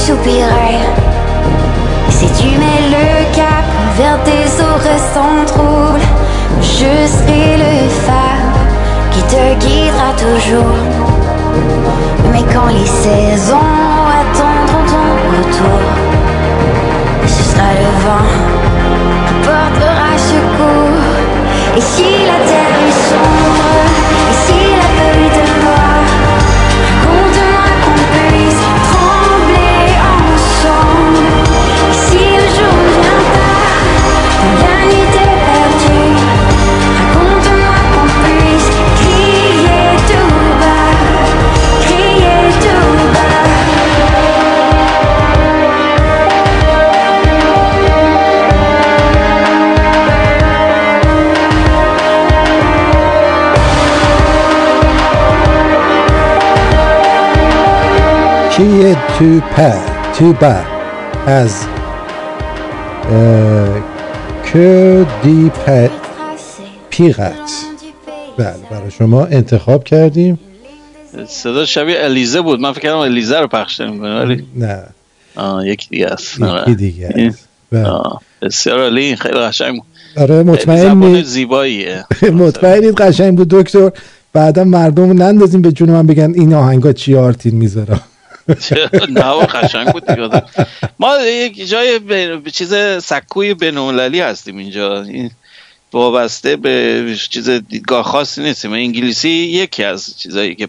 qui 0.00 0.06
soupirait. 0.06 0.80
si 2.08 2.26
tu 2.38 2.48
mets 2.58 2.84
le 2.96 3.34
cap 3.34 3.64
vers 3.96 4.18
des 4.24 4.46
eaux 4.62 4.80
sans 5.14 5.44
trouble, 5.46 6.00
je 6.60 6.92
serai 7.16 7.56
le 7.64 7.88
phare 8.06 8.54
qui 9.10 9.22
te 9.22 9.54
guidera 9.64 10.10
toujours. 10.18 10.80
Mais 12.32 12.44
quand 12.52 12.68
les 12.68 12.86
saisons 12.86 13.72
attendront 14.20 14.86
ton 14.92 15.10
retour, 15.32 15.82
ce 17.26 17.58
le 17.82 17.92
vent 18.04 18.30
portera 19.44 20.12
secours. 20.30 21.10
Et 21.76 21.80
si 21.80 22.10
la 22.30 22.38
terre 22.50 22.76
est 22.88 22.98
sombre, 23.08 23.49
تو 58.94 59.40
په 59.40 59.74
تو 60.18 60.32
با 60.32 60.56
از 61.26 61.64
که 64.52 65.06
دی 65.22 65.50
پیغت 66.90 67.50
بله 68.38 68.54
برای 68.70 68.90
شما 68.90 69.24
انتخاب 69.24 69.84
کردیم. 69.84 70.38
صدا 71.28 71.66
شبیه 71.66 71.96
الیزه 71.98 72.40
بود. 72.40 72.60
من 72.60 72.72
فکر 72.72 72.82
کردم 72.82 72.96
الیزه 72.96 73.40
رو 73.40 73.46
پخش 73.46 73.80
نمی‌کنه 73.80 74.20
ولی 74.20 74.46
نه. 74.56 74.82
آه 75.36 75.66
یکی 75.66 75.88
دیگه 75.90 76.06
است. 76.06 76.34
یکی 76.34 76.44
آره. 76.44 76.74
دیگه 76.74 77.08
است. 77.16 77.48
بله. 77.72 77.90
بسیار 78.42 78.80
عالی. 78.80 79.16
خیلی 79.16 79.38
قشنگ 79.38 79.76
بود. 79.76 79.86
آره 80.16 80.42
مطمئن 80.42 81.22
زیباییه. 81.22 82.04
مطمئنید 82.32 82.94
قشنگ 82.94 83.36
بود 83.36 83.48
دکتر. 83.48 83.90
بعدا 84.32 84.64
مردم 84.64 85.08
رو 85.08 85.12
نندازیم 85.12 85.62
به 85.62 85.72
جون 85.72 85.90
من 85.90 86.06
بگن 86.06 86.32
این 86.34 86.54
آهنگا 86.54 86.92
چی 86.92 87.16
آرتین 87.16 87.54
می‌ذارم 87.54 88.00
نه 89.18 89.26
و 89.26 89.40
قشنگ 89.40 89.92
بود 89.92 90.06
دیگه 90.06 90.42
ما 90.98 91.18
یک 91.18 91.68
جای 91.68 92.00
چیز 92.52 92.74
سکوی 93.02 93.54
بین‌المللی 93.54 94.20
هستیم 94.20 94.56
اینجا. 94.56 95.02
این 95.02 95.30
وابسته 95.92 96.56
به 96.56 97.16
چیز 97.30 97.50
دیدگاه 97.50 98.02
خاصی 98.02 98.42
نیستیم. 98.42 98.72
انگلیسی 98.72 99.28
یکی 99.28 99.84
از 99.84 100.18
چیزایی 100.18 100.54
که 100.54 100.68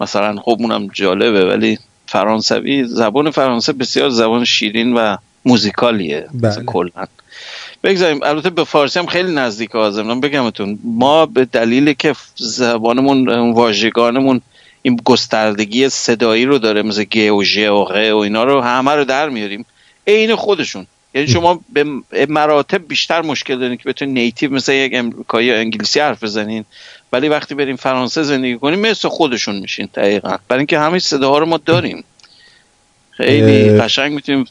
مثلا 0.00 0.40
خب 0.40 0.56
اونم 0.60 0.88
جالبه 0.88 1.44
ولی 1.44 1.78
فرانسوی 2.06 2.84
زبان 2.84 3.30
فرانسه 3.30 3.72
بسیار 3.72 4.10
زبان 4.10 4.44
شیرین 4.44 4.92
و 4.94 5.16
موزیکالیه 5.44 6.26
بله. 6.34 6.64
کلا. 6.64 7.06
بگذاریم 7.84 8.20
البته 8.22 8.50
به 8.50 8.64
فارسی 8.64 8.98
هم 8.98 9.06
خیلی 9.06 9.34
نزدیک 9.34 9.76
آزم 9.76 10.20
بگمتون 10.20 10.78
ما 10.84 11.26
به 11.26 11.44
دلیل 11.44 11.92
که 11.92 12.14
زبانمون 12.36 13.28
واژگانمون 13.52 14.40
این 14.82 15.00
گستردگی 15.04 15.88
صدایی 15.88 16.44
رو 16.44 16.58
داره 16.58 16.82
مثل 16.82 17.04
گ 17.04 17.32
و 17.32 17.44
ژ 17.44 17.58
و 17.58 17.84
غ 17.84 18.12
و 18.12 18.16
اینا 18.16 18.44
رو 18.44 18.60
همه 18.60 18.90
رو 18.90 19.04
در 19.04 19.28
میاریم. 19.28 19.64
عین 20.06 20.34
خودشون. 20.34 20.86
یعنی 21.14 21.28
شما 21.28 21.60
به 21.72 21.84
مراتب 22.28 22.88
بیشتر 22.88 23.22
مشکل 23.22 23.58
دارین 23.58 23.76
که 23.76 23.88
بتونین 23.88 24.14
نیتیو 24.14 24.52
مثل 24.52 24.72
یک 24.72 24.92
امریکایی 24.94 25.46
یا 25.46 25.56
انگلیسی 25.56 26.00
حرف 26.00 26.22
بزنین. 26.22 26.64
ولی 27.12 27.28
وقتی 27.28 27.54
بریم 27.54 27.76
فرانسه 27.76 28.22
زندگی 28.22 28.58
کنیم 28.58 28.78
مثل 28.78 29.08
خودشون 29.08 29.60
میشین 29.60 29.88
دقیقا. 29.94 30.36
برای 30.48 30.58
اینکه 30.58 30.78
همه 30.78 30.98
صداها 30.98 31.38
رو 31.38 31.46
ما 31.46 31.60
داریم. 31.66 32.04
خیلی. 33.10 33.78
قشنگ 33.78 34.12
می‌تونیم 34.12 34.44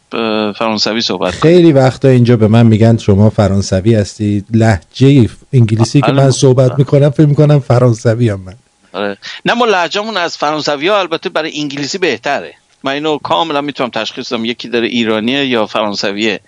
فرانسوی 0.53 1.01
صحبت 1.01 1.39
کنیم. 1.39 1.55
خیلی 1.55 1.71
وقتا 1.71 2.07
اینجا 2.07 2.37
به 2.37 2.47
من 2.47 2.65
میگن 2.65 2.97
شما 2.97 3.29
فرانسوی 3.29 3.95
هستی. 3.95 4.43
لحجه 4.53 5.29
انگلیسی 5.53 6.01
که. 6.01 6.11
من 6.11 6.31
صحبت 6.31 6.79
می‌کنم 6.79 7.09
فکر 7.09 7.25
می‌کنم 7.25 7.59
فرانسوی 7.59 8.29
هم 8.29 8.41
من. 8.41 8.53
آره. 8.93 9.18
نه 9.45 9.53
ما 9.53 9.65
لهجه‌مون 9.65 10.18
از 10.18 10.38
فرانسوی 10.38 10.88
ها 10.88 10.99
البته 10.99 11.30
برای 11.30 11.51
انگلیسی 11.59 11.97
بهتره. 11.97 12.53
من 12.84 12.91
اینو 12.91 13.18
کاملا 13.18 13.61
می‌تونم 13.61 13.89
تشخیص 13.89 14.34
بدم. 14.34 14.45
یکی 14.45 14.68
داره 14.68 14.88
ایرانیه 14.88 15.45
یا 15.45 15.65
فرانسویه. 15.65 16.39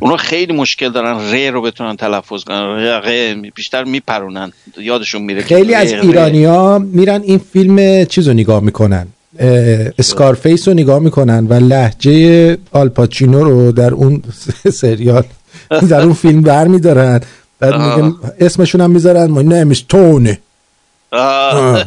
اونا 0.00 0.16
خیلی 0.16 0.52
مشکل 0.52 0.88
دارن. 0.88 1.32
ر 1.32 1.50
رو 1.50 1.62
بتونن 1.62 1.96
تلفظ 1.96 2.44
کنن. 2.44 3.00
ر 3.04 3.34
بیشتر 3.54 3.84
میپرونن. 3.84 4.52
یادشون 4.78 5.22
میره 5.22 5.42
خیلی 5.42 5.74
از. 5.74 5.92
ایرانیا 5.92 6.78
میرن 6.78 7.22
این 7.22 7.40
فیلم 7.52 8.04
چیز 8.04 8.28
رو 8.28 8.34
نگاه 8.34 8.60
می‌کنن. 8.60 9.06
اسکارفیس 9.98 10.68
رو 10.68 10.74
نگاه 10.74 10.98
می‌کنن 10.98 11.46
و 11.46 11.54
لحجه 11.54 12.58
آلپاچینو 12.72 13.44
رو 13.44 13.72
در 13.72 13.94
اون 13.94 14.22
سریال 14.80 15.24
در 15.88 16.00
اون 16.00 16.14
فیلم 16.14 16.42
بر 16.42 16.66
میدارن 16.66 17.20
بعد 17.60 17.74
اسمشون 18.40 18.80
هم 18.80 18.90
می‌ذارن. 18.90 19.26
ما 19.26 19.42
نمیش 19.42 19.80
تونه. 19.88 20.38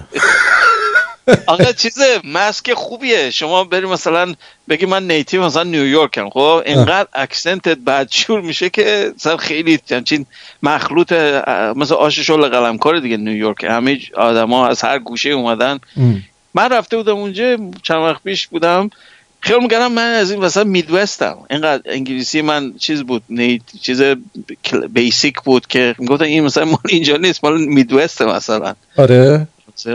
آقا 1.48 1.72
چیز 1.72 1.98
مسک 2.24 2.74
خوبیه. 2.74 3.32
شما 3.32 3.64
بری 3.64 3.86
مثلا 3.86 4.34
بگی 4.70 4.86
من 4.86 5.08
نیتیو 5.08 5.44
مثلا 5.44 5.64
نیویورکم. 5.64 6.30
خب 6.30 6.62
اینقدر 6.66 7.08
اکسنتت 7.14 7.78
بدشور 7.78 8.42
میشه 8.42 8.70
که 8.70 9.12
مثلا 9.16 9.38
خیلی 9.38 9.80
همچین 9.92 10.26
مخلوط 10.64 11.12
اه، 11.12 11.78
مثل 11.78 11.96
آش 11.96 12.20
شل 12.20 12.50
قلمکار 12.50 13.00
دیگه 13.00 13.18
نیویورک. 13.18 13.64
همه 13.64 14.00
آدما 14.18 14.68
از 14.68 14.82
هر 14.82 15.00
گوشه 15.00 15.30
اومدن. 15.30 15.80
من 16.54 16.70
رفته 16.70 16.98
بودم 16.98 17.16
اونجا 17.16 17.58
چند 17.84 17.98
وقت 17.98 18.24
پیش 18.24 18.48
بودم. 18.48 18.90
خیال 19.46 19.62
می‌کردم 19.62 19.92
من 19.92 20.14
از 20.14 20.32
این 20.32 20.42
وسط 20.42 20.66
میدوستم 20.66 21.38
اینقدر 21.50 21.92
انگلیسی 21.92 22.42
من 22.42 22.74
چیز 22.80 23.04
بود 23.04 23.24
نیت 23.30 23.62
چیز 23.82 24.02
بیسیک 24.94 25.42
بود 25.42 25.68
که 25.68 25.96
می‌گفتن 25.98 26.26
این 26.26 26.44
مثلا 26.44 26.66
مال 26.66 26.80
اینجا 26.90 27.18
نیست 27.18 27.44
مال 27.44 27.66
میدوسته 27.66 28.26
مثلا 28.26 28.74
آره 28.98 29.48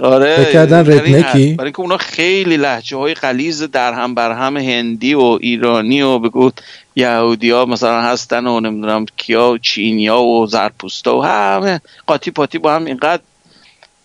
آره 0.03 0.51
کردن 0.53 0.79
ردنکی؟ 0.79 1.51
حد. 1.51 1.57
برای 1.57 1.67
اینکه 1.67 1.81
اونا 1.81 1.97
خیلی 1.97 2.57
لحجه 2.57 2.97
های 2.97 3.15
غلیظ 3.15 3.63
در 3.63 3.93
هم 3.93 4.15
بر 4.15 4.33
هم 4.33 4.57
هندی 4.57 5.15
و 5.15 5.39
ایرانی 5.41 6.03
و 6.03 6.19
بگو 6.19 6.51
یهودی 6.97 7.51
ها 7.51 7.65
مثلا 7.65 8.03
هستن 8.03 8.47
و 8.47 8.61
نمی‌دونم 8.61 9.07
کیا 9.17 9.51
و 9.51 9.59
چینیا 9.59 10.21
و 10.23 10.47
زرپوستا 10.47 11.19
و 11.19 11.23
همه 11.23 11.81
قاطی 12.07 12.31
پاتی 12.31 12.59
با 12.59 12.75
هم 12.75 12.85
اینقدر 12.85 13.23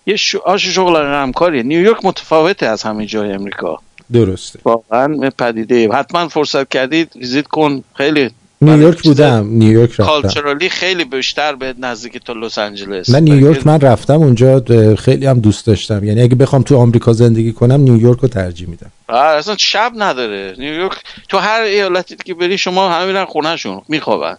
یه 0.05 0.15
شو... 0.15 0.39
آش 0.45 0.67
شغل 0.67 0.95
همکاریه 0.95 1.63
نیویورک 1.63 2.05
متفاوته 2.05 2.65
از 2.65 2.83
همه 2.83 3.05
جای 3.05 3.31
امریکا 3.31 3.79
درسته. 4.13 4.59
واقعا 4.63 5.29
پدیده 5.37 5.89
حتما 5.89 6.27
فرصت 6.27 6.69
کردید 6.69 7.11
ویزیت 7.15 7.47
کن. 7.47 7.83
خیلی 7.95 8.29
نیویورک 8.61 9.03
بودم. 9.03 9.47
نیویورک 9.49 9.89
رفتم. 9.89 10.03
کالچرالی 10.03 10.69
خیلی 10.69 11.03
بیشتر 11.03 11.55
به 11.55 11.73
نزدیک 11.79 12.25
تا 12.25 12.33
لس 12.33 12.57
آنجلس 12.57 13.09
من 13.09 13.23
نیویورک 13.23 13.67
من 13.67 13.79
رفتم 13.79 14.13
اونجا 14.13 14.63
خیلی 14.97 15.25
هم 15.25 15.39
دوست 15.39 15.67
داشتم. 15.67 16.03
یعنی 16.03 16.21
اگه 16.21 16.35
بخوام 16.35 16.61
تو 16.61 16.77
آمریکا 16.77 17.13
زندگی 17.13 17.51
کنم 17.51 17.81
نیویورک 17.81 18.19
رو 18.19 18.27
ترجیح 18.27 18.67
میدم. 18.69 18.91
اصلا 19.09 19.55
شب 19.57 19.91
نداره. 19.95 20.55
نیویورک 20.57 20.97
تو 21.29 21.37
هر 21.37 21.61
ایالتی 21.61 22.15
که 22.25 22.33
بری 22.33 22.57
شما 22.57 22.89
همه 22.89 23.05
میرن 23.05 23.25
خونهشون 23.25 23.81
میخوابن. 23.87 24.37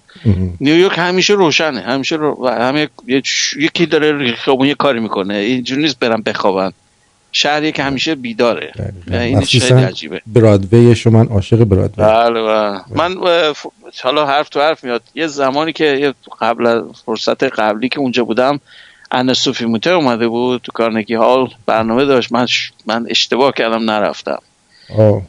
نیویورک 0.61 0.99
همیشه 0.99 1.35
روشنه. 1.35 1.81
همیشه 1.81 2.17
رو... 2.17 2.49
همه 2.49 2.89
یکی 3.59 3.87
داره 3.87 4.35
خیابون 4.35 4.67
یه 4.67 4.75
کاری 4.75 5.01
می‌کنه. 5.01 5.35
اینجوری 5.35 5.83
نیست 5.83 5.99
برن 5.99 6.23
بخوابن 6.23 6.73
شهری 7.37 7.73
که 7.73 7.83
همیشه 7.83 8.15
بیداره. 8.15 8.73
این 9.11 9.41
خیلی 9.41 9.83
عجیبه. 9.83 10.21
برادوی 10.27 10.95
شما 10.95 11.19
من 11.19 11.29
عاشق 11.29 11.65
برادوی. 11.65 12.05
بله 12.05 12.43
بله. 12.43 12.81
من 12.91 13.17
حالا 14.03 14.27
حرف 14.27 14.49
تو 14.49 14.61
حرف 14.61 14.85
میاد. 14.85 15.03
یه 15.15 15.27
زمانی 15.27 15.73
که 15.73 16.15
قبل 16.41 16.83
فرصت 17.07 17.45
قبلی 17.45 17.89
که 17.89 17.99
اونجا 18.01 18.25
بودم 18.25 18.61
انا 19.11 19.35
صوفی 19.35 19.65
موته 19.65 19.91
اومده 19.91 20.29
بود 20.29 20.61
تو 20.63 20.73
کارنگی 20.73 21.15
هال 21.15 21.49
برنامه 21.67 22.05
داشت. 22.05 22.33
من 22.33 22.47
ش- 22.47 22.73
من 22.87 23.07
اشتباه 23.11 23.53
کردم 23.53 23.91
نرفتم. 23.91 24.39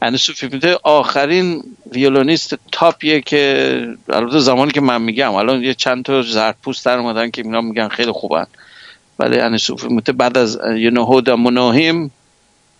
انا 0.02 0.16
صوفی 0.16 0.48
موته 0.52 0.78
آخرین 0.82 1.62
ویولونیست 1.92 2.54
تاپیه 2.72 3.20
که 3.20 3.82
البته 4.08 4.38
زمانی 4.38 4.70
که 4.70 4.80
من 4.80 5.02
میگم 5.02 5.34
الان 5.34 5.62
یه 5.62 5.74
چند 5.74 6.04
تا 6.04 6.22
زرپوست 6.22 6.86
در 6.86 6.98
اومدن 6.98 7.30
که 7.30 7.42
اینا 7.42 7.60
میگن 7.60 7.88
خیلی 7.88 8.12
خوبن. 8.12 8.46
ولی 9.18 9.38
انا 9.40 9.58
صوفی 9.58 9.86
موته 9.88 10.12
بعد 10.12 10.38
از 10.38 10.58
یونهودا 10.76 11.36
مناهیم 11.36 12.10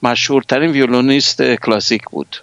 مشهورترین 0.02 0.70
ویولونیست 0.70 1.42
کلاسیک 1.42 2.02
بود. 2.12 2.36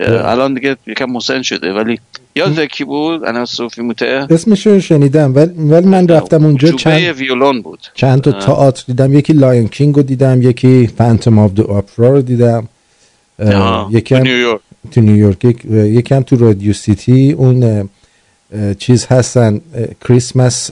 الان 0.00 0.54
دیگه 0.54 0.76
یکم 0.86 1.04
مسن 1.04 1.42
شده 1.42 1.72
ولی 1.72 2.00
یارو 2.36 2.60
کی 2.60 2.84
بود؟ 2.84 3.24
آنه 3.24 3.44
سوفی 3.44 3.82
موتر 3.82 4.26
اسمش 4.30 4.66
رو 4.66 4.80
شنیدم 4.80 5.34
ولی, 5.34 5.52
ولی 5.70 5.86
من 5.86 6.08
رفتم 6.08 6.44
اونجا 6.44 6.70
چند 6.72 7.02
ویولون 7.02 7.62
بود. 7.62 7.80
چند 7.94 8.20
تا. 8.20 8.32
تئاتر 8.32 8.84
دیدم 8.86 9.14
یکی 9.18 9.32
Lion 9.32 9.68
King 9.68 9.96
رو 9.96 10.02
دیدم 10.02 10.42
یکی 10.42 10.86
Phantom 10.86 11.38
of 11.38 11.50
the 11.52 11.60
Opera 11.60 12.08
رو 12.10 12.22
دیدم 12.22 12.68
یکی 13.90 14.14
هم 14.14 14.22
نیویورک 14.22 14.60
تو 14.90 15.00
نیویورک 15.00 15.44
یک- 15.44 15.64
یکی 15.98 16.14
هم 16.14 16.22
تو 16.22 16.36
Radio 16.36 16.72
City. 16.72 17.32
اون 17.32 17.88
چیز 18.78 19.06
هستن 19.06 19.60
Christmas 20.04 20.70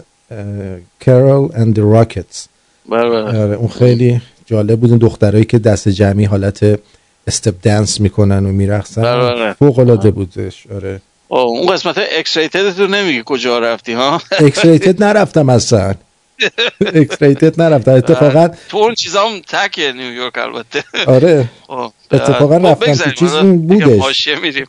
Carol 1.07 1.51
and 1.55 1.78
Rockettes. 1.78 2.48
آره 2.91 3.57
اون 3.57 3.69
خیلی 3.69 4.21
جالب 4.47 4.81
بود 4.81 4.91
اون 4.91 4.99
دخترایی 4.99 5.45
که 5.45 5.59
دست 5.59 5.89
جمعی 5.89 6.25
حالت 6.25 6.79
استپ 7.27 7.55
دنس 7.63 8.01
می‌کنن 8.01 8.39
و 8.39 8.41
بله، 8.41 8.51
میرقصن. 8.51 9.03
بله. 9.03 9.53
فوق 9.53 9.79
العاده 9.79 10.11
بودش 10.11 10.67
آره. 10.75 11.01
اون 11.29 11.67
قسمت 11.67 11.99
اکسریتد 12.19 12.77
تو 12.77 12.87
نمیگی 12.87 13.23
کجا 13.27 13.59
رفتی 13.59 13.93
ها؟ 13.93 14.21
اکسریتد 14.41 15.03
نرفتم 15.03 15.49
اصلا. 15.49 15.95
اکسریتد 16.95 17.63
نرفتم. 17.63 17.93
اتفاقا 17.93 18.49
تو 18.69 18.77
اون 18.77 18.95
چیزا 18.95 19.29
هم 19.29 19.41
تکه 19.49 19.93
نیویورک 19.93 20.39
البته. 20.39 20.85
آره. 21.07 21.49
اتفاقا 22.11 22.57
رفتم 22.57 22.95
تو 22.95 23.11
چیز 23.11 23.33
بودش. 23.33 24.29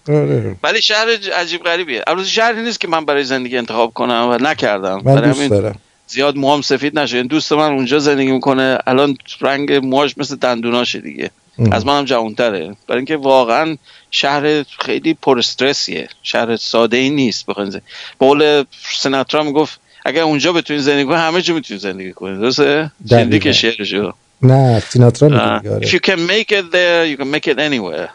آره. 0.09 0.55
ولی 0.63 0.81
شهر 0.81 1.07
عجیب 1.35 1.63
غریبیه. 1.63 2.03
البته 2.07 2.27
شهری 2.27 2.61
نیست 2.61 2.79
که 2.79 2.87
من 2.87 3.05
برای 3.05 3.23
زندگی 3.23 3.57
انتخاب 3.57 3.93
کنم 3.93 4.27
و 4.31 4.37
نکردم. 4.43 5.01
من 5.05 5.31
دوست 5.31 5.49
دارم. 5.49 5.75
زیاد 6.07 6.35
موام 6.35 6.61
سفید 6.61 6.99
نشه. 6.99 7.17
این 7.17 7.27
دوست 7.27 7.53
من 7.53 7.71
اونجا 7.71 7.99
زندگی 7.99 8.31
می‌کنه. 8.31 8.77
الان 8.87 9.17
رنگ 9.41 9.73
موهاش 9.73 10.17
مثل 10.17 10.35
دندوناشه 10.35 10.99
دیگه. 10.99 11.31
از 11.71 11.85
منم 11.85 12.05
جوانتره. 12.05 12.75
برای 12.87 12.99
اینکه 12.99 13.17
واقعا 13.17 13.77
شهر 14.11 14.63
خیلی 14.63 15.13
پر 15.13 15.39
استرسیه. 15.39 16.09
شهر 16.23 16.55
ساده 16.55 16.97
ای 16.97 17.09
نیست 17.09 17.45
بخواین 17.45 17.69
به 17.69 17.81
قول 18.19 18.63
سناترا 18.97 19.43
می‌گفت 19.43 19.79
اگر 20.05 20.21
اونجا 20.21 20.53
بتونید 20.53 20.81
زندگی 20.81 21.05
کنید 21.05 21.17
همه 21.17 21.41
جا 21.41 21.53
می‌تونید 21.53 21.81
زندگی 21.81 22.13
کنید 22.13 22.39
درسته؟ 22.39 22.91
شنیدی 23.09 23.39
که 23.39 23.51
شعرشو 23.51 24.13
نه 24.41 24.79
سیناترا 24.79 25.29
میگه 25.29 25.75
آره. 25.75 25.87
if 25.87 25.89
you 25.89 25.99
can 25.99 26.19
make 26.31 26.51
it 26.51 26.71
there 26.71 27.15
you 27.15 27.17
can 27.21 27.31
make 27.35 27.47
it 27.53 27.57
anywhere. 27.59 28.09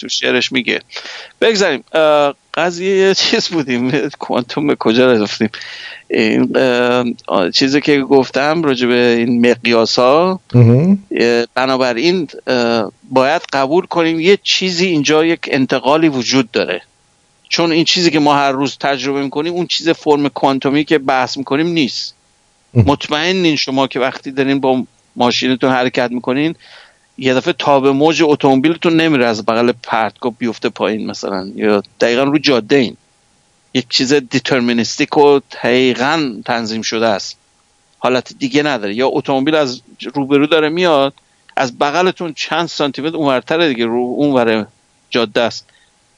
تو 0.00 0.08
شعرش 0.08 0.52
میگه. 0.52 0.80
بگذاریم. 1.40 1.84
قضیه 2.54 3.14
چیز 3.14 3.48
بودیم. 3.48 3.90
کوانتوم 4.18 4.66
به 4.66 4.76
کجا 4.76 5.12
رفتیم 5.12 5.50
این 6.12 6.54
چیزی 7.54 7.80
که 7.80 8.00
گفتم 8.00 8.62
راجع 8.62 8.86
به 8.86 9.14
این 9.18 9.50
مقیاس 9.50 9.98
ها 9.98 10.40
بنابراین 11.54 12.28
باید 13.10 13.42
قبول 13.52 13.86
کنیم 13.86 14.20
یه 14.20 14.38
چیزی 14.42 14.86
اینجا 14.86 15.24
یک 15.24 15.40
انتقالی 15.50 16.08
وجود 16.08 16.50
داره. 16.50 16.82
چون 17.48 17.72
این 17.72 17.84
چیزی 17.84 18.10
که 18.10 18.18
ما 18.18 18.34
هر 18.34 18.52
روز 18.52 18.76
تجربه 18.80 19.22
می‌کنیم 19.22 19.52
اون 19.52 19.66
چیز 19.66 19.88
فرم 19.88 20.28
کوانتومی 20.28 20.84
که 20.84 20.98
بحث 20.98 21.36
می‌کنیم 21.36 21.66
نیست. 21.66 22.14
مطمئنین 22.74 23.56
شما 23.56 23.86
که 23.86 24.00
وقتی 24.00 24.30
دارین 24.30 24.60
با 24.60 24.82
ماشینتون 25.16 25.70
حرکت 25.70 26.10
می‌کنین 26.10 26.54
یه 27.18 27.34
دفعه 27.34 27.54
تاب 27.58 27.86
موج 27.86 28.22
اتومبیلتون 28.22 29.00
نمیره 29.00 29.26
از 29.26 29.46
بغل 29.46 29.72
پرتگاه 29.82 30.32
بیفته 30.38 30.68
پایین 30.68 31.06
مثلا 31.06 31.52
یا 31.54 31.82
دقیقا 32.00 32.22
رو 32.22 32.38
جاده 32.38 32.76
این 32.76 32.96
یک 33.74 33.88
چیز 33.88 34.14
دیترمینیستیک 34.14 35.16
و 35.16 35.40
دقیقا 35.52 36.42
تنظیم 36.44 36.82
شده 36.82 37.06
است. 37.06 37.36
حالت 37.98 38.32
دیگه 38.38 38.62
نداره. 38.62 38.94
یا 38.94 39.08
اتومبیل 39.08 39.54
از 39.54 39.80
روبرو 40.14 40.46
داره 40.46 40.68
میاد 40.68 41.14
از 41.56 41.78
بغلتون 41.78 42.32
چند 42.32 42.68
سانتی 42.68 43.02
متر 43.02 43.16
اونورتره 43.16 43.68
دیگه 43.68 43.86
رو 43.86 44.14
اونور 44.16 44.66
جاده 45.10 45.40
است. 45.40 45.66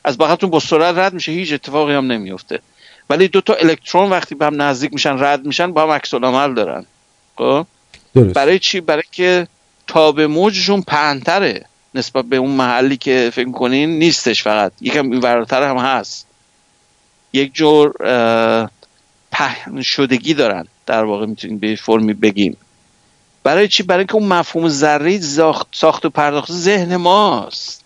از 0.05 0.19
بغلتون 0.19 0.51
با 0.51 0.61
سرعت 0.61 0.99
رد 0.99 1.15
میشه 1.15 1.33
هیچ 1.33 1.53
اتفاقی 1.53 1.95
هم 1.95 2.13
نمیفته. 2.13 2.61
ولی 3.11 3.29
دو 3.29 3.41
تا 3.41 3.55
الکترون 3.55 4.11
وقتی 4.11 4.35
به 4.35 4.47
هم 4.47 4.63
نزدیک 4.63 4.93
میشن 4.93 5.25
رد 5.25 5.47
میشن 5.47 5.73
با 5.73 5.83
هم 5.83 5.91
عکس 5.91 6.15
عمل 6.15 6.55
دارن. 6.55 6.87
خب؟ 7.37 7.67
برای 8.15 8.59
چی؟ 8.59 8.81
برای 8.81 9.03
که 9.13 9.49
تاب 9.87 10.21
موجشون 10.21 10.83
پهنتره. 10.83 11.65
نسبت 11.95 12.25
به 12.25 12.37
اون 12.37 12.51
محلی 12.51 12.97
که 12.97 13.31
فکر 13.35 13.51
کنین 13.51 13.99
نیستش 13.99 14.43
فقط. 14.43 14.73
یکم 14.81 15.11
این 15.11 15.25
هم 15.25 15.77
هست. 15.77 16.27
یک 17.35 17.55
جور 17.55 17.93
پهن 19.33 19.83
شدگی 19.83 20.35
دارن 20.35 20.67
در 20.87 21.05
واقع 21.05 21.27
می‌تونیم 21.27 21.59
به 21.59 21.77
فرمی 21.77 22.13
بگیم. 22.13 22.57
برای 23.45 23.69
چی؟ 23.69 23.83
برای 23.83 23.99
اینکه 23.99 24.15
اون 24.15 24.27
مفهوم 24.27 24.69
ذره 24.69 25.21
ساخت 25.73 26.05
و 26.05 26.11
پرداخت 26.11 26.53
ذهن 26.53 26.97
ماست. 26.97 27.85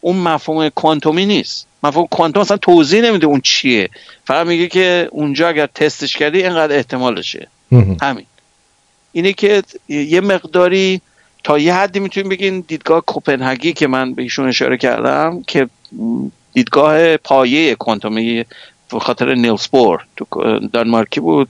اون 0.00 0.16
مفهوم 0.16 0.68
کوانتومی 0.68 1.26
نیست. 1.26 1.66
مفهوم 1.82 2.06
کوانتوم 2.06 2.42
اصلا 2.42 2.56
توضیح 2.56 3.02
نمیده 3.02 3.26
اون 3.26 3.40
چیه. 3.40 3.88
فقط 4.24 4.46
میگه 4.46 4.68
که 4.68 5.08
اونجا 5.10 5.48
اگر 5.48 5.66
تستش 5.66 6.16
کردی 6.16 6.42
اینقدر 6.42 6.76
احتمالشه. 6.76 7.48
همین. 8.02 8.26
اینه 9.12 9.32
که 9.32 9.62
یه 9.88 10.20
مقداری 10.20 11.00
تا 11.44 11.58
یه 11.58 11.74
حدی 11.74 12.00
می‌تونیم 12.00 12.28
بگین 12.28 12.64
دیدگاه 12.68 13.00
کوپنهاگی 13.00 13.72
که 13.72 13.86
من 13.86 14.14
به 14.14 14.22
ایشون 14.22 14.48
اشاره 14.48 14.76
کردم 14.76 15.42
که 15.46 15.68
دیدگاه 16.52 17.16
پایه 17.16 17.74
کوانتومی 17.74 18.44
به 18.92 19.00
خاطر 19.00 19.34
نیلز 19.34 19.66
بور 19.66 20.04
تو 20.16 20.58
دانمارکی 20.72 21.20
بود. 21.20 21.48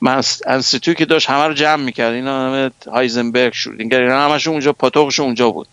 من 0.00 0.22
انستیتوی 0.46 0.94
که 0.94 1.04
داشت 1.04 1.30
همه 1.30 1.46
رو 1.46 1.54
جمع 1.54 1.82
می‌کرد. 1.82 2.12
اینا 2.12 2.46
همه 2.46 2.70
هایزنبرگ 2.92 3.52
شرودینگر 3.52 4.00
اینا 4.00 4.20
همشون 4.20 4.52
اونجا 4.52 4.72
پاتوقشون 4.72 5.26
اونجا 5.26 5.50
بود. 5.50 5.68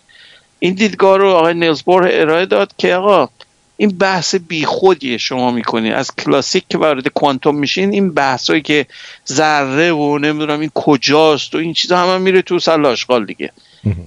این 0.60 0.74
دیدگاه 0.74 1.18
رو 1.18 1.32
آقای 1.32 1.54
نیلز 1.54 1.82
بور 1.82 2.10
ارائه 2.12 2.46
داد 2.46 2.72
که 2.78 2.96
آقا 2.96 3.30
این 3.78 3.98
بحث 3.98 4.36
بیخودیه 4.36 5.18
شما 5.18 5.52
می‌کنین 5.52 5.94
از 5.94 6.16
کلاسیک 6.16 6.64
که 6.70 6.78
وارد 6.78 7.08
کوانتوم 7.08 7.56
میشین 7.56 7.94
این 7.94 8.14
بحثایی 8.14 8.62
که 8.62 8.86
ذره 9.28 9.92
و 9.92 10.18
نمی‌دونم 10.18 10.60
این 10.60 10.72
کجاست 10.74 11.56
و 11.56 11.58
این 11.58 11.74
چیزا 11.74 11.98
همه 11.98 12.18
میره 12.18 12.42
تو 12.42 12.60
سل 12.60 12.86
آشغال 12.86 13.26
دیگه. 13.26 13.52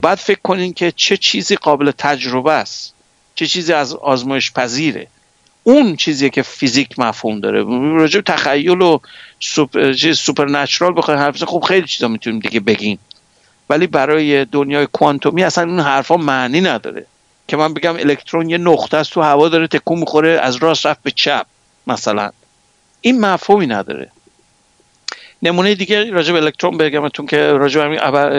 بعد 0.02 0.18
فکر 0.18 0.40
کنین 0.42 0.72
که 0.72 0.92
چه 0.96 1.16
چیزی 1.16 1.56
قابل 1.56 1.90
تجربه 1.98 2.52
است. 2.52 2.94
چه 3.34 3.46
چیزی 3.46 3.72
آزمایش 3.72 4.52
پذیره 4.52 5.06
اون 5.62 5.96
چیزی 5.96 6.30
که 6.30 6.42
فیزیک 6.42 6.98
مفهوم 6.98 7.40
داره. 7.40 7.64
راجع 7.96 8.20
تخیل 8.20 8.80
و 8.80 8.98
super 9.40 9.92
supernatural 10.12 10.94
بخوای 10.96 11.16
حرف 11.16 11.44
خب 11.44 11.64
خیلی 11.68 11.86
چیزا 11.86 12.08
می‌تونیم 12.08 12.40
دیگه 12.40 12.60
بگیم. 12.60 12.98
ولی 13.70 13.86
برای 13.86 14.44
دنیای 14.44 14.86
کوانتومی 14.92 15.44
اصلا 15.44 15.64
این 15.64 15.80
حرفا 15.80 16.16
معنی 16.16 16.60
نداره. 16.60 17.06
که 17.48 17.56
من 17.56 17.74
بگم 17.74 17.96
الکترون 17.96 18.50
یه 18.50 18.58
نقطه 18.58 18.96
است 18.96 19.12
تو 19.12 19.20
هوا 19.20 19.48
داره 19.48 19.66
تکون 19.66 19.98
می‌خوره 19.98 20.30
از 20.30 20.56
راست 20.56 20.86
رفت 20.86 21.02
به 21.02 21.10
چپ 21.10 21.46
مثلا. 21.86 22.30
این 23.00 23.20
مفهومی 23.20 23.66
نداره. 23.66 24.10
نمونه 25.42 25.74
دیگه 25.74 26.10
راجع 26.10 26.32
به 26.32 26.38
الکترون 26.38 26.78
بگمتون 26.78 27.26
که 27.26 27.36
راجع 27.36 27.88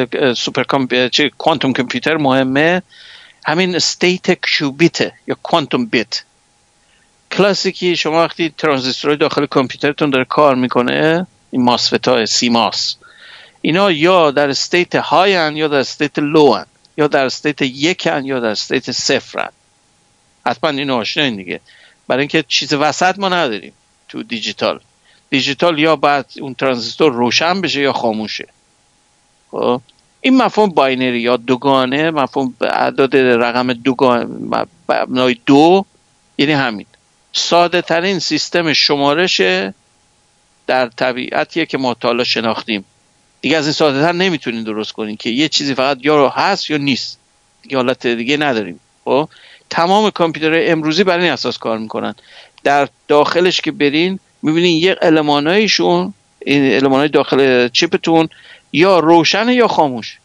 به 0.06 0.34
سوپر 0.34 0.64
چه 1.10 1.30
quantum 1.30 1.74
computer 1.74 2.18
مهمه. 2.18 2.82
همین 3.46 3.76
state 3.76 4.42
qubit 4.46 5.12
یا 5.28 5.38
quantum 5.44 5.86
bit. 5.86 6.24
کلاسیکی. 7.32 7.96
شما 7.96 8.24
وقتی 8.24 8.54
ترانزیستورهای 8.58 9.18
داخل 9.18 9.46
کامپیوترتون 9.46 10.10
داره 10.10 10.26
کار 10.26 10.56
می‌کنه 10.56 11.28
این 11.52 11.64
MOSFET 11.64 12.08
های 12.08 12.26
CMOS. 12.26 12.96
اینا 13.62 13.92
یا 13.92 14.32
در 14.32 14.50
state 14.50 14.96
high 14.96 15.32
یا 15.32 15.68
در 15.68 15.80
state 15.80 16.20
low 16.20 16.54
هن. 16.54 16.66
یا 16.98 17.08
در 17.08 17.26
state 17.26 17.62
یکن 17.62 18.26
یا 18.26 18.40
در 18.40 18.50
state 18.50 18.92
صفرن 18.92 19.50
حتما 20.46 20.70
اینو 20.70 20.96
آشناین 20.96 21.36
دیگه. 21.36 21.60
برای 22.08 22.22
اینکه 22.22 22.44
چیز 22.48 22.74
وسط 22.74 23.20
ما 23.20 23.30
نداریم 23.30 23.74
تو 24.10 24.24
دیجیتال. 24.24 24.80
دیجیتال 25.30 25.80
یا 25.80 25.96
باید 25.96 26.26
اون 26.42 26.54
ترانزیستور 26.54 27.14
روشن 27.14 27.62
بشه 27.62 27.82
یا 27.82 27.94
خاموشه 27.94 28.48
خب؟ 29.52 29.82
این 30.22 30.38
مفهوم 30.38 30.70
binary 30.70 31.20
یا 31.20 31.38
دوگانه 31.38 32.12
مفهوم 32.12 32.54
اعداد 32.62 33.16
رقم 33.18 33.74
دوگانه 33.74 34.28
دو 35.46 35.86
یعنی 36.38 36.52
همین. 36.52 36.86
ساده 37.34 37.82
ترین 37.82 38.20
سیستم 38.20 38.74
شمارش 38.74 39.42
در 40.68 40.88
طبیعتیه 40.88 41.66
که 41.66 41.78
ما 41.78 41.94
تا 41.94 42.24
شناختیم. 42.24 42.86
دیگه 43.42 43.58
از 43.58 43.66
این 43.66 43.74
ساده 43.74 44.02
تر 44.02 44.12
نمی‌تونین 44.12 44.64
درست 44.64 44.92
کنین 44.92 45.18
که 45.18 45.30
یه 45.30 45.50
چیزی 45.50 45.76
فقط 45.76 45.98
یا 46.02 46.16
رو 46.16 46.30
هست 46.30 46.70
یا 46.70 46.78
نیست. 46.78 47.20
دیگه 47.62 47.78
حالت 47.78 48.08
دیگه 48.08 48.38
نداریم. 48.38 48.80
خب؟ 49.06 49.30
تمام 49.70 50.10
کامپیوترهای 50.10 50.70
امروزی 50.70 51.04
برای 51.04 51.24
این 51.24 51.34
اساس 51.34 51.58
کار 51.58 51.78
می‌کنن. 51.78 52.16
در 52.64 52.88
داخلش 53.08 53.62
که 53.62 53.72
برین 53.72 54.20
می‌بینین 54.42 54.78
یه 54.84 54.96
المانایشون 55.02 56.14
این 56.40 56.76
المانای 56.76 57.08
داخل 57.08 57.68
چیپتون 57.68 58.30
یا 58.74 59.00
روشن 59.00 59.50
یا 59.50 59.68
خاموش. 59.68 60.18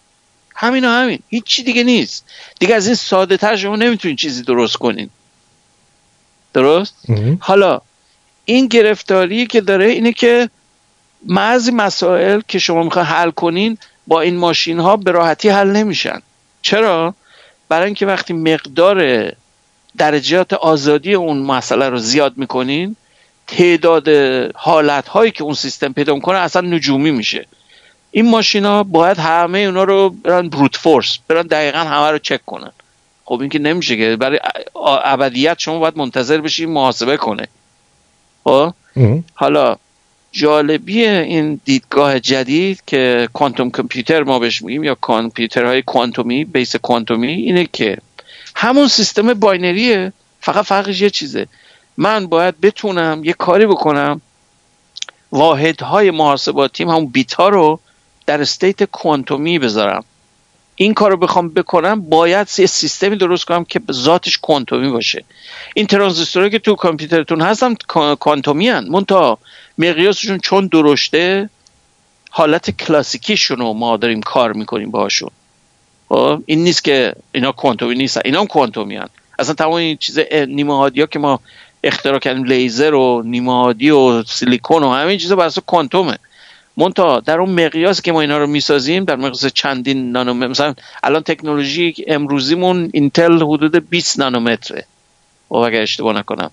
همین 0.55 0.85
و 0.85 0.89
همین. 0.89 1.19
هیچی 1.29 1.63
دیگه 1.63 1.85
نیست. 1.85 2.25
دیگه 2.59 2.75
از 2.75 2.87
این 2.87 2.95
ساده 2.95 3.37
تر 3.37 3.57
شما 3.57 3.77
نمی‌تونین 3.77 4.17
چیزی 4.17 4.43
درست 4.43 4.77
کنین. 4.77 5.11
درست؟ 6.57 6.95
حالا 7.41 7.81
این 8.45 8.67
گرفتاری 8.67 9.47
که 9.47 9.61
داره 9.61 9.87
اینه 9.87 10.13
که 10.13 10.51
بعضی 11.23 11.71
مسائل 11.71 12.41
که 12.49 12.59
شما 12.59 12.83
می‌خواین 12.83 13.07
حل 13.07 13.31
کنین 13.31 13.79
با 14.07 14.21
این 14.21 14.37
ماشین 14.37 14.81
ها 14.81 14.97
به 14.97 15.11
راحتی 15.11 15.49
حل 15.49 15.71
نمیشن. 15.71 16.23
چرا؟ 16.63 17.15
برای 17.69 17.85
اینکه 17.85 18.07
وقتی 18.07 18.33
مقدار 18.33 19.33
درجات 19.99 20.53
آزادی 20.53 21.15
اون 21.15 21.39
مسئله 21.39 21.89
رو 21.89 21.99
زیاد 21.99 22.33
می‌کنین 22.37 22.97
تعداد 23.47 24.09
حالت 24.55 25.09
هایی 25.09 25.31
که 25.31 25.45
اون 25.45 25.55
سیستم 25.55 25.93
پیدا 25.93 26.15
می‌کنه 26.15 26.39
اصلا 26.39 26.63
نجومی 26.63 27.11
میشه. 27.11 27.47
این 28.11 28.31
ماشینا 28.31 28.83
باید 28.83 29.19
همه 29.19 29.59
اونا 29.59 29.85
رو 29.85 30.11
برن 30.11 30.49
بروت 30.49 30.77
فورس 30.77 31.19
برن 31.29 31.43
دقیقا 31.43 31.79
همه 31.79 32.11
رو 32.11 32.19
چک 32.19 32.45
کنن. 32.47 32.73
خب 33.27 33.41
این 33.41 33.51
که 33.51 33.59
نمیشه 33.59 33.97
که 33.97 34.17
برای 34.17 34.41
ابدیت 35.05 35.59
شما 35.59 35.79
باید 35.79 35.99
منتظر 35.99 36.41
بشی 36.41 36.67
محاسبه 36.67 37.17
کنه. 37.17 37.49
خب؟ 38.45 38.73
حالا 39.35 39.77
جالبی 40.33 41.07
این 41.07 41.61
دیدگاه 41.65 42.21
جدید 42.21 42.83
که 42.87 43.29
quantum 43.33 43.71
computer 43.71 44.23
ما 44.23 44.39
بهش 44.39 44.63
میگیم 44.63 44.85
یا 44.85 44.95
کامپیوترهای 44.95 45.83
کوانتومی 45.83 46.45
بیس 46.45 46.77
کوانتومی 46.77 47.33
اینه 47.33 47.69
که 47.73 47.99
همون 48.55 48.89
سیستم 48.89 49.35
binary 49.35 49.93
ه. 49.93 50.13
فقط 50.41 50.65
فرقش 50.65 51.01
یه 51.01 51.11
چیزه. 51.11 51.47
من 51.97 52.27
باید 52.27 52.61
بتونم 52.61 53.25
یه 53.25 53.33
کاری 53.33 53.67
بکنم. 53.67 54.21
واحدهای 55.33 56.11
محاسباتیم 56.11 56.89
همون 56.89 57.07
بیت 57.07 57.33
ها 57.33 57.49
رو 57.49 57.81
در 58.27 58.41
استیت 58.41 58.85
کوانتومی 58.85 59.59
بذارم. 59.59 60.05
این 60.77 60.95
کار 60.95 61.11
رو 61.11 61.17
بخوام 61.17 61.49
بکنم 61.49 62.01
باید 62.01 62.49
یه 62.59 62.67
سیستمی 62.67 63.17
درست 63.17 63.45
کنم 63.45 63.65
که 63.65 63.81
ذاتش 63.93 64.39
کوانتومی 64.39 64.91
باشه. 64.91 65.25
این 65.75 65.87
ترانزیستورهایی 65.87 66.51
که 66.51 66.59
تو 66.59 66.75
کامپیوترتون 66.75 67.41
هستن 67.41 67.75
کوانتومی 68.21 68.69
هن 68.69 68.89
منتها 68.89 69.39
مقیاسشون 69.79 70.39
چون 70.39 70.67
درشته 70.67 71.51
حالت 72.31 72.71
کلاسیکیشون 72.71 73.59
رو 73.59 73.73
ما 73.73 73.97
داریم 73.97 74.21
کار 74.21 74.53
می‌کنیم 74.53 74.91
باهاشون. 74.91 75.31
خب 76.09 76.43
این 76.47 76.65
نیست 76.65 76.85
که 76.85 77.15
اینا 77.33 77.53
کوانتومی 77.53 77.95
نیستن 77.95 78.21
اینا 78.25 78.41
هم 78.41 78.47
کوانتومی 78.47 78.97
هن. 78.97 79.09
اصلا 79.39 79.55
تمام 79.55 79.73
این 79.73 79.97
چیز 79.97 80.19
نیمه 80.49 80.77
ها 80.77 80.91
که 80.91 81.19
ما 81.19 81.41
اختراع 81.85 82.19
کردیم 82.19 82.45
لیزر 82.45 82.95
و 82.95 83.23
نیمه 83.23 83.53
و 83.53 84.23
سیلیکون 84.27 84.83
و 84.83 84.91
همین 84.91 85.19
چیزا 85.19 85.37
بر 85.37 85.51
کوانتومه. 85.67 86.19
مونتا 86.77 87.21
در 87.21 87.41
اون 87.41 87.51
مقیاس 87.51 88.01
که 88.01 88.13
ما 88.13 88.21
اینا 88.21 88.39
رو 88.39 88.47
می‌سازیم 88.47 89.05
در 89.05 89.17
مقیاس 89.17 89.47
چندین 89.47 90.13
نانومتر 90.13 90.47
مثلا 90.47 90.75
الان 91.03 91.23
تکنولوژی 91.23 91.95
امروزیمون 92.07 92.91
اینتل 92.93 93.43
حدود 93.43 93.91
20 93.91 94.19
نانومتره. 94.19 94.85
و 95.51 95.55
اگر 95.57 95.83
اشتباه 95.83 96.19
نکنم. 96.19 96.51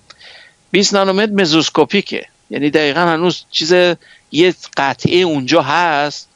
20 0.71 0.93
نانومتر 0.93 1.31
مزوسکوپیکه. 1.31 2.25
یعنی 2.49 2.69
دقیقا 2.69 2.99
هنوز 2.99 3.45
چیز 3.51 3.73
یه 4.31 4.55
قطعه 4.77 5.17
اونجا 5.17 5.61
هست 5.61 6.29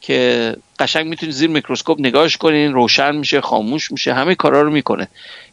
که 0.00 0.56
قشنگ 0.78 1.06
می‌تونید 1.06 1.34
زیر 1.34 1.50
میکروسکوپ 1.50 2.00
نگاهش 2.00 2.36
کنین 2.36 2.72
روشن 2.72 3.16
میشه 3.16 3.40
خاموش 3.40 3.92
میشه 3.92 4.14
همه 4.14 4.34
کارا 4.34 4.62
رو 4.62 4.70
می‌کنه. 4.70 5.08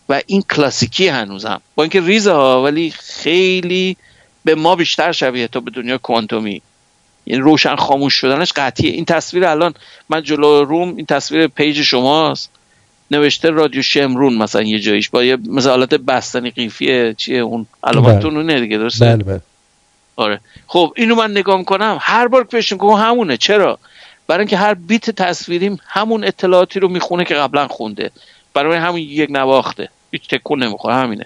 و 0.09 0.21
این 0.27 0.41
کلاسیکی 0.41 1.07
هنوزم 1.07 1.61
با 1.75 1.83
اینکه 1.83 2.01
ریزه 2.01 2.31
ها 2.31 2.63
ولی 2.63 2.91
خیلی 2.91 3.97
به 4.45 4.55
ما 4.55 4.75
بیشتر 4.75 5.11
شبیه 5.11 5.47
تا 5.47 5.59
به 5.59 5.71
دنیا 5.71 5.97
کوانتومی. 5.97 6.61
یعنی 7.27 7.41
روشن 7.41 7.75
خاموش 7.75 8.13
شدنش 8.13 8.53
قطعیه. 8.55 8.91
این 8.91 9.05
تصویر 9.05 9.45
الان 9.45 9.73
من 10.09 10.23
جلو 10.23 10.63
روم 10.63 10.95
این 10.95 11.05
تصویر 11.05 11.47
پیج 11.47 11.81
شماست. 11.81 12.49
نوشته 13.11 13.49
رادیو 13.49 13.81
شمرون 13.81 14.37
مثلا 14.37 14.61
یه 14.61 14.79
جاییش 14.79 15.09
با 15.09 15.23
یه 15.23 15.35
مثلا 15.35 15.71
حالت 15.71 15.93
بستنی 15.93 16.51
قیفیه. 16.51 17.13
چیه 17.17 17.39
اون؟ 17.39 17.65
علامتون 17.83 18.29
بله. 18.29 18.39
اونه 18.39 18.59
دیگه 18.61 18.77
درسته؟ 18.77 19.05
بله 19.05 19.23
بله. 19.23 19.41
آره. 20.15 20.39
خب 20.67 20.93
اینو 20.95 21.15
من 21.15 21.31
نگاه 21.31 21.63
کنم 21.63 21.97
هر 22.01 22.27
بار 22.27 22.43
که 22.43 22.49
بهش 22.51 22.73
همونه. 22.73 23.37
چرا؟ 23.37 23.79
برای 24.27 24.39
اینکه 24.39 24.57
هر 24.57 24.73
بیت 24.73 25.09
تصویریم 25.09 25.79
همون 25.87 26.23
اطلاعاتی 26.23 26.79
رو 26.79 26.87
می‌خونه 26.87 27.25
که 27.25 27.35
قبلا 27.35 27.67
خونده. 27.67 28.11
برای 28.53 28.77
همون 28.77 28.99
یک 28.99 29.29
نواخته. 29.31 29.89
هیچ 30.11 30.27
تکون 30.27 30.63
نمی‌خوره. 30.63 30.95
همینه. 30.95 31.25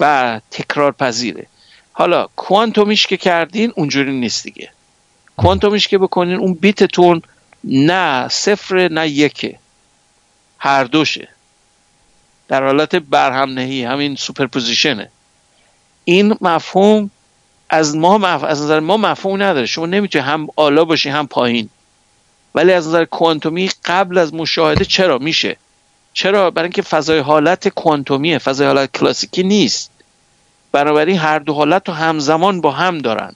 و 0.00 0.40
تکرار 0.50 0.92
پذیره 0.92 1.46
حالا 1.92 2.28
کوانتومیش 2.36 3.06
که 3.06 3.16
کردین 3.16 3.72
اونجوری 3.76 4.12
نیست 4.12 4.44
دیگه. 4.44 4.68
کوانتومیش 5.36 5.88
که 5.88 5.98
بکنین 5.98 6.36
اون 6.36 6.54
بیتتون 6.54 7.22
نه 7.64 8.28
صفر 8.28 8.88
نه 8.88 9.08
یکه. 9.08 9.58
هر 10.58 10.84
دوشه. 10.84 11.28
در 12.48 12.64
حالت 12.64 12.96
برهم 12.96 13.50
نهی 13.50 13.84
همین 13.84 14.16
superposition 14.16 14.97
ه. 14.97 15.10
این 16.04 16.36
مفهوم 16.40 17.10
از 17.70 17.96
ما 17.96 18.18
مف... 18.18 18.44
از 18.44 18.62
نظر 18.62 18.80
ما 18.80 18.96
مفهوم 18.96 19.42
نداره. 19.42 19.66
شما 19.66 19.86
نمی‌تونی 19.86 20.24
هم 20.24 20.46
بالا 20.46 20.84
باشی 20.84 21.08
هم 21.08 21.26
پایین. 21.26 21.68
ولی 22.54 22.72
از 22.72 22.88
نظر 22.88 23.04
کوانتومی 23.04 23.70
قبل 23.84 24.18
از 24.18 24.34
مشاهده 24.34 24.84
چرا 24.84 25.18
میشه؟ 25.18 25.56
چرا؟ 26.12 26.50
برای 26.50 26.66
اینکه 26.66 26.82
فضای 26.82 27.18
حالت 27.18 27.68
کوانتومیه. 27.68 28.38
فضای 28.38 28.66
حالت 28.66 28.98
کلاسیکی 28.98 29.42
نیست. 29.42 29.90
بنابراین 30.72 31.18
هر 31.18 31.38
دو 31.38 31.54
حالت 31.54 31.88
رو 31.88 31.94
همزمان 31.94 32.60
با 32.60 32.70
هم 32.70 32.98
دارن. 32.98 33.34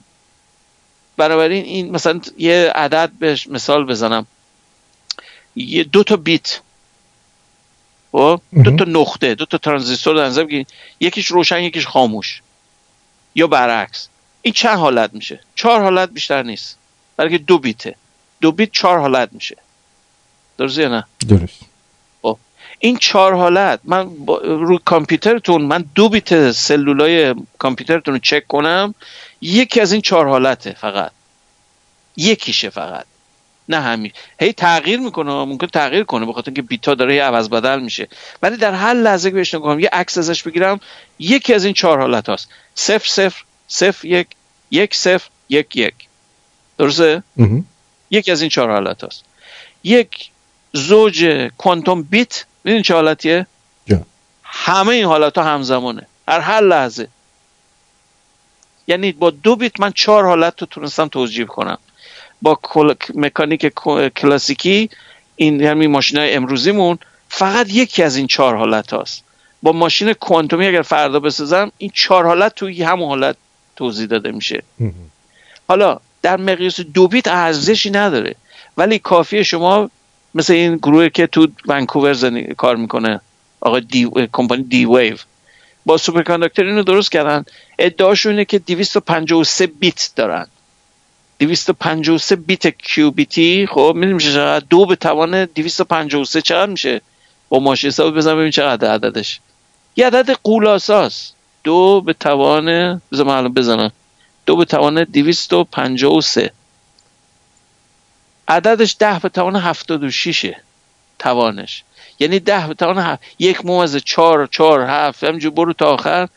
بنابراین 1.19 1.65
این 1.65 1.91
مثلا 1.91 2.21
یه 2.37 2.71
عدد 2.75 3.11
بهش 3.19 3.47
مثال 3.47 3.85
بزنم. 3.85 4.27
یه 5.55 5.83
دو 5.83 6.03
تا 6.03 6.15
بیت. 6.15 6.61
خب؟ 8.11 8.41
دو 8.63 8.75
تا 8.75 8.85
نقطه 8.87 9.35
دو 9.35 9.45
تا 9.45 9.57
ترانزیستور 9.57 10.15
در 10.15 10.25
نظر 10.25 10.63
یکیش 10.99 11.27
روشن 11.27 11.63
یکیش 11.63 11.87
خاموش. 11.87 12.41
یا 13.35 13.47
برعکس. 13.47 14.07
این 14.41 14.53
چند 14.53 14.77
حالت 14.77 15.13
میشه؟ 15.13 15.39
چهار 15.55 15.81
حالت 15.81 16.09
بیشتر 16.09 16.43
نیست. 16.43 16.77
برای 17.17 17.31
که 17.31 17.37
دو 17.37 17.57
بیته. 17.57 17.95
دو 18.41 18.51
بیت 18.51 18.71
چهار 18.71 18.99
حالت 18.99 19.29
میشه. 19.33 19.57
درست 20.57 20.77
یا 20.77 20.89
نه؟ 20.89 21.03
درست. 21.27 21.68
این 22.79 22.97
چهار 22.97 23.33
حالت 23.33 23.79
من 23.83 24.09
روی 24.43 24.79
کامپیوترتون 24.85 25.61
من 25.61 25.85
دو 25.95 26.09
بیت 26.09 26.51
سلولای 26.51 27.35
کامپیوترتون 27.57 28.13
رو 28.13 28.19
چک 28.19 28.47
کنم 28.47 28.95
یکی 29.41 29.81
از 29.81 29.91
این 29.91 30.01
چهار 30.01 30.27
حالته 30.27 30.71
فقط. 30.71 31.11
یکیشه 32.17 32.69
فقط. 32.69 33.05
نه 33.69 33.81
همین. 33.81 34.11
هی 34.39 34.53
تغییر 34.53 34.99
می‌کنه 34.99 35.31
ممکن 35.31 35.67
تغییر 35.67 36.03
کنه 36.03 36.25
بخاطر 36.25 36.47
اینکه 36.47 36.61
بیتا 36.61 36.95
داره 36.95 37.21
عوض 37.21 37.49
بدل 37.49 37.79
میشه. 37.79 38.07
ولی 38.41 38.57
در 38.57 38.73
هر 38.73 38.93
لحظه 38.93 39.29
که 39.29 39.35
بهش 39.35 39.53
نگاه 39.53 39.81
یه 39.81 39.89
عکس 39.93 40.17
ازش 40.17 40.43
بگیرم 40.43 40.79
یکی 41.19 41.53
از 41.53 41.65
این 41.65 41.73
چهار 41.73 41.99
حالت 41.99 42.29
هست 42.29 42.49
صفر 42.75 43.07
صفر 43.07 43.43
صفر 43.67 44.07
یک 44.07 44.27
یک 44.71 44.95
صفر 44.95 45.29
یک 45.49 45.75
یک. 45.75 45.93
درسته؟ 46.77 47.23
یکی 48.11 48.31
از 48.31 48.41
این 48.41 48.49
چهار 48.49 48.71
حالت 48.71 49.03
هست 49.03 49.23
یک 49.83 50.28
زوج 50.73 51.49
کوانتوم 51.57 52.01
بیت 52.03 52.45
می‌دونی 52.63 52.83
چه 52.83 52.93
حالتیه؟ 52.93 53.47
همه 54.43 54.89
این 54.89 55.05
حالت 55.05 55.37
ها 55.37 55.43
همزمانه. 55.43 56.07
هر 56.27 56.39
هر 56.39 56.61
لحظه. 56.61 57.07
یعنی 58.87 59.11
با 59.11 59.29
دو 59.29 59.55
بیت 59.55 59.79
من 59.79 59.91
چهار 59.91 60.25
حالت 60.25 60.61
رو 60.61 60.67
تونستم 60.67 61.07
توجیه 61.07 61.45
کنم. 61.45 61.77
با 62.41 62.59
مکانیک 63.15 63.67
کلاسیکی 64.15 64.89
این 65.35 65.59
یعنی 65.59 65.87
ماشین 65.87 66.17
های 66.17 66.33
امروزیمون 66.33 66.99
فقط 67.29 67.69
یکی 67.69 68.03
از 68.03 68.15
این 68.15 68.27
چهار 68.27 68.55
حالت 68.55 68.93
هاست. 68.93 69.23
با 69.63 69.71
ماشین 69.71 70.13
کوانتومی 70.13 70.67
اگر 70.67 70.81
فردا 70.81 71.19
بسازم 71.19 71.71
این 71.77 71.91
چهار 71.93 72.25
حالت 72.25 72.55
توی 72.55 72.83
همون 72.83 73.09
حالت 73.09 73.35
توضیح 73.75 74.07
داده 74.07 74.31
میشه. 74.31 74.63
حالا 75.67 75.99
در 76.21 76.37
مقیاس 76.37 76.79
دو 76.79 77.07
بیت 77.07 77.27
ارزشی 77.27 77.89
نداره. 77.89 78.35
ولی 78.77 78.99
کافیه 78.99 79.43
شما 79.43 79.89
مثل 80.35 80.53
این 80.53 80.75
گروه 80.75 81.09
که 81.09 81.27
تو 81.27 81.47
ونکوور 81.67 82.43
کار 82.57 82.75
می‌کنه 82.75 83.21
آقا 83.61 83.79
D 83.79 84.09
کمپانی 84.31 84.63
D-Wave 84.63 85.17
با 85.85 85.97
superconductor 85.97 86.63
اینو 86.63 86.83
درست 86.83 87.11
کردن. 87.11 87.45
ادعاشون 87.79 88.31
اینه 88.31 88.45
که 88.45 88.59
253 88.59 89.67
بیت 89.67 90.11
دارن. 90.15 90.47
253 91.39 92.35
بیت 92.35 92.67
qubit 92.67 93.38
ی. 93.38 93.67
خب 93.71 93.93
می‌دونی 93.95 94.13
میشه 94.13 94.31
چقدر؟ 94.33 94.65
دو 94.69 94.85
به 94.85 94.95
توان 94.95 95.45
253 95.45 96.41
چقدر 96.41 96.71
میشه؟ 96.71 97.01
با 97.49 97.59
ماشین 97.59 97.87
حساب 97.87 98.17
بزن 98.17 98.35
ببین 98.35 98.51
چقدر 98.51 98.91
عددش. 98.91 99.39
یه 99.95 100.07
عدد 100.07 100.31
قولاساست. 100.43 101.35
دو 101.63 102.01
به 102.01 102.13
توان 102.13 103.01
بزن 103.11 103.27
الان 103.27 103.53
بزنم. 103.53 103.91
دو 104.45 104.55
به 104.55 104.65
توان 104.65 105.03
253 105.03 106.51
عددش 108.49 108.95
ده 108.99 109.19
به 109.19 109.29
توان 109.29 109.55
76 109.55 110.53
توانش. 111.19 111.83
یعنی 112.19 112.39
ده 112.39 112.67
به 112.67 112.73
توان 112.73 112.97
هفت. 112.97 113.21
یک 113.39 113.65
موز 113.65 113.95
چهار 113.97 114.47
چهار 114.47 114.81
هفت 114.81 115.23
همینجور 115.23 115.51
برو 115.51 115.73
تا 115.73 115.85
آخر. 115.85 116.27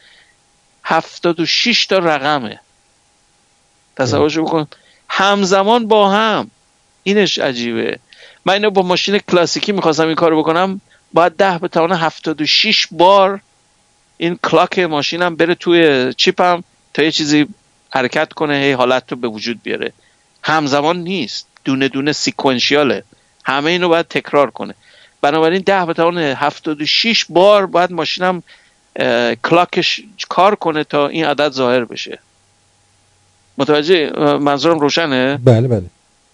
هفتاد 0.84 1.40
و 1.40 1.46
شیش 1.46 1.86
تا 1.86 1.98
رقمه. 1.98 2.60
تصورش 3.96 4.38
بکن. 4.38 4.66
همزمان 5.08 5.88
با 5.88 6.10
هم. 6.10 6.50
اینش 7.02 7.38
عجیبه. 7.38 7.98
من 8.44 8.52
اینو 8.52 8.70
با 8.70 8.82
ماشین 8.82 9.18
کلاسیکی 9.18 9.72
می‌خواستم 9.72 10.06
این 10.06 10.14
کارو 10.14 10.38
بکنم. 10.38 10.80
باید 11.12 11.36
ده 11.36 11.58
به 11.58 11.68
توان 11.68 11.92
هفتاد 11.92 12.40
و 12.40 12.46
شیش 12.46 12.88
بار 12.90 13.40
این 14.16 14.38
کلاک 14.44 14.78
ماشینم 14.78 15.36
بره 15.36 15.54
توی 15.54 16.14
چیپم 16.14 16.64
تا 16.94 17.02
یه 17.02 17.10
چیزی 17.10 17.48
حرکت 17.90 18.32
کنه 18.32 18.54
هی 18.54 18.72
حالت 18.72 19.12
رو 19.12 19.18
به 19.18 19.28
وجود 19.28 19.62
بیاره. 19.62 19.92
همزمان 20.42 20.96
نیست. 20.96 21.51
دونه 21.64 21.88
دونه 21.88 22.12
سیکونشیاله. 22.12 23.04
همه 23.44 23.70
اینو 23.70 23.88
باید 23.88 24.08
تکرار 24.08 24.50
کنه. 24.50 24.74
بنابراین 25.20 25.62
ده 25.66 25.84
به 25.84 25.92
توان 25.94 26.18
هفتاد 26.18 26.80
و 26.80 26.86
شیش 26.86 27.24
بار 27.28 27.66
باید 27.66 27.92
ماشینم 27.92 28.42
کلاکش 29.44 30.00
کار 30.28 30.54
کنه 30.54 30.84
تا 30.84 31.08
این 31.08 31.24
عدد 31.24 31.52
ظاهر 31.52 31.84
بشه. 31.84 32.18
متوجه 33.58 34.10
منظورم 34.38 34.78
روشنه؟ 34.78 35.38
بله 35.44 35.68
بله. 35.68 35.84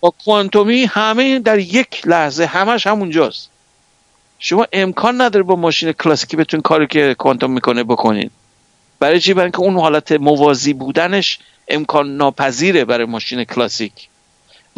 با 0.01 0.15
کوانتومی 0.25 0.85
همه 0.85 1.39
در 1.39 1.59
یک 1.59 2.03
لحظه 2.07 2.47
همش 2.47 2.87
همونجاست. 2.87 3.51
شما 4.39 4.67
امکان 4.73 5.21
نداره 5.21 5.43
با 5.43 5.57
ماشین 5.57 5.93
کلاسیکی 5.93 6.37
بتون 6.37 6.61
کاری 6.61 6.87
که 6.87 7.15
کوانتوم 7.19 7.51
می‌کنه 7.51 7.85
بکنین 7.85 8.31
برای 9.01 9.21
چی؟ 9.21 9.35
برای 9.35 9.51
که 9.51 9.61
اون 9.61 9.77
حالت 9.77 10.13
موازی 10.13 10.73
بودنش 10.73 11.39
امکان 11.69 12.17
ناپذیره 12.17 12.85
برای 12.85 13.07
ماشین 13.07 13.45
کلاسیک. 13.45 14.09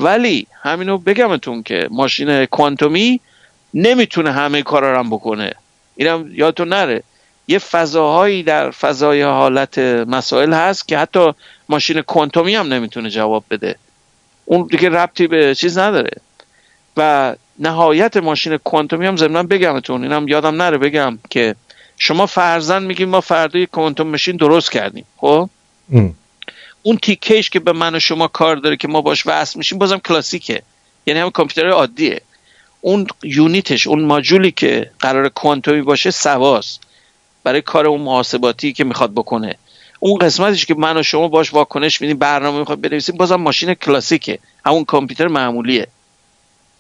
ولی 0.01 0.47
همینو 0.63 0.99
بگمتون 0.99 1.63
که 1.63 1.89
ماشین 1.91 2.45
کوانتومی 2.47 3.21
نمی‌تونه 3.75 4.33
همه 4.33 4.63
کارا 4.63 4.93
رو 4.93 4.99
هم 4.99 5.11
بکنه. 5.11 5.53
اینم 5.97 6.31
یادتون 6.33 6.69
نره. 6.69 7.03
یه 7.49 7.59
فضاهایی 7.59 8.43
در 8.43 8.71
فضای 8.71 9.23
حالت 9.23 9.79
مسائل 9.79 10.53
هست 10.53 10.89
که 10.89 10.99
حتی 10.99 11.33
ماشین 11.69 12.01
کوانتومی 12.01 12.55
هم 12.55 12.73
نمی‌تونه 12.73 13.11
جواب 13.11 13.45
بده. 13.51 13.77
اون 14.45 14.67
دیگه 14.71 14.89
ربطی 14.89 15.27
به 15.27 15.55
چیز 15.55 15.79
نداره. 15.79 16.11
و 16.97 17.35
نهایت 17.59 18.17
ماشین 18.17 18.57
کوانتومی 18.57 19.07
هم 19.07 19.17
ضمن 19.17 19.47
بگمتون 19.47 20.03
اینم 20.03 20.29
یادم 20.29 20.63
نره 20.63 20.79
بگم 20.79 21.19
که 21.31 21.55
شما 21.99 22.27
فرزن 22.27 22.83
میگیم 22.83 23.09
ما 23.09 23.21
فردا 23.21 23.65
کوانتوم 23.67 24.07
ماشین 24.07 24.37
درست 24.37 24.73
کردیم. 24.73 25.05
خب؟ 25.17 25.49
اون 26.83 26.97
تیکهش 26.97 27.51
که 27.51 27.61
به 27.61 27.73
من 27.73 27.95
و 27.95 28.01
شما 28.01 28.29
کار 28.29 28.57
داره 28.57 28.77
که 28.77 28.89
ما 28.89 29.01
باش 29.01 29.27
وصل 29.27 29.59
میشیم 29.59 29.79
بازم 29.79 29.99
کلاسیکه. 29.99 30.63
یعنی 31.07 31.21
هم 31.21 31.31
کامپیوتر 31.31 31.69
عادیه. 31.69 32.23
اون 32.81 33.07
یونیتش 33.23 33.87
اون 33.87 34.05
ماجولی 34.05 34.51
که 34.51 34.91
قرار 35.01 35.29
کوانتومی 35.29 35.83
باشه 35.83 36.11
سواست. 36.11 36.81
برای 37.45 37.63
کار 37.63 37.87
اون 37.87 38.01
محاسباتی 38.01 38.73
که 38.73 38.85
می‌خواد 38.85 39.13
بکنه. 39.13 39.57
اون 40.01 40.19
قسمتش 40.19 40.67
که 40.67 40.75
من 40.75 40.97
و 40.97 41.03
شما 41.03 41.29
باش 41.29 41.55
واکنش 41.55 42.01
میدیم 42.01 42.19
برنامه 42.19 42.59
می‌خواد 42.59 42.81
بنویسیم 42.81 43.17
بازم 43.17 43.37
ماشین 43.37 43.75
کلاسیکه. 43.75 44.39
همون 44.67 44.85
کامپیوتر 44.85 45.29
معمولیه. 45.29 45.87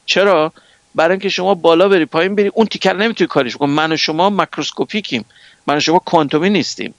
چرا؟ 0.06 0.52
برای 0.94 1.10
اینکه 1.10 1.28
شما 1.28 1.54
بالا 1.54 1.88
بری 1.88 2.04
پایین 2.04 2.34
بری 2.34 2.50
اون 2.54 2.66
تیکر 2.66 2.92
نمی‌تونی 2.92 3.28
کارش 3.28 3.56
بکن 3.56 3.68
من 3.68 3.92
و 3.92 3.96
شما 3.96 4.30
ماکروسکوپیکیم 4.30 5.24
من 5.66 5.76
و 5.76 5.80
شما 5.80 5.98
کوانتومی 5.98 6.50
نیستیم. 6.50 6.94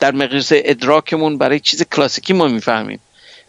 در 0.00 0.12
مقیاس 0.12 0.48
ادراکمون 0.52 1.38
برای 1.38 1.60
چیز 1.60 1.82
کلاسیکی 1.82 2.32
ما 2.32 2.48
می‌فهمیم. 2.48 3.00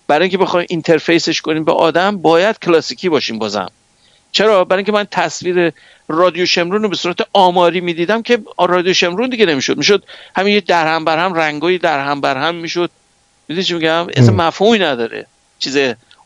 برای 0.08 0.22
اینکه 0.22 0.38
بخوایم 0.38 0.68
اینترفیسش 0.70 1.42
کنیم 1.42 1.64
به 1.64 1.72
آدم 1.72 2.18
باید 2.18 2.60
کلاسیکی 2.60 3.10
باشیم 3.10 3.40
بازم 3.40 3.72
چرا؟ 4.32 4.66
برای 4.66 4.80
اینکه 4.80 4.92
من 4.92 5.08
تصویر 5.12 5.74
رادیو 6.08 6.46
شمرون 6.46 6.84
رو 6.84 6.90
به 6.90 6.96
صورت 6.96 7.18
آماری 7.34 7.82
می‌دیدم 7.82 8.22
که 8.22 8.40
رادیو 8.60 8.94
شمرون 8.94 9.30
دیگه 9.30 9.46
نمی‌شد. 9.46 9.78
می‌شد 9.78 10.04
همین 10.36 10.54
یه 10.54 10.62
در 10.62 10.88
هم 10.88 11.06
بر 11.06 11.18
هم 11.18 11.34
رنگایی 11.34 11.78
در 11.78 12.06
هم 12.06 12.22
بر 12.22 12.38
هم 12.38 12.56
می‌شد. 12.56 12.92
می‌دونی 13.48 13.66
چی 13.66 13.74
میگم؟ 13.74 14.08
اصلا 14.16 14.34
مفهومی 14.34 14.80
نداره. 14.80 15.26
چیز 15.60 15.78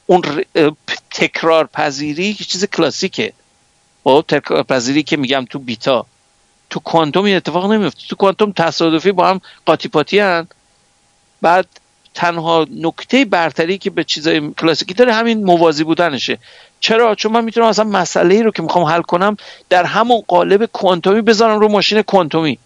اون 0.05 0.45
تکرار 1.11 1.65
پذیری 1.73 2.33
چیز 2.33 2.65
کلاسیکه. 2.65 3.33
خب 4.03 4.25
تکرار 4.27 4.63
پذیری 4.63 5.03
که 5.03 5.17
میگم 5.17 5.45
تو 5.49 5.59
بیتا. 5.59 6.05
تو 6.69 6.79
کوانتوم 6.79 7.25
این 7.25 7.35
اتفاق 7.35 7.71
نمیفته. 7.71 8.01
تو 8.09 8.15
کوانتوم 8.15 8.51
تصادفی 8.51 9.11
با 9.11 9.27
هم 9.27 9.41
قاطی 9.65 9.87
پاتی 9.87 10.19
هن. 10.19 10.47
بعد 11.41 11.67
تنها 12.13 12.67
نکته 12.71 13.25
برتری 13.25 13.77
که 13.77 13.89
به 13.89 14.03
چیزای 14.03 14.51
کلاسیکی 14.53 14.93
داره 14.93 15.13
همین 15.13 15.43
موازی 15.43 15.83
بودنشه. 15.83 16.37
چرا؟ 16.79 17.15
چون 17.15 17.31
من 17.31 17.43
می‌تونم 17.43 17.67
اصلا 17.67 17.85
مسئله 17.85 18.35
ای 18.35 18.43
رو 18.43 18.51
که 18.51 18.61
می‌خوام 18.61 18.85
حل 18.85 19.01
کنم 19.01 19.37
در 19.69 19.83
همون 19.83 20.23
قالب 20.27 20.65
کوانتومی 20.65 21.21
بذارم 21.21 21.59
رو 21.59 21.67
ماشین 21.67 22.01
کوانتومی. 22.01 22.59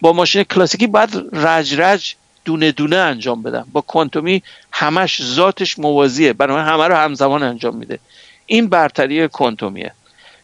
با 0.00 0.12
ماشین 0.12 0.42
کلاسیکی 0.42 0.86
بعد 0.86 1.10
رج 1.32 1.80
رج 1.80 2.14
دونه 2.44 2.72
دونه 2.72 2.96
انجام 2.96 3.42
بدم. 3.42 3.66
با 3.72 3.80
کوانتومی 3.80 4.42
همش 4.72 5.22
ذاتش 5.22 5.78
موازیه. 5.78 6.32
برای 6.32 6.62
همه 6.62 6.88
رو 6.88 6.94
همزمان 6.94 7.42
انجام 7.42 7.76
میده. 7.76 7.98
این 8.46 8.68
برتری 8.68 9.28
کوانتومیه 9.28 9.92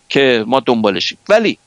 که 0.09 0.45
ما 0.47 0.61
دنبالشیم. 0.61 1.19
ولی 1.29 1.59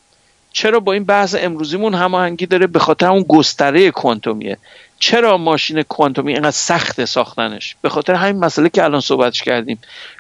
چرا 0.52 0.80
با 0.80 0.94
این 0.94 1.04
بحث 1.04 1.36
امروزیمون 1.40 1.94
هماهنگی 1.94 2.46
داره 2.46 2.68
به 2.68 2.80
خاطر 2.80 3.08
اون 3.08 3.26
گستره 3.28 3.92
کوانتومیه؟ 3.92 4.58
چرا 5.00 5.38
ماشین 5.38 5.82
کوانتومی 5.82 6.34
اینقدر 6.34 6.52
سخت 6.52 7.06
ساختنش؟ 7.06 7.76
به 7.82 7.90
خاطر 7.90 8.14
همین 8.14 8.46
مسئله 8.46 8.70
که 8.70 8.84
الان 8.84 9.02
صحبتش 9.02 9.44
کردیم. 9.44 9.80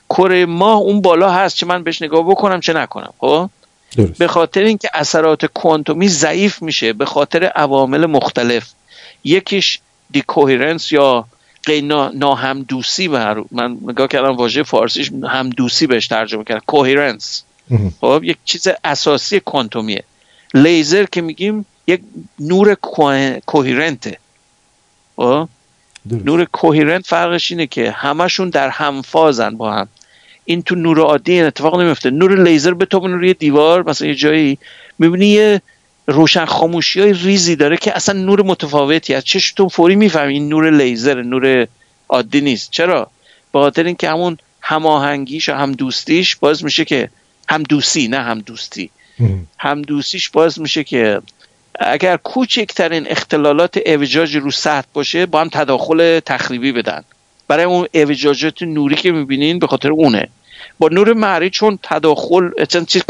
کره 0.09 0.45
ماه 0.45 0.77
اون 0.77 1.01
بالا 1.01 1.31
هست 1.31 1.55
چه 1.55 1.65
من 1.65 1.83
بهش 1.83 2.01
نگاه 2.01 2.29
بکنم 2.29 2.59
چه 2.59 2.73
نکنم 2.73 3.13
خب؟ 3.17 3.49
به 4.17 4.27
خاطر 4.27 4.61
اینکه 4.61 4.89
اثرات 4.93 5.45
کوانتومی 5.45 6.07
ضعیف 6.07 6.61
میشه 6.61 6.93
به 6.93 7.05
خاطر 7.05 7.43
عوامل 7.43 8.05
مختلف. 8.05 8.69
یکیش 9.23 9.79
دیکوهرنس 10.11 10.91
یا 10.91 11.25
ناهمدوسی 12.13 13.07
بر 13.07 13.43
من 13.51 13.77
نگاه 13.83 14.07
کردم 14.07 14.35
واژه 14.35 14.63
فارسیش 14.63 15.11
همدوسی 15.27 15.87
بهش 15.87 16.07
ترجمه 16.07 16.43
کردم 16.43 16.61
کوهرنس 16.67 17.43
خب؟ 18.01 18.21
یک 18.23 18.37
چیز 18.45 18.67
اساسی 18.83 19.39
کوانتومیه. 19.39 20.03
لیزر 20.53 21.05
که 21.05 21.21
میگیم 21.21 21.65
یک 21.87 22.01
نور 22.39 22.75
کوهرنته 23.45 24.17
خب؟ 25.15 25.49
نور 26.05 26.45
کوهرنت 26.45 27.05
فرقش 27.05 27.51
اینه 27.51 27.67
که 27.67 27.91
همشون 27.91 28.49
در 28.49 28.69
همفازن 28.69 29.57
با 29.57 29.73
هم. 29.73 29.87
این 30.45 30.61
تو 30.61 30.75
نور 30.75 30.99
عادی 30.99 31.33
این 31.33 31.43
اتفاق 31.43 31.81
نمیفته 31.81 32.09
نور 32.09 32.43
لیزر 32.43 32.73
به 32.73 32.85
تو 32.85 32.99
روی 32.99 33.33
دیوار 33.33 33.89
مثلا 33.89 34.07
یه 34.07 34.15
جایی 34.15 34.57
می‌بینی 34.99 35.27
یه 35.27 35.61
روشن 36.07 36.45
خاموشی 36.45 37.01
های 37.01 37.13
ریزی 37.13 37.55
داره 37.55 37.77
که 37.77 37.95
اصلا 37.95 38.19
نور 38.19 38.41
متفاوتی 38.41 39.13
از 39.13 39.23
چشتون 39.23 39.67
فوری 39.67 39.95
می‌فهمی 39.95 40.33
این 40.33 40.49
نور 40.49 40.71
لیزر 40.71 41.21
نور 41.21 41.67
عادی 42.09 42.41
نیست. 42.41 42.71
چرا؟ 42.71 43.11
به 43.53 43.59
خاطر 43.59 43.83
اینکه 43.83 44.09
همون 44.09 44.37
هماهنگیش 44.61 45.49
و 45.49 45.53
هم 45.53 45.71
دوستیش 45.71 46.35
باز 46.35 46.63
میشه 46.63 46.85
که 46.85 47.09
هم 47.49 47.63
دوستی 47.63 48.07
نه 48.07 48.19
هم 48.19 48.39
دوستی 49.19 49.47
هم 49.57 49.81
دوستیش 49.81 50.29
باز 50.29 50.61
میشه 50.61 50.83
که 50.83 51.21
اگر 51.79 52.17
کوچکترین 52.17 53.07
اختلالات 53.07 53.79
اعوجاج 53.85 54.35
رو 54.35 54.51
سطح 54.51 54.87
باشه 54.93 55.25
با 55.25 55.41
هم 55.41 55.49
تداخل 55.49 56.19
تخریبی 56.19 56.71
بدن. 56.71 57.03
برای 57.47 57.65
اون 57.65 57.87
اعوجاجات 57.93 58.61
نوری 58.61 58.95
که 58.95 59.11
می‌بینین 59.11 59.59
به 59.59 59.67
خاطر 59.67 59.91
اونه. 59.91 60.29
با 60.79 60.87
نور 60.87 61.13
مرئی 61.13 61.49
چون 61.49 61.79
تداخل 61.83 62.65
چون 62.65 62.85
چیز 62.85 63.03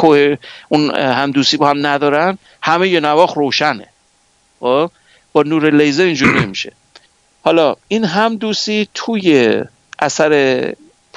اون 0.70 0.96
همدوسی 0.96 1.58
با 1.58 1.70
هم 1.70 1.88
ندارن 1.88 2.38
همه 2.62 2.88
یه 2.88 3.00
نواخت 3.00 3.34
روشنه. 3.34 3.88
خب؟ 4.60 4.92
با 5.34 5.44
نور 5.44 5.70
لیزر 5.70 6.04
اینجوری 6.04 6.40
نمیشه. 6.40 6.72
حالا 7.42 7.76
این 7.88 8.06
همدوسی 8.06 8.88
توی 8.94 9.54
اثر 10.00 10.74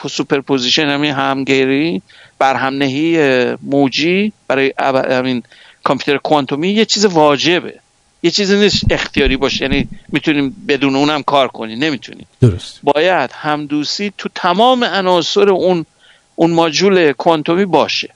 superposition 0.09 0.89
همین 0.89 1.13
همگیری 1.13 2.03
برهم‌نهی 2.39 3.17
موجی 3.63 4.33
برای 4.49 4.75
همین 5.11 5.43
کامپیوتر 5.85 6.19
کوانتومی 6.23 6.69
یه 6.69 6.85
چیز 6.85 7.05
واجبه. 7.05 7.79
یه 8.23 8.31
چیزی 8.31 8.57
نیست 8.57 8.85
اختیاری 8.91 9.37
باشه. 9.37 9.65
یعنی 9.65 9.89
می‌تونیم 10.09 10.65
بدون 10.69 10.97
اونم 10.97 11.23
کار 11.23 11.49
کنیم 11.49 11.79
نمی‌تونیم. 11.79 12.27
درست. 12.41 12.81
باید 12.83 13.31
همدوسی 13.33 14.13
تو 14.19 14.29
تمام 14.35 14.85
عناصر 14.85 15.49
اون 15.49 15.87
اون 16.35 16.51
ماجول 16.51 17.13
کوانتومی 17.13 17.65
باشه. 17.65 18.09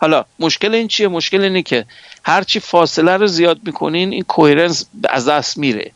حالا 0.00 0.24
مشکل 0.38 0.74
این 0.74 0.88
چیه؟ 0.88 1.08
مشکل 1.08 1.40
اینه 1.42 1.62
که 1.62 1.84
هرچی 2.24 2.60
فاصله 2.60 3.16
رو 3.16 3.26
زیاد 3.26 3.60
می‌کنین 3.64 4.12
این 4.12 4.22
کوهرنس 4.22 4.86
از 5.08 5.28
دست 5.28 5.58
میره. 5.58 5.90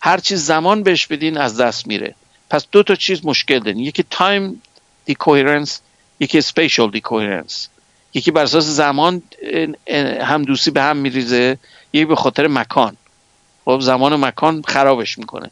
هرچی 0.00 0.36
زمان 0.36 0.82
بهش 0.82 1.06
بدین 1.06 1.36
از 1.38 1.60
دست 1.60 1.86
میره. 1.86 2.14
پس 2.50 2.66
دو 2.72 2.82
تا 2.82 2.94
چیز 2.94 3.26
مشکل 3.26 3.58
دارین 3.58 3.80
یکی 3.80 4.04
تایم 4.10 4.62
دیکوهرنس 5.04 5.80
یکی 6.20 6.40
سپیشال 6.40 6.90
دیکوهرنس 6.90 7.68
یکی 8.14 8.30
بر 8.30 8.42
اساس 8.42 8.64
زمان 8.64 9.22
هم 10.20 10.42
دوستی 10.42 10.70
به 10.70 10.82
هم 10.82 10.96
میریزه 10.96 11.58
یکی 11.92 12.04
به 12.04 12.16
خاطر 12.16 12.46
مکان. 12.46 12.96
خب 13.64 13.80
زمان 13.80 14.12
و 14.12 14.16
مکان 14.16 14.62
خرابش 14.62 15.18
می‌کنه. 15.18 15.50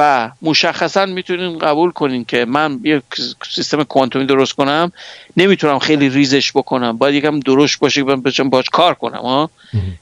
و 0.00 0.30
مشخصا 0.42 1.06
می‌تونیم 1.06 1.58
قبول 1.58 1.90
کنیم 1.90 2.24
که 2.24 2.44
من 2.44 2.80
یه 2.84 3.02
سیستم 3.50 3.82
کوانتومی 3.82 4.26
درست 4.26 4.52
کنم 4.52 4.92
نمی‌تونم 5.36 5.78
خیلی 5.78 6.08
ریزش 6.08 6.52
بکنم. 6.52 6.98
باید 6.98 7.14
یکم 7.14 7.40
درشت 7.40 7.78
باشه 7.78 8.04
که 8.04 8.16
بچم 8.16 8.50
باش 8.50 8.68
کار 8.72 8.94
کنم 8.94 9.20
ها 9.20 9.50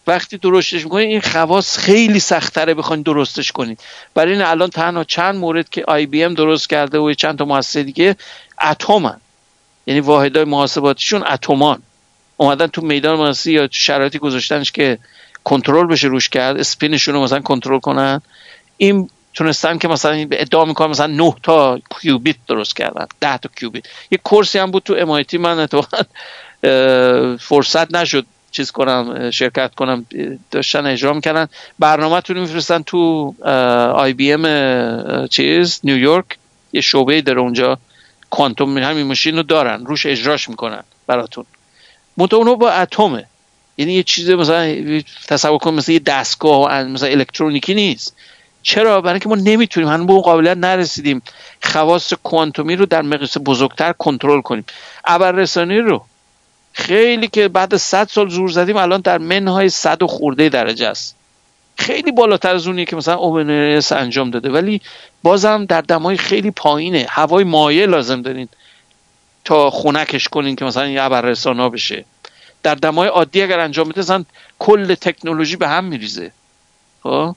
وقتی 0.06 0.38
درستش 0.38 0.84
می‌کنید 0.84 1.08
این 1.08 1.20
خواص 1.20 1.78
خیلی 1.78 2.20
سختره 2.20 2.74
بخواین 2.74 3.02
درستش 3.02 3.52
کنید 3.52 3.80
برای 4.14 4.32
این 4.32 4.42
الان 4.42 4.70
تنها 4.70 5.04
چند 5.04 5.34
مورد 5.34 5.68
که 5.68 5.84
آی 5.88 6.06
بی 6.06 6.24
ام 6.24 6.34
درست 6.34 6.68
کرده 6.68 6.98
و 6.98 7.14
چند 7.14 7.38
تا 7.38 7.44
مؤسسه 7.44 7.82
دیگه 7.82 8.16
اتمن. 8.62 9.16
یعنی 9.86 10.00
واحدهای 10.00 10.44
محاسباتیشون 10.44 11.24
اتمان. 11.26 11.82
اومدن 12.36 12.66
تو 12.66 12.82
میدان 12.82 13.16
ماسی 13.16 13.52
یا 13.52 13.68
شرایطی 13.70 14.18
گذاشتنش 14.18 14.72
که 14.72 14.98
کنترل 15.44 15.86
بشه 15.86 16.08
روش 16.08 16.28
کرد 16.28 16.56
اسپینشون 16.58 17.14
رو 17.14 17.22
مثلا 17.22 17.40
کنترل 17.40 17.78
کنن. 17.78 18.20
این 18.76 19.10
تونستن 19.38 19.78
که 19.78 19.88
مثلا 19.88 20.26
ادعا 20.32 20.64
می‌کنن 20.64 20.90
مثلا 20.90 21.06
9 21.06 21.34
تا 21.42 21.80
کیوبیت 22.00 22.36
درست 22.48 22.76
کردن 22.76 23.06
10 23.20 23.38
تا 23.38 23.50
کیوبیت. 23.56 23.84
یه 24.10 24.18
کورسی 24.24 24.58
هم 24.58 24.70
بود 24.70 24.82
تو 24.82 24.96
امایتی 24.98 25.38
من 25.38 25.58
اتفاقا 25.58 26.02
فرصت 27.36 27.94
نشد 27.94 28.26
چیز 28.50 28.70
کنم 28.70 29.30
شرکت 29.30 29.74
کنم 29.74 30.06
داشتن 30.50 30.86
اجرا 30.86 31.12
می‌کنن 31.12 31.48
برنامه 31.78 32.20
تون 32.20 32.38
میفرستن 32.38 32.82
تو 32.82 33.34
آی 33.94 34.12
بی 34.12 34.32
ام 34.32 35.26
چیز 35.26 35.80
نیویورک 35.84 36.26
یه 36.72 36.80
شعبه 36.80 37.20
در 37.20 37.38
اونجا. 37.38 37.78
کوانتوم 38.30 38.78
همین 38.78 39.06
ماشین 39.06 39.36
رو 39.36 39.42
دارن 39.42 39.86
روش 39.86 40.06
اجراش 40.06 40.48
می‌کنن 40.48 40.82
براتون. 41.06 41.44
منتها 42.16 42.38
اونو 42.38 42.56
با 42.56 42.70
اتمه. 42.70 43.24
یعنی 43.76 43.92
یه 43.92 44.02
چیز 44.02 44.30
مثلا 44.30 45.02
تصور 45.28 45.58
کن 45.58 45.74
مثلا 45.74 45.92
یه 45.92 45.98
دستگاه 45.98 46.82
مثلا 46.82 47.08
الکترونیکی 47.08 47.74
نیست. 47.74 48.16
چرا؟ 48.62 49.00
برای 49.00 49.12
اینکه 49.12 49.28
ما 49.28 49.34
نمی‌تونیم 49.34 49.88
هنوز 49.88 50.06
به 50.06 50.12
اون 50.12 50.22
قابلیت 50.22 50.56
نرسیدیم. 50.56 51.22
خواص 51.62 52.12
کوانتومی 52.12 52.76
رو 52.76 52.86
در 52.86 53.02
مقیاس 53.02 53.36
بزرگتر 53.44 53.92
کنترل 53.92 54.40
کنیم. 54.40 54.64
رسانی 55.08 55.78
رو. 55.78 56.04
خیلی 56.72 57.28
که 57.28 57.48
بعد 57.48 57.76
100 57.76 58.08
سال 58.08 58.28
زور 58.28 58.48
زدیم 58.48 58.76
الان 58.76 59.00
در 59.00 59.18
منهای 59.18 59.68
صد 59.68 60.02
و 60.02 60.06
خورده 60.06 60.48
درجه 60.48 60.86
است. 60.86 61.16
خیلی 61.76 62.12
بالاتر 62.12 62.54
از 62.54 62.66
اونیه 62.66 62.84
که 62.84 62.96
مثلا 62.96 63.14
اوبنرس 63.14 63.92
انجام 63.92 64.30
داده. 64.30 64.50
ولی 64.50 64.80
بازم 65.22 65.64
در 65.64 65.80
دمای 65.80 66.16
خیلی 66.16 66.50
پایینه. 66.50 67.06
هوای 67.10 67.44
مایع 67.44 67.86
لازم 67.86 68.22
دارین 68.22 68.48
تا 69.44 69.70
خونکش 69.70 70.28
کنین 70.28 70.56
که 70.56 70.64
مثلا 70.64 70.88
یه 70.88 71.02
ابر 71.02 71.34
بشه. 71.68 72.04
در 72.62 72.74
دمای 72.74 73.08
عادی 73.08 73.42
اگر 73.42 73.60
انجام 73.60 73.88
بده 73.88 74.24
کل 74.58 74.94
تکنولوژی 74.94 75.56
به 75.56 75.68
هم 75.68 75.84
میریزه. 75.84 76.32
خب؟ 77.02 77.36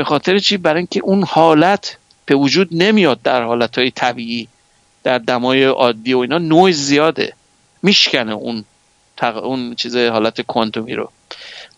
به 0.00 0.04
خاطر 0.04 0.38
چی؟ 0.38 0.56
برای 0.56 0.78
اینکه 0.78 1.00
اون 1.04 1.22
حالت 1.22 1.96
به 2.26 2.34
وجود 2.34 2.68
نمیاد 2.72 3.22
در 3.22 3.42
حالت 3.42 3.78
های 3.78 3.90
طبیعی 3.90 4.48
در 5.02 5.18
دمای 5.18 5.64
عادی 5.64 6.12
و 6.12 6.18
اینا 6.18 6.38
نویز 6.38 6.76
زیاده. 6.76 7.32
میشکنه 7.82 8.32
اون 8.32 8.64
اون 9.22 9.74
چیز 9.74 9.96
حالت 9.96 10.40
کوانتومی 10.40 10.94
رو. 10.94 11.10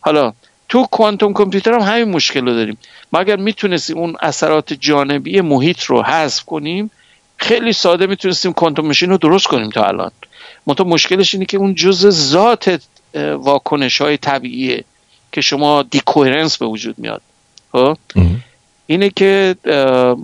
حالا 0.01 0.32
تو 0.69 0.86
کوانتوم 0.86 1.32
کامپیوتر 1.32 1.73
هم 1.73 1.81
همین 1.81 2.15
مشکل 2.15 2.47
رو 2.47 2.55
داریم. 2.55 2.78
ما 3.12 3.20
اگر 3.20 3.36
می‌تونستیم 3.36 3.99
اون 3.99 4.16
اثرات 4.20 4.73
جانبی 4.73 5.40
محیط 5.40 5.82
رو 5.82 6.03
حذف 6.03 6.44
کنیم 6.44 6.90
خیلی 7.36 7.73
ساده 7.73 8.07
می‌تونستیم 8.07 8.53
کوانتوم 8.53 8.86
ماشین 8.86 9.11
رو 9.11 9.19
درست 9.19 9.47
کنیم 9.47 9.70
تا 9.70 9.85
الان. 9.85 10.11
منتها 10.66 10.86
مشکلش 10.86 11.35
اینه 11.35 11.47
که 11.47 11.57
اون 11.57 11.74
جز 11.74 12.09
ذات 12.09 12.82
واکنش 13.35 14.01
های 14.01 14.16
طبیعیه 14.16 14.85
که 15.32 15.40
شما 15.40 15.82
دیکوهرنس 15.82 16.59
به 16.59 16.66
وجود 16.66 16.99
میاد. 16.99 17.23
خب؟ 17.73 17.97
اینه 18.86 19.11
که 19.11 19.57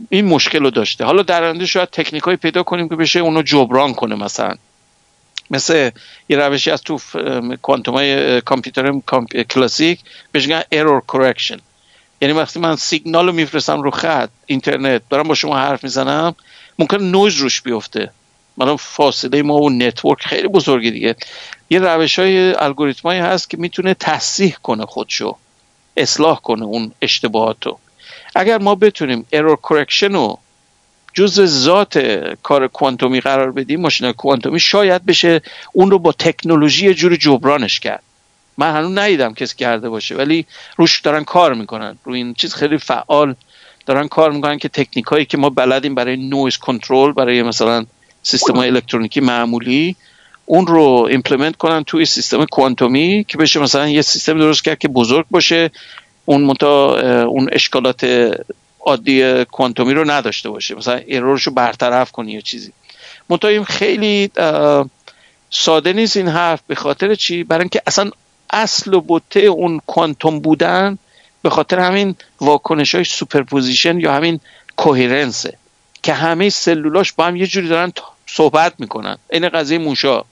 این 0.09 0.25
مشکل 0.25 0.59
رو 0.59 0.71
داشته. 0.71 1.05
حالا 1.05 1.23
در 1.23 1.45
آینده 1.45 1.67
شاید 1.67 1.89
تکنیک 1.91 2.23
های 2.23 2.37
پیدا 2.37 2.63
کنیم 2.63 2.89
که 2.89 2.97
بشه 2.97 3.21
اونو 3.21 3.43
جبران 3.43 3.95
کنه 3.95 4.15
مثلا. 4.15 4.55
مثل 5.51 5.91
یه 6.29 6.37
روشی 6.37 6.71
از 6.71 6.83
تو 6.83 6.99
کوانتوم 7.63 7.95
های 7.95 8.41
کامپیوتر 8.41 8.93
کلاسیک 9.51 10.01
بهش 10.33 10.47
میگن 10.47 10.63
error 10.71 11.03
correction 11.09 11.59
یعنی 12.21 12.35
وقتی 12.35 12.61
من 12.61 12.77
سیگنال 12.77 13.27
رو 13.27 13.33
میفرستم 13.33 13.83
رو 13.83 13.91
خط 13.91 14.31
اینترنت 14.47 15.03
دارم 15.11 15.29
با 15.29 15.35
شما 15.35 15.59
حرف 15.59 15.85
می‌زنم 15.85 16.35
ممکنه 16.79 17.03
نویز 17.03 17.37
روش 17.37 17.63
بیفته. 17.63 18.11
مثلا 18.59 18.77
فاصله 18.77 19.43
ما 19.43 19.55
و 19.55 19.71
network 19.71 20.23
خیلی 20.23 20.49
بزرگی 20.49 20.91
دیگه. 20.91 21.17
یه 21.71 21.79
روش 21.79 22.19
های 22.19 22.55
الگوریتمایی 22.55 23.21
هست 23.21 23.51
که 23.51 23.57
می‌تونه 23.57 23.95
تصحیح 23.95 24.57
کنه 24.63 24.87
خودشو. 24.87 25.37
اصلاح 26.03 26.41
کنه 26.41 26.65
اون 26.65 26.93
اشتباهات 27.03 27.67
رو 27.67 27.79
اگر 28.35 28.59
ما 28.59 28.75
بتونیم 28.75 29.27
error 29.31 29.57
correction 29.57 30.13
رو 30.13 30.39
جزء 31.15 31.45
ذات 31.45 31.99
کار 32.43 32.67
کوانتومی 32.67 33.21
قرار 33.21 33.53
بدیم 33.53 33.81
ماشین 33.81 34.13
کوانتومی 34.13 34.61
شاید 34.61 35.07
بشه 35.07 35.43
اون 35.73 35.91
رو 35.91 35.99
با 35.99 36.13
تکنولوژی 36.13 36.95
جوری 36.95 37.17
جبرانش 37.17 37.81
کرد. 37.81 38.03
من 38.59 38.75
هنوز 38.75 38.99
ندیدم 38.99 39.35
کسی 39.35 39.57
کرده 39.57 39.89
باشه 39.89 40.15
ولی 40.15 40.47
روش 40.77 41.01
دارن 41.01 41.25
کار 41.25 41.55
می‌کنن. 41.55 41.99
روی 42.05 42.17
این 42.17 42.35
چیز 42.35 42.55
خیلی 42.55 42.79
فعال 42.79 43.35
دارن 43.87 44.09
کار 44.09 44.31
می‌کنن 44.31 44.59
که 44.59 44.69
تکنیک 44.69 45.07
هایی 45.07 45.25
که 45.25 45.39
ما 45.39 45.51
بلدیم 45.51 45.95
برای 45.95 46.17
نویز 46.17 46.57
کنترل 46.57 47.13
برای 47.13 47.43
مثلا 47.43 47.87
سیستم 48.23 48.57
های 48.57 48.69
الکترونیکی 48.69 49.21
معمولی 49.21 49.97
اون 50.51 50.67
رو 50.67 51.07
implement 51.11 51.57
کنن 51.57 51.85
توی 51.85 52.05
سیستم 52.05 52.45
کوانتومی 52.45 53.25
که 53.29 53.39
بشه 53.39 53.61
مثلا 53.61 53.89
یه 53.89 54.03
سیستم 54.03 54.39
درست 54.39 54.65
کرد 54.65 54.79
که 54.79 54.89
بزرگ 54.89 55.27
باشه 55.31 55.71
اون 56.25 56.45
متا 56.45 57.01
اون 57.25 57.49
اشکالات 57.53 58.31
عادی 58.81 59.45
کوانتومی 59.45 59.95
رو 59.95 60.11
نداشته 60.11 60.51
باشه. 60.51 60.75
مثلا 60.75 60.95
error 60.95 61.29
ش 61.29 61.43
رو 61.43 61.53
برطرف 61.53 62.13
کنی 62.13 62.33
یا 62.33 62.41
چیزی. 62.41 62.73
این 63.45 63.65
خیلی 63.65 64.31
ساده 65.51 65.93
نیست 65.93 66.17
این 66.17 66.29
حرف. 66.29 66.61
به 66.67 66.75
خاطر 66.75 67.15
چی؟ 67.15 67.45
برای 67.45 67.63
اینکه 67.63 67.83
اصلا 67.87 68.11
اصل 68.51 68.95
و 68.95 69.01
بوته 69.01 69.41
اون 69.41 69.81
کوانتوم 69.87 70.41
بودن 70.41 70.99
به 71.43 71.51
خاطر 71.51 71.79
همین 71.79 72.15
واکنش 72.41 72.95
های 72.95 73.05
superposition 73.05 74.01
یا 74.01 74.13
همین 74.13 74.41
coherence 74.77 75.47
ه 75.47 75.55
که 76.03 76.13
همه 76.13 76.51
سلولاش 76.51 77.13
با 77.13 77.25
هم 77.25 77.37
یه 77.37 77.47
جوری 77.47 77.69
دارن 77.69 77.93
صحبت 78.27 78.75
می‌کنن. 78.79 79.19
این 79.31 79.49
قضیه 79.49 79.79
موشا. 79.79 80.25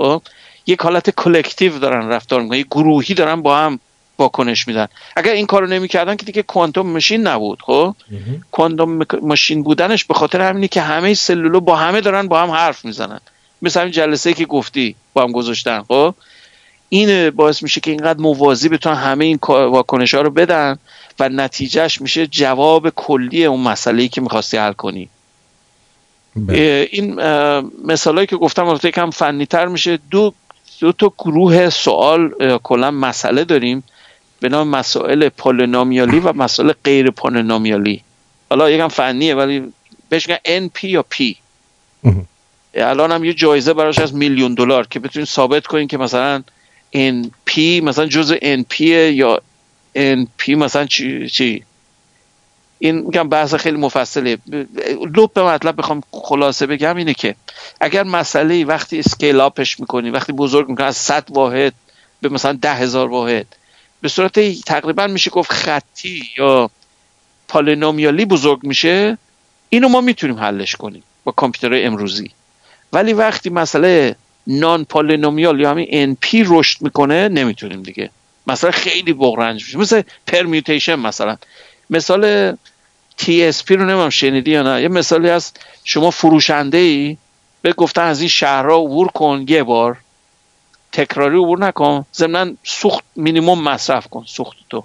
خب 0.00 0.22
یک 0.66 0.80
حالت 0.80 1.10
کلکتیو 1.10 1.78
دارن 1.78 2.08
رفتار 2.08 2.42
می‌کنن 2.42 2.58
یک 2.58 2.66
گروهی 2.66 3.14
دارن 3.14 3.42
با 3.42 3.56
هم 3.56 3.80
واکنش 4.18 4.68
میدن. 4.68 4.88
اگر 5.16 5.32
این 5.32 5.46
کارو 5.46 5.66
نمی‌کردن 5.66 6.16
که 6.16 6.26
دیگه 6.26 6.42
کوانتوم 6.42 6.86
ماشین 6.86 7.26
نبود 7.26 7.58
خب؟ 7.62 7.94
کوانتوم 8.52 9.06
ماشین 9.22 9.62
بودنش 9.62 10.04
به 10.04 10.14
خاطر 10.14 10.40
همینی 10.40 10.68
که 10.68 10.80
همه 10.80 11.14
سلولو 11.14 11.60
با 11.60 11.76
همه 11.76 12.00
دارن 12.00 12.28
با 12.28 12.42
هم 12.42 12.50
حرف 12.50 12.84
می‌زنن. 12.84 13.20
مثل 13.62 13.80
همین 13.80 13.92
جلسه 13.92 14.32
که 14.32 14.44
گفتی 14.44 14.94
با 15.12 15.22
هم 15.22 15.32
گذاشتن 15.32 15.82
خب؟ 15.82 16.14
این 16.88 17.30
باعث 17.30 17.62
میشه 17.62 17.80
که 17.80 17.90
اینقدر 17.90 18.20
موازی 18.20 18.68
بتونن 18.68 18.96
همه 18.96 19.24
این 19.24 19.38
واکنش 19.48 20.14
ها 20.14 20.20
رو 20.20 20.30
بدن 20.30 20.78
و 21.20 21.28
نتیجهش 21.28 22.00
میشه 22.00 22.26
جواب 22.26 22.90
کلی 22.90 23.44
اون 23.44 23.60
مسئله 23.60 24.02
ای 24.02 24.08
که 24.08 24.20
می‌خواستی 24.20 24.56
حل 24.56 24.72
کنی. 24.72 25.08
این 26.92 27.14
مثالایی 27.84 28.26
که 28.26 28.36
گفتم 28.36 28.66
البته 28.66 28.88
یکم 28.88 29.10
فنی 29.10 29.46
تر 29.46 29.66
میشه. 29.66 29.98
دو 30.10 30.32
دو 30.80 30.92
تا 30.92 31.12
گروه 31.18 31.70
سوال 31.70 32.58
کلا 32.62 32.90
مسئله 32.90 33.44
داریم 33.44 33.82
به 34.40 34.48
نام 34.48 34.68
مسائل 34.68 35.28
پولینومیالی 35.28 36.18
و 36.18 36.32
مسائل 36.32 36.72
غیر 36.84 37.10
پولینومیالی 37.10 38.02
حالا 38.50 38.70
یکم 38.70 38.88
فنیه 38.88 39.34
ولی 39.34 39.72
بهش 40.08 40.28
میگن 40.28 40.68
NP 40.68 40.84
یا 40.84 41.04
P. 41.14 41.34
الان 42.74 43.12
هم 43.12 43.24
یه 43.24 43.34
جایزه 43.34 43.74
براش 43.74 43.98
از 43.98 44.14
میلیون 44.14 44.54
دلار 44.54 44.86
که 44.86 45.00
بتونین 45.00 45.26
ثابت 45.26 45.66
کنین 45.66 45.88
که 45.88 45.98
مثلا 45.98 46.42
NP 46.94 47.58
مثلا 47.58 48.06
جزء 48.06 48.36
NP 48.36 48.80
یا 48.80 49.42
NP 49.96 50.48
مثلا 50.48 50.86
چی, 50.86 51.28
چی؟ 51.28 51.64
این 52.82 52.98
میگم 52.98 53.28
بحث 53.28 53.54
خیلی 53.54 53.76
مفصله. 53.76 54.38
لب 55.16 55.42
مطلب 55.42 55.76
بخوام 55.76 56.02
خلاصه 56.10 56.66
بگم 56.66 56.96
اینه 56.96 57.14
که 57.14 57.34
اگر 57.80 58.02
مسئله 58.02 58.64
وقتی 58.64 58.98
scale 58.98 59.40
up 59.40 59.60
ش 59.60 59.80
می‌کنی 59.80 60.10
وقتی 60.10 60.32
بزرگ 60.32 60.68
می‌کنی 60.68 60.86
از 60.86 60.96
100 60.96 61.26
واحد 61.30 61.72
به 62.22 62.28
مثلا 62.28 62.52
ده 62.52 62.74
هزار 62.74 63.08
واحد 63.08 63.46
به 64.02 64.08
صورت 64.08 64.62
تقریبا 64.62 65.06
میشه 65.06 65.30
گفت 65.30 65.52
خطی 65.52 66.22
یا 66.38 66.70
polynomial 67.48 68.17
ی 68.17 68.24
بزرگ 68.24 68.58
میشه 68.62 69.18
اینو 69.68 69.88
ما 69.88 70.00
می‌تونیم 70.00 70.38
حلش 70.38 70.76
کنیم 70.76 71.02
با 71.24 71.32
کامپیوتر 71.32 71.86
امروزی. 71.86 72.30
ولی 72.92 73.12
وقتی 73.12 73.50
مسئله 73.50 74.16
non-polynomial 74.46 75.60
یا 75.60 75.70
همین 75.70 76.16
NP 76.16 76.44
رشد 76.46 76.82
می‌کنه 76.82 77.28
نمی‌تونیم 77.28 77.82
دیگه. 77.82 78.10
مثلا 78.46 78.70
خیلی 78.70 79.12
بغرنج 79.12 79.64
میشه. 79.64 79.78
مثل 79.78 80.02
permutation 80.26 80.94
مثلا. 80.94 81.36
مثال 81.90 82.52
TSP 83.18 83.70
رو 83.70 83.84
نمی‌دونم 83.84 84.08
شنیدی 84.08 84.50
یا 84.50 84.62
نه. 84.62 84.82
یه 84.82 84.88
مثالی 84.88 85.28
هست. 85.28 85.60
شما 85.84 86.10
فروشنده 86.10 86.78
ای 86.78 87.16
بهت 87.62 87.72
گفتن 87.72 88.02
از 88.02 88.20
این 88.20 88.28
شهرها 88.28 88.76
عبور 88.76 89.08
کن 89.08 89.44
یه 89.48 89.62
بار. 89.62 89.96
تکراری 90.92 91.36
عبور 91.36 91.58
نکن. 91.58 92.06
ضمنا 92.14 92.52
سوخت 92.64 93.04
مینیموم 93.16 93.62
مصرف 93.62 94.06
کن 94.06 94.24
سوخت 94.26 94.56
تو. 94.70 94.84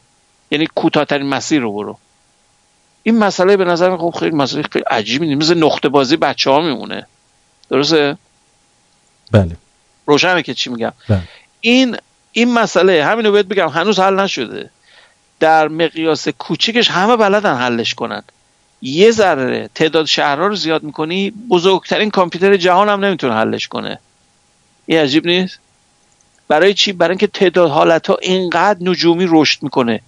یعنی 0.51 0.67
کوتاهترین 0.75 1.27
مسیر 1.27 1.61
رو 1.61 1.73
برو. 1.73 1.97
این 3.03 3.19
مسئله 3.19 3.57
به 3.57 3.65
نظر 3.65 3.97
خب 3.97 4.15
خیلی 4.19 4.35
مسئله 4.35 4.63
خیلی 4.71 4.85
عجیبی 4.89 5.27
نیست. 5.27 5.41
مثل 5.41 5.63
نقطه 5.63 5.89
بازی 5.89 6.17
بچه 6.17 6.49
ها 6.49 6.61
میمونه. 6.61 7.07
درسته؟ 7.69 8.17
بله. 9.31 9.57
روشنه 10.05 10.43
که 10.43 10.53
چی 10.53 10.69
میگم. 10.69 10.93
بله. 11.09 11.21
این 11.61 11.97
این 12.31 12.53
مسئله 12.53 13.05
همینو 13.05 13.31
بهت 13.31 13.45
بگم 13.45 13.67
هنوز 13.67 13.99
حل 13.99 14.19
نشده. 14.19 14.69
در 15.39 15.67
مقیاس 15.67 16.27
کوچیکش 16.27 16.91
همه 16.91 17.15
بلدن 17.15 17.55
حلش 17.55 17.93
کنن. 17.93 18.23
یه 18.81 19.11
ذره 19.11 19.69
تعداد 19.75 20.05
شهرها 20.05 20.47
رو 20.47 20.55
زیاد 20.55 20.83
می‌کنی 20.83 21.31
بزرگترین 21.49 22.09
کامپیوتر 22.09 22.57
جهان 22.57 22.89
هم 22.89 23.05
نمی‌تونه 23.05 23.33
حلش 23.33 23.67
کنه. 23.67 23.99
این 24.85 24.99
عجیب 24.99 25.27
نیست؟ 25.27 25.59
برای 26.47 26.73
چی؟ 26.73 26.93
برای 26.93 27.11
اینکه 27.11 27.27
تعداد 27.27 27.69
حالت 27.69 28.07
ها 28.07 28.17
اینقدر 28.21 28.79
نجومی 28.81 29.25
رشد 29.29 29.63
می‌کنه. 29.63 30.01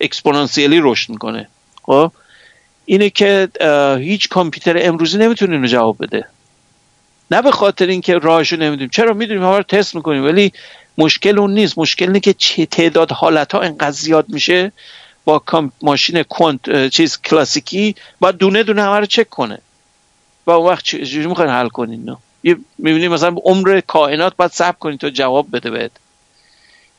اکسپونانسیلی 0.00 0.80
رشد 0.82 1.10
می‌کنه. 1.10 1.48
خب؟ 1.82 2.12
اینه 2.84 3.10
که 3.10 3.48
هیچ 4.00 4.28
کامپیوتر 4.28 4.86
امروزی 4.86 5.18
نمی‌تونه 5.18 5.52
اینو 5.54 5.66
جواب 5.66 5.96
بده. 6.00 6.24
نه 7.30 7.42
به 7.42 7.50
خاطر 7.50 7.86
اینکه 7.86 8.18
راهشو 8.18 8.56
نمی‌دونیم. 8.56 8.88
چرا؟ 8.88 9.12
می‌دونیم 9.14 9.42
ما 9.42 9.56
رو 9.56 9.62
تست 9.62 9.94
می‌کنیم 9.94 10.24
ولی 10.24 10.52
مشکل 10.98 11.38
اون 11.38 11.54
نیست. 11.54 11.78
مشکل 11.78 12.06
اینه 12.06 12.20
که 12.20 12.32
چه 12.32 12.66
تعداد 12.66 13.12
حالت 13.12 13.52
ها 13.52 13.60
انقدر 13.60 13.90
زیاد 13.90 14.28
میشه 14.28 14.72
با 15.24 15.42
ماشین 15.82 16.22
کوانت 16.22 16.88
چیز 16.88 17.18
کلاسیکی 17.20 17.94
با 18.20 18.30
دونه 18.30 18.62
دونه 18.62 18.82
همه 18.82 18.98
رو 18.98 19.06
چک 19.06 19.30
کنه. 19.30 19.58
و 20.46 20.50
اون 20.50 20.66
وقت 20.72 20.84
چجوری 20.84 21.26
می‌خواین 21.26 21.50
حل 21.50 21.68
کنین؟ 21.68 22.04
نه. 22.04 22.16
می‌بینید 22.78 23.10
مثلا 23.10 23.36
عمر 23.44 23.80
کائنات 23.80 24.36
باید 24.36 24.50
صبر 24.52 24.76
کنید 24.78 25.00
تا 25.00 25.10
جواب 25.10 25.46
بده 25.52 25.70
بهت. 25.70 25.90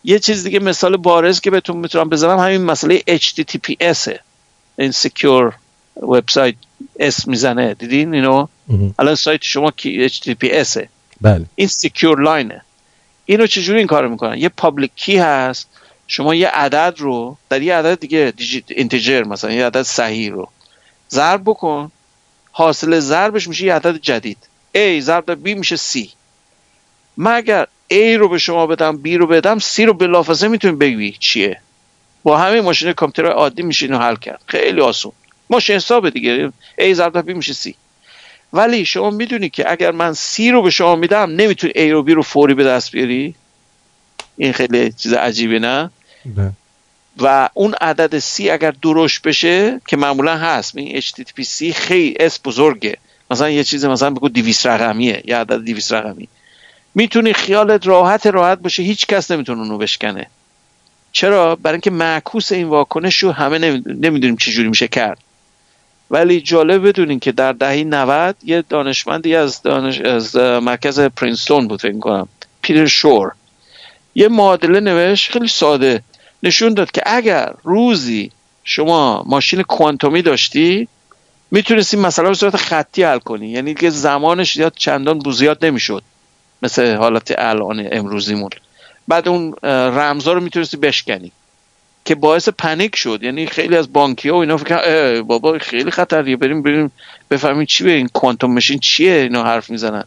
یه 0.03 0.19
چیز 0.19 0.43
دیگه 0.43 0.59
مثال 0.59 0.97
بارز 0.97 1.39
که 1.39 1.51
بهتون 1.51 1.77
می‌تونم 1.77 2.09
بزنم 2.09 2.39
همین 2.39 2.61
مسئله 2.61 2.99
HTTPS 2.99 4.17
این 4.77 4.91
secure 4.91 5.53
وبسایت 6.01 6.55
S 6.99 7.27
می‌زنه. 7.27 7.73
دیدین 7.73 8.13
اینو؟ 8.13 8.47
الان 8.99 9.15
سایت 9.15 9.43
شما 9.43 9.71
کی 9.71 10.09
HTTPS 10.09 10.85
بله. 11.21 11.45
این 11.55 11.67
secure 11.67 12.21
line 12.21 12.53
ه 12.53 12.61
اینو 13.29 13.47
چجوری 13.47 13.77
این 13.77 13.87
کارو 13.87 14.09
می‌کنن؟ 14.09 14.37
یه 14.37 14.49
public 14.49 14.91
key 14.95 15.17
هست. 15.17 15.69
شما 16.07 16.35
یه 16.35 16.47
عدد 16.47 16.95
رو 16.97 17.37
در 17.49 17.61
یه 17.61 17.75
عدد 17.75 17.99
دیگه 17.99 18.33
integer 18.67 19.23
مثلا 19.23 19.51
یه 19.51 19.65
عدد 19.65 19.81
صحیح 19.81 20.31
رو 20.31 20.49
ضرب 21.09 21.41
بکن. 21.45 21.91
حاصل 22.51 22.99
ضربش 22.99 23.47
میشه 23.47 23.65
یه 23.65 23.73
عدد 23.73 23.97
جدید. 23.97 24.37
A 24.75 24.99
ضرب 24.99 25.25
در 25.25 25.35
B 25.35 25.57
میشه 25.57 25.75
C. 25.77 26.07
من 27.17 27.33
اگر 27.33 27.67
A 27.93 28.17
رو 28.17 28.29
به 28.29 28.37
شما 28.37 28.67
بدم 28.67 28.99
B 29.05 29.09
رو 29.09 29.27
بدم 29.27 29.59
C 29.59 29.79
رو 29.79 29.93
بلافاصله 29.93 30.49
می‌تونی 30.49 30.75
بگی 30.75 31.11
چیه. 31.11 31.61
با 32.23 32.37
همه 32.37 32.61
ماشین 32.61 32.93
کامپیوتر 32.93 33.31
عادی 33.31 33.61
میشه 33.61 33.85
اینو 33.85 33.99
حل 33.99 34.15
کرد. 34.15 34.41
خیلی 34.45 34.81
آسون. 34.81 35.11
ماشین 35.49 35.75
حساب 35.75 36.09
دیگه. 36.09 36.51
A 36.79 36.93
ضرب 36.93 37.13
در 37.13 37.33
B 37.33 37.35
میشه 37.35 37.53
C. 37.53 37.73
ولی 38.53 38.85
شما 38.85 39.09
می‌دونی 39.09 39.49
که 39.49 39.71
اگر 39.71 39.91
من 39.91 40.13
C 40.13 40.39
رو 40.51 40.61
به 40.61 40.69
شما 40.69 40.95
میدم 40.95 41.31
نمی‌تونی 41.31 41.73
A 41.73 41.91
رو 41.91 42.05
B 42.07 42.09
رو 42.09 42.21
فوری 42.21 42.53
به 42.53 42.63
دست 42.63 42.91
بیاری؟ 42.91 43.35
این 44.37 44.53
خیلی 44.53 44.91
چیز 44.91 45.13
عجیبه 45.13 45.59
نه؟ 45.59 45.91
بله. 46.25 46.51
و 47.17 47.49
اون 47.53 47.73
عدد 47.81 48.19
C 48.19 48.39
اگر 48.39 48.73
درشت 48.81 49.21
بشه 49.21 49.81
که 49.87 49.97
معمولا 49.97 50.37
هست 50.37 50.77
این 50.77 51.01
HTTP 51.01 51.43
C 51.43 51.73
خیلی 51.75 52.15
اس 52.19 52.39
بزرگه. 52.45 52.97
مثلا 53.31 53.49
یه 53.49 53.63
چیز 53.63 53.85
مثلا 53.85 54.09
بگو 54.09 54.29
200 54.29 54.67
رقمیه 54.67 55.23
یه 55.25 55.35
عدد 55.37 55.65
200 55.65 55.93
رقمی. 55.93 56.27
می‌تونی 56.95 57.33
خیالت 57.33 57.87
راحت 57.87 58.27
راحت 58.27 58.59
باشه 58.59 58.83
هیچ 58.83 59.05
کس 59.05 59.31
نمی‌تونه 59.31 59.61
اونو 59.61 59.77
بشکنه. 59.77 60.27
چرا؟ 61.11 61.55
برای 61.55 61.73
اینکه 61.73 61.91
معکوس 61.91 62.51
این 62.51 62.67
واکنش 62.67 63.17
رو 63.17 63.31
همه 63.31 63.57
نمی‌دونیم 63.85 64.35
چجوری 64.35 64.69
میشه 64.69 64.87
کرد. 64.87 65.17
ولی 66.11 66.41
جالب 66.41 66.87
بدونین 66.87 67.19
که 67.19 67.31
در 67.31 67.53
دهه 67.53 67.83
90 67.83 68.35
یه 68.43 68.63
دانشمندی 68.69 69.35
از 69.35 69.61
دانش 69.61 70.01
از 70.01 70.35
مرکز 70.35 70.99
پرینستون 70.99 71.67
بود 71.67 71.81
فکر 71.81 71.99
کنم 71.99 72.27
پیتر 72.61 72.85
شور. 72.85 73.31
یه 74.15 74.27
معادله 74.27 74.79
نوشت 74.79 75.31
خیلی 75.31 75.47
ساده. 75.47 76.03
نشون 76.43 76.73
داد 76.73 76.91
که 76.91 77.01
اگر 77.05 77.53
روزی 77.63 78.31
شما 78.63 79.23
ماشین 79.27 79.61
کوانتومی 79.61 80.21
داشتی 80.21 80.87
می‌تونستی 81.51 81.97
مثلا 81.97 82.29
به 82.29 82.35
صورت 82.35 82.55
خطی 82.55 83.03
حل 83.03 83.19
کنی. 83.19 83.49
یعنی 83.49 83.73
که 83.73 83.89
زمانش 83.89 84.53
زیاد 84.53 84.73
چندان 84.75 85.19
بوزیاد 85.19 85.65
نمی‌شد. 85.65 86.03
مثل 86.61 86.95
حالت 86.95 87.33
الان 87.37 87.87
امروزیمون. 87.91 88.49
بعد 89.07 89.27
اون 89.27 89.53
رمزا 89.63 90.33
رو 90.33 90.41
می‌تونستی 90.41 90.77
بشکنی. 90.77 91.31
که 92.09 92.15
باعث 92.15 92.49
پنیک 92.49 92.95
شد. 92.95 93.23
یعنی 93.23 93.45
خیلی 93.45 93.77
از 93.77 93.93
بانکی 93.93 94.29
ها 94.29 94.35
و 94.35 94.39
اینا 94.39 94.57
فکر 94.57 95.21
بابا 95.21 95.57
خیلی 95.59 95.91
خطریه. 95.91 96.37
بریم 96.37 96.61
بریم 96.61 96.91
بفهمیم 97.31 97.65
چی 97.65 97.83
به 97.83 97.91
این 97.91 98.07
کوانتوم 98.07 98.53
ماشین 98.53 98.79
چیه 98.79 99.13
اینا 99.13 99.43
حرف 99.43 99.69
می‌زنن. 99.69 100.03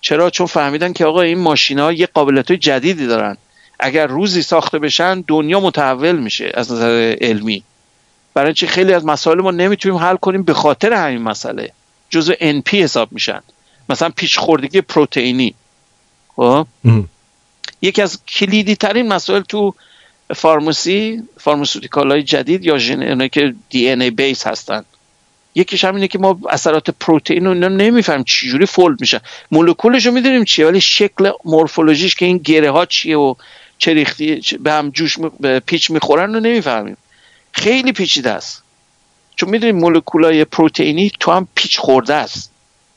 چرا؟ 0.00 0.30
چون 0.30 0.46
فهمیدن 0.46 0.92
که 0.92 1.04
آقا 1.04 1.20
این 1.20 1.38
ماشین 1.38 1.78
ها 1.78 1.92
یه 1.92 2.06
قابلیت 2.06 2.52
جدیدی 2.52 3.06
دارن. 3.06 3.36
اگر 3.80 4.06
روزی 4.06 4.42
ساخته 4.42 4.78
بشن 4.78 5.20
دنیا 5.20 5.60
متحول 5.60 6.16
میشه 6.16 6.52
از 6.54 6.72
نظر 6.72 7.16
علمی. 7.20 7.62
برای 8.34 8.54
چی 8.54 8.66
خیلی 8.66 8.92
از 8.92 9.04
مسائل 9.04 9.40
ما 9.40 9.50
نمی‌تونیم 9.50 9.98
حل 9.98 10.16
کنیم 10.16 10.42
به 10.42 10.54
خاطر 10.54 10.92
همین 10.92 11.22
مسئله. 11.22 11.72
جزء 12.10 12.34
NP 12.34 12.74
حساب 12.74 13.08
میشن. 13.12 13.40
مثلا 13.88 14.08
پیش 14.16 14.38
خوردگی 14.38 14.80
پروتئینی. 14.80 15.54
خب؟ 16.36 16.66
یکی 17.82 18.02
از 18.02 18.24
کلیدی 18.26 18.76
ترین 18.76 19.08
مسائل 19.08 19.42
تو 19.42 19.74
فارماسی 20.34 21.22
فارماسوتیکال 21.40 22.10
های 22.10 22.22
جدید 22.22 22.64
یا 22.64 22.78
ژن 22.78 23.28
که 23.28 23.54
دی 23.70 23.90
ان 23.90 24.02
ای 24.02 24.10
بیس 24.10 24.46
هستن. 24.46 24.84
یکیش 25.54 25.84
هم 25.84 25.94
اینه 25.94 26.08
که 26.08 26.18
ما 26.18 26.38
اثرات 26.50 26.90
پروتئین 26.90 27.46
رو 27.46 27.54
نمی‌فهمیم 27.54 28.24
چجوری 28.24 28.66
فولد 28.66 29.00
میشن 29.00 29.20
مولکولش 29.50 30.06
رو 30.06 30.12
می‌دونیم 30.12 30.44
چیه 30.44 30.66
ولی 30.66 30.80
شکل 30.80 31.30
مورفولوژیش 31.44 32.14
که 32.14 32.26
این 32.26 32.38
گره 32.38 32.70
ها 32.70 32.86
چیه 32.86 33.16
و 33.16 33.34
چه 33.78 33.94
ریختی 33.94 34.40
به 34.60 34.72
هم 34.72 34.90
جوش 34.90 35.18
به 35.40 35.60
پیچ 35.60 35.90
می‌خورن 35.90 36.34
رو 36.34 36.40
نمی‌فهمیم. 36.40 36.96
خیلی 37.52 37.92
پیچیده 37.92 38.30
است. 38.30 38.62
چون 39.36 39.48
می‌دونیم 39.48 39.76
مولکولای 39.76 40.44
پروتئینی 40.44 41.12
تو 41.20 41.32
هم 41.32 41.48
پیچ 41.54 41.78
خورده 41.78 42.14
است. 42.14 42.50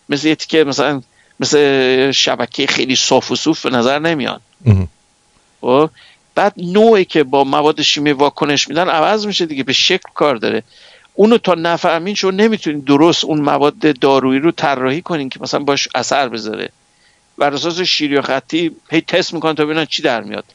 مثل 0.10 0.28
یه 0.28 0.36
که 0.36 0.64
مثلا 0.64 1.02
مثل 1.40 2.12
شبکه 2.12 2.68
خیلی 2.68 2.96
صاف 2.96 3.32
و 3.32 3.36
صوف 3.36 3.66
به 3.66 3.70
نظر 3.70 4.00
نمیاد. 4.00 4.42
خب؟ 5.62 5.90
بعد 6.40 6.54
نوعی 6.58 7.06
که 7.06 7.24
با 7.24 7.44
مواد 7.44 7.82
شیمی 7.82 8.12
واکنش 8.12 8.68
میدن 8.68 8.90
عوض 8.90 9.26
میشه 9.26 9.46
دیگه 9.46 9.64
به 9.64 9.74
شکل 9.74 10.10
کار 10.14 10.36
داره. 10.36 10.64
اونو 11.14 11.38
تا 11.38 11.54
نفهمین 11.54 12.16
شو 12.16 12.32
نمی‌تونین 12.32 12.80
درست 12.80 13.26
اون 13.26 13.42
مواد 13.42 13.80
دارویی 13.80 14.40
رو 14.40 14.52
طراحی 14.52 15.02
کنین 15.02 15.30
که 15.30 15.40
مثلا 15.42 15.60
باش 15.60 15.88
اثر 15.96 16.30
بذاره. 16.30 16.70
بر 17.38 17.54
اساس 17.54 17.82
شیری 17.82 18.16
و 18.16 18.22
خطی 18.22 18.72
هی 18.92 19.02
تست 19.02 19.34
می‌کنن 19.34 19.56
تا 19.56 19.66
ببینن 19.66 19.86
چی 19.86 20.02
در 20.02 20.22
میاد. 20.22 20.46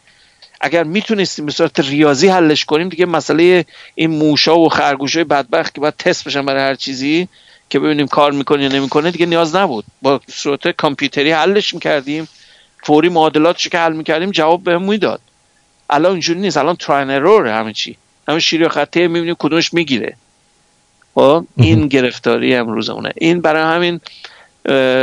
اگر 0.61 0.85
می‌تونستیم 0.85 1.47
به 1.47 1.52
صورت 1.52 1.81
ریاضی 1.81 2.28
حلش 2.28 2.65
کنیم 2.65 2.89
دیگه 2.89 3.06
مسئله 3.06 3.65
این 3.94 4.11
موشا 4.11 4.59
و 4.59 4.69
خرگوشای 4.69 5.24
بدبخت 5.24 5.74
که 5.74 5.81
باید 5.81 5.97
تست 5.97 6.24
بشن 6.24 6.47
برای 6.47 6.62
هر 6.62 6.74
چیزی 6.74 7.28
که 7.70 7.78
ببینیم 7.78 8.06
کار 8.06 8.32
می‌کنه 8.32 8.62
یا 8.62 8.69
نمی‌کنه 8.69 9.11
دیگه 9.11 9.27
نیاز 9.27 9.56
نبود. 9.56 9.85
با 10.02 10.20
صورت 10.28 10.69
کامپیوتری 10.69 11.32
حلش 11.32 11.74
می‌کردیم 11.74 12.28
فوری 12.82 13.09
معادلاتش 13.09 13.69
که 13.69 13.78
حل 13.78 13.93
می‌کردیم 13.93 14.31
جواب 14.31 14.65
بهمون 14.65 14.89
می‌داد. 14.89 15.20
الان 15.90 16.12
اینجوری 16.12 16.40
نیست. 16.40 16.56
الان 16.56 16.77
تراین 16.77 17.11
ارور 17.11 17.47
همه 17.47 17.73
چی. 17.73 17.97
همه 18.28 18.39
شیری 18.39 18.65
و 18.65 18.69
خطی 18.69 19.06
می‌بینیم 19.06 19.36
کدومش 19.39 19.74
می‌گیره. 19.74 20.16
خب؟ 21.15 21.44
این 21.56 21.89
گرفتاری 21.89 22.55
امروزمونه. 22.55 23.12
این 23.16 23.40
برای 23.40 23.62
همین 23.62 24.01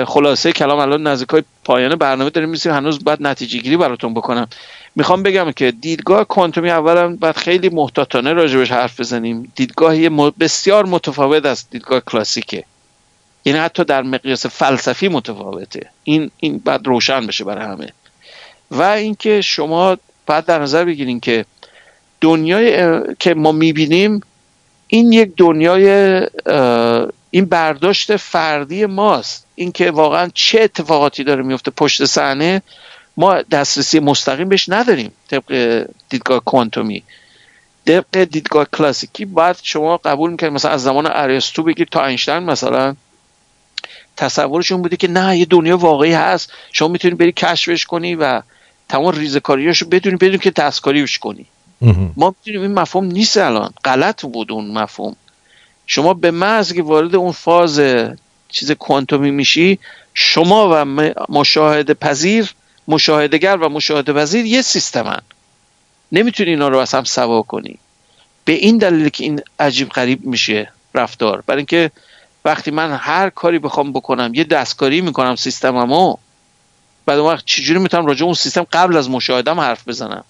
خلاصه 0.06 0.52
کلام 0.52 0.80
الان 0.80 1.08
نزدیک 1.08 1.30
های 1.30 1.44
پایان 1.66 1.95
برنامه 1.95 2.30
داریم. 2.30 2.49
میسیم 2.49 2.72
هنوز 2.72 3.03
باید 3.03 3.22
نتیجه 3.22 3.60
گیری 3.60 3.78
براتون 3.78 4.14
بکنم. 4.14 4.48
می‌خوام 4.95 5.24
بگم 5.24 5.52
که 5.52 5.72
دیدگاه 5.72 6.24
کوانتومی 6.24 6.70
اولا 6.70 7.16
باید 7.16 7.38
خیلی 7.38 7.70
محتاطانه 7.70 8.34
راجبش 8.34 8.72
حرف 8.72 8.99
بزنیم. 8.99 9.53
دیدگاهی 9.56 10.10
بسیار 10.10 10.86
متفاوت 10.86 11.45
است 11.45 11.68
دیدگاه 11.72 11.99
کلاسیکه. 11.99 12.64
یعنی 13.45 13.60
حتی 13.60 13.84
در 13.84 14.02
مقیاس 14.02 14.45
فلسفی 14.45 15.08
متفاوته. 15.08 15.90
این 16.03 16.32
این 16.38 16.58
باید 16.58 16.88
روشن 16.88 17.28
بشه 17.28 17.44
برای 17.44 17.66
همه. 17.66 17.94
و 18.72 18.82
اینکه 18.82 19.41
شما 19.41 19.98
باید 20.32 20.45
در 20.45 20.60
نظر 20.60 20.86
بگیرین 20.86 21.20
که 21.20 21.45
دنیای 22.22 22.99
که 23.20 23.34
ما 23.34 23.52
می‌بینیم 23.52 24.22
این 24.88 25.12
یک 25.12 25.32
دنیای 25.38 25.88
این 27.32 27.45
برداشت 27.45 28.16
فردی 28.16 28.86
ماست. 28.86 29.45
اینکه 29.56 29.91
واقعا 29.91 30.30
چه 30.34 30.62
اتفاقاتی 30.62 31.24
داره 31.24 31.44
میفته 31.44 31.72
پشت 31.72 32.06
صحنه 32.06 32.62
ما 33.18 33.41
دسترسی 33.41 33.99
مستقیم 33.99 34.49
بهش 34.49 34.70
نداریم 34.70 35.12
طبق 35.30 35.86
دیدگاه 36.10 36.40
کوانتومی. 36.40 37.03
طبق 37.86 38.24
دیدگاه 38.24 38.66
کلاسیکی 38.74 39.26
باید 39.26 39.56
شما 39.64 39.98
قبول 39.98 40.32
می‌کنید 40.32 40.53
مثلا 40.53 40.72
از 40.72 40.84
زمان 40.84 41.08
ارسطو 41.12 41.64
بگید 41.64 41.88
تا 41.88 42.06
اینشتین 42.06 42.40
مثلا 42.40 42.95
تصورشون 44.18 44.82
بوده 44.82 44.98
که 44.98 45.08
نه 45.08 45.38
یه 45.38 45.45
دنیا 45.45 45.78
واقعی 45.78 46.14
هست. 46.14 46.53
شما 46.72 46.88
می‌تونی 46.88 47.16
بری 47.16 47.32
کشفش 47.32 47.86
کنی 47.86 48.16
و 48.16 48.41
تمام 48.91 49.11
ریزکاریاشو 49.11 49.85
بدونی 49.85 50.15
بدون 50.15 50.38
که 50.38 50.51
دستکاریش 50.51 51.19
کنی. 51.19 51.45
ما 52.18 52.35
می‌تونیم 52.38 52.61
این 52.61 52.73
مفهوم 52.73 53.05
نیست 53.05 53.38
الان. 53.38 53.73
غلط 53.84 54.26
بود 54.26 54.51
اون 54.51 54.72
مفهوم. 54.72 55.15
شما 55.88 56.13
به 56.13 56.31
محض 56.31 56.73
که 56.73 56.84
وارد 56.84 57.15
اون 57.15 57.31
فاز 57.31 57.81
چیز 58.49 58.72
کوانتومی 58.72 59.31
میشی 59.31 59.80
شما 60.13 60.69
و 60.72 60.85
مشاهده 61.30 61.93
پذیر 61.93 62.53
مشاهدهگر 62.88 63.57
و 63.57 63.69
مشاهده 63.69 64.13
پذیر 64.13 64.45
یه 64.45 64.61
سیستمن. 64.61 65.22
نمی‌تونی 66.11 66.49
اینا 66.49 66.68
رو 66.68 66.77
از 66.77 66.93
هم 66.93 67.03
سوا 67.03 67.41
کنی. 67.41 67.77
به 68.45 68.53
این 68.53 68.77
دلیل 68.77 69.09
که 69.09 69.23
این 69.23 69.41
عجیب 69.59 69.89
غریب 69.89 70.26
میشه 70.26 70.72
رفتار. 70.93 71.43
برای 71.47 71.57
اینکه 71.57 71.91
وقتی 72.45 72.72
من 72.72 72.91
هر 72.91 73.30
کاری 73.30 73.59
بخوام 73.59 73.91
بکنم 73.93 74.31
یه 74.34 74.43
دستکاری 74.43 75.01
می‌کنم 75.01 75.35
سیستممو 75.35 76.18
بعد 77.06 77.19
اون 77.19 77.34
وقت 77.34 77.45
چجوری 77.45 77.80
می‌تونم 77.80 78.06
راجع 78.06 78.26
اون 78.26 78.34
سیستم 78.34 78.64
قبل 78.73 78.98
از 78.98 79.10
مشاهدم 79.10 79.60
حرف 79.60 79.88
بزنم؟ 79.88 80.23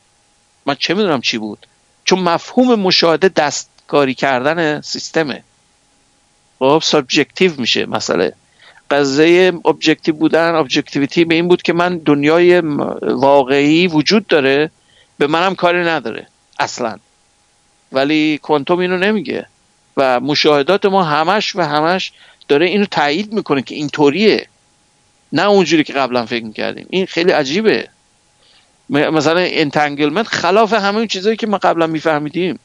من 0.65 0.75
چه 0.79 0.93
می‌دونم 0.93 1.21
چی 1.21 1.37
بود؟ 1.37 1.67
چون 2.03 2.19
مفهوم 2.19 2.79
مشاهده 2.79 3.29
دستکاری 3.29 4.13
کردن 4.13 4.81
سیستمه. 4.81 5.43
خب 6.59 6.81
subjective 6.83 7.51
میشه 7.57 7.85
مسئله. 7.85 8.33
قضیه 8.91 9.53
objective 9.65 10.15
بودن 10.15 10.55
objectivity 10.55 11.25
به 11.25 11.35
این 11.35 11.47
بود 11.47 11.61
که 11.61 11.73
من 11.73 11.97
دنیای 11.97 12.59
واقعی 13.01 13.87
وجود 13.87 14.27
داره 14.27 14.71
به 15.17 15.27
منم 15.27 15.55
کاری 15.55 15.83
نداره 15.83 16.27
اصلا. 16.59 16.97
ولی 17.91 18.37
کوانتوم 18.37 18.79
اینو 18.79 18.97
نمیگه. 18.97 19.45
و 19.97 20.19
مشاهدات 20.19 20.85
ما 20.85 21.03
همش 21.03 21.55
و 21.55 21.61
همش 21.61 22.11
داره 22.47 22.65
اینو 22.65 22.85
تایید 22.85 23.33
می‌کنه 23.33 23.61
که 23.61 23.75
اینطوریه. 23.75 24.47
نه 25.33 25.45
اونجوری 25.45 25.83
که 25.83 25.93
قبلا 25.93 26.25
فکر 26.25 26.45
می‌کردیم. 26.45 26.85
این 26.89 27.05
خیلی 27.05 27.31
عجیبه. 27.31 27.87
مثلا 28.89 29.39
entanglement 29.39 30.27
خلاف 30.27 30.73
همه 30.73 30.97
اون 30.97 31.07
چیزایی 31.07 31.35
که 31.35 31.47
ما 31.47 31.57
قبلا 31.57 31.87
میفهمیدیم. 31.87 32.59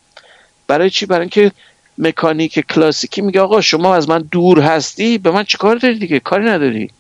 برای 0.66 0.90
چی؟ 0.90 1.06
برای 1.06 1.20
اینکه 1.20 1.52
مکانیک 1.98 2.60
کلاسیکی 2.60 3.22
میگه 3.22 3.40
آقا 3.40 3.60
شما 3.60 3.94
از 3.94 4.08
من 4.08 4.28
دور 4.30 4.60
هستی 4.60 5.18
به 5.18 5.30
من 5.30 5.44
چیکار 5.44 5.76
داری 5.76 5.98
دیگه؟ 5.98 6.20
کاری 6.20 6.44
نداری. 6.44 6.90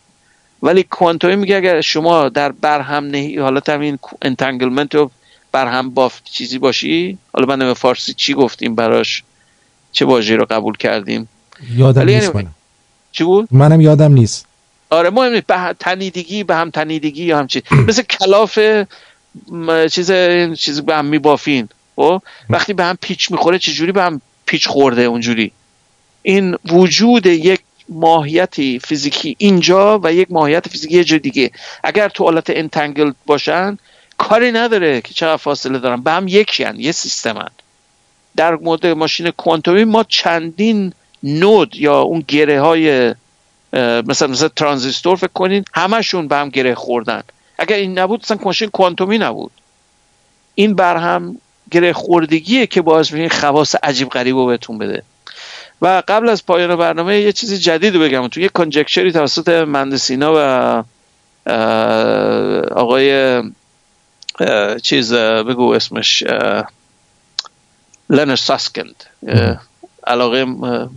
ولی 0.62 0.82
کوانتومی 0.82 1.36
میگه 1.36 1.56
اگر 1.56 1.80
شما 1.80 2.28
در 2.28 2.52
برهم 2.52 3.04
نهی 3.04 3.38
حالت 3.38 3.68
همین 3.68 3.98
entanglement 4.22 4.94
و 4.94 5.10
برهم 5.52 5.90
بافت 5.90 6.24
چیزی 6.24 6.58
باشی؟ 6.58 7.18
حالا 7.32 7.46
من 7.46 7.58
به 7.58 7.74
فارسی 7.74 8.14
چی 8.14 8.34
گفتیم 8.34 8.74
براش؟ 8.74 9.22
چه 9.92 10.04
واژه 10.04 10.36
رو 10.36 10.46
قبول 10.50 10.76
کردیم؟ 10.76 11.28
یادم 11.76 12.02
نیست 12.02 12.34
یعنی... 12.34 12.48
چی 13.12 13.24
بود؟ 13.24 13.48
منم 13.50 13.80
یادم 13.80 14.12
نیست. 14.12 14.46
آره 14.90 15.10
به 15.10 15.40
هم 15.46 15.74
تنیدگی 15.80 16.44
به 16.44 16.54
هم 16.54 16.70
تنیدگی 16.70 17.24
یا 17.24 17.38
همچی 17.38 17.62
مثل 17.70 18.02
کلاف 18.02 18.58
چیز 19.90 20.12
چیز 20.58 20.80
به 20.80 20.94
هم 20.94 21.04
میبافین. 21.04 21.68
و 21.98 22.02
خب؟ 22.02 22.22
وقتی 22.50 22.72
به 22.72 22.84
هم 22.84 22.98
پیچ 23.00 23.30
می‌خوره 23.30 23.58
چجوری 23.58 23.92
به 23.92 24.02
هم 24.02 24.20
پیچ 24.46 24.68
خورده 24.68 25.02
اونجوری؟ 25.02 25.52
این 26.22 26.56
وجود 26.72 27.26
یک 27.26 27.60
ماهیتی 27.88 28.78
فیزیکی 28.78 29.36
اینجا 29.38 30.00
و 30.02 30.12
یک 30.12 30.30
ماهیت 30.30 30.68
فیزیکی 30.68 30.94
یه 30.94 31.18
دیگه. 31.18 31.50
اگر 31.84 32.08
تو 32.08 32.24
حالت 32.24 32.50
انتنگل 32.50 33.12
باشن 33.26 33.78
کاری 34.18 34.52
نداره 34.52 35.00
که 35.00 35.14
چقدر 35.14 35.36
فاصله 35.36 35.78
دارن. 35.78 36.02
به 36.02 36.10
هم 36.10 36.28
یکی 36.28 36.64
یه 36.76 36.92
سیستمن 36.92 37.48
در 38.36 38.56
مورد 38.56 38.86
ماشین 38.86 39.30
کوانتومی 39.30 39.84
ما 39.84 40.04
چندین 40.04 40.92
نود 41.22 41.76
یا 41.76 42.00
اون 42.00 42.24
گره 42.28 42.60
های 42.60 43.14
مثلا 43.72 44.28
مثلا 44.28 44.48
ترانزیستور 44.48 45.16
فکر 45.16 45.32
کنین 45.34 45.64
همشون 45.74 46.28
به 46.28 46.36
هم 46.36 46.48
گره 46.48 46.74
خوردن. 46.74 47.22
اگر 47.58 47.76
این 47.76 47.98
نبود 47.98 48.20
مثلا 48.20 48.38
ماشین 48.42 48.70
کوانتومی 48.70 49.18
نبود. 49.18 49.50
این 50.54 50.74
بر 50.74 50.96
هم 50.96 51.38
گره 51.70 51.92
خوردگیه 51.92 52.66
که 52.66 52.82
باعث 52.82 53.12
میشه 53.12 53.28
خواص 53.28 53.74
عجیب 53.82 54.08
غریب 54.08 54.36
رو 54.36 54.46
بهتون 54.46 54.78
بده. 54.78 55.02
و 55.82 56.02
قبل 56.08 56.28
از 56.28 56.46
پایان 56.46 56.76
برنامه 56.76 57.20
یه 57.20 57.32
چیزی 57.32 57.58
جدید 57.58 57.94
بگم. 57.94 58.28
تو 58.28 58.40
یه 58.40 58.48
کنجکشری 58.48 59.12
توسط 59.12 59.48
مندسینا 59.48 60.32
و 60.36 60.38
آقای 62.72 63.42
چیز 64.82 65.14
بگو 65.14 65.72
اسمش 65.72 66.24
لنر 68.10 68.36
ساسکند. 68.36 69.04
علاقه 70.06 70.44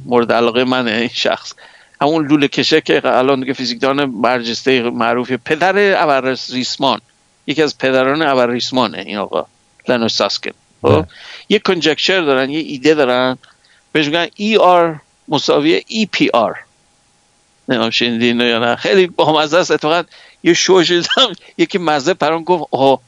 مورد 0.06 0.32
علاقه 0.32 0.64
من 0.64 0.88
این 0.88 1.10
شخص. 1.14 1.54
همون 2.02 2.28
لوله 2.28 2.48
کشه 2.48 2.82
که 2.82 3.02
الان 3.06 3.40
دیگه 3.40 3.54
فیزیکدان 3.54 4.22
برجسته 4.22 4.82
معروفی 4.82 5.38
پدر 5.38 6.04
ابر 6.04 6.36
ریسمان 6.50 7.02
یکی 7.48 7.64
از 7.64 7.78
پدران 7.78 8.22
ابر 8.22 8.50
ریسمانه 8.50 8.98
این 8.98 9.18
آقا 9.18 9.46
لنرد 9.88 10.08
ساسکیند. 10.08 10.52
خب؟ 10.82 11.06
یه 11.50 11.60
conjecture 11.60 12.22
دارن 12.22 12.50
یه 12.50 12.60
ایده 12.60 12.94
دارن. 12.94 13.38
بهش 13.92 14.06
میگن 14.06 14.28
ER 14.36 15.00
مساویه 15.28 15.84
EPR 15.88 16.56
نمی‌دونم 17.70 17.90
شنیدین 17.90 18.40
یا 18.40 18.60
نه؟ 18.60 18.76
خیلی 18.76 19.08
با 19.08 19.42
مزه 19.42 19.58
است. 19.58 19.72
اتفاقا 19.72 20.04
یه 20.44 20.54
شوخی 20.54 20.84
شدم 20.84 21.34
یکی 21.58 21.78
مزه 21.78 22.14
پران 22.14 22.44
گفت 22.44 22.64
آه 22.72 23.00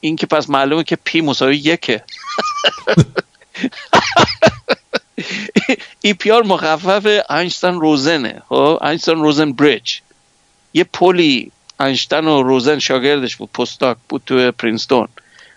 این 0.00 0.16
که 0.16 0.26
پس 0.26 0.50
معلومه 0.50 0.84
که 0.84 0.96
P 0.96 1.20
مساوی 1.20 1.56
یکه. 1.56 2.04
EPR 6.02 6.42
مخفف 6.42 7.30
اینشتن 7.30 7.74
روزنه. 7.74 8.42
خب 8.48 8.78
اینشتن 8.82 9.14
روزن 9.14 9.52
bridge 9.52 9.98
یه 10.74 10.84
پلی 10.84 11.52
اینشتن 11.80 12.24
و 12.24 12.42
روزن 12.42 12.78
شاگردش 12.78 13.36
بود 13.36 13.52
postdoc 13.52 13.96
بود 14.08 14.22
تو 14.26 14.52
پرینستون. 14.52 15.08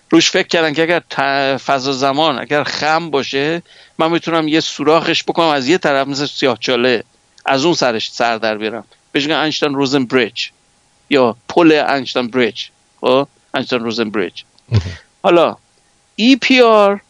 روش 0.09 0.31
فکر 0.31 0.47
کردن 0.47 0.73
که 0.73 0.83
اگر 0.83 1.57
فضا 1.57 1.91
زمان 1.91 2.39
اگر 2.39 2.63
خم 2.63 3.09
باشه 3.09 3.61
من 3.97 4.11
می‌تونم 4.11 4.47
یه 4.47 4.59
سوراخش 4.59 5.23
بکنم 5.23 5.47
از 5.47 5.67
یه 5.67 5.77
طرف 5.77 6.07
مثل 6.07 6.25
سیاه 6.25 6.57
چاله. 6.59 7.03
از 7.45 7.65
اون 7.65 7.73
سرش 7.73 8.11
سر 8.11 8.37
در 8.37 8.57
بیارم. 8.57 8.85
بهش 9.11 9.23
میگن 9.23 9.35
اینشتین 9.35 9.73
روزن 9.73 10.05
bridge 10.05 10.49
یا 11.09 11.35
پل 11.49 11.71
اینشتین 11.71 12.27
bridge 12.27 12.65
خب 13.01 13.27
اینشتین 13.55 13.79
روزن 13.79 14.09
bridge 14.09 14.41
حالا 15.23 15.57
ای 16.15 16.35
پی 16.35 16.61
آر 16.61 17.01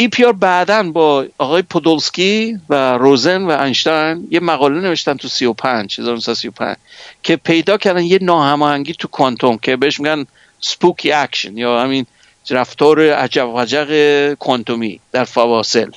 ای 0.00 0.08
پی 0.08 0.24
آر 0.24 0.32
بعدا 0.32 0.82
با 0.82 1.26
آقای 1.38 1.62
پودولسکی 1.62 2.58
و 2.68 2.98
روزن 2.98 3.42
و 3.42 3.50
اینشتین 3.50 4.28
یه 4.30 4.40
مقاله 4.40 4.80
نوشتن 4.80 5.14
تو 5.14 5.28
35 5.28 6.00
1935 6.00 6.76
که 7.22 7.36
پیدا 7.36 7.76
کردن 7.76 8.04
یه 8.04 8.18
ناهماهنگی 8.22 8.94
تو 8.94 9.08
کوانتوم 9.08 9.58
که 9.58 9.76
بهش 9.76 10.00
میگن 10.00 10.26
spooky 10.60 11.12
action 11.12 11.56
یا 11.56 11.80
همین 11.80 12.06
رفتار 12.50 13.12
عجب 13.12 13.48
وجق 13.54 14.34
کوانتومی 14.34 15.00
در 15.12 15.24
فواصل 15.24 15.90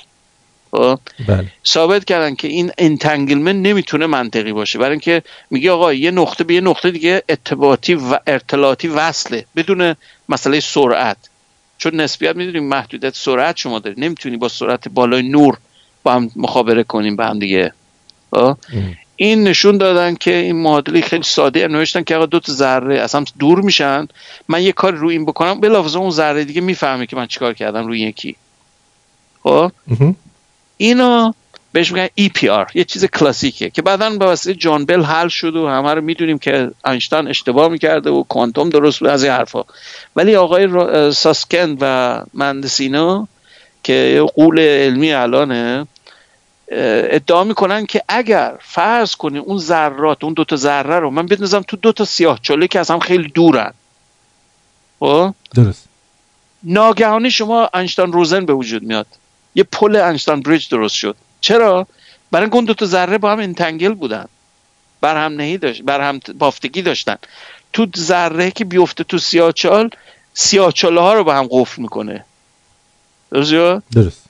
خب؟ 0.70 0.98
بله. 1.28 1.52
ثابت 1.66 2.04
کردن 2.04 2.34
که 2.34 2.48
این 2.48 2.72
entanglement 2.78 3.66
نمی‌تونه 3.66 4.06
منطقی 4.06 4.52
باشه 4.52 4.78
برای 4.78 4.90
اینکه 4.90 5.22
میگه 5.50 5.70
آقا 5.70 5.92
یه 5.92 6.10
نقطه 6.10 6.44
به 6.44 6.54
یه 6.54 6.60
نقطه 6.60 6.90
دیگه 6.90 7.22
ارتباطی 7.28 7.94
و 7.94 8.18
ارتباطی 8.26 8.88
وصله 8.88 9.44
بدون 9.56 9.96
مسئله 10.28 10.60
سرعت 10.60 11.16
چون 11.78 12.00
نسبیت 12.00 12.36
می‌دونیم 12.36 12.68
محدودیت 12.68 13.16
سرعت 13.16 13.56
شما 13.56 13.78
داری. 13.78 14.00
نمی‌تونی 14.00 14.36
با 14.36 14.48
سرعت 14.48 14.88
بالای 14.88 15.22
نور 15.22 15.58
با 16.02 16.12
هم 16.12 16.30
مخابره 16.36 16.82
کنیم 16.84 17.16
به 17.16 17.26
هم 17.26 17.38
دیگه؟ 17.38 17.72
این 19.16 19.44
نشون 19.44 19.78
دادن 19.78 20.14
که 20.14 20.34
این 20.34 20.56
معادله 20.56 21.00
خیلی 21.00 21.22
ساده. 21.22 21.68
نوشتن 21.68 22.02
که 22.02 22.16
آقا 22.16 22.26
دو 22.26 22.40
تا 22.40 22.52
ذره 22.52 23.00
اصلا 23.00 23.24
دور 23.38 23.60
میشن. 23.60 24.08
من 24.48 24.62
یه 24.62 24.72
کار 24.72 24.92
روی 24.92 25.16
این 25.16 25.24
بکنم. 25.24 25.60
بلافاصله 25.60 26.00
اون 26.00 26.10
ذره 26.10 26.44
دیگه 26.44 26.60
می‌فهمه 26.60 27.06
که 27.06 27.16
من 27.16 27.26
چیکار 27.26 27.54
کردم 27.54 27.86
روی 27.86 28.00
یکی. 28.00 28.36
خب؟ 29.42 29.72
اینو 30.76 31.32
بهش 31.74 31.92
میگن 31.92 32.08
EPR 32.20 32.74
یه 32.74 32.84
چیز 32.84 33.04
کلاسیکه 33.04 33.70
که 33.70 33.82
بعدا 33.82 34.10
به 34.10 34.24
واسطه 34.24 34.54
جان 34.54 34.84
بل 34.84 35.02
حل 35.02 35.28
شد 35.28 35.56
و 35.56 35.68
همه 35.68 35.94
رو 35.94 36.00
می‌دونیم 36.00 36.38
که 36.38 36.70
اینشتین 36.86 37.28
اشتباه 37.28 37.68
می‌کرده 37.68 38.10
و 38.10 38.22
کوانتوم 38.22 38.70
درست 38.70 39.00
بود 39.00 39.08
از 39.08 39.24
این 39.24 39.32
حرفا. 39.32 39.64
ولی 40.16 40.36
آقای 40.36 40.68
ساسکن 41.12 41.76
و 41.80 42.22
مندسینو 42.34 43.26
که 43.82 44.26
قول 44.34 44.58
علمی 44.58 45.12
الانه 45.12 45.86
ادعا 46.68 47.44
می‌کنن 47.44 47.86
که 47.86 48.02
اگر 48.08 48.54
فرض 48.60 49.14
کنیم 49.14 49.42
اون 49.42 49.58
ذرات 49.58 50.24
اون 50.24 50.32
دوتا 50.32 50.56
ذره 50.56 50.98
رو 50.98 51.10
من 51.10 51.26
بندازم 51.26 51.60
تو 51.60 51.76
دوتا 51.76 52.04
سیاه 52.04 52.38
چاله 52.42 52.66
که 52.66 52.80
از 52.80 52.90
هم 52.90 52.98
خیلی 52.98 53.28
دورن. 53.28 53.72
خب؟ 55.00 55.34
درست. 55.54 55.88
ناگهانی 56.62 57.30
شما 57.30 57.70
انشتان 57.74 58.12
روزن 58.12 58.46
به 58.46 58.52
وجود 58.52 58.82
میاد. 58.82 59.06
یه 59.54 59.64
پل 59.64 59.96
انشتان 59.96 60.40
بریج 60.40 60.68
درست 60.68 60.94
شد. 60.94 61.16
چرا؟ 61.44 61.86
برای 62.30 62.48
اون 62.52 62.64
دوتا 62.64 62.86
ذره 62.86 63.18
با 63.18 63.32
هم 63.32 63.38
انتنگل 63.38 63.94
بودن. 63.94 64.24
بر 65.00 65.24
هم 65.24 65.32
نهی 65.32 65.58
داشت 65.58 65.82
بر 65.82 66.00
هم 66.00 66.20
بافتگی 66.38 66.82
داشتن. 66.82 67.16
تو 67.72 67.86
ذره 67.96 68.50
که 68.50 68.64
بیفته 68.64 69.04
تو 69.04 69.18
سیاچال 69.18 69.90
سیاچاله 70.34 71.00
ها 71.00 71.14
رو 71.14 71.24
با 71.24 71.34
هم 71.34 71.48
قفل 71.50 71.82
می‌کنه. 71.82 72.24
درست. 73.30 73.52
درست 73.92 74.24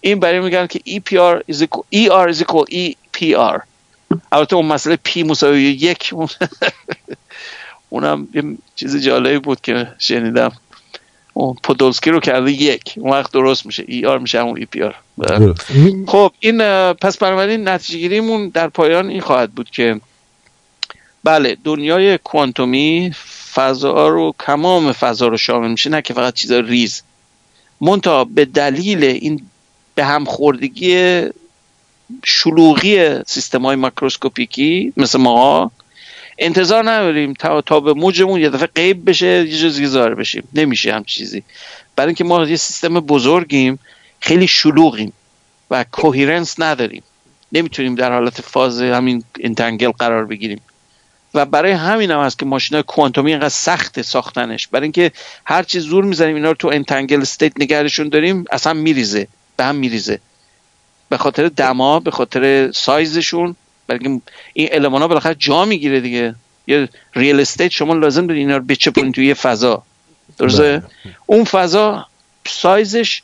این 0.00 0.20
برای 0.20 0.40
میگن 0.40 0.66
که 0.66 0.78
EPR 0.78 1.52
is 1.52 1.62
equal, 1.62 1.84
ER 1.94 2.34
is 2.34 2.40
equal 2.40 2.64
EPR 2.72 3.60
البته 4.32 4.56
اون 4.56 4.66
مسئله 4.66 4.98
P 5.08 5.16
مساوی 5.16 5.62
یک 5.62 6.14
اونم 7.90 8.28
یه 8.34 8.42
چیز 8.76 8.96
جالبی 8.96 9.38
بود 9.38 9.60
که 9.60 9.88
شنیدم. 9.98 10.52
پودولسکی 11.62 12.10
رو 12.10 12.20
کرده 12.20 12.52
یک 12.52 12.94
اون 12.96 13.12
وقت 13.12 13.32
درست 13.32 13.66
میشه 13.66 13.84
ای 13.88 14.06
آر 14.06 14.18
میشه 14.18 14.40
همون 14.40 14.56
ای 14.56 14.66
پی 14.66 14.82
آر. 14.82 14.94
خب 16.06 16.32
این 16.40 16.58
پس 16.92 17.16
بنابراین 17.18 17.68
نتیجه 17.68 17.98
گیریمون 17.98 18.48
در 18.48 18.68
پایان 18.68 19.08
این 19.08 19.20
خواهد 19.20 19.52
بود 19.52 19.70
که 19.70 20.00
بله 21.24 21.56
دنیای 21.64 22.18
کوانتومی 22.18 23.12
فضا 23.54 24.08
رو 24.08 24.34
تمام 24.38 24.92
فضا 24.92 25.28
رو 25.28 25.36
شامل 25.36 25.70
میشه 25.70 25.90
نه 25.90 26.02
که 26.02 26.14
فقط 26.14 26.34
چیزا 26.34 26.60
ریز. 26.60 27.02
منتها 27.80 28.24
به 28.24 28.44
دلیل 28.44 29.04
این 29.04 29.42
به 29.94 30.04
هم 30.04 30.24
خوردگی 30.24 31.22
شلوغی 32.24 33.24
سیستم 33.26 33.62
های 33.62 33.76
ماکروسکوپیکی 33.76 34.92
مثل 34.96 35.18
ما 35.18 35.70
انتظار 36.38 36.90
نداریم 36.90 37.34
تا, 37.34 37.60
تا 37.60 37.80
به 37.80 37.92
موجمون 37.92 38.40
یه 38.40 38.50
دفعه 38.50 38.66
قیب 38.74 39.10
بشه 39.10 39.26
یه 39.26 39.58
جز 39.58 39.84
ظاهر 39.84 40.14
بشیم. 40.14 40.48
نمیشه 40.54 40.94
هم 40.94 41.04
چیزی. 41.04 41.42
برای 41.96 42.08
اینکه 42.08 42.24
ما 42.24 42.44
یه 42.44 42.56
سیستم 42.56 43.00
بزرگیم 43.00 43.78
خیلی 44.20 44.48
شلوغیم 44.48 45.12
و 45.70 45.84
کوهیرنس 45.92 46.60
نداریم. 46.60 47.02
نمی‌تونیم 47.52 47.94
در 47.94 48.12
حالت 48.12 48.40
فاز 48.40 48.82
همین 48.82 49.24
entangle 49.40 49.90
قرار 49.90 50.24
بگیریم. 50.26 50.60
و 51.34 51.46
برای 51.46 51.72
همین 51.72 52.10
هم 52.10 52.20
هست 52.20 52.38
که 52.38 52.46
ماشین 52.46 52.82
کوانتومی 52.82 53.30
اینقدر 53.30 53.48
سخت 53.48 54.02
ساختنش. 54.02 54.66
برای 54.66 54.82
اینکه 54.82 55.12
هر 55.44 55.62
چیز 55.62 55.82
زور 55.82 56.04
می‌زنیم 56.04 56.34
اینا 56.36 56.48
رو 56.48 56.54
تو 56.54 56.68
entangle 56.68 57.20
state 57.20 57.52
نگهشون 57.60 58.08
داریم 58.08 58.44
اصلا 58.50 58.72
میریزه 58.72 59.28
به 59.56 59.64
هم 59.64 59.74
میریزه. 59.74 60.20
به 61.08 61.16
خاطر 61.16 61.48
دما 61.48 62.00
به 62.00 62.10
خاطر 62.10 62.72
سایزشون 62.72 63.56
برای 63.86 64.20
این 64.52 64.68
المان 64.72 65.02
ها 65.02 65.08
بالاخره 65.08 65.34
جا 65.38 65.64
می‌گیره 65.64 66.00
دیگه. 66.00 66.34
یه 66.66 66.88
real 67.14 67.40
estate 67.40 67.72
شما 67.72 67.94
لازم 67.94 68.26
دارید 68.26 68.40
اینا 68.40 68.56
رو 68.56 68.64
بچپونید 68.64 69.14
توی 69.14 69.26
یه 69.26 69.34
فضا. 69.34 69.82
درسته؟ 70.38 70.78
بله. 70.78 71.14
اون 71.26 71.44
فضا 71.44 72.06
سایزش 72.46 73.22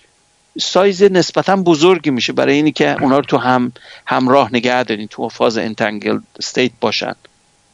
سایز 0.60 1.02
نسبتا 1.02 1.56
بزرگی 1.56 2.10
میشه. 2.10 2.32
برای 2.32 2.55
اینی 2.55 2.72
که 2.72 3.02
اونا 3.02 3.18
رو 3.18 3.24
تو 3.24 3.39
هم 3.39 3.72
همراه 4.06 4.48
نگه 4.52 4.82
دارین 4.82 5.09
تو 5.09 5.28
فاز 5.28 5.59
entangle 5.59 6.18
state 6.38 6.72
باشن. 6.80 7.14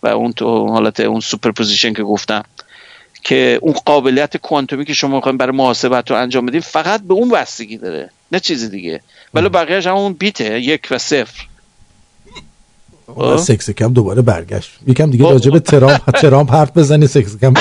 و 0.03 0.09
اون 0.09 0.33
تو 0.33 0.69
حالت 0.69 1.01
اون 1.01 1.21
superposition 1.21 1.93
که 1.93 2.03
گفتم. 2.03 2.45
که 3.23 3.59
اون 3.63 3.73
قابلیت 3.73 4.37
کوانتومی 4.37 4.85
که 4.85 4.95
شما 4.95 5.17
می‌خواین 5.17 5.39
برای 5.39 5.57
محاسبات 5.57 6.11
رو 6.11 6.17
انجام 6.17 6.47
بدیم 6.47 6.61
فقط 6.61 7.03
به 7.03 7.15
اون 7.15 7.29
بستگی 7.29 7.77
داره. 7.77 8.11
نه 8.33 8.41
چیز 8.41 8.71
دیگه. 8.71 9.01
ولی 9.35 9.49
بقیهش 9.49 9.87
همون 9.87 10.13
bit 10.13 10.49
ه 10.49 10.61
یک 10.61 10.89
و 10.91 10.99
صفر. 10.99 11.47
سکسکه‌م 13.37 13.93
دوباره 13.93 14.23
برگشت. 14.23 14.71
یکم 14.87 15.11
دیگه 15.11 15.25
راجع 15.31 15.51
به 15.51 15.61
ترامپ 15.61 16.11
ترامپ 16.23 16.53
حرف 16.53 16.71
بزنی 16.79 17.07
سکسکه‌م 17.07 17.55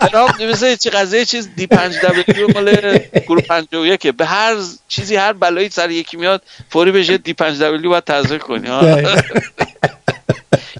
ترامپ 0.00 0.42
مثل 0.42 0.76
چه 0.76 0.90
قضیه 0.90 1.24
چیز 1.24 1.48
دی 1.56 1.66
پنج 1.66 1.96
دبلیو 1.96 2.48
مال 2.54 2.98
گروه 3.28 3.42
51 3.42 4.06
به 4.06 4.26
هر 4.26 4.56
چیزی 4.88 5.16
هر 5.16 5.32
بلایی 5.32 5.68
سر 5.68 5.90
یکی 5.90 6.16
میاد 6.16 6.42
فوری 6.70 6.92
بشه 6.92 7.18
دی 7.18 7.32
پنج 7.32 7.62
دبلیو 7.62 7.90
باید 7.90 8.04
تزریق 8.04 8.42
کنی 8.42 8.68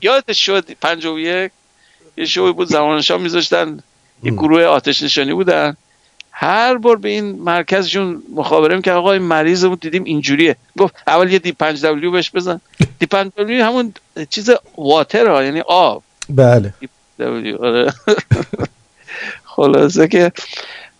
یادت 0.03 0.32
شد 0.32 0.65
51 0.81 1.51
یه 2.16 2.24
شوی 2.24 2.53
بود 2.53 2.69
زمانشان 2.69 3.20
میذاشتن 3.20 3.78
یه 4.23 4.32
گروه 4.32 4.65
آتش 4.65 5.03
نشانی 5.03 5.32
بودن. 5.32 5.77
هر 6.33 6.77
بار 6.77 6.97
به 6.97 7.09
این 7.09 7.25
مرکزشون 7.25 8.23
مخابره 8.35 8.81
که 8.81 8.93
آقا 8.93 9.13
این 9.13 9.23
مریضمون 9.23 9.79
دیدیم 9.81 10.05
اینجوریه. 10.05 10.57
گفت 10.79 10.95
اول 11.07 11.33
یه 11.33 11.39
دی 11.39 11.53
5 11.53 11.85
دبلیو 11.85 12.11
بهش 12.11 12.31
بزن. 12.31 12.61
دی 12.99 13.07
5 13.07 13.33
دبلیو 13.39 13.65
همون 13.65 13.95
چیز 14.31 14.51
واتر 14.79 15.27
ها 15.29 15.45
یعنی 15.45 15.61
آب. 15.61 16.03
بله. 16.29 16.75
آره. 17.61 17.93
خلاصه 19.57 20.09
که 20.09 20.33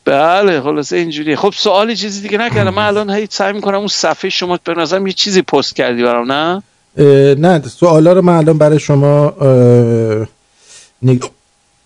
بله 0.05 0.61
خلاصه 0.61 0.97
اینجوریه. 0.97 1.37
خب 1.37 1.53
سوالی 1.57 1.97
چیزی 1.97 2.23
دیگه 2.23 2.39
نکردم. 2.39 2.75
من 2.75 2.87
الان 2.87 3.11
هی 3.11 3.27
سعی 3.31 3.53
می‌کنم 3.53 3.79
اون 3.79 3.89
صفحه 3.89 4.31
شما 4.31 4.59
به 4.65 4.75
نظرم 4.75 5.07
یه 5.07 5.13
چیزی 5.13 5.43
پست 5.43 5.77
کردی 5.77 6.03
برام 6.03 6.33
نه؟ 6.33 6.63
نه 7.35 7.63
سوالا 7.63 8.13
رو 8.13 8.23
من 8.23 8.37
الان 8.37 8.59
برای 8.59 8.79
شما 8.79 9.35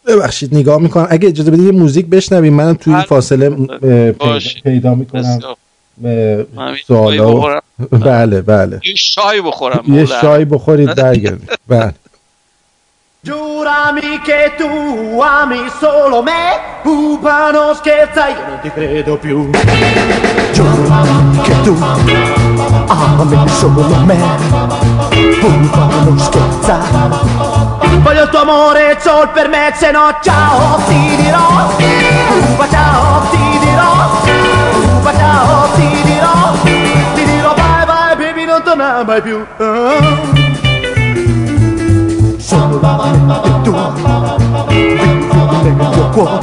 ببخشید 0.07 0.55
نگاه 0.55 0.81
می‌کنم. 0.81 1.07
اگه 1.11 1.29
اجازه 1.29 1.51
بدید 1.51 1.67
یه 1.67 1.73
موزیک 1.73 2.07
بشنویم. 2.07 2.55
منم 2.55 2.75
توی 2.75 2.95
این 2.95 3.03
فاصله 3.03 3.51
پیدا 4.65 4.95
می‌کنم. 4.95 5.39
سوالا. 6.87 7.61
بله 7.91 8.43
بله. 8.43 8.81
یه 8.85 8.95
شای 8.97 9.41
بخورم 9.41 9.85
یه 9.89 10.07
شای 10.07 10.45
بخورید 10.45 10.95
برگردید 10.95 11.51
بله. 11.69 11.95
Giurami 13.29 14.13
che 14.29 14.43
tu 14.61 14.71
ami 15.39 15.63
solo 15.83 16.19
me, 16.29 16.45
pupa 16.85 17.39
non 17.57 17.73
scherza, 17.81 18.23
io 18.35 18.43
non 18.49 18.59
ti 18.63 18.71
credo 18.77 19.13
più. 19.25 19.39
Giurami 20.57 21.39
che 21.47 21.57
tu 21.67 21.75
ami 23.03 23.41
solo 23.61 23.99
me, 24.09 24.21
pupa 25.41 25.89
non 26.05 26.19
scherza. 26.19 26.79
Voglio 28.03 28.23
il 28.23 28.29
tuo 28.29 28.41
amore 28.41 28.99
solo 29.01 29.29
per 29.33 29.49
me, 29.49 29.73
se 29.75 29.91
no 29.91 30.17
ciao 30.21 30.77
ti 30.87 31.17
dirò, 31.17 31.67
pupa 31.77 32.69
ciao 32.69 33.21
ti 33.31 33.59
dirò, 33.59 33.93
pupa 34.73 35.17
ciao 35.17 35.69
ti 35.75 36.03
dirò, 36.05 36.53
ti 37.15 37.25
dirò 37.25 37.55
bye 37.55 37.85
bye 37.85 38.17
baby 38.17 38.45
non 38.45 38.63
tornare 38.63 39.05
mai 39.05 39.23
più. 39.23 39.45
Oh. 39.59 40.45
Solo 42.39 42.81
e 42.81 43.63
tu 43.63 43.73
vivi 44.69 44.95
nel 45.63 45.73
mio 45.75 46.09
cuore, 46.11 46.39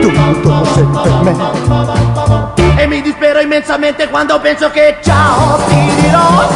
tu 0.00 0.10
tutto 0.10 0.64
sei 0.74 0.84
per 0.84 1.12
me. 1.22 2.53
E 2.84 2.86
mi 2.86 3.00
dispero 3.00 3.40
immensamente 3.40 4.10
quando 4.10 4.38
penso 4.40 4.70
che 4.70 4.98
ciao 5.00 5.56
ti 5.68 5.90
dirò, 6.02 6.46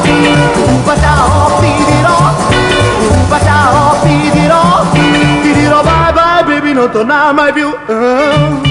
pupa 0.52 1.00
ciao 1.00 1.58
ti 1.58 1.84
dirò, 1.86 2.34
pupa 3.14 3.40
ciao 3.40 3.96
ti 4.02 4.30
ti 5.40 5.52
dirò 5.54 5.80
bye 5.80 6.12
bye 6.12 6.44
baby 6.44 6.74
non 6.74 6.90
tornare 6.90 7.32
mai 7.32 7.52
più. 7.54 8.67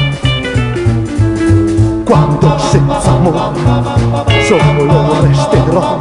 Quando 2.07 2.57
senza 2.57 3.09
amore 3.09 3.51
solo 4.47 5.21
resterò, 5.23 5.97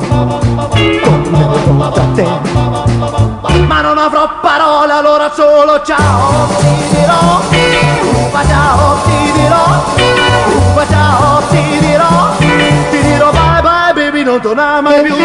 tornerò 1.02 1.90
da 1.90 2.04
te. 2.14 2.26
Ma 3.66 3.80
non 3.80 3.98
avrò 3.98 4.38
parole 4.40 4.92
allora 4.92 5.32
solo 5.34 5.82
ciao 5.82 6.46
ti 6.60 6.68
dirò, 6.90 7.40
upa 8.24 8.46
ciao 8.46 8.98
ti 9.04 9.32
dirò, 9.32 9.64
upa 10.70 10.86
ciao 10.88 11.42
ti 11.50 11.78
dirò, 11.80 12.36
ti 12.38 13.02
dirò 13.02 13.30
bye 13.32 13.60
bye 13.62 13.92
baby 13.92 14.22
non 14.22 14.40
tornare 14.40 14.80
mai 14.82 15.02
più. 15.02 15.16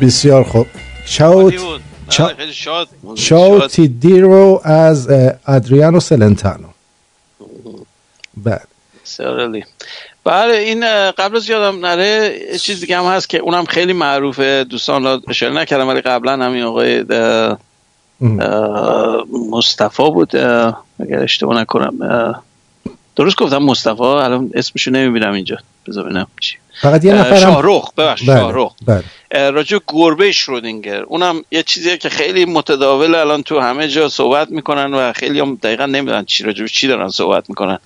بسیار 0.00 0.44
خوب. 0.44 0.66
چاو 1.06 1.52
چاو 3.14 3.60
تیدیرو 3.60 4.60
از 4.64 5.08
ادریانو 5.46 6.00
سلنتانو. 6.00 6.68
بله. 8.36 8.60
بله 10.24 10.54
این 10.54 11.10
قبل 11.10 11.36
از 11.36 11.48
یادم 11.48 11.86
نره 11.86 12.38
چیز 12.58 12.80
دیگه 12.80 12.98
هم 12.98 13.04
هست 13.04 13.28
که 13.28 13.38
اونم 13.38 13.64
خیلی 13.64 13.92
معروفه. 13.92 14.64
دوستان 14.64 15.04
را 15.04 15.22
اشاره 15.28 15.54
نکردم 15.54 15.88
ولی 15.88 16.00
قبلا 16.00 16.32
همین 16.32 16.62
آقای 16.62 17.04
مصطفی 19.50 20.10
بود. 20.10 20.36
اگر 20.36 21.22
اشتباه 21.22 21.60
نکنم 21.60 22.42
درست 23.16 23.36
گفتم 23.36 23.58
مصطفی 23.58 24.02
الان 24.02 24.50
اسمشو 24.54 24.90
نمی‌بینم 24.90 25.32
اینجا. 25.32 25.56
بذار 25.88 26.04
ببینم 26.04 26.26
چی. 26.40 26.58
فقط 26.80 27.04
یه 27.04 27.14
نفرم 27.14 27.36
شاهرخ 27.36 27.92
ببخش 27.96 28.22
بله. 28.22 28.36
شاهرخ. 28.36 28.72
بله. 28.86 29.04
راجع 29.50 29.78
گربه 29.88 30.32
شرودینگر 30.32 31.02
اونم 31.02 31.44
یه 31.50 31.62
چیزیه 31.62 31.96
که 31.96 32.08
خیلی 32.08 32.44
متداول 32.44 33.14
الان 33.14 33.42
تو 33.42 33.60
همه 33.60 33.88
جا 33.88 34.08
صحبت 34.08 34.50
می‌کنن 34.50 34.94
و 34.94 35.12
خیلی 35.12 35.40
هم 35.40 35.58
دقیقا 35.62 35.86
نمی‌دونن 35.86 36.24
چی 36.24 36.44
راجع 36.44 36.66
چی 36.66 36.88
دارن 36.88 37.08
صحبت 37.08 37.48
می‌کنن. 37.48 37.78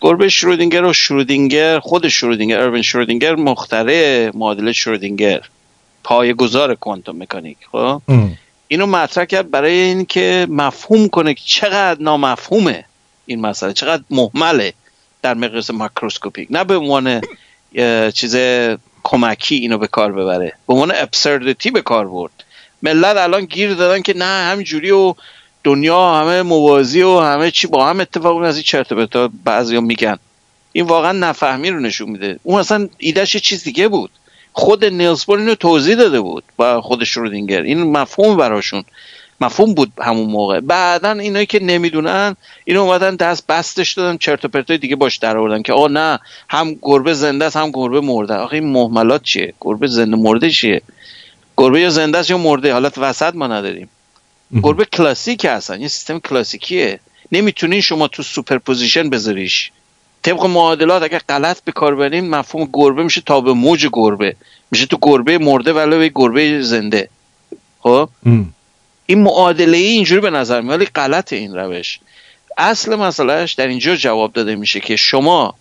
گربه 0.00 0.28
شرودینگر 0.28 0.84
و 0.84 0.92
شرودینگر 0.92 1.78
خود 1.78 2.08
شرودینگر 2.08 2.60
اروین 2.60 2.82
شرودینگر 2.82 3.34
مختره 3.34 4.30
معادله 4.34 4.72
شرودینگر 4.72 5.40
گذار 6.38 6.74
کوانتوم 6.74 7.22
مکانیک 7.22 7.56
خب؟ 7.72 8.02
اینو 8.68 8.86
مطرح 8.86 9.24
کرد 9.24 9.50
برای 9.50 9.72
اینکه 9.72 10.46
مفهوم 10.50 11.08
کنه 11.08 11.34
که 11.34 11.42
چقدر 11.44 12.02
نامفهومه 12.02 12.84
این 13.26 13.40
مسئله 13.40 13.72
چقدر 13.72 14.02
محمله 14.10 14.72
در 15.22 15.34
مقیاس 15.34 15.70
ماکروسکوپیک 15.70 16.48
نه 16.50 16.64
به 16.64 16.76
عنوان 16.76 17.20
چیز 18.14 18.36
کمکی 19.02 19.54
اینو 19.54 19.78
به 19.78 19.86
کار 19.86 20.12
ببره. 20.12 20.52
به 20.68 20.74
عنوان 20.74 20.92
ابسردتی 20.94 21.70
به 21.70 21.82
کار 21.82 22.08
برد. 22.08 22.44
ملت 22.82 23.16
الان 23.16 23.44
گیر 23.44 23.74
دادن 23.74 24.02
که 24.02 24.16
نه 24.16 24.24
همینجوری 24.24 24.90
و 24.90 25.14
دنیا 25.64 26.14
همه 26.14 26.42
موازی 26.42 27.02
و 27.02 27.18
همه 27.18 27.50
چی 27.50 27.66
با 27.66 27.86
هم 27.86 28.00
اتفاق 28.00 28.36
از 28.36 28.56
این 28.56 28.62
چرت 28.62 28.92
بعضی 28.92 29.28
بعضیا 29.44 29.80
میگن. 29.80 30.18
این 30.72 30.86
واقعا 30.86 31.12
نفهمی 31.12 31.70
رو 31.70 31.80
نشون 31.80 32.10
میده. 32.10 32.38
اون 32.42 32.60
اصلا 32.60 32.88
ایدهش 32.98 33.34
یه 33.34 33.40
چیز 33.40 33.64
دیگه 33.64 33.88
بود. 33.88 34.10
خود 34.52 34.84
نیلز 34.84 35.24
اینو 35.28 35.54
توضیح 35.54 35.96
داده 35.96 36.20
بود. 36.20 36.44
با 36.56 36.82
خود 36.82 37.04
شرودینگر. 37.04 37.62
این 37.62 37.82
مفهوم 37.82 38.36
براشون. 38.36 38.84
مفهوم 39.40 39.74
بود 39.74 39.92
همون 40.00 40.30
موقع. 40.30 40.60
بعدا 40.60 41.10
اینایی 41.12 41.46
که 41.46 41.62
نمی‌دونن 41.62 42.36
اینو 42.64 42.80
اومدن 42.80 43.16
دست 43.16 43.46
به 43.46 43.59
دستش 43.59 43.92
دادن 43.92 44.16
چرت 44.16 44.44
و 44.44 44.48
پرتای 44.48 44.78
دیگه 44.78 44.96
باش 44.96 45.16
در 45.16 45.38
آوردن 45.38 45.62
که 45.62 45.72
آقا 45.72 45.88
نه 45.88 46.18
هم 46.48 46.76
گربه 46.82 47.14
زنده 47.14 47.44
است 47.44 47.56
هم 47.56 47.70
گربه 47.70 48.00
مرده 48.00 48.34
آخه 48.34 48.54
این 48.54 48.72
مهملات 48.72 49.22
چیه؟ 49.22 49.54
گربه 49.60 49.86
زنده 49.86 50.16
مرده 50.16 50.50
چیه؟ 50.50 50.82
گربه 51.56 51.80
یا 51.80 51.90
زنده 51.90 52.18
است 52.18 52.30
یا 52.30 52.38
مرده؟ 52.38 52.72
حالت 52.72 52.98
وسط 52.98 53.34
ما 53.34 53.46
نداریم. 53.46 53.88
گربه 54.62 54.84
کلاسیک 54.84 55.44
هستن. 55.44 55.80
یه 55.80 55.88
سیستم 55.88 56.18
کلاسیکیه. 56.18 57.00
نمی‌تونین 57.32 57.80
شما 57.80 58.08
تو 58.08 58.22
superposition 58.22 59.10
بذاریش. 59.10 59.70
طبق 60.22 60.46
معادلات 60.46 61.02
اگر 61.02 61.20
غلط 61.28 61.60
به 61.64 61.72
کار 61.72 61.94
برین 61.94 62.30
مفهوم 62.30 62.68
گربه 62.72 63.02
میشه 63.02 63.20
تابع 63.20 63.52
موج 63.52 63.88
گربه. 63.92 64.36
میشه 64.70 64.86
تو 64.86 64.98
گربه 65.02 65.38
مرده 65.38 65.72
ولی 65.72 66.10
گربه 66.14 66.62
زنده. 66.62 67.08
خب؟ 67.80 68.08
این 69.06 69.22
معادله 69.22 69.76
ای 69.76 69.84
اینجوری 69.84 70.20
به 70.20 70.30
نظر 70.30 70.60
میاد 70.60 70.76
ولی 70.80 70.86
غلط 70.86 71.32
این 71.32 71.54
روش. 71.54 71.98
اصل 72.58 72.94
مسئلهش 72.94 73.52
در 73.52 73.66
اینجا 73.66 73.96
جواب 73.96 74.32
داده 74.32 74.56
میشه 74.56 74.80
که 74.80 74.96
شما 74.96 75.54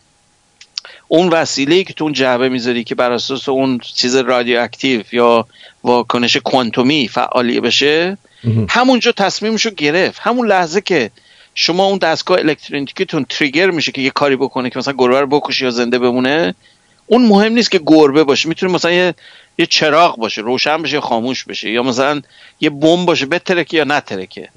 اون 1.07 1.29
وسیله 1.29 1.83
که 1.83 1.93
تو 1.93 2.03
اون 2.03 2.13
جعبه 2.13 2.49
می‌ذاری 2.49 2.83
که 2.83 2.95
بر 2.95 3.11
اساس 3.11 3.49
اون 3.49 3.79
چیز 3.79 4.15
رادیواکتیو 4.15 5.03
یا 5.11 5.47
واکنش 5.83 6.37
کوانتومی 6.37 7.07
فعالی 7.07 7.59
بشه 7.59 8.17
همونجا 8.69 9.11
تصمیمشو 9.11 9.69
گرفت. 9.69 10.19
همون 10.23 10.47
لحظه 10.47 10.81
که 10.81 11.11
شما 11.55 11.85
اون 11.85 11.97
دستگاه 11.97 12.39
الکترونیکیتون 12.39 13.25
تریگر 13.29 13.71
میشه 13.71 13.91
که 13.91 14.01
یه 14.01 14.09
کاری 14.09 14.35
بکنه 14.35 14.69
که 14.69 14.79
مثلا 14.79 14.93
گربه 14.97 15.21
رو 15.21 15.27
بکشه 15.27 15.65
یا 15.65 15.71
زنده 15.71 15.99
بمونه 15.99 16.55
اون 17.07 17.25
مهم 17.25 17.53
نیست 17.53 17.71
که 17.71 17.81
گربه 17.85 18.23
باشه. 18.23 18.49
می‌تونه 18.49 18.73
مثلا 18.73 18.91
یه 18.91 19.15
یه 19.57 19.65
چراغ 19.65 20.17
باشه 20.17 20.41
روشن 20.41 20.81
بشه 20.81 20.93
یا 20.93 21.01
خاموش 21.01 21.43
بشه 21.43 21.71
یا 21.71 21.83
مثلا 21.83 22.21
یه 22.61 22.69
بمب 22.69 23.05
باشه 23.05 23.25
بترکه 23.25 23.77
یا 23.77 23.83
نترکه 23.83 24.49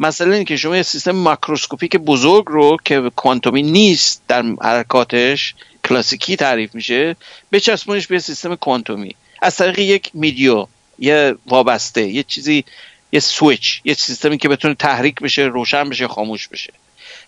مثلا 0.00 0.32
اینکه 0.32 0.54
که 0.54 0.58
شما 0.58 0.76
یه 0.76 0.82
سیستم 0.82 1.10
ماکروسکوپیک 1.10 1.96
بزرگ 1.96 2.44
رو 2.46 2.76
که 2.84 3.10
کوانتومی 3.16 3.62
نیست 3.62 4.22
در 4.28 4.44
حرکاتش 4.62 5.54
کلاسیکی 5.88 6.36
تعریف 6.36 6.74
میشه 6.74 7.16
بچسبونش 7.52 8.06
به 8.06 8.18
سیستم 8.18 8.54
کوانتومی. 8.54 9.14
از 9.42 9.56
طریق 9.56 9.78
یک 9.78 10.10
میدیو 10.14 10.66
یه 10.98 11.34
وابسته 11.46 12.08
یه 12.08 12.22
چیزی 12.22 12.64
یه 13.12 13.20
سویچ 13.20 13.80
یه 13.84 13.94
سیستمی 13.94 14.38
که 14.38 14.48
بتونه 14.48 14.74
تحریک 14.74 15.20
بشه 15.20 15.42
روشن 15.42 15.88
بشه 15.88 16.08
خاموش 16.08 16.48
بشه. 16.48 16.72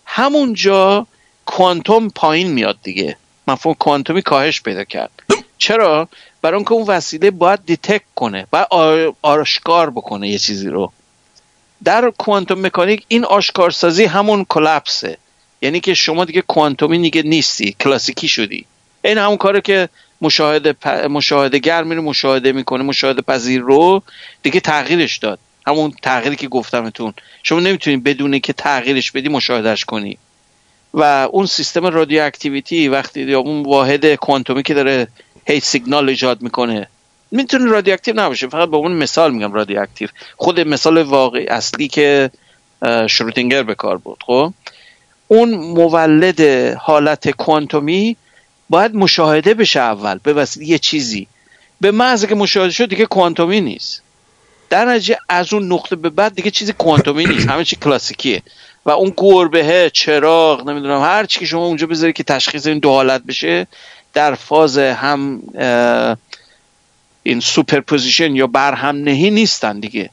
همونجا 0.05 1.07
کوانتوم 1.45 2.09
پایین 2.09 2.51
میاد 2.51 2.77
دیگه. 2.83 3.17
مفهوم 3.47 3.75
کوانتومی 3.79 4.21
کاهش 4.21 4.61
پیدا 4.61 4.83
کرد. 4.83 5.11
چرا؟ 5.57 6.07
برای 6.41 6.63
که 6.63 6.71
اون 6.71 6.87
وسیله 6.87 7.31
باید 7.31 7.65
دیتک 7.65 8.01
کنه 8.15 8.47
باید 8.51 8.67
آشکار 9.21 9.89
بکنه 9.89 10.29
یه 10.29 10.37
چیزی 10.37 10.69
رو. 10.69 10.91
در 11.83 12.09
کوانتوم 12.17 12.65
مکانیک 12.65 13.05
این 13.07 13.25
آشکارسازی 13.25 14.05
همون 14.05 14.45
کلپسه. 14.49 15.17
یعنی 15.61 15.79
که 15.79 15.93
شما 15.93 16.25
دیگه 16.25 16.41
کوانتومی 16.41 16.99
دیگه 16.99 17.21
نیستی 17.21 17.75
کلاسیکی 17.79 18.27
شدی. 18.27 18.65
این 19.03 19.17
همون 19.17 19.37
کاره 19.37 19.61
که 19.61 19.89
مشاهده 20.21 20.73
پ... 20.73 20.87
مشاهدهگر 20.87 21.83
میره 21.83 22.01
مشاهده 22.01 22.51
می‌کنه 22.51 22.83
مشاهده 22.83 23.21
پذیر 23.21 23.61
رو 23.61 24.03
دیگه 24.43 24.59
تغییرش 24.59 25.17
داد. 25.17 25.39
همون 25.67 25.93
تغییری 26.01 26.35
که 26.35 26.47
گفتم 26.47 26.73
بهتون. 26.73 27.13
شما 27.43 27.59
نمی‌تونید 27.59 28.03
بدون 28.03 28.39
که 28.39 28.53
تغییرش 28.53 29.11
بدی 29.11 29.29
مشاهدهش 29.29 29.85
کنی. 29.85 30.17
و 30.97 31.27
اون 31.31 31.45
سیستم 31.45 31.85
radioactivity 31.85 32.87
وقتی 32.87 33.21
یا 33.21 33.39
اون 33.39 33.63
واحد 33.63 34.15
کوانتومی 34.15 34.63
که 34.63 34.73
داره 34.73 35.07
هی 35.47 35.59
سیگنال 35.59 36.09
ایجاد 36.09 36.41
می‌کنه 36.41 36.87
می‌تونه 37.31 37.65
رادیواکتیو 37.65 38.19
نباشه. 38.19 38.47
فقط 38.47 38.69
با 38.69 38.77
اون 38.77 38.91
مثال 38.91 39.33
میگم 39.33 39.53
رادیواکتیو. 39.53 40.09
خود 40.37 40.59
مثال 40.59 41.01
واقعی 41.01 41.47
اصلی 41.47 41.87
که 41.87 42.31
شرودینگر 43.09 43.63
به 43.63 43.75
کار 43.75 43.97
بود 43.97 44.23
خب؟ 44.25 44.53
اون 45.27 45.53
مولد 45.55 46.41
حالت 46.79 47.29
کوانتومی 47.29 48.17
باید 48.69 48.95
مشاهده 48.95 49.53
بشه 49.53 49.79
اول 49.79 50.19
به 50.23 50.33
وسیله 50.33 50.65
یه 50.65 50.77
چیزی. 50.77 51.27
به 51.81 51.91
محض 51.91 52.25
که 52.25 52.35
مشاهده 52.35 52.71
شد 52.71 52.89
دیگه 52.89 53.05
کوانتومی 53.05 53.61
نیست. 53.61 54.01
در 54.69 55.01
از 55.29 55.53
اون 55.53 55.73
نقطه 55.73 55.95
به 55.95 56.09
بعد 56.09 56.35
دیگه 56.35 56.51
چیزی 56.51 56.73
کوانتومی 56.73 57.25
نیست. 57.25 57.49
همه 57.49 57.63
چی 57.63 57.75
کلاسیکیه. 57.75 58.41
و 58.87 58.91
اون 58.91 59.13
گربه 59.17 59.91
چراغ 59.93 60.69
نمی‌دونم 60.69 61.01
هر 61.01 61.25
چی 61.25 61.39
که 61.39 61.45
شما 61.45 61.65
اونجا 61.65 61.87
بذاری 61.87 62.13
که 62.13 62.23
تشخیص 62.23 62.67
این 62.67 62.79
دو 62.79 62.89
حالت 62.89 63.23
بشه 63.23 63.67
در 64.13 64.35
فاز 64.35 64.77
هم 64.77 65.41
این 67.23 67.39
superposition 67.39 68.35
یا 68.35 68.47
برهم 68.47 68.95
نهی 68.95 69.31
نیستن 69.31 69.79
دیگه. 69.79 70.09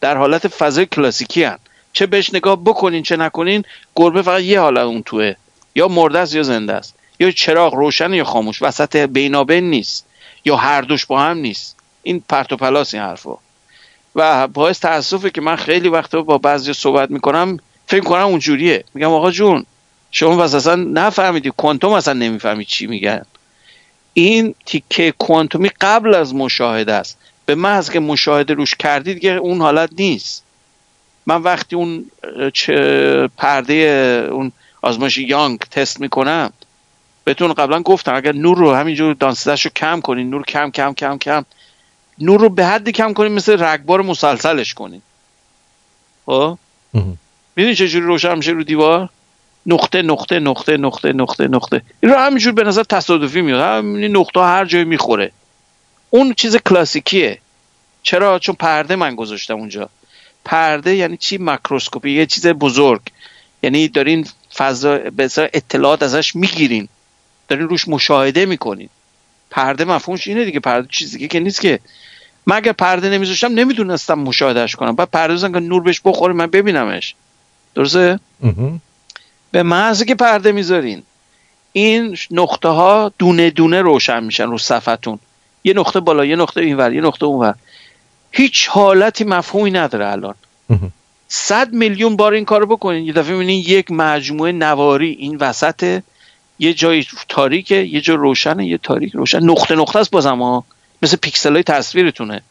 در 0.00 0.16
حالت 0.16 0.48
فضای 0.48 0.86
کلاسیکی 0.86 1.44
هن. 1.44 1.58
چه 1.92 2.06
بهش 2.06 2.34
نگاه 2.34 2.64
بکنین 2.64 3.02
چه 3.02 3.16
نکنین 3.16 3.64
گربه 3.96 4.22
فقط 4.22 4.42
یه 4.42 4.60
حالت 4.60 4.82
اون 4.82 5.02
توه. 5.02 5.34
یا 5.74 5.88
مرده 5.88 6.18
است 6.18 6.34
یا 6.34 6.42
زنده 6.42 6.72
است. 6.72 6.94
یا 7.20 7.30
چراغ 7.30 7.74
روشن 7.74 8.14
یا 8.14 8.24
خاموش. 8.24 8.62
وسط 8.62 8.96
بینابین 8.96 9.70
نیست. 9.70 10.06
یا 10.44 10.56
هر 10.56 10.80
دوش 10.80 11.06
با 11.06 11.20
هم 11.20 11.38
نیست. 11.38 11.76
این 12.02 12.22
پرت 12.28 12.52
و 12.52 12.56
پلاس 12.56 12.94
این 12.94 13.02
حرفا. 13.02 13.36
و 14.16 14.48
باعث 14.48 14.80
تاسفه 14.80 15.30
که 15.30 15.40
من 15.40 15.56
خیلی 15.56 15.88
وقتا 15.88 16.22
با 16.22 16.38
بعضی 16.38 16.72
صحبت 16.72 17.10
می‌کنم 17.10 17.58
فکر 17.86 18.04
کنم 18.04 18.22
اونجوریه. 18.22 18.84
میگم 18.94 19.10
آقا 19.10 19.30
جون 19.30 19.66
شما 20.10 20.36
بس 20.36 20.54
اصلا 20.54 20.74
نفهمیدی 20.74 21.50
کوانتوم 21.56 21.92
اصلا 21.92 22.14
نمی‌فهمید 22.14 22.66
چی 22.66 22.86
میگن. 22.86 23.22
این 24.12 24.54
تیکه 24.66 25.12
کوانتومی 25.12 25.70
قبل 25.80 26.14
از 26.14 26.34
مشاهده 26.34 26.92
است. 26.92 27.18
به 27.46 27.54
محض 27.54 27.90
که 27.90 28.00
مشاهده 28.00 28.54
روش 28.54 28.74
کردید 28.74 29.14
دیگه 29.14 29.30
اون 29.30 29.60
حالت 29.60 29.90
نیست. 29.98 30.44
من 31.26 31.42
وقتی 31.42 31.76
اون 31.76 32.10
چه 32.52 33.28
پرده 33.36 33.74
اون 34.32 34.52
آزمایش 34.82 35.18
یانگ 35.18 35.58
تست 35.58 36.00
می‌کنم 36.00 36.52
بهتون 37.24 37.52
قبلا 37.52 37.82
گفتم 37.82 38.14
اگر 38.14 38.32
نور 38.32 38.58
رو 38.58 38.74
همینجور 38.74 39.14
دانستش 39.14 39.64
رو 39.64 39.70
کم 39.76 40.00
کنین 40.00 40.30
نور 40.30 40.44
کم 40.44 40.70
کم 40.70 40.94
کم 40.94 41.18
کم 41.18 41.44
نور 42.18 42.40
رو 42.40 42.48
به 42.48 42.66
حدی 42.66 42.92
کم 42.92 43.12
کنین 43.12 43.32
مثل 43.32 43.62
رگبار 43.62 44.02
مسلسلش 44.02 44.74
کنین. 44.74 45.02
خب؟ 46.26 46.58
می‌دونی 47.56 47.74
چجوری 47.74 48.06
روشن 48.06 48.36
میشه 48.36 48.50
رو 48.50 48.64
دیوار؟ 48.64 49.08
نقطه 49.66 50.02
نقطه 50.02 50.38
نقطه 50.38 50.76
نقطه 50.76 51.12
نقطه 51.12 51.48
نقطه. 51.48 51.82
این 52.02 52.12
رو 52.12 52.18
همینجور 52.18 52.52
به 52.52 52.64
نظر 52.64 52.82
تصادفی 52.82 53.42
میاد. 53.42 53.60
همین 53.60 54.16
نقطه 54.16 54.40
هر 54.40 54.64
جای 54.64 54.84
می‌خوره. 54.84 55.32
اون 56.10 56.34
چیز 56.34 56.56
کلاسیکیه. 56.56 57.38
چرا؟ 58.02 58.38
چون 58.38 58.54
پرده 58.54 58.96
من 58.96 59.14
گذاشتم 59.14 59.54
اونجا. 59.54 59.88
پرده 60.44 60.94
یعنی 60.94 61.16
چی؟ 61.16 61.38
ماکروسکوپی 61.38 62.10
یه 62.10 62.26
چیز 62.26 62.46
بزرگ. 62.46 63.00
یعنی 63.62 63.88
دارین 63.88 64.26
فضا 64.56 64.98
به 64.98 65.30
اطلاعات 65.36 66.02
ازش 66.02 66.36
می‌گیرین. 66.36 66.88
دارین 67.48 67.68
روش 67.68 67.88
مشاهده 67.88 68.46
می‌کنین. 68.46 68.88
پرده 69.50 69.84
مفهومش 69.84 70.26
اینه 70.26 70.44
دیگه. 70.44 70.60
پرده 70.60 70.88
چیزی 70.90 71.28
که 71.28 71.40
نیست 71.40 71.60
که. 71.60 71.80
اگر 72.52 72.72
پرده 72.72 73.10
نمیذاشتم 73.10 73.52
نمی‌دونستم 73.52 74.18
مشاهدهش 74.18 74.74
کنم. 74.74 74.96
بعد 74.96 75.10
پرده 75.10 75.52
که 75.52 75.60
نور 75.60 75.82
بهش 75.82 76.00
بخوره 76.04 76.34
من 76.34 76.46
ببینمش. 76.46 77.14
درسته؟ 77.74 78.20
به 79.50 79.62
محض 79.62 80.02
که 80.02 80.14
پرده 80.14 80.52
می‌ذارین 80.52 81.02
این 81.72 82.16
نقطه 82.30 82.68
ها 82.68 83.12
دونه 83.18 83.50
دونه 83.50 83.82
روشن 83.82 84.24
میشن 84.24 84.46
رو 84.46 84.58
صفتون 84.58 85.18
یه 85.64 85.72
نقطه 85.74 86.00
بالا 86.00 86.24
یه 86.24 86.36
نقطه 86.36 86.60
اینور 86.60 86.92
یه 86.92 87.00
نقطه 87.00 87.26
اونور 87.26 87.54
هیچ 88.32 88.68
حالتی 88.68 89.24
مفهومی 89.24 89.70
نداره 89.70 90.06
الان. 90.06 90.34
صد 91.28 91.72
میلیون 91.72 92.16
بار 92.16 92.32
این 92.32 92.44
کارو 92.44 92.66
بکنین. 92.66 93.04
یه 93.04 93.12
دفعه 93.12 93.32
می‌بینین 93.32 93.64
یک 93.66 93.90
مجموعه 93.90 94.52
نواری 94.52 95.10
این 95.10 95.36
وسط 95.36 96.02
یه 96.58 96.74
جای 96.74 97.04
تاریکه 97.28 97.74
یه 97.74 98.00
جای 98.00 98.16
روشنه 98.16 98.66
یه 98.66 98.78
تاریک 98.78 99.12
روشن. 99.12 99.42
نقطه 99.42 99.74
نقطه 99.74 99.98
است 99.98 100.10
بازم 100.10 100.42
ها. 100.42 100.64
مثل 101.02 101.16
پیکسل 101.16 101.52
های 101.52 101.62
تصویرتونه. 101.62 102.42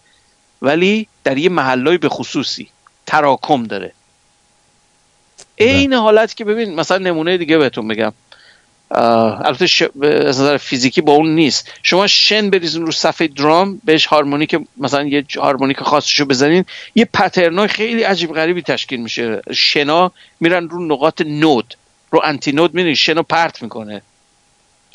ولی 0.61 1.07
در 1.23 1.37
یه 1.37 1.49
محلای 1.49 1.97
به 1.97 2.09
خصوصی 2.09 2.67
تراکم 3.05 3.63
داره. 3.63 3.93
عین 5.59 5.93
حالت 5.93 6.35
که 6.35 6.45
ببین 6.45 6.75
مثلا 6.75 6.97
نمونه 6.97 7.37
دیگه 7.37 7.57
بهتون 7.57 7.87
بگم. 7.87 8.13
البته 8.89 9.67
ش... 9.67 9.81
از 10.03 10.41
نظر 10.41 10.57
فیزیکی 10.57 11.01
با 11.01 11.13
اون 11.13 11.35
نیست. 11.35 11.71
شما 11.83 12.07
شن 12.07 12.49
بریزین 12.49 12.85
رو 12.85 12.91
صفحه 12.91 13.27
درام 13.27 13.81
بهش 13.83 14.05
هارمونیک 14.05 14.59
مثلا 14.77 15.03
یه 15.03 15.25
هارمونیک 15.37 15.79
خاصشو 15.79 16.25
بزنین. 16.25 16.65
یه 16.95 17.05
پترنای 17.05 17.67
خیلی 17.67 18.03
عجیب 18.03 18.33
غریبی 18.33 18.61
تشکیل 18.61 18.99
میشه. 18.99 19.41
شنا 19.53 20.11
میرن 20.39 20.69
رو 20.69 20.85
نقاط 20.85 21.21
نود. 21.25 21.77
رو 22.11 22.21
انتی 22.23 22.51
نود 22.51 22.73
میرین 22.73 22.95
شنا 22.95 23.23
پرت 23.23 23.63
می‌کنه. 23.63 24.01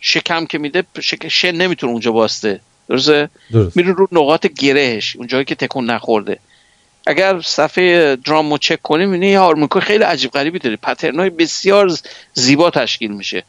شکم 0.01 0.47
که 0.47 0.59
میده 0.59 0.85
شن 1.29 1.53
نمی‌تونه 1.53 1.93
اونجا 1.93 2.13
باسته. 2.13 2.61
درسته؟ 2.89 3.29
درست. 3.53 3.77
میرین 3.77 3.95
رو 3.95 4.09
نقاط 4.13 4.47
گرهش 4.47 5.17
اونجایی 5.17 5.45
که 5.45 5.55
تکون 5.55 5.91
نخورده. 5.91 6.39
اگر 7.09 7.41
صفحه 7.41 8.17
درام 8.17 8.51
رو 8.51 8.59
چک 8.59 8.83
کنیم 8.83 9.09
می‌بینی 9.09 9.33
یه 9.33 9.81
خیلی 9.81 10.05
عجیب 10.05 10.31
غریبی 10.31 10.59
داره. 10.59 10.77
پترنای 10.77 11.31
بسیار 11.31 11.91
زیبا 12.35 12.71
تشکیل 12.71 13.11
میشه. 13.11 13.45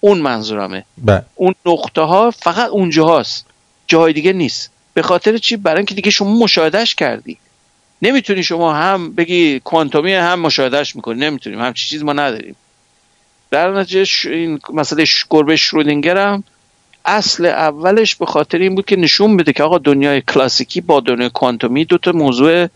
اون 0.00 0.18
منظورمه. 0.18 0.84
بله. 0.98 1.22
اون 1.34 1.54
نقطه 1.66 2.00
ها 2.00 2.30
فقط 2.30 2.68
اونجا 2.68 3.04
هاست 3.04 3.46
جای 3.86 4.12
دیگه 4.12 4.32
نیست. 4.32 4.70
به 4.94 5.02
خاطر 5.02 5.38
چی؟ 5.38 5.56
برای 5.56 5.76
اینکه 5.76 5.94
دیگه 5.94 6.10
شما 6.10 6.38
مشاهدهش 6.38 6.94
کردی. 6.94 7.38
نمی‌تونی 8.02 8.42
شما 8.42 8.74
هم 8.74 9.12
بگی 9.12 9.60
کوانتومی 9.60 10.14
هم 10.14 10.40
مشاهدهش 10.40 10.96
می‌کنی. 10.96 11.20
نمی‌تونیم. 11.20 11.60
هم 11.60 11.72
چیز 11.72 12.02
ما 12.02 12.12
نداریم. 12.12 12.56
در 13.50 13.70
نتیجه 13.70 14.30
این 14.30 14.60
مسئله 14.72 15.04
گربه 15.30 15.56
شرودینگر 15.56 16.16
هم 16.18 16.44
اصل 17.06 17.46
اولش 17.46 18.14
به 18.14 18.26
خاطر 18.26 18.58
این 18.58 18.74
بود 18.74 18.86
که 18.86 18.96
نشون 18.96 19.36
بده 19.36 19.52
که 19.52 19.62
آقا 19.62 19.78
دنیای 19.78 20.20
کلاسیکی 20.20 20.80
با 20.80 21.00
دنیای 21.00 21.30
کوانتومی 21.30 21.84
دو 21.84 21.98
تا 21.98 22.12
موضوع 22.12 22.66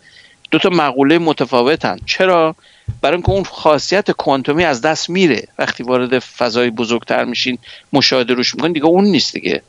دو 0.50 0.58
تا 0.58 0.68
مقوله 0.68 1.18
متفاوتن. 1.18 1.96
چرا؟ 2.06 2.54
برای 3.02 3.14
اینکه 3.14 3.30
اون 3.30 3.44
خاصیت 3.44 4.10
کوانتومی 4.10 4.64
از 4.64 4.80
دست 4.80 5.10
میره. 5.10 5.48
وقتی 5.58 5.82
وارد 5.82 6.18
فضای 6.18 6.70
بزرگتر 6.70 7.24
میشین 7.24 7.58
مشاهده 7.92 8.34
روش 8.34 8.54
می‌کنین 8.54 8.72
دیگه 8.72 8.86
اون 8.86 9.04
نیست 9.04 9.32
دیگه. 9.32 9.62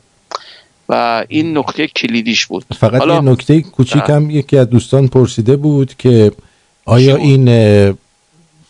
و 0.88 1.24
این 1.28 1.58
نکته 1.58 1.86
کلیدیش 1.86 2.46
بود. 2.46 2.64
فقط 2.78 3.00
حالا... 3.00 3.14
یه 3.14 3.20
نکته 3.20 3.60
کوچیکم 3.60 4.30
یکی 4.30 4.58
از 4.58 4.70
دوستان 4.70 5.08
پرسیده 5.08 5.56
بود 5.56 5.94
که 5.98 6.32
آیا 6.84 7.16
این 7.16 7.48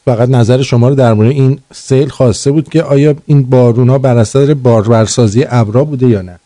فقط 0.05 0.29
نظر 0.29 0.63
شما 0.63 0.89
رو 0.89 0.95
در 0.95 1.13
مورد 1.13 1.31
این 1.31 1.61
سیل 1.73 2.09
خواسته 2.09 2.51
بود 2.51 2.69
که 2.69 2.83
آیا 2.83 3.15
این 3.27 3.43
بارون 3.43 3.89
ها 3.89 3.99
بر 3.99 4.17
اثر 4.17 4.55
بارورسازی 4.55 5.45
ابرا 5.49 5.85
بوده 5.85 6.07
یا 6.07 6.23
نه؟ 6.23 6.39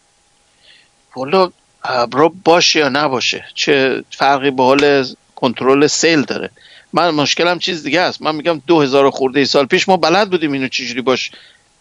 والا 1.17 1.51
ابرا 1.85 2.33
باشه 2.45 2.79
یا 2.79 2.89
نباشه 2.89 3.45
چه 3.55 4.05
فرقی 4.11 4.51
به 4.51 4.63
حال 4.63 5.07
کنترل 5.37 5.87
سیل 5.87 6.23
داره. 6.23 6.51
من 6.93 7.11
مشکلم 7.11 7.59
چیز 7.59 7.83
دیگه 7.83 8.01
است. 8.01 8.23
من 8.23 8.35
میگم 8.35 8.63
دو 8.67 8.81
هزار 8.81 9.11
خورده 9.11 9.45
سال 9.45 9.67
پیش 9.67 9.89
ما 9.89 9.97
بلد 9.97 10.31
بودیم 10.31 10.53
اینو 10.53 10.69
چجوری 10.69 11.01
باش 11.01 11.31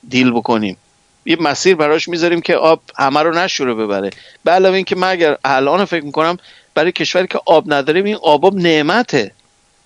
دیل 0.10 0.32
بکنیم. 0.32 0.78
یه 1.26 1.38
مسیر 1.42 1.76
براش 1.76 2.08
می‌ذاریم 2.08 2.42
که 2.42 2.56
آب 2.56 2.82
همه 2.98 3.20
رو 3.20 3.36
نشوره 3.36 3.74
ببره. 3.74 4.10
به 4.44 4.52
علاوه 4.52 4.76
اینکه 4.76 4.96
من 4.96 5.08
اگر 5.08 5.38
الان 5.46 5.86
فکر 5.86 6.06
می‌کنم 6.06 6.38
برای 6.74 6.92
کشوری 6.92 7.28
که 7.28 7.40
آب 7.46 7.74
نداریم 7.74 8.06
این 8.06 8.18
آب 8.24 8.56
نعمته. 8.56 9.32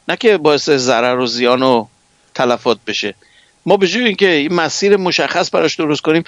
نه 0.09 0.17
که 0.17 0.37
باعث 0.37 0.69
ضرر 0.69 1.19
و 1.19 1.27
زیان 1.27 1.63
و 1.63 1.85
تلفات 2.35 2.77
بشه. 2.87 3.15
ما 3.65 3.77
به 3.77 3.87
جای 3.87 4.05
اینکه 4.05 4.29
این 4.29 4.53
مسیر 4.53 4.97
مشخص 4.97 5.55
براش 5.55 5.75
درست 5.75 6.01
کنیم 6.01 6.23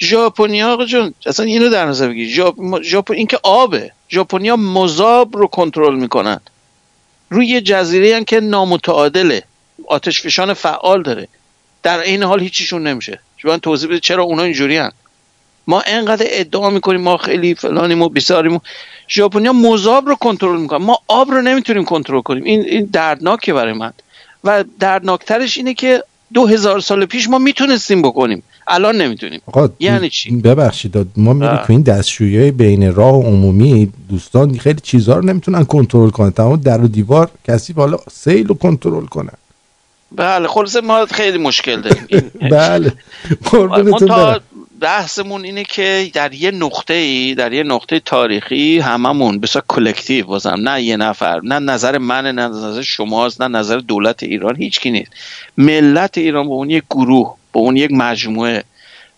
ژاپنیا 0.00 0.72
آقا 0.72 0.84
جون 0.84 1.14
اصلا 1.26 1.46
اینو 1.46 1.68
در 1.68 1.86
نظر 1.86 2.08
بگیر. 2.08 2.44
ژاپن 2.82 3.14
این 3.14 3.26
که 3.26 3.38
آبه. 3.42 3.92
ژاپنیا 4.10 4.56
مذاب 4.56 5.36
رو 5.36 5.46
کنترل 5.46 5.94
می‌کنن. 5.94 6.40
روی 7.30 7.46
یه 7.46 7.60
جزیره 7.60 8.24
که 8.24 8.40
نامتعادله. 8.40 9.42
آتش 9.86 10.22
فشان 10.22 10.54
فعال 10.54 11.02
داره. 11.02 11.28
در 11.82 11.98
این 11.98 12.22
حال 12.22 12.40
هیچیشون 12.40 12.86
نمیشه. 12.86 13.20
شما 13.36 13.58
توضیح 13.58 13.88
بده 13.88 14.00
چرا 14.00 14.22
اونا 14.22 14.42
اینجوری 14.42 14.76
هن. 14.76 14.92
ما 15.66 15.82
انقدر 15.86 16.26
ادعا 16.28 16.70
می‌کنیم 16.70 17.00
ما 17.00 17.16
خیلی 17.16 17.54
فلانیم 17.54 18.02
و 18.02 18.08
بیساریم 18.08 18.54
و 18.54 18.58
ژاپنیا 19.08 19.52
مذاب 19.52 20.08
رو 20.08 20.14
کنترل 20.14 20.60
می‌کنن 20.60 20.84
ما 20.84 20.98
آب 21.08 21.30
رو 21.30 21.42
نمی‌تونیم 21.42 21.84
کنترل 21.84 22.20
کنیم. 22.20 22.44
این 22.44 22.60
این 22.60 22.88
دردناکه 22.92 23.52
برای 23.52 23.72
من. 23.72 23.92
و 24.44 24.64
دردناکترش 24.80 25.56
اینه 25.56 25.74
که 25.74 26.02
دو 26.34 26.46
هزار 26.46 26.80
سال 26.80 27.04
پیش 27.04 27.28
ما 27.28 27.38
می‌تونستیم 27.38 28.02
بکنیم. 28.02 28.42
الان 28.68 28.96
نمی‌تونیم. 28.96 29.40
یعنی 29.80 30.10
چی؟ 30.10 30.30
ببخشید 30.36 30.96
ما 31.16 31.32
میریم 31.32 31.56
تو 31.56 31.72
این 31.72 31.82
دستشویی 31.82 32.50
بین 32.50 32.94
راه 32.94 33.14
و 33.14 33.22
عمومی 33.22 33.92
دوستان 34.08 34.58
خیلی 34.58 34.80
چیزها 34.80 35.14
رو 35.14 35.24
نمی‌تونن 35.24 35.64
کنترل 35.64 36.10
کنن. 36.10 36.30
تمام 36.30 36.56
در 36.56 36.80
و 36.80 36.88
دیوار 36.88 37.30
کسی 37.48 37.72
حالا 37.72 37.98
سیل 38.12 38.46
رو 38.46 38.54
کنترل 38.54 39.06
کنن 39.06 39.32
بله 40.16 40.48
خلاصه 40.48 40.80
ما 40.80 41.06
خیلی 41.06 41.38
مشکل 41.38 41.80
داریم. 41.80 42.30
بله 42.50 42.92
قربونتون 43.44 44.40
بحثمون 44.80 45.44
اینه 45.44 45.64
که 45.64 46.10
در 46.12 46.34
یه 46.34 46.50
نقطه 46.50 46.94
ای 46.94 47.34
در 47.34 47.52
یه 47.52 47.62
نقطه 47.62 48.00
تاریخی 48.00 48.78
هممون 48.78 49.40
بسیار 49.40 49.64
کلکتیو 49.68 50.26
بازم 50.26 50.56
نه 50.68 50.82
یه 50.82 50.96
نفر 50.96 51.40
نه 51.44 51.58
نظر 51.58 51.98
من 51.98 52.26
نه 52.26 52.48
نظر 52.48 52.82
شماست 52.82 53.42
نه 53.42 53.58
نظر 53.58 53.78
دولت 53.78 54.22
ایران 54.22 54.56
هیچ 54.56 54.80
کی 54.80 54.90
نیست. 54.90 55.12
ملت 55.58 56.18
ایران 56.18 56.46
به 56.46 56.52
اون 56.52 56.70
یک 56.70 56.84
گروه 56.90 57.36
به 57.52 57.58
اون 57.58 57.76
یک 57.76 57.90
مجموعه. 57.92 58.64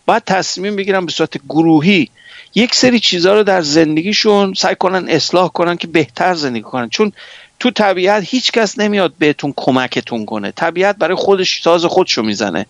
باید 0.06 0.22
تصمیم 0.24 0.76
بگیرن 0.76 1.06
به 1.06 1.12
صورت 1.12 1.38
گروهی 1.48 2.08
یک 2.54 2.74
سری 2.74 3.00
چیزها 3.00 3.34
رو 3.34 3.42
در 3.42 3.62
زندگیشون 3.62 4.54
سعی 4.54 4.74
کنن 4.74 5.08
اصلاح 5.08 5.48
کنن 5.48 5.76
که 5.76 5.86
بهتر 5.86 6.34
زندگی 6.34 6.62
کنن. 6.62 6.88
چون 6.88 7.12
تو 7.60 7.70
طبیعت 7.70 8.24
هیچ 8.26 8.52
کس 8.52 8.78
نمیاد 8.78 9.14
بهتون 9.18 9.54
کمکتون 9.56 10.24
کنه. 10.24 10.52
طبیعت 10.52 10.96
برای 10.96 11.16
خودش 11.16 11.62
ساز 11.62 11.84
خودشو 11.84 12.22
می‌زنه. 12.22 12.66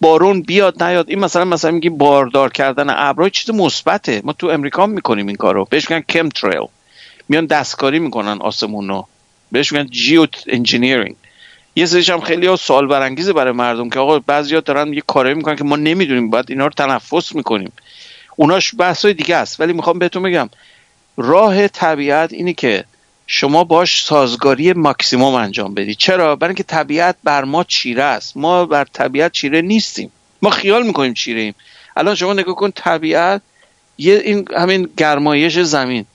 بارون 0.00 0.42
بیاد 0.42 0.82
نیاد. 0.82 1.10
این 1.10 1.18
مثلا 1.18 1.44
مثلا 1.44 1.70
میگی 1.70 1.88
باردار 1.88 2.52
کردن 2.52 2.86
ابرای 2.88 3.30
چیز 3.30 3.50
مثبته. 3.50 4.20
ما 4.24 4.32
تو 4.32 4.46
امریکا 4.46 4.86
می‌کنیم 4.86 5.26
این 5.26 5.36
کارو. 5.36 5.64
بهش 5.70 5.90
میگن 5.90 6.02
کم 6.08 6.28
تریل 6.28 6.66
میان 7.28 7.46
دستکاری 7.46 7.98
می‌کنن 7.98 8.38
آسمون 8.40 8.88
رو 8.88 9.06
بهش 9.52 9.72
میگن 9.72 9.86
geoengineering 9.90 11.16
یه 11.76 11.86
سریش 11.86 12.10
هم 12.10 12.20
خیلی 12.20 12.46
ها 12.46 12.56
سوال 12.56 12.86
برانگیزه 12.86 13.32
برای 13.32 13.52
مردم 13.52 13.90
که 13.90 13.98
آقا 13.98 14.18
بعضیا 14.18 14.60
دارن 14.60 14.92
یه 14.92 15.02
کاری 15.06 15.34
می‌کنن 15.34 15.56
که 15.56 15.64
ما 15.64 15.76
نمی‌دونیم. 15.76 16.30
باید 16.30 16.46
اینا 16.48 16.64
رو 16.64 16.72
تنفس 16.72 17.34
می‌کنیم. 17.34 17.72
اوناش 18.36 18.74
بحثای 18.78 19.14
دیگه 19.14 19.36
است. 19.36 19.60
ولی 19.60 19.72
می‌خوام 19.72 19.98
بهتون 19.98 20.22
بگم. 20.22 20.50
راه 21.16 21.68
طبیعت 21.68 22.32
اینه 22.32 22.52
که 22.52 22.84
شما 23.26 23.64
باش 23.64 24.04
سازگاری 24.04 24.72
ماکسیموم 24.72 25.34
انجام 25.34 25.74
بدید 25.74 25.96
چرا؟ 25.96 26.36
برای 26.36 26.50
اینکه 26.50 26.62
طبیعت 26.62 27.16
بر 27.24 27.44
ما 27.44 27.64
چیره 27.64 28.02
است. 28.02 28.36
ما 28.36 28.66
بر 28.66 28.84
طبیعت 28.84 29.32
چیره 29.32 29.62
نیستیم. 29.62 30.10
ما 30.42 30.50
خیال 30.50 30.86
می‌کنیم 30.86 31.14
چیره 31.14 31.40
ایم. 31.40 31.54
الان 31.96 32.14
شما 32.14 32.32
نگاه 32.32 32.54
کن 32.54 32.70
طبیعت 32.70 33.42
یه 33.98 34.22
این 34.24 34.48
همین 34.56 34.88
گرمایش 34.96 35.58
زمین. 35.58 36.06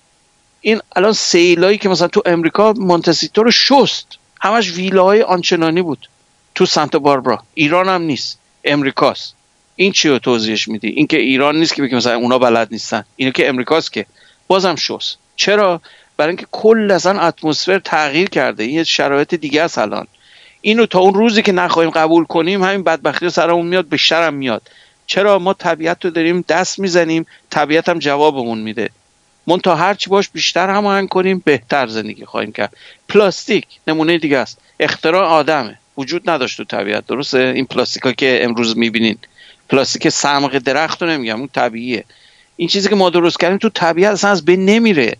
این 0.62 0.80
الان 0.96 1.14
سیلایی 1.14 1.78
که 1.78 1.90
مثلا 1.90 2.08
تو 2.08 2.22
امریکا 2.26 2.74
مونتسیتو 2.74 3.44
رو 3.44 3.52
شست. 3.52 4.08
همش 4.42 4.72
ویلاهای 4.72 5.22
آنچنانی 5.22 5.82
بود. 5.82 6.10
تو 6.56 6.66
سانتا 6.66 7.00
باربرا. 7.00 7.44
ایران 7.54 7.90
هم 7.90 8.02
نیست. 8.02 8.40
امریکاست. 8.64 9.36
این 9.76 9.92
چی 9.92 10.10
رو 10.10 10.20
توضیحش 10.20 10.68
میدی؟ 10.68 10.88
این 10.88 11.08
که 11.08 11.18
ایران 11.18 11.56
نیست 11.56 11.76
که 11.76 11.82
بگیم 11.82 11.98
مثلا 11.98 12.16
اونا 12.16 12.40
بلد 12.40 12.68
نیستن. 12.72 13.04
اینو 13.16 13.32
که 13.32 13.50
امریکاست 13.50 13.94
که. 13.94 14.06
بازم 14.48 14.76
شست. 14.76 15.18
چرا؟ 15.36 15.82
برای 16.20 16.30
اینکه 16.30 16.48
کل 16.52 16.92
اصلا 16.92 17.22
اتمسفر 17.22 17.80
تغییر 17.80 18.30
کرده. 18.30 18.64
این 18.64 18.84
شرایط 18.84 19.36
دیگه 19.36 19.62
است 19.62 19.78
الان. 19.78 20.08
اینو 20.62 20.86
تا 20.86 21.00
اون 21.00 21.14
روزی 21.14 21.42
که 21.42 21.52
نخواهیم 21.52 21.92
قبول 21.92 22.26
کنیم 22.26 22.64
همین 22.64 22.84
بدبختی 22.84 23.30
سرمون 23.30 23.66
میاد 23.66 23.86
به 23.86 23.98
شرم 23.98 24.34
میاد. 24.34 24.62
چرا 25.08 25.40
ما 25.40 25.54
طبیعت 25.54 26.06
رو 26.06 26.12
داریم 26.12 26.46
دست 26.48 26.80
می‌زنیم 26.80 27.26
طبیعت 27.50 27.90
هم 27.90 28.00
جوابمون 28.00 28.58
میده. 28.58 28.90
من 29.48 29.58
تا 29.58 29.76
هرچی 29.76 30.10
باش 30.10 30.30
بیشتر 30.30 30.70
هماهنگ 30.70 31.10
کنیم 31.10 31.42
بهتر 31.46 31.88
زندگی 31.88 32.26
خواهیم 32.26 32.52
کرد. 32.52 32.74
پلاستیک 33.10 33.66
نمونه 33.88 34.18
دیگه 34.18 34.38
است. 34.38 34.58
اختراع 34.80 35.26
آدمه. 35.26 35.78
وجود 35.98 36.30
نداشت 36.30 36.58
تو 36.58 36.64
طبیعت. 36.64 37.08
درسته؟ 37.08 37.54
این 37.56 37.66
پلاستیکا 37.66 38.12
که 38.12 38.40
امروز 38.44 38.78
می‌بینین. 38.78 39.18
پلاستیک 39.70 40.10
سمق 40.10 40.58
درخت 40.58 41.02
رو 41.02 41.10
نمیگم 41.10 41.40
اون 41.40 41.50
طبیعیه. 41.54 42.04
این 42.56 42.68
چیزی 42.68 42.90
که 42.90 42.96
ما 42.96 43.10
درست 43.10 43.40
کردیم 43.40 43.58
تو 43.58 43.70
طبیعت 43.70 44.14
اصلا 44.14 44.32
از 44.32 44.46
بین 44.46 44.66
نمیره. 44.66 45.18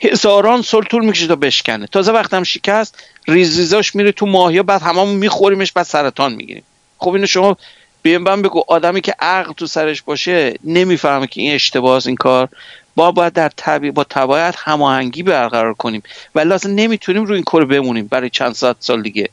هزاران 0.00 0.62
سال 0.62 0.82
طول 0.82 1.04
می‌کشه 1.04 1.26
تا 1.26 1.36
بشکنه. 1.36 1.86
تازه 1.86 2.12
وقتم 2.12 2.42
شکست 2.42 3.02
ریز 3.28 3.58
ریزاش 3.58 3.94
میره 3.94 4.12
تو 4.12 4.26
ماهیا 4.26 4.62
بعد 4.62 4.82
هممون 4.82 5.14
میخوریمش 5.14 5.72
بعد 5.72 5.86
سرطان 5.86 6.34
می‌گیریم. 6.34 6.62
خب 6.98 7.10
اینو 7.10 7.26
شما 7.26 7.56
به 8.02 8.22
من 8.22 8.42
بگو 8.42 8.64
آدمی 8.68 9.00
که 9.00 9.14
عقل 9.20 9.52
تو 9.52 9.66
سرش 9.66 10.02
باشه 10.02 10.54
نمی‌فهمه 10.64 11.26
که 11.26 11.40
این 11.40 11.54
اشتباه 11.54 12.02
این 12.06 12.16
کار. 12.16 12.48
با 12.96 13.12
باید 13.12 13.32
در 13.32 13.50
طبیع 13.56 13.90
با 13.90 14.04
طبیعت 14.04 14.54
هماهنگی 14.58 15.22
برقرار 15.22 15.74
کنیم. 15.74 16.02
ولی 16.34 16.52
اصلا 16.52 16.72
نمی‌تونیم 16.72 17.24
رو 17.24 17.34
این 17.34 17.44
کار 17.44 17.64
بمونیم 17.64 18.06
برای 18.06 18.30
چند 18.30 18.52
ساعت 18.52 18.76
سال 18.80 19.02
دیگه. 19.02 19.28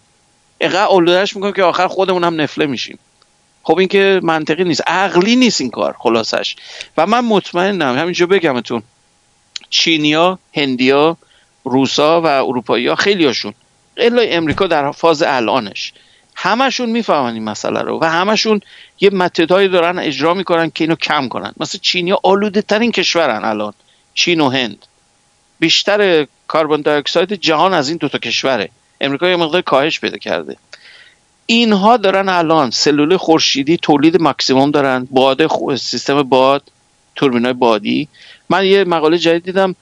اینقدر 0.57 0.85
اولادش 0.85 1.35
می‌کنیم 1.35 1.53
که 1.53 1.63
آخر 1.63 1.87
خودمون 1.87 2.23
هم 2.23 2.41
نفله 2.41 2.65
میشیم. 2.65 2.99
خب 3.63 3.77
این 3.77 3.87
که 3.87 4.19
منطقی 4.23 4.63
نیست. 4.63 4.83
عقلی 4.87 5.35
نیست 5.35 5.61
این 5.61 5.69
کار 5.69 5.95
خلاصش. 5.99 6.55
و 6.97 7.05
من 7.05 7.25
مطمئنم 7.25 7.97
همینجا 7.97 8.25
بگمتون 8.25 8.83
چینیا 9.73 10.39
هندیا 10.53 11.17
روسا 11.63 12.21
و 12.21 12.25
اروپایی 12.25 12.87
ها 12.87 12.95
خیلی 12.95 13.25
هاشون. 13.25 13.53
امریکا 13.97 14.67
در 14.67 14.91
فاز 14.91 15.23
الانش. 15.23 15.93
همشون 16.35 16.89
می‌فهمن 16.89 17.33
این 17.33 17.43
مسئله 17.43 17.81
رو 17.81 17.99
و 18.01 18.05
همشون 18.05 18.61
یه 18.99 19.09
متدهایی 19.09 19.67
دارن 19.67 19.99
اجرا 19.99 20.33
می‌کنن 20.33 20.69
که 20.69 20.83
اینو 20.83 20.95
کم 20.95 21.27
کنن. 21.27 21.53
مثل 21.57 21.77
چینیا 21.77 22.19
آلوده 22.23 22.61
ترین 22.61 22.91
کشورن 22.91 23.45
الان. 23.45 23.73
چین 24.13 24.41
و 24.41 24.49
هند. 24.49 24.85
بیشتر 25.59 26.27
کربن 26.53 26.81
dioxide 26.81 27.33
جهان 27.33 27.73
از 27.73 27.89
این 27.89 27.97
دوتا 27.97 28.17
کشوره. 28.17 28.69
امریکا 29.01 29.27
یه 29.27 29.35
مقدار 29.35 29.61
کاهش 29.61 29.99
پیدا 29.99 30.17
کرده. 30.17 30.57
اینها 31.45 31.97
دارن 31.97 32.29
الان 32.29 32.71
سلول 32.71 33.17
خورشیدی 33.17 33.77
تولید 33.77 34.21
ماکسیموم 34.21 34.71
دارن. 34.71 35.07
باد 35.11 35.75
سیستم 35.75 36.23
باد 36.23 36.63
توربینای 37.15 37.53
بادی. 37.53 38.07
من 38.49 38.65
یه 38.65 38.83
مقاله 38.83 39.17
جدید 39.17 39.43
دیدم 39.43 39.75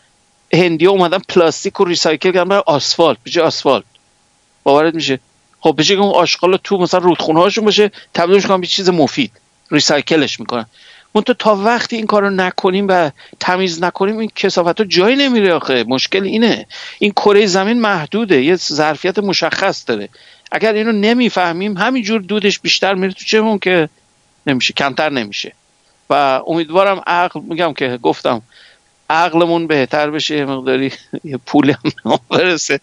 هندی 0.53 0.87
اومدن 0.87 1.19
پلاستیک 1.29 1.73
رو 1.73 1.85
recycle 1.85 2.31
کردن 2.31 2.49
برای 2.49 2.63
آسفالت. 2.65 3.17
بجای 3.25 3.45
آسفالت. 3.45 3.83
باورت 4.63 4.95
میشه. 4.95 5.19
خب 5.59 5.75
بجای 5.77 5.97
اون 5.97 6.11
آشغال 6.11 6.57
تو 6.63 6.77
مثلا 6.77 6.99
رودخونه 6.99 7.39
هاشون 7.39 7.65
باشه 7.65 7.91
تبدیلش 8.13 8.45
کنن 8.45 8.61
به 8.61 8.67
چیز 8.67 8.89
مفید. 8.89 9.31
ریسایکلش 9.71 10.39
می‌کنن. 10.39 10.65
منتها 11.15 11.33
تا 11.33 11.55
وقتی 11.55 11.95
این 11.95 12.05
کارو 12.05 12.29
نکنیم 12.29 12.85
و 12.89 13.11
تمیز 13.39 13.83
نکنیم 13.83 14.17
این 14.17 14.31
کسافت 14.35 14.79
ها 14.81 14.85
جایی 14.85 15.15
نمیره 15.15 15.53
آخه. 15.53 15.83
مشکل 15.87 16.23
اینه. 16.23 16.65
این 16.99 17.11
کره 17.11 17.45
زمین 17.45 17.81
محدوده. 17.81 18.43
یه 18.43 18.55
ظرفیت 18.55 19.19
مشخص 19.19 19.83
داره. 19.87 20.09
اگر 20.51 20.73
اینو 20.73 20.91
نمی‌فهمیم 20.91 21.77
همینجور 21.77 22.21
دودش 22.21 22.59
بیشتر 22.59 22.93
میره 22.93 23.13
تو 23.13 23.25
چمون 23.25 23.59
که 23.59 23.89
نمیشه. 24.47 24.73
کمتر 24.73 25.09
نمیشه. 25.09 25.53
و 26.11 26.41
امیدوارم 26.47 27.01
عقل 27.07 27.39
میگم 27.39 27.73
که 27.73 27.99
گفتم 28.01 28.41
عقلمون 29.09 29.67
بهتر 29.67 30.09
بشه 30.09 30.37
یه 30.37 30.45
مقداری 30.45 30.91
یه 31.23 31.39
پولی 31.45 31.75
هم 32.05 32.19
برسه. 32.29 32.79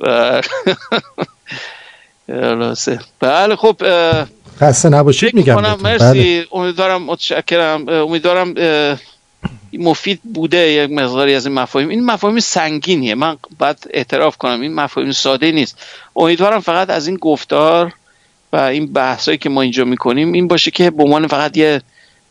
بله 3.20 3.56
خب 3.56 3.76
خسته 4.60 4.88
نباشید 4.88 5.34
میگم 5.34 5.76
مرسی. 5.82 6.04
بله. 6.04 6.46
امیدوارم 6.52 7.02
متشکرم. 7.02 7.88
امیدوارم 7.88 8.54
مفید 9.72 10.20
بوده 10.34 10.58
یک 10.58 10.90
مقداری 10.90 11.34
از 11.34 11.46
این 11.46 11.54
مفاهیم. 11.54 11.88
این 11.88 12.04
مفاهیم 12.04 12.40
سنگینیه. 12.40 13.14
من 13.14 13.36
باید 13.58 13.76
اعتراف 13.90 14.36
کنم 14.36 14.60
این 14.60 14.74
مفاهیم 14.74 15.12
ساده 15.12 15.52
نیست. 15.52 15.78
امیدوارم 16.16 16.60
فقط 16.60 16.90
از 16.90 17.06
این 17.06 17.16
گفتار 17.16 17.92
و 18.52 18.56
این 18.56 18.92
بحثایی 18.92 19.38
که 19.38 19.48
ما 19.48 19.62
اینجا 19.62 19.84
می‌کنیم 19.84 20.32
این 20.32 20.48
باشه 20.48 20.70
که 20.70 20.90
به 20.90 21.02
عنوان 21.02 21.26
فقط 21.26 21.56
یه 21.56 21.82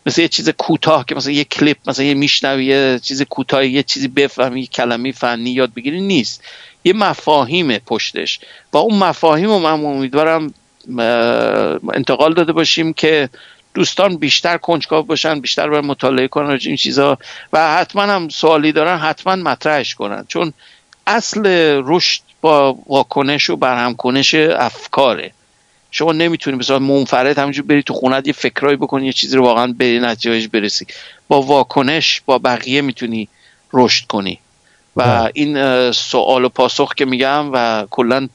مثل 0.05 0.21
یه 0.21 0.27
چیز 0.27 0.49
کوتاه 0.49 1.05
که 1.05 1.15
مثلا 1.15 1.34
یه 1.34 1.43
کلیپ 1.43 1.77
مثلا 1.88 2.05
یه 2.05 2.13
میشنوی 2.13 2.65
یه 2.65 2.99
چیز 3.03 3.21
کوتاه 3.21 3.65
یه 3.65 3.84
چیزی 3.84 4.07
بفهمی 4.07 4.61
یه 4.61 4.67
کلمه 4.67 5.11
فنی 5.11 5.49
یاد 5.49 5.73
بگیری 5.73 6.01
نیست. 6.01 6.43
یه 6.84 6.93
مفاهیم 6.93 7.77
پشتش. 7.77 8.39
و 8.73 8.77
اون 8.77 8.99
مفاهیم 8.99 9.49
رو 9.49 9.59
من 9.59 9.71
امیدوارم 9.85 10.53
انتقال 11.93 12.34
داده 12.34 12.53
باشیم 12.53 12.93
که 12.93 13.30
دوستان 13.73 14.17
بیشتر 14.17 14.57
کنجکاو 14.57 15.05
باشن 15.05 15.39
بیشتر 15.39 15.69
بر 15.69 15.81
مطالعه 15.81 16.27
کنن 16.27 16.59
این 16.65 16.76
چیزا 16.76 17.17
و 17.53 17.77
حتما 17.77 18.01
هم 18.01 18.30
سوالی 18.30 18.71
دارن 18.71 18.97
حتما 18.97 19.35
مطرحش 19.35 19.95
کنن. 19.95 20.26
چون 20.27 20.53
اصل 21.07 21.41
رشد 21.85 22.21
با 22.41 22.77
واکنش 22.88 23.49
و 23.49 23.55
برهم 23.55 23.95
کنش 23.95 24.35
افکاره. 24.35 25.31
شما 25.91 26.11
نمی‌تونی 26.11 26.57
مثلا 26.57 26.79
منفرد 26.79 27.37
همینجور 27.37 27.65
بری 27.65 27.83
تو 27.83 27.93
خونت 27.93 28.27
یه 28.27 28.33
فکرایی 28.33 28.77
بکنی 28.77 29.05
یه 29.05 29.13
چیزی 29.13 29.37
رو 29.37 29.43
واقعا 29.43 29.73
به 29.77 29.99
نتیجهش 29.99 30.47
برسی. 30.47 30.85
با 31.27 31.41
واکنش 31.41 32.21
با 32.25 32.37
بقیه 32.37 32.81
می‌تونی 32.81 33.27
رشد 33.73 34.05
کنی. 34.05 34.39
و 34.95 35.03
بله. 35.03 35.31
این 35.33 35.91
سوال 35.91 36.45
و 36.45 36.49
پاسخ 36.49 36.93
که 36.93 37.05
میگم 37.05 37.49
و 37.53 37.85
کلا 37.89 38.27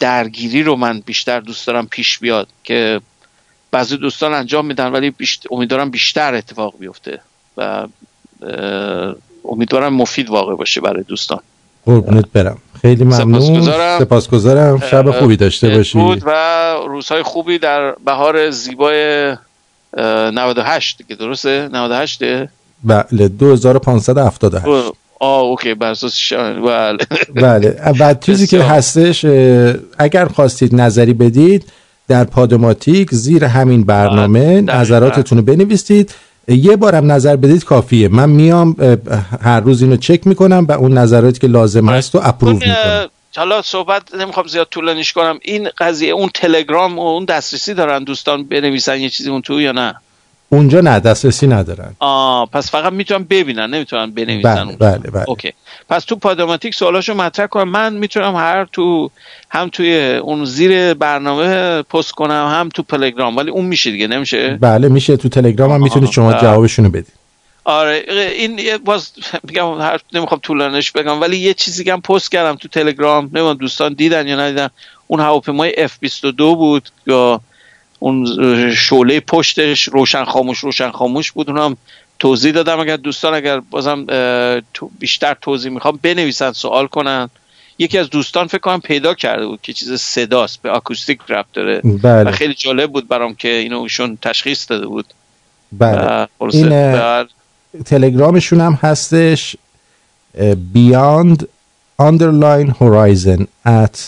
درگیری 0.00 0.62
رو 0.62 0.76
من 0.76 1.00
بیشتر 1.00 1.40
دوست 1.40 1.66
دارم 1.66 1.86
پیش 1.86 2.18
بیاد 2.18 2.48
که 2.64 3.00
بعضی 3.70 3.96
دوستان 3.96 4.34
انجام 4.34 4.66
میدن 4.66 4.92
ولی 4.92 5.10
بیشتر 5.10 5.48
امیدوارم 5.50 5.90
بیشتر 5.90 6.34
اتفاق 6.34 6.74
بیفته 6.78 7.20
و 7.56 7.88
امیدوارم 9.44 9.94
مفید 9.94 10.30
واقع 10.30 10.54
باشه 10.54 10.80
برای 10.80 11.02
دوستان. 11.02 11.40
قربونت 11.86 12.24
برم. 12.32 12.58
خیلی 12.82 13.04
ممنون. 13.04 13.62
سپاسگزارم. 13.98 14.80
شب 14.90 15.10
خوبی 15.10 15.36
داشته 15.36 15.68
باشی. 15.70 15.98
بود 15.98 16.22
و 16.26 16.30
روزهای 16.88 17.22
خوبی 17.22 17.58
در 17.58 17.94
بهار 18.04 18.50
زیبای 18.50 19.36
98 19.98 20.98
که 21.08 21.14
درسته؟ 21.14 21.68
98 21.72 22.22
بله 22.84 23.28
2578 23.28 24.92
آه 25.20 25.40
اوکی. 25.40 25.74
برساس 25.74 26.32
بله. 26.32 26.96
بله. 27.34 27.76
و 28.00 28.14
چیزی 28.14 28.46
که 28.46 28.62
هستش 28.62 29.24
اگر 29.98 30.24
خواستید 30.24 30.74
نظری 30.74 31.12
بدید 31.12 31.64
در 32.08 32.24
پادماتیک 32.24 33.14
زیر 33.14 33.44
همین 33.44 33.84
برنامه 33.84 34.62
بله، 34.62 34.80
نظراتتون 34.80 35.38
رو 35.38 35.44
بنویسید. 35.44 36.14
یه 36.48 36.76
بارم 36.76 37.12
نظر 37.12 37.36
بدید 37.36 37.64
کافیه. 37.64 38.08
من 38.08 38.30
میام 38.30 38.76
هر 39.42 39.60
روز 39.60 39.82
اینو 39.82 39.96
چک 39.96 40.26
می‌کنم 40.26 40.66
و 40.68 40.72
اون 40.72 40.98
نظراتی 40.98 41.40
که 41.40 41.46
لازم 41.46 41.88
هست 41.88 42.14
رو 42.14 42.20
اپروو 42.24 42.52
می‌کنم. 42.52 43.08
حالا 43.36 43.62
صحبت 43.62 44.14
نمی‌خوام 44.14 44.46
زیاد 44.46 44.66
طولانیش 44.70 45.12
کنم. 45.12 45.38
این 45.42 45.68
قضیه 45.78 46.12
اون 46.12 46.28
تلگرام 46.34 46.98
و 46.98 47.02
اون 47.02 47.24
دسترسی 47.24 47.74
دارن 47.74 48.04
دوستان 48.04 48.44
بنویسن 48.44 49.00
یه 49.00 49.08
چیزی 49.08 49.30
اون 49.30 49.42
تو 49.42 49.60
یا 49.60 49.72
نه؟ 49.72 49.94
اونجا 50.48 50.80
نه 50.80 51.00
دسترسی 51.00 51.46
ندارن. 51.46 51.96
آه 51.98 52.48
پس 52.52 52.70
فقط 52.70 52.92
می‌تونن 52.92 53.24
ببینن 53.24 53.74
نمی‌تونن 53.74 54.10
بنویسن 54.10 54.64
بله 54.64 54.76
بله, 54.76 55.10
بله. 55.10 55.24
اوکی. 55.28 55.52
پس 55.88 56.04
تو 56.04 56.16
پادوماتیک 56.16 56.74
سوالاشو 56.74 57.14
مطرح 57.14 57.46
کنم 57.46 57.68
من 57.68 57.92
می‌تونم 57.92 58.36
هر 58.36 58.64
تو 58.64 59.10
هم 59.50 59.68
توی 59.68 60.16
اون 60.16 60.44
زیر 60.44 60.94
برنامه 60.94 61.82
پست 61.82 62.12
کنم 62.12 62.48
هم 62.50 62.68
تو 62.68 62.82
تلگرام. 62.82 63.36
ولی 63.36 63.50
اون 63.50 63.64
میشه 63.64 63.90
دیگه 63.90 64.06
نمیشه؟ 64.06 64.58
بله 64.60 64.88
میشه 64.88 65.16
تو 65.16 65.28
تلگرام 65.28 65.72
هم 65.72 65.82
می‌تونید 65.82 66.10
شما. 66.10 66.32
جوابشونو 66.32 66.88
بدید. 66.88 67.12
آره 67.64 68.04
این 68.36 68.76
باز 68.84 69.12
میگم 69.42 69.80
هر 69.80 70.00
نمی‌خوام 70.12 70.40
طولانش 70.40 70.92
بگم 70.92 71.20
ولی 71.20 71.36
یه 71.36 71.54
چیزی 71.54 71.90
هم 71.90 72.00
پست 72.00 72.32
کردم 72.32 72.54
تو 72.54 72.68
تلگرام. 72.68 73.24
نمی‌دونم 73.24 73.54
دوستان 73.54 73.92
دیدن 73.92 74.28
یا 74.28 74.36
ندیدن. 74.36 74.68
اون 75.06 75.20
هواپیمای 75.20 75.88
F22 75.88 76.34
بود. 76.38 76.88
یا 77.06 77.40
اون 77.98 78.26
شعله 78.76 79.20
پشتش 79.20 79.82
روشن 79.82 80.24
خاموش 80.24 80.58
روشن 80.58 80.90
خاموش 80.90 81.32
بود. 81.32 81.50
اونم 81.50 81.76
توضیح 82.22 82.52
دادم 82.52 82.80
اگر 82.80 82.96
دوستان 82.96 83.34
اگر 83.34 83.60
بازم 83.60 84.06
بیشتر 84.98 85.36
توضیح 85.40 85.72
می‌خوام 85.72 85.98
بنویسن 86.02 86.52
سوال 86.52 86.86
کنن. 86.86 87.30
یکی 87.78 87.98
از 87.98 88.10
دوستان 88.10 88.46
فکر 88.46 88.58
کنم 88.58 88.80
پیدا 88.80 89.14
کرده 89.14 89.46
بود 89.46 89.58
که 89.62 89.72
چیز 89.72 89.92
صداست 89.92 90.62
به 90.62 90.70
آکوستیک 90.70 91.20
رپ 91.28 91.46
داره. 91.52 91.80
بله. 91.80 92.28
و 92.28 92.32
خیلی 92.32 92.54
جالب 92.54 92.92
بود 92.92 93.08
برام 93.08 93.34
که 93.34 93.48
اینو 93.48 93.80
ایشون 93.80 94.18
تشخیص 94.22 94.70
داده 94.70 94.86
بود. 94.86 95.06
بله. 95.72 96.26
این 96.40 96.68
بر... 96.68 97.26
تلگرامشون 97.84 98.60
هم 98.60 98.78
هستش 98.82 99.56
beyond 100.74 101.44
underline 102.02 102.70
horizon 102.80 103.46
at 103.66 103.98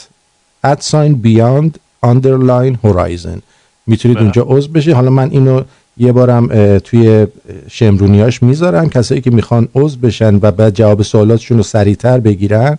at 0.66 0.80
sign 0.90 1.12
beyond 1.24 1.70
underline 2.06 2.76
horizon. 2.84 3.38
می‌تونید 3.86 4.16
بله. 4.16 4.22
اونجا 4.22 4.42
عضو 4.48 4.72
بشید. 4.72 4.94
حالا 4.94 5.10
من 5.10 5.30
اینو 5.30 5.62
یه 5.96 6.12
بارم 6.12 6.78
توی 6.78 7.26
شمرونیاش 7.70 8.42
می‌ذارم 8.42 8.90
کسایی 8.90 9.20
که 9.20 9.30
می‌خوان 9.30 9.68
عضو 9.74 9.98
بشن 9.98 10.34
و 10.34 10.50
بعد 10.50 10.74
جواب 10.74 11.02
سوالاتشون 11.02 11.56
رو 11.56 11.62
سریعتر 11.62 12.20
بگیرن 12.20 12.78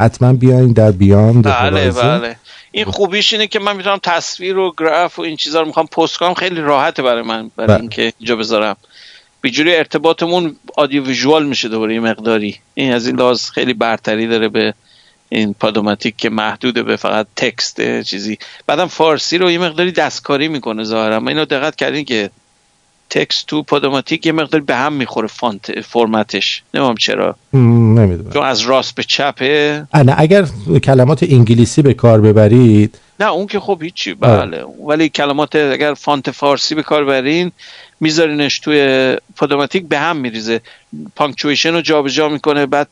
حتما 0.00 0.32
بیاین 0.32 0.72
در 0.72 0.90
بیاند 0.90 1.44
بله 1.44 1.90
بله. 1.90 2.36
این 2.72 2.84
خوبیش 2.84 3.32
اینه 3.32 3.46
که 3.46 3.58
من 3.58 3.76
می‌تونم 3.76 3.98
تصویر 4.02 4.58
و 4.58 4.74
گراف 4.78 5.18
و 5.18 5.22
این 5.22 5.36
چیزا 5.36 5.60
رو 5.60 5.66
می‌خوام 5.66 5.86
پست 5.86 6.16
کنم. 6.16 6.34
خیلی 6.34 6.60
راحته 6.60 7.02
برای 7.02 7.22
من 7.22 7.50
برای 7.56 7.68
بله. 7.68 7.80
اینکه 7.80 8.12
اینجا 8.18 8.36
بذارم. 8.36 8.76
بیجوری 9.40 9.76
ارتباطمون 9.76 10.56
آدیو 10.76 11.04
ویژوال 11.04 11.46
میشه 11.46 11.68
دوباره 11.68 11.94
یه 11.94 12.00
مقداری. 12.00 12.56
این 12.74 12.92
از 12.92 13.06
این 13.06 13.16
لحاظ 13.16 13.50
خیلی 13.50 13.74
برتری 13.74 14.26
داره 14.26 14.48
به 14.48 14.74
این 15.28 15.54
پادوماتیک 15.54 16.16
که 16.16 16.30
محدوده 16.30 16.82
به 16.82 16.96
فقط 16.96 17.26
text 17.36 18.02
چیزی. 18.02 18.38
بعدم 18.66 18.86
فارسی 18.86 19.38
رو 19.38 19.50
یه 19.50 19.58
مقداری 19.58 19.92
دستکاری 19.92 20.48
می‌کنه 20.48 20.84
ظاهرا. 20.84 21.20
ما 21.20 21.28
اینو 21.28 21.44
دقت 21.44 21.76
کردین 21.76 22.04
که 22.04 22.30
text 23.10 23.46
تو 23.46 23.62
پادوماتیک 23.62 24.26
یه 24.26 24.32
مقداری 24.32 24.64
به 24.64 24.74
هم 24.74 24.92
می‌خوره 24.92 25.28
فونت 25.28 25.80
فرمتش. 25.80 26.62
نمی‌دونم 26.74 26.94
چرا. 26.94 27.36
نمی‌دونم. 27.52 28.32
چون 28.32 28.44
از 28.44 28.60
راست 28.60 28.94
به 28.94 29.02
چپه. 29.02 29.86
نه 29.94 30.14
اگر 30.18 30.46
کلمات 30.84 31.22
انگلیسی 31.22 31.82
به 31.82 31.94
کار 31.94 32.20
ببرید. 32.20 32.98
نه 33.20 33.32
اون 33.32 33.46
که 33.46 33.60
خب 33.60 33.82
هیچی 33.82 34.14
بله. 34.14 34.64
ولی 34.86 35.08
کلمات 35.08 35.56
اگر 35.56 35.94
فونت 35.94 36.30
فارسی 36.30 36.74
به 36.74 36.82
کار 36.82 37.04
برین 37.04 37.52
میذارینش 38.00 38.58
توی 38.58 39.16
پادوماتیک 39.36 39.88
به 39.88 39.98
هم 39.98 40.16
میریزه. 40.16 40.60
پانکچویشن 41.16 41.72
رو 41.72 41.80
جابجا 41.80 42.28
می‌کنه 42.28 42.66
بعد 42.66 42.88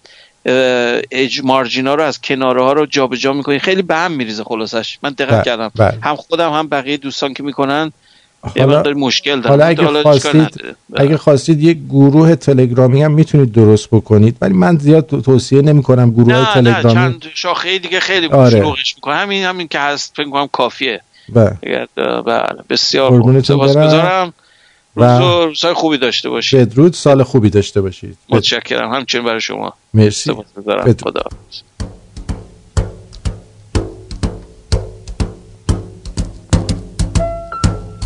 اج 1.10 1.40
مارجینا 1.44 1.94
رو 1.94 2.02
از 2.02 2.20
کناره 2.20 2.62
ها 2.62 2.72
رو 2.72 2.86
جابجا 2.86 3.32
می‌کنی 3.32 3.58
خیلی 3.58 3.82
به 3.82 3.96
هم 3.96 4.12
میریزه 4.12 4.44
خلاصش. 4.44 4.98
من 5.02 5.10
دقت 5.10 5.30
بله، 5.30 5.42
کردم. 5.44 5.70
بله. 5.76 5.98
هم 6.02 6.16
خودم 6.16 6.52
هم 6.52 6.68
بقیه 6.68 6.96
دوستان 6.96 7.34
که 7.34 7.42
می‌کنن. 7.42 7.92
حالا 8.42 8.82
مشکل 8.82 9.42
حالا 9.42 9.64
اگه 9.64 10.02
خواستید 10.02 10.76
اگه 10.96 11.16
خواستید 11.16 11.62
یک 11.62 11.78
گروه 11.88 12.34
تلگرامی 12.34 13.02
هم 13.02 13.12
می‌تونید 13.12 13.52
درست 13.52 13.88
بکنید 13.90 14.36
ولی 14.40 14.54
من 14.54 14.78
زیاد 14.78 15.06
توصیه 15.06 15.62
نمی 15.62 15.82
کنم 15.82 16.10
گروه 16.10 16.32
نه 16.32 16.54
تلگرامی 16.54 16.86
نه 16.88 16.94
چند 16.94 17.24
شاخه 17.34 17.78
دیگه 17.78 18.00
خیلی 18.00 18.26
آره. 18.26 18.60
می‌کنه. 18.60 19.14
همین 19.14 19.44
همین 19.44 19.68
که 19.68 19.78
هست 19.78 20.12
فکر 20.16 20.30
کنم 20.30 20.48
کافیه. 20.52 21.00
بله, 21.28 21.86
بله. 21.96 22.62
بسیار 22.70 23.22
خوب. 23.22 23.40
سپاسگزارم 23.40 24.32
و 24.96 25.18
روزهای 25.18 25.74
خوبی 25.74 25.98
داشته 25.98 26.30
باشید 26.30 26.60
بدرود. 26.60 26.92
سال 26.92 27.22
خوبی 27.22 27.50
داشته 27.50 27.80
باشید. 27.80 28.16
متشکرم. 28.28 28.92
همچنین 28.94 29.24
برای 29.24 29.40
شما. 29.40 29.74
مرسی. 29.94 30.32
خدا 31.02 31.22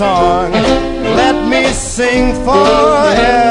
Song. 0.00 0.52
Let 1.20 1.36
me 1.46 1.62
sing 1.74 2.32
forevermore. 2.46 3.49